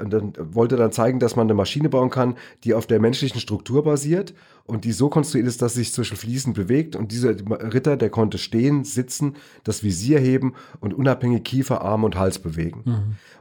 Und 0.00 0.10
dann 0.12 0.32
wollte 0.38 0.76
er 0.76 0.78
dann 0.78 0.92
zeigen, 0.92 1.18
dass 1.18 1.36
man 1.36 1.46
eine 1.46 1.54
Maschine 1.54 1.88
bauen 1.88 2.10
kann, 2.10 2.36
die 2.64 2.74
auf 2.74 2.86
der 2.86 3.00
menschlichen 3.00 3.40
Struktur 3.40 3.84
basiert 3.84 4.34
und 4.64 4.84
die 4.84 4.92
so 4.92 5.08
konstruiert 5.08 5.46
ist, 5.46 5.62
dass 5.62 5.74
sie 5.74 5.80
sich 5.80 5.92
zwischen 5.92 6.16
fließend 6.16 6.54
bewegt. 6.54 6.96
Und 6.96 7.12
dieser 7.12 7.30
Ritter, 7.30 7.96
der 7.96 8.10
konnte 8.10 8.38
stehen, 8.38 8.84
sitzen, 8.84 9.36
das 9.64 9.82
Visier 9.82 10.18
heben 10.18 10.54
und 10.80 10.94
unabhängig 10.94 11.44
Kiefer, 11.44 11.82
Arm 11.82 12.04
und 12.04 12.16
Hals 12.16 12.38
bewegen. 12.38 12.84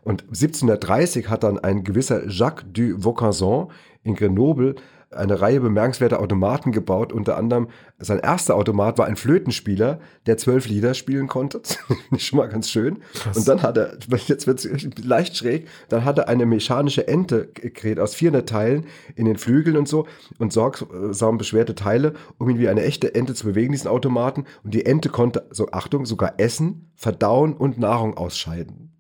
Und 0.01 0.23
1730 0.23 1.29
hat 1.29 1.43
dann 1.43 1.59
ein 1.59 1.83
gewisser 1.83 2.27
Jacques 2.27 2.65
du 2.71 3.03
Vaucanson 3.03 3.71
in 4.03 4.15
Grenoble 4.15 4.75
eine 5.11 5.41
Reihe 5.41 5.59
bemerkenswerter 5.59 6.19
Automaten 6.19 6.71
gebaut. 6.71 7.11
Unter 7.11 7.37
anderem 7.37 7.69
sein 7.97 8.19
erster 8.19 8.55
Automat 8.55 8.97
war 8.97 9.07
ein 9.07 9.15
Flötenspieler, 9.15 9.99
der 10.27 10.37
zwölf 10.37 10.67
Lieder 10.67 10.93
spielen 10.93 11.27
konnte. 11.27 11.61
Schon 12.17 12.37
mal 12.37 12.47
ganz 12.47 12.69
schön. 12.69 12.99
Und 13.33 13.47
dann 13.47 13.61
hat 13.63 13.77
er, 13.77 13.97
jetzt 14.27 14.45
wird 14.45 14.63
es 14.63 14.87
leicht 15.03 15.35
schräg, 15.35 15.67
dann 15.89 16.05
hat 16.05 16.17
er 16.19 16.29
eine 16.29 16.45
mechanische 16.45 17.07
Ente 17.07 17.49
gekreiert 17.53 17.99
aus 17.99 18.15
400 18.15 18.47
Teilen 18.47 18.85
in 19.15 19.25
den 19.25 19.37
Flügeln 19.37 19.77
und 19.77 19.87
so 19.87 20.07
und 20.37 20.53
sorgsam 20.53 21.37
beschwerte 21.37 21.75
Teile, 21.75 22.13
um 22.37 22.49
ihn 22.49 22.59
wie 22.59 22.69
eine 22.69 22.83
echte 22.83 23.15
Ente 23.15 23.33
zu 23.33 23.45
bewegen, 23.45 23.71
diesen 23.71 23.89
Automaten. 23.89 24.45
Und 24.63 24.73
die 24.73 24.85
Ente 24.85 25.09
konnte, 25.09 25.47
so 25.51 25.69
Achtung, 25.71 26.05
sogar 26.05 26.35
essen, 26.37 26.91
verdauen 26.95 27.53
und 27.53 27.79
Nahrung 27.79 28.15
ausscheiden. 28.15 28.95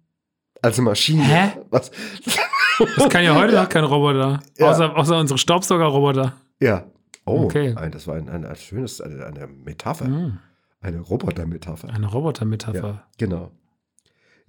Also 0.61 0.81
Maschine. 0.81 1.23
Hä? 1.23 1.51
Was? 1.69 1.91
Das 2.97 3.09
kann 3.09 3.23
ja 3.23 3.35
heute 3.35 3.55
noch 3.55 3.69
kein 3.69 3.83
Roboter. 3.83 4.39
Ja. 4.57 4.71
Außer, 4.71 4.95
außer 4.97 5.19
unsere 5.19 5.37
Staubsauger-Roboter. 5.37 6.33
Ja. 6.59 6.85
Oh, 7.25 7.43
Okay. 7.45 7.73
ein, 7.75 7.91
das 7.91 8.07
war 8.07 8.15
ein, 8.15 8.27
ein, 8.29 8.45
ein 8.45 8.55
schönes, 8.55 9.01
eine, 9.01 9.25
eine 9.25 9.47
Metapher. 9.47 10.39
Eine 10.81 10.99
Roboter-Metapher. 10.99 11.89
Eine 11.93 12.07
Roboter-Metapher. 12.07 12.87
Ja, 12.87 13.03
genau. 13.17 13.51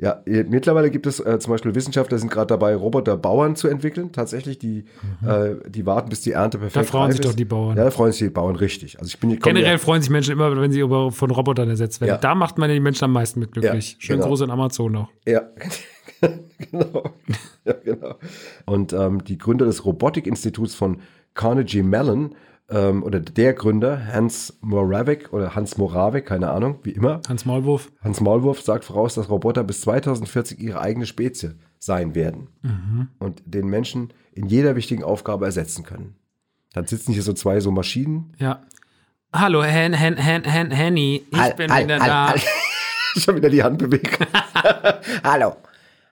Ja, 0.02 0.22
eh, 0.24 0.44
mittlerweile 0.44 0.90
gibt 0.90 1.06
es 1.06 1.20
äh, 1.20 1.38
zum 1.40 1.50
Beispiel 1.52 1.74
Wissenschaftler, 1.74 2.16
sind 2.16 2.30
gerade 2.30 2.46
dabei, 2.46 2.74
Roboterbauern 2.74 3.54
zu 3.54 3.68
entwickeln. 3.68 4.12
Tatsächlich, 4.12 4.58
die, 4.58 4.86
äh, 5.26 5.56
die 5.68 5.84
warten, 5.84 6.08
bis 6.08 6.22
die 6.22 6.32
Ernte 6.32 6.56
perfekt 6.56 6.76
Mhm. 6.76 6.80
Da 6.80 6.90
freuen 6.98 7.10
sich 7.12 7.20
ist. 7.20 7.28
doch 7.28 7.34
die 7.36 7.44
Bauern. 7.44 7.76
Ja, 7.76 7.84
da 7.84 7.90
freuen 7.90 8.12
sich 8.12 8.20
die 8.26 8.30
Bauern 8.30 8.56
richtig. 8.56 8.98
Also 8.98 9.08
ich 9.08 9.20
bin 9.20 9.38
Generell 9.38 9.72
ja- 9.72 9.76
freuen 9.78 10.00
sich 10.00 10.10
Menschen 10.10 10.32
immer, 10.32 10.58
wenn 10.58 10.72
sie 10.72 10.80
über, 10.80 11.12
von 11.12 11.30
Robotern 11.30 11.68
ersetzt 11.68 12.00
werden. 12.00 12.12
Ja. 12.12 12.16
Da 12.16 12.34
macht 12.34 12.56
man 12.56 12.70
ja 12.70 12.74
die 12.76 12.80
Menschen 12.80 13.04
am 13.04 13.12
meisten 13.12 13.40
mit 13.40 13.52
glücklich. 13.52 13.92
Ja, 13.92 13.96
Schön 14.00 14.16
genau. 14.16 14.28
groß 14.28 14.40
in 14.40 14.50
Amazon 14.50 14.90
noch. 14.90 15.10
Ja, 15.26 15.42
genau. 16.70 17.14
Ja, 17.64 17.72
genau. 17.84 18.14
Und 18.66 18.92
ähm, 18.92 19.24
die 19.24 19.38
Gründer 19.38 19.66
des 19.66 19.84
Robotikinstituts 19.84 20.74
von 20.74 21.00
Carnegie 21.34 21.82
Mellon 21.82 22.34
ähm, 22.68 23.02
oder 23.02 23.20
der 23.20 23.54
Gründer, 23.54 24.06
Hans 24.12 24.58
Moravec 24.60 25.32
oder 25.32 25.54
Hans 25.54 25.76
Moravec, 25.76 26.26
keine 26.26 26.50
Ahnung, 26.50 26.78
wie 26.82 26.90
immer, 26.90 27.20
Hans 27.28 27.44
Maulwurf. 27.44 27.90
Hans 28.02 28.20
Maulwurf 28.20 28.62
sagt 28.62 28.84
voraus, 28.84 29.14
dass 29.14 29.28
Roboter 29.28 29.64
bis 29.64 29.80
2040 29.82 30.60
ihre 30.60 30.80
eigene 30.80 31.06
Spezie 31.06 31.52
sein 31.78 32.14
werden 32.14 32.48
und 33.18 33.42
den 33.46 33.66
Menschen 33.68 34.12
in 34.32 34.46
jeder 34.46 34.76
wichtigen 34.76 35.02
Aufgabe 35.02 35.46
ersetzen 35.46 35.84
können. 35.84 36.14
Dann 36.72 36.86
sitzen 36.86 37.12
hier 37.12 37.22
so 37.22 37.32
zwei 37.32 37.60
so 37.60 37.70
Maschinen. 37.70 38.34
Ja. 38.38 38.62
Hallo, 39.32 39.62
Hen, 39.62 39.92
Hen, 39.92 40.16
Hen, 40.16 40.44
Hen, 40.44 40.70
Henny. 40.70 41.24
Ich 41.30 41.38
Halt, 41.38 41.56
bin 41.56 41.72
halt, 41.72 41.84
wieder 41.84 42.00
halt, 42.00 42.42
da. 42.42 42.48
Ich 43.14 43.26
habe 43.28 43.38
wieder 43.38 43.50
die 43.50 43.62
Hand 43.62 43.78
bewegt. 43.78 44.18
Hallo. 45.24 45.56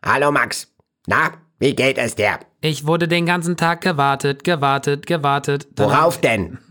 Hallo, 0.04 0.30
Max. 0.32 0.72
Na, 1.06 1.32
wie 1.58 1.74
geht 1.74 1.98
es 1.98 2.14
dir? 2.14 2.38
Ich 2.60 2.86
wurde 2.86 3.08
den 3.08 3.26
ganzen 3.26 3.56
Tag 3.56 3.80
gewartet, 3.80 4.44
gewartet, 4.44 5.06
gewartet. 5.06 5.68
Dann 5.74 5.86
Worauf 5.90 6.20
denn? 6.20 6.58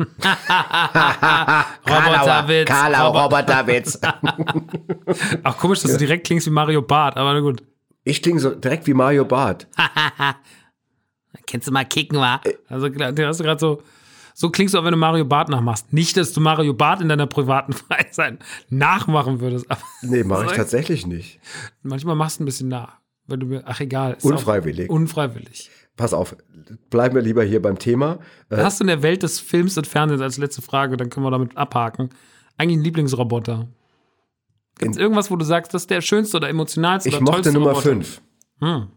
Roboterwitz. 1.88 2.68
Karlau, 2.68 3.08
Robo- 3.08 3.20
Roboterwitz. 3.24 4.00
Ach, 5.44 5.58
komisch, 5.58 5.82
dass 5.82 5.92
du 5.94 5.98
direkt 5.98 6.28
klingst 6.28 6.48
wie 6.48 6.52
Mario 6.52 6.82
Barth, 6.82 7.18
aber 7.18 7.34
na 7.34 7.40
gut. 7.40 7.64
Ich 8.04 8.22
klinge 8.22 8.40
so 8.40 8.52
direkt 8.52 8.88
wie 8.88 8.94
Mario 8.94 9.26
Barth. 9.26 9.68
Kennst 11.46 11.68
du 11.68 11.72
mal 11.72 11.86
kicken, 11.86 12.18
wa? 12.20 12.42
Also, 12.70 12.90
du 12.90 13.28
hast 13.28 13.40
gerade 13.42 13.60
so, 13.60 13.82
so 14.34 14.50
klingst 14.50 14.74
du 14.74 14.80
auch, 14.80 14.84
wenn 14.84 14.92
du 14.92 14.98
Mario 14.98 15.26
Barth 15.26 15.50
nachmachst. 15.50 15.92
Nicht, 15.94 16.16
dass 16.18 16.34
du 16.34 16.42
Mario 16.42 16.74
Barth 16.74 17.02
in 17.02 17.08
deiner 17.10 17.28
privaten 17.28 17.74
Freizeit 17.74 18.40
nachmachen 18.70 19.40
würdest, 19.40 19.70
aber 19.70 19.82
Nee, 20.02 20.24
mache 20.24 20.46
ich- 20.48 20.52
tatsächlich 20.54 21.06
nicht. 21.08 21.40
manchmal 21.84 22.16
machst 22.16 22.40
du 22.40 22.44
ein 22.44 22.46
bisschen 22.46 22.68
nach. 22.70 22.98
Wenn 23.28 23.40
du 23.40 23.46
mir, 23.46 23.64
ach 23.66 23.80
egal. 23.80 24.18
Unfreiwillig. 24.22 24.90
Unfreiwillig. 24.90 25.70
Pass 25.98 26.14
auf, 26.14 26.36
bleiben 26.90 27.16
wir 27.16 27.22
lieber 27.22 27.44
hier 27.44 27.62
beim 27.62 27.80
Thema. 27.80 28.20
Äh, 28.50 28.58
Hast 28.58 28.80
du 28.80 28.84
in 28.84 28.88
der 28.88 29.02
Welt 29.02 29.24
des 29.24 29.40
Films 29.40 29.78
und 29.78 29.88
Fernsehens 29.88 30.22
als 30.22 30.38
letzte 30.38 30.62
Frage, 30.62 30.96
dann 30.96 31.10
können 31.10 31.26
wir 31.26 31.32
damit 31.32 31.58
abhaken. 31.58 32.10
Eigentlich 32.58 32.76
einen 32.76 32.84
Lieblingsroboter. 32.84 33.68
Gibt 34.80 34.92
es 34.92 34.98
irgendwas, 34.98 35.32
wo 35.32 35.36
du 35.36 35.44
sagst, 35.44 35.74
das 35.74 35.84
ist 35.84 35.90
der 35.90 36.02
schönste 36.02 36.38
oder 36.38 36.50
emotionalste 36.50 37.10
ich 37.10 37.16
oder 37.16 37.24
mochte 37.24 37.52
Nummer 37.52 37.72
Roboter? 37.72 37.90
5. 37.90 38.22
Hm. 38.60 38.88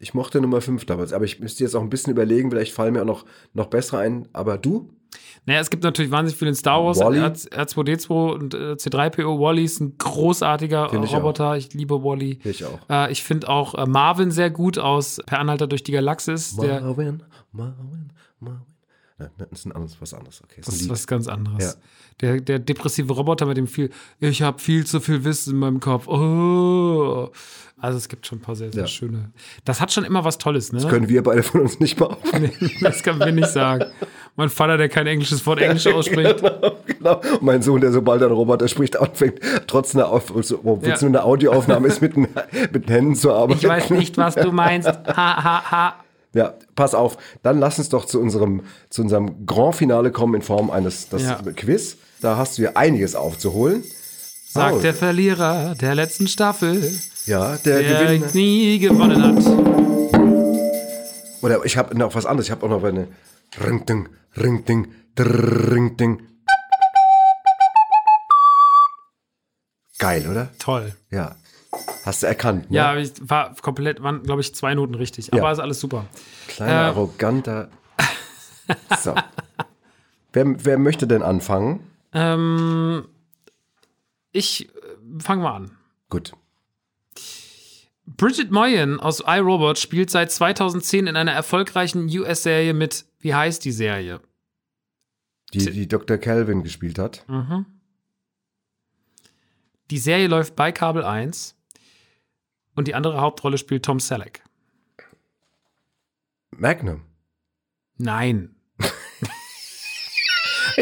Ich 0.00 0.12
mochte 0.12 0.40
Nummer 0.40 0.60
5 0.60 0.84
damals, 0.86 1.12
aber 1.12 1.24
ich 1.24 1.38
müsste 1.38 1.62
jetzt 1.62 1.76
auch 1.76 1.82
ein 1.82 1.88
bisschen 1.88 2.10
überlegen, 2.10 2.50
vielleicht 2.50 2.74
fallen 2.74 2.94
mir 2.94 3.02
auch 3.02 3.06
noch, 3.06 3.24
noch 3.52 3.66
bessere 3.66 3.98
ein. 3.98 4.28
Aber 4.32 4.58
du? 4.58 4.90
Naja, 5.46 5.60
es 5.60 5.70
gibt 5.70 5.82
natürlich 5.84 6.10
wahnsinnig 6.10 6.38
viel 6.38 6.48
in 6.48 6.54
Star 6.54 6.82
Wars. 6.84 6.98
Wall-E? 6.98 7.20
R2D2 7.20 8.32
und 8.32 8.54
äh, 8.54 8.72
C3PO. 8.72 9.38
Wally 9.40 9.64
ist 9.64 9.80
ein 9.80 9.96
großartiger 9.98 10.88
Find 10.90 11.04
ich 11.04 11.14
Roboter. 11.14 11.56
Ich 11.56 11.72
liebe 11.74 12.02
Wally. 12.02 12.38
Ich 12.44 12.64
auch. 12.64 12.78
Äh, 12.88 13.12
ich 13.12 13.22
finde 13.22 13.48
auch 13.48 13.74
äh, 13.74 13.86
Marvin 13.86 14.30
sehr 14.30 14.50
gut 14.50 14.78
aus 14.78 15.20
Per 15.26 15.38
Anhalter 15.38 15.66
durch 15.66 15.82
die 15.82 15.92
Galaxis. 15.92 16.56
Der 16.56 16.80
Marvin, 16.80 17.22
Marvin, 17.52 18.12
Marvin. 18.40 18.62
Nein, 19.16 19.30
das 19.38 19.60
ist 19.60 19.66
ein 19.66 19.72
anderes, 19.72 19.96
was 20.00 20.12
anderes. 20.12 20.42
Okay, 20.42 20.60
das 20.64 20.74
ist 20.74 20.88
was 20.88 21.06
ganz 21.06 21.28
anderes. 21.28 21.62
Ja. 21.64 21.80
Der, 22.20 22.40
der 22.40 22.58
depressive 22.58 23.12
Roboter 23.12 23.46
mit 23.46 23.56
dem 23.56 23.68
viel, 23.68 23.90
ich 24.18 24.42
habe 24.42 24.58
viel 24.60 24.84
zu 24.86 24.98
viel 25.00 25.22
Wissen 25.24 25.54
in 25.54 25.58
meinem 25.60 25.78
Kopf. 25.80 26.08
Oh. 26.08 27.30
Also 27.78 27.98
es 27.98 28.08
gibt 28.08 28.26
schon 28.26 28.38
ein 28.38 28.40
paar 28.40 28.56
sehr, 28.56 28.72
sehr 28.72 28.82
Ja. 28.82 28.86
schöne. 28.88 29.30
Das 29.64 29.80
hat 29.80 29.92
schon 29.92 30.04
immer 30.04 30.24
was 30.24 30.38
Tolles, 30.38 30.72
ne? 30.72 30.80
Das 30.80 30.88
können 30.90 31.08
wir 31.08 31.22
beide 31.22 31.42
von 31.44 31.60
uns 31.60 31.78
nicht 31.78 31.98
mal 32.00 32.06
aufnehmen. 32.06 32.52
das 32.80 33.02
kann 33.04 33.20
wir 33.20 33.30
nicht 33.30 33.48
sagen. 33.48 33.84
Mein 34.36 34.48
Vater, 34.48 34.76
der 34.76 34.88
kein 34.88 35.06
englisches 35.06 35.46
Wort 35.46 35.60
Englisch 35.60 35.86
ausspricht. 35.86 36.42
genau. 36.86 37.20
Und 37.20 37.42
mein 37.42 37.62
Sohn, 37.62 37.80
der 37.80 37.92
sobald 37.92 38.20
ein 38.22 38.32
Roboter 38.32 38.66
spricht, 38.66 38.96
anfängt, 38.96 39.38
trotz 39.68 39.94
einer, 39.94 40.08
Auf 40.08 40.30
obwohl 40.30 40.40
es 40.42 41.00
Ja. 41.00 41.08
nur 41.08 41.20
eine 41.20 41.24
Audioaufnahme 41.24 41.86
ist, 41.86 42.02
mit 42.02 42.16
den, 42.16 42.26
mit 42.72 42.88
den 42.88 42.92
Händen 42.92 43.14
zu 43.14 43.32
arbeiten. 43.32 43.60
Ich 43.60 43.68
weiß 43.68 43.90
nicht, 43.90 44.16
was 44.18 44.34
du 44.34 44.50
meinst. 44.50 44.88
Ha, 44.88 44.96
ha, 45.16 45.70
ha. 45.70 45.94
Ja, 46.32 46.54
pass 46.74 46.94
auf. 46.96 47.16
Dann 47.44 47.60
lass 47.60 47.78
uns 47.78 47.90
doch 47.90 48.06
zu 48.06 48.20
unserem, 48.20 48.62
zu 48.90 49.02
unserem 49.02 49.46
Grand 49.46 49.76
Finale 49.76 50.10
kommen 50.10 50.34
in 50.34 50.42
Form 50.42 50.68
eines 50.70 51.08
das 51.08 51.22
Ja. 51.22 51.38
Quiz. 51.54 51.96
Da 52.20 52.36
hast 52.36 52.58
du 52.58 52.62
ja 52.62 52.70
einiges 52.74 53.14
aufzuholen. 53.14 53.84
Sagt 54.48 54.70
Paul. 54.72 54.82
der 54.82 54.94
Verlierer 54.94 55.74
der 55.80 55.94
letzten 55.94 56.26
Staffel, 56.26 56.82
Ja, 57.26 57.56
der, 57.64 57.78
der 57.80 58.04
Gewinner. 58.04 58.26
nie 58.34 58.78
gewonnen 58.80 59.22
hat. 59.22 59.44
Oder 61.42 61.64
ich 61.64 61.76
habe 61.76 61.96
noch 61.96 62.14
was 62.14 62.26
anderes. 62.26 62.46
Ich 62.46 62.50
habe 62.50 62.64
auch 62.66 62.70
noch 62.70 62.82
eine 62.82 63.06
Ring, 63.60 63.86
ding, 63.86 64.08
ring, 64.36 64.64
ding, 64.64 64.92
drrr, 65.14 65.70
ring, 65.72 65.96
ding. 65.96 66.22
Geil, 69.98 70.28
oder? 70.28 70.50
Toll. 70.58 70.92
Ja. 71.10 71.36
Hast 72.04 72.22
du 72.22 72.26
erkannt, 72.26 72.70
ne? 72.70 72.76
Ja, 72.76 72.96
ich 72.96 73.12
war 73.22 73.54
komplett, 73.56 74.02
waren, 74.02 74.22
glaube 74.22 74.40
ich, 74.40 74.54
zwei 74.54 74.74
Noten 74.74 74.94
richtig. 74.94 75.32
Aber 75.32 75.42
Ja. 75.42 75.52
ist 75.52 75.58
alles 75.60 75.80
super. 75.80 76.06
Kleiner, 76.48 76.72
Äh. 76.72 76.84
arroganter. 76.86 77.70
So. 79.02 79.14
wer, 80.32 80.64
wer 80.64 80.78
möchte 80.78 81.06
denn 81.06 81.22
anfangen? 81.22 81.80
Ähm, 82.12 83.06
ich 84.32 84.68
äh, 84.68 84.70
fange 85.20 85.42
mal 85.42 85.54
an. 85.56 85.70
Gut. 86.08 86.32
Bridget 88.06 88.50
Moyen 88.50 89.00
aus 89.00 89.20
iRobot 89.26 89.78
spielt 89.78 90.10
seit 90.10 90.30
2010 90.32 91.06
in 91.08 91.16
einer 91.16 91.32
erfolgreichen 91.32 92.06
US-Serie 92.08 92.72
mit, 92.74 93.04
wie 93.24 93.34
heißt 93.34 93.64
die 93.64 93.72
Serie? 93.72 94.20
Die, 95.54 95.70
die 95.70 95.88
Dr. 95.88 96.18
Calvin 96.18 96.62
gespielt 96.62 96.98
hat. 96.98 97.24
Mhm. 97.26 97.64
Die 99.90 99.98
Serie 99.98 100.26
läuft 100.28 100.54
bei 100.56 100.70
Kabel 100.72 101.04
1 101.04 101.56
und 102.74 102.86
die 102.86 102.94
andere 102.94 103.18
Hauptrolle 103.20 103.56
spielt 103.58 103.84
Tom 103.84 103.98
Selleck. 103.98 104.42
Magnum. 106.50 107.02
Nein. 107.96 108.54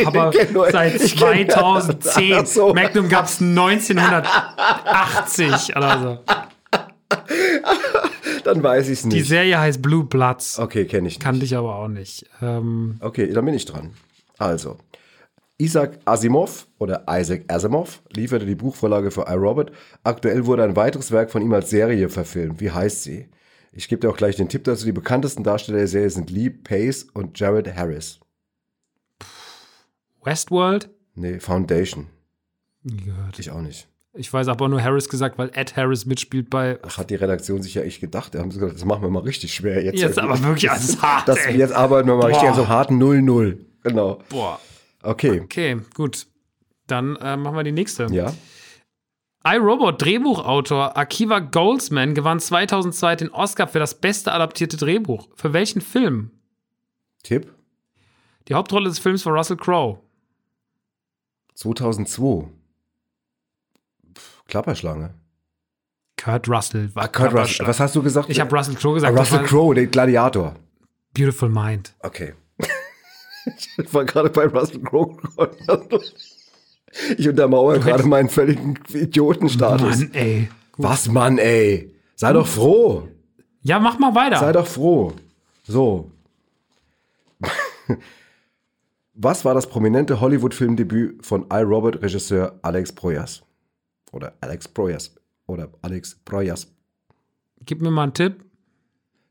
Aber 0.05 0.33
seit 0.73 1.01
ich 1.01 1.17
kenn- 1.17 1.49
2010. 1.51 2.33
Ach 2.35 2.45
so. 2.47 2.75
Magnum 2.75 3.09
gab 3.09 3.27
es 3.27 3.41
1980 3.41 5.77
oder 5.77 6.01
so. 6.01 6.19
Dann 8.53 8.63
weiß 8.63 8.87
ich 8.89 8.99
es 8.99 9.03
Die 9.03 9.09
nicht. 9.17 9.29
Serie 9.29 9.59
heißt 9.59 9.81
Blue 9.81 10.05
Bloods. 10.05 10.59
Okay, 10.59 10.85
kenne 10.85 11.09
ich 11.09 11.15
nicht. 11.15 11.23
Kannte 11.23 11.45
ich 11.45 11.57
aber 11.57 11.77
auch 11.77 11.89
nicht. 11.89 12.27
Ähm, 12.43 12.97
Okay, 13.01 13.33
dann 13.33 13.45
bin 13.45 13.55
ich 13.55 13.65
dran. 13.65 13.95
Also, 14.39 14.77
Isaac 15.59 15.99
Asimov 16.05 16.67
oder 16.79 17.05
Isaac 17.09 17.45
Asimov 17.51 18.03
lieferte 18.15 18.45
die 18.45 18.55
Buchvorlage 18.55 19.11
für 19.11 19.23
iRobot. 19.29 19.73
Aktuell 20.03 20.45
wurde 20.47 20.65
ein 20.65 20.77
weiteres 20.77 21.13
Werk 21.13 21.31
von 21.31 21.41
ihm 21.41 21.53
als 21.55 21.71
Serie 21.71 22.09
verfilmt. 22.09 22.61
Wie 22.61 22.71
heißt 22.71 23.05
sie? 23.05 23.29
Ich 23.73 23.89
gebe 23.89 24.01
dir 24.01 24.11
auch 24.11 24.17
gleich 24.17 24.37
den 24.37 24.49
Tipp 24.51 24.65
dazu. 24.65 24.85
Die 24.85 24.93
bekanntesten 24.93 25.45
Darsteller 25.45 25.79
der 25.79 25.89
Serie 25.89 26.11
sind 26.11 26.31
Lee 26.31 26.51
Pace 26.51 27.05
und 27.15 27.39
Jared 27.39 27.75
Harris. 27.75 28.21
Westworld? 30.25 30.91
Nee, 31.15 31.41
Foundation. 31.41 32.09
Gehört. 32.85 33.39
Ich 33.39 33.51
auch 33.51 33.61
nicht. 33.63 33.89
Ich 34.15 34.31
weiß 34.31 34.49
aber 34.49 34.69
nur 34.69 34.83
Harris 34.83 35.09
gesagt, 35.09 35.39
weil 35.39 35.51
Ed 35.55 35.75
Harris 35.75 36.05
mitspielt 36.05 36.51
bei. 36.51 36.79
Ach, 36.83 36.99
hat 36.99 37.09
die 37.09 37.15
Redaktion 37.15 37.63
sich 37.63 37.75
ja 37.75 37.83
echt 37.83 38.01
gedacht. 38.01 38.35
Da 38.35 38.41
haben 38.41 38.51
sie 38.51 38.59
gesagt, 38.59 38.77
das 38.77 38.85
machen 38.85 39.03
wir 39.03 39.09
mal 39.09 39.23
richtig 39.23 39.55
schwer 39.55 39.83
jetzt. 39.83 40.01
Jetzt 40.01 40.19
aber 40.19 40.41
wirklich 40.43 40.71
alles 40.71 41.01
hart. 41.01 41.29
Das, 41.29 41.39
ey. 41.47 41.57
jetzt 41.57 41.73
arbeiten 41.73 42.09
wir 42.09 42.17
mal 42.17 42.27
richtig 42.27 42.43
Boah. 42.43 42.51
an 42.51 42.57
so 42.57 42.69
harten 42.69 43.03
0-0. 43.03 43.59
Genau. 43.83 44.21
Boah. 44.29 44.61
Okay. 45.03 45.41
Okay, 45.41 45.79
gut. 45.95 46.27
Dann 46.87 47.17
äh, 47.17 47.37
machen 47.39 47.57
wir 47.57 47.65
die 47.65 47.73
nächste. 47.73 48.07
Ja. 48.11 48.35
iRobot 49.47 50.03
Drehbuchautor 50.03 50.97
Akiva 50.97 51.39
Goldsman 51.39 52.15
gewann 52.15 52.39
2002 52.39 53.17
den 53.17 53.31
Oscar 53.31 53.67
für 53.67 53.79
das 53.79 53.99
beste 53.99 54.33
adaptierte 54.33 54.77
Drehbuch. 54.77 55.29
Für 55.37 55.55
welchen 55.55 55.81
Film? 55.81 56.31
Tipp? 57.23 57.51
Die 58.49 58.55
Hauptrolle 58.55 58.91
des 58.91 58.99
Films 58.99 59.25
war 59.25 59.33
Russell 59.33 59.57
Crowe. 59.57 60.01
2002. 61.55 62.49
Klapperschlange. 64.53 65.15
Kurt 66.23 66.47
Russell 66.47 66.95
war 66.95 67.09
Kurt 67.09 67.33
Russell. 67.33 67.67
Was 67.67 67.81
hast 67.81 67.97
du 67.97 68.03
gesagt? 68.03 68.29
Ich 68.29 68.39
habe 68.39 68.55
Russell 68.55 68.75
Crowe 68.75 68.91
Ah, 68.91 68.95
gesagt. 68.97 69.19
das 69.19 69.33
Russell 69.33 69.47
Crowe, 69.47 69.75
der 69.75 69.87
Gladiator. 69.87 70.57
Beautiful 71.15 71.49
Mind. 71.49 71.95
Okay. 72.01 72.35
ich 73.79 73.95
war 73.95 74.05
gerade 74.05 74.29
bei 74.29 74.45
Russell 74.45 74.83
Crowe. 74.83 75.17
ich 77.17 77.27
untermauere 77.27 77.81
gerade 77.81 78.03
meinen 78.03 78.29
völligen 78.29 78.79
Idiotenstatus. 78.93 80.01
Mann, 80.01 80.11
ey. 80.13 80.51
Was, 80.77 81.09
Mann, 81.09 81.39
ey? 81.39 81.91
Sei 82.15 82.35
doch 82.35 82.47
froh. 82.47 83.09
Ja, 83.63 83.79
mach 83.79 83.99
mal 83.99 84.15
weiter. 84.15 84.37
Sei 84.39 84.53
doch 84.53 84.67
froh. 84.67 85.15
So. 85.65 86.11
Was 89.15 89.47
war 89.47 89.55
das 89.55 89.67
prominente 89.67 90.21
Hollywood-Filmdebüt 90.21 91.25
von 91.25 91.47
iRobot-Regisseur 91.51 92.59
Alex 92.61 92.93
Proyas? 92.93 93.43
Oder 94.13 94.35
Alex 94.41 94.69
Proyas. 94.69 95.15
Oder 95.47 95.69
Alex 95.83 96.15
Proyas. 96.25 96.73
Gib 97.65 97.83
mir 97.83 97.91
mal 97.91 98.05
einen 98.05 98.15
Tipp. 98.15 98.45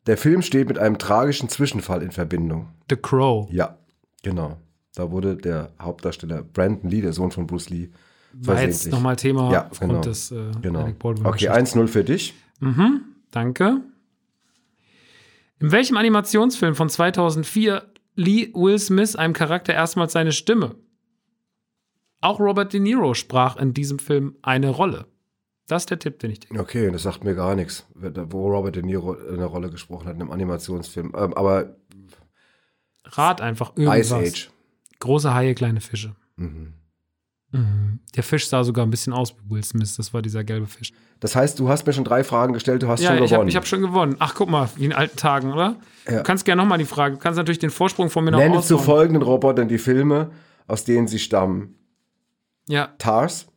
Der 0.08 0.18
Film 0.18 0.42
steht 0.42 0.68
mit 0.68 0.78
einem 0.78 0.98
tragischen 0.98 1.48
Zwischenfall 1.48 2.02
in 2.02 2.12
Verbindung. 2.12 2.70
The 2.90 2.96
Crow. 2.96 3.48
Ja, 3.52 3.78
genau. 4.24 4.58
Da 4.96 5.12
wurde 5.12 5.38
der 5.38 5.72
Hauptdarsteller 5.82 6.44
Brandon 6.44 6.90
Lee, 6.90 7.02
der 7.02 7.14
Sohn 7.14 7.32
von 7.32 7.48
Bruce 7.48 7.70
Lee, 7.70 7.90
War 8.34 8.62
jetzt 8.62 8.90
nochmal 8.92 9.16
Thema 9.16 9.52
Ja, 9.52 9.68
aufgrund 9.70 9.92
genau. 9.92 10.02
des 10.02 10.32
äh, 10.32 10.52
Genau. 10.62 10.88
Okay, 11.24 11.50
1-0 11.50 11.88
für 11.88 12.04
dich. 12.04 12.34
Mhm, 12.60 13.02
danke. 13.30 13.82
In 15.60 15.72
welchem 15.72 15.98
Animationsfilm 15.98 16.76
von 16.76 16.90
2004 16.90 17.84
lieh 18.16 18.52
Will 18.56 18.80
Smith 18.80 19.16
einem 19.16 19.34
Charakter 19.34 19.74
erstmals 19.74 20.14
seine 20.14 20.32
Stimme? 20.32 20.76
Auch 22.22 22.40
Robert 22.40 22.72
De 22.74 22.80
Niro 22.80 23.14
sprach 23.14 23.58
in 23.58 23.74
diesem 23.74 24.00
Film 24.00 24.36
eine 24.42 24.70
Rolle. 24.70 25.06
Das 25.68 25.84
ist 25.84 25.90
der 25.90 26.00
Tipp, 26.00 26.20
den 26.20 26.32
ich 26.32 26.40
dir. 26.42 26.60
Okay, 26.60 26.92
das 26.92 27.04
sagt 27.04 27.24
mir 27.24 27.34
gar 27.34 27.56
nichts, 27.56 27.86
wo 27.96 28.50
Robert 28.52 28.76
De 28.76 28.84
Niro 28.84 29.16
eine 29.32 29.46
Rolle 29.46 29.70
gesprochen 29.70 30.08
hat 30.08 30.16
in 30.16 30.22
einem 30.22 30.32
Animationsfilm. 30.32 31.14
Ähm, 31.16 31.34
aber 31.34 31.76
Rat 33.06 33.42
einfach 33.42 33.72
irgendwas. 33.76 34.00
Ice 34.12 34.16
Age. 34.16 34.50
Große 35.00 35.34
Haie, 35.34 35.56
kleine 35.56 35.82
Fische. 35.82 36.16
Mhm. 36.36 36.74
Mhm. 37.52 38.00
Der 38.16 38.24
Fisch 38.24 38.48
sah 38.48 38.64
sogar 38.64 38.86
ein 38.86 38.92
bisschen 38.92 39.14
aus 39.14 39.36
wie 39.36 39.50
Will 39.56 39.64
Smith. 39.64 39.96
Das 39.98 40.14
war 40.14 40.22
dieser 40.22 40.44
gelbe 40.44 40.68
Fisch. 40.68 40.94
Das 41.20 41.36
heißt, 41.36 41.60
du 41.60 41.70
hast 41.70 41.86
mir 41.86 41.94
schon 41.94 42.04
drei 42.04 42.24
Fragen 42.24 42.54
gestellt, 42.54 42.82
du 42.84 42.88
hast 42.88 43.02
Ja, 43.02 43.10
schon 43.10 43.18
gewonnen. 43.18 43.40
habe 43.40 43.50
ich 43.50 43.56
hab 43.56 43.68
schon 43.68 43.82
gewonnen. 43.82 44.16
Ach, 44.20 44.34
guck 44.36 44.50
mal, 44.50 44.70
wie 44.76 44.86
in 44.86 44.94
alten 44.94 45.18
Tagen, 45.18 45.52
oder? 45.52 45.76
Ja. 46.08 46.18
Du 46.18 46.24
kannst 46.24 46.46
gerne 46.46 46.62
nochmal 46.62 46.78
die 46.78 46.86
Frage. 46.86 47.16
Du 47.16 47.22
kannst 47.22 47.38
natürlich 47.38 47.60
den 47.60 47.70
Vorsprung 47.70 48.10
von 48.10 48.24
mir 48.24 48.32
noch 48.32 48.40
Nenne 48.40 48.62
zu 48.62 48.78
folgenden 48.78 49.22
Robotern 49.24 49.68
die 49.68 49.78
Filme, 49.78 50.32
aus 50.68 50.86
denen 50.86 51.08
sie 51.08 51.20
stammen. 51.20 51.76
Ja, 52.72 52.88
Tars, 53.00 53.48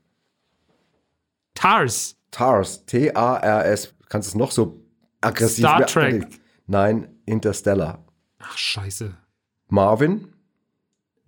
Tars. 1.55 2.17
Tars, 2.33 2.85
T-A-R-S. 2.87 3.95
Kannst 4.09 4.27
du 4.27 4.31
es 4.31 4.35
noch 4.35 4.51
so 4.51 4.85
aggressiv 5.21 5.59
Star 5.65 5.87
Trek. 5.87 6.27
Nein, 6.67 7.17
Interstellar. 7.25 8.05
Ach, 8.41 8.59
scheiße. 8.59 9.17
Marvin 9.69 10.33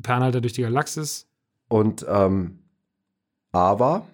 Fernhalter 0.03 0.41
durch 0.41 0.55
die 0.55 0.63
Galaxis. 0.63 1.29
und 1.69 2.05
ähm, 2.09 2.59
Ava. 3.53 4.05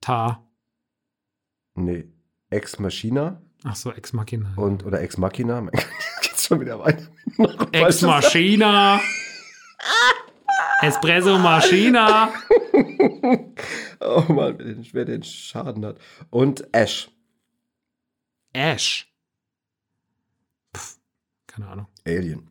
Ta. 0.00 0.42
Nee, 1.76 2.08
Ex 2.50 2.80
Machina 2.80 3.40
Ach 3.62 3.76
so, 3.76 3.92
Ex 3.92 4.12
Machina. 4.12 4.54
und 4.56 4.84
oder 4.84 5.00
Ex 5.02 5.18
Machina. 5.18 5.60
Mein 5.60 5.70
Gott, 5.72 5.86
geht's 6.20 6.46
schon 6.46 6.60
wieder 6.60 6.80
weiter. 6.80 7.06
Ex 7.70 8.02
Machina. 8.02 9.00
Espresso 10.88 11.38
Machina. 11.38 12.32
Oh 14.00 14.24
Mann, 14.32 14.58
wer 14.92 15.04
den- 15.06 15.22
Schaden 15.22 15.84
hat. 15.86 15.96
Und 16.28 16.66
Ash. 16.74 17.08
Ash. 18.52 19.10
Pff, 20.76 20.98
keine 21.46 21.68
Ahnung. 21.68 21.86
Alien. 22.06 22.48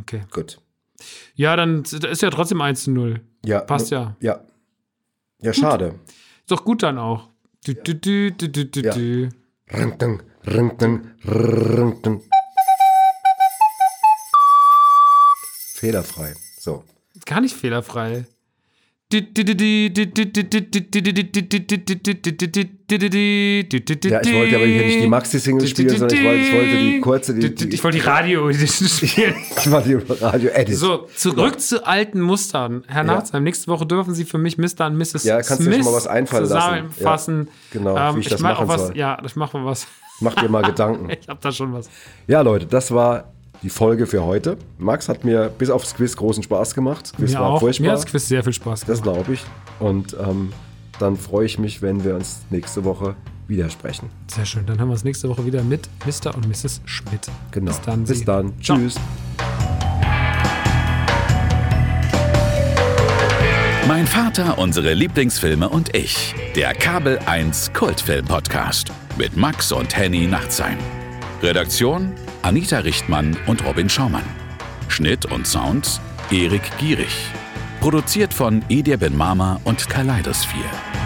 Okay. 0.00 0.22
Gut. 0.30 0.58
Ja, 1.34 1.54
dann 1.56 1.82
ist 1.82 2.22
ja 2.22 2.30
trotzdem 2.30 2.62
1 2.62 2.84
zu 2.84 2.92
0. 2.92 3.20
Ja. 3.44 3.60
Passt 3.60 3.90
ja. 3.90 4.16
Ja. 4.20 4.40
Ja, 5.42 5.52
schade. 5.52 5.98
Ist 6.40 6.50
doch 6.50 6.64
gut 6.64 6.82
dann 6.82 6.96
auch. 6.98 7.28
Du, 7.66 7.74
du, 7.74 7.94
du, 7.94 8.32
du, 8.32 8.48
du, 8.48 8.64
du, 8.64 8.80
Ja. 8.80 8.94
du. 8.94 9.28
Ringding, 9.70 10.22
ringding, 10.46 11.10
ringding. 11.26 12.22
Fehlerfrei. 15.74 16.34
So. 16.66 16.82
Gar 17.24 17.40
nicht 17.42 17.54
fehlerfrei. 17.54 18.26
Ja, 19.12 19.20
Ja, 24.10 24.20
ich 24.20 24.34
wollte 24.34 24.56
aber 24.56 24.66
hier 24.66 24.84
nicht 24.84 25.00
die 25.00 25.06
Maxi-Single 25.06 25.68
spielen, 25.68 25.96
sondern 25.96 26.18
ich 26.18 26.24
wollte, 26.24 26.40
ich 26.40 26.52
wollte 26.52 26.76
die 26.76 27.00
kurze, 27.00 27.34
die, 27.34 27.54
die, 27.54 27.68
Ich 27.68 27.84
wollte 27.84 27.98
die 27.98 28.04
Radio 28.04 28.52
spielen. 28.52 29.36
ich 29.56 29.70
wollte 29.70 29.88
die 29.90 30.12
Radio-Edit. 30.12 30.76
So, 30.76 31.06
zurück 31.14 31.60
zu 31.60 31.86
alten 31.86 32.20
Mustern. 32.20 32.82
Herr 32.88 33.04
Narzheim, 33.04 33.44
nächste 33.44 33.68
Woche 33.68 33.86
dürfen 33.86 34.12
Sie 34.12 34.24
für 34.24 34.38
mich 34.38 34.58
Mr. 34.58 34.86
und 34.86 34.96
Mrs. 34.98 35.22
Ja, 35.22 35.40
kannst 35.40 35.60
du 35.64 35.70
dir 35.70 35.76
schon 35.76 35.84
mal 35.84 35.92
was 35.92 36.08
einfallen 36.08 36.48
lassen. 36.48 36.88
zusammenfassen. 36.88 37.48
Ja, 37.72 37.78
genau, 37.78 38.16
wie 38.16 38.20
ich 38.20 38.28
das 38.28 38.40
mach 38.40 38.58
machen 38.58 38.68
was, 38.68 38.86
soll. 38.88 38.96
Ja, 38.96 39.22
ich 39.24 39.36
mache 39.36 39.64
was. 39.64 39.86
Mach 40.18 40.34
dir 40.34 40.48
mal 40.48 40.62
Gedanken. 40.62 41.10
Ich 41.10 41.28
habe 41.28 41.38
da 41.40 41.52
schon 41.52 41.72
was. 41.72 41.88
Ja, 42.26 42.40
Leute, 42.40 42.66
das 42.66 42.90
war 42.90 43.35
die 43.62 43.70
Folge 43.70 44.06
für 44.06 44.24
heute. 44.24 44.56
Max 44.78 45.08
hat 45.08 45.24
mir 45.24 45.48
bis 45.48 45.70
aufs 45.70 45.94
Quiz 45.94 46.16
großen 46.16 46.42
Spaß 46.42 46.74
gemacht. 46.74 47.06
Das 47.06 47.12
Quiz 47.16 47.32
Mir 47.32 47.38
war 47.40 47.46
auch. 47.48 47.54
Mir 47.54 47.60
furchtbar. 47.60 47.88
hat 47.92 47.94
das 47.98 48.06
Quiz 48.06 48.28
sehr 48.28 48.44
viel 48.44 48.52
Spaß 48.52 48.80
Das 48.80 49.02
gemacht. 49.02 49.16
glaube 49.24 49.34
ich. 49.34 49.44
Und 49.80 50.16
ähm, 50.20 50.52
dann 50.98 51.16
freue 51.16 51.46
ich 51.46 51.58
mich, 51.58 51.82
wenn 51.82 52.04
wir 52.04 52.14
uns 52.14 52.42
nächste 52.50 52.84
Woche 52.84 53.14
wieder 53.48 53.68
sprechen. 53.70 54.10
Sehr 54.28 54.44
schön. 54.44 54.66
Dann 54.66 54.80
haben 54.80 54.88
wir 54.88 54.92
uns 54.92 55.04
nächste 55.04 55.28
Woche 55.28 55.44
wieder 55.46 55.62
mit 55.62 55.88
Mr. 56.04 56.34
und 56.34 56.48
Mrs. 56.48 56.80
Schmidt. 56.84 57.28
Genau. 57.52 57.70
Bis 57.72 57.80
dann. 57.82 58.04
Bis 58.04 58.24
dann. 58.24 58.52
Ciao. 58.62 58.76
Tschüss. 58.78 58.96
Mein 63.88 64.06
Vater, 64.06 64.58
unsere 64.58 64.94
Lieblingsfilme 64.94 65.68
und 65.68 65.94
ich. 65.94 66.34
Der 66.56 66.74
Kabel 66.74 67.20
1 67.26 67.72
Kultfilm-Podcast. 67.72 68.90
Mit 69.16 69.36
Max 69.36 69.70
und 69.70 69.96
Henny 69.96 70.26
Nachtsheim. 70.26 70.76
Redaktion 71.40 72.12
Anita 72.46 72.78
Richtmann 72.78 73.36
und 73.48 73.64
Robin 73.66 73.88
Schaumann. 73.88 74.22
Schnitt 74.86 75.26
und 75.26 75.48
Sound 75.48 76.00
Erik 76.30 76.62
Gierig. 76.78 77.10
Produziert 77.80 78.32
von 78.32 78.64
Edir 78.68 78.98
Ben 78.98 79.16
Mama 79.16 79.60
und 79.64 79.88
Kaleidos 79.88 80.44
4. 80.44 81.05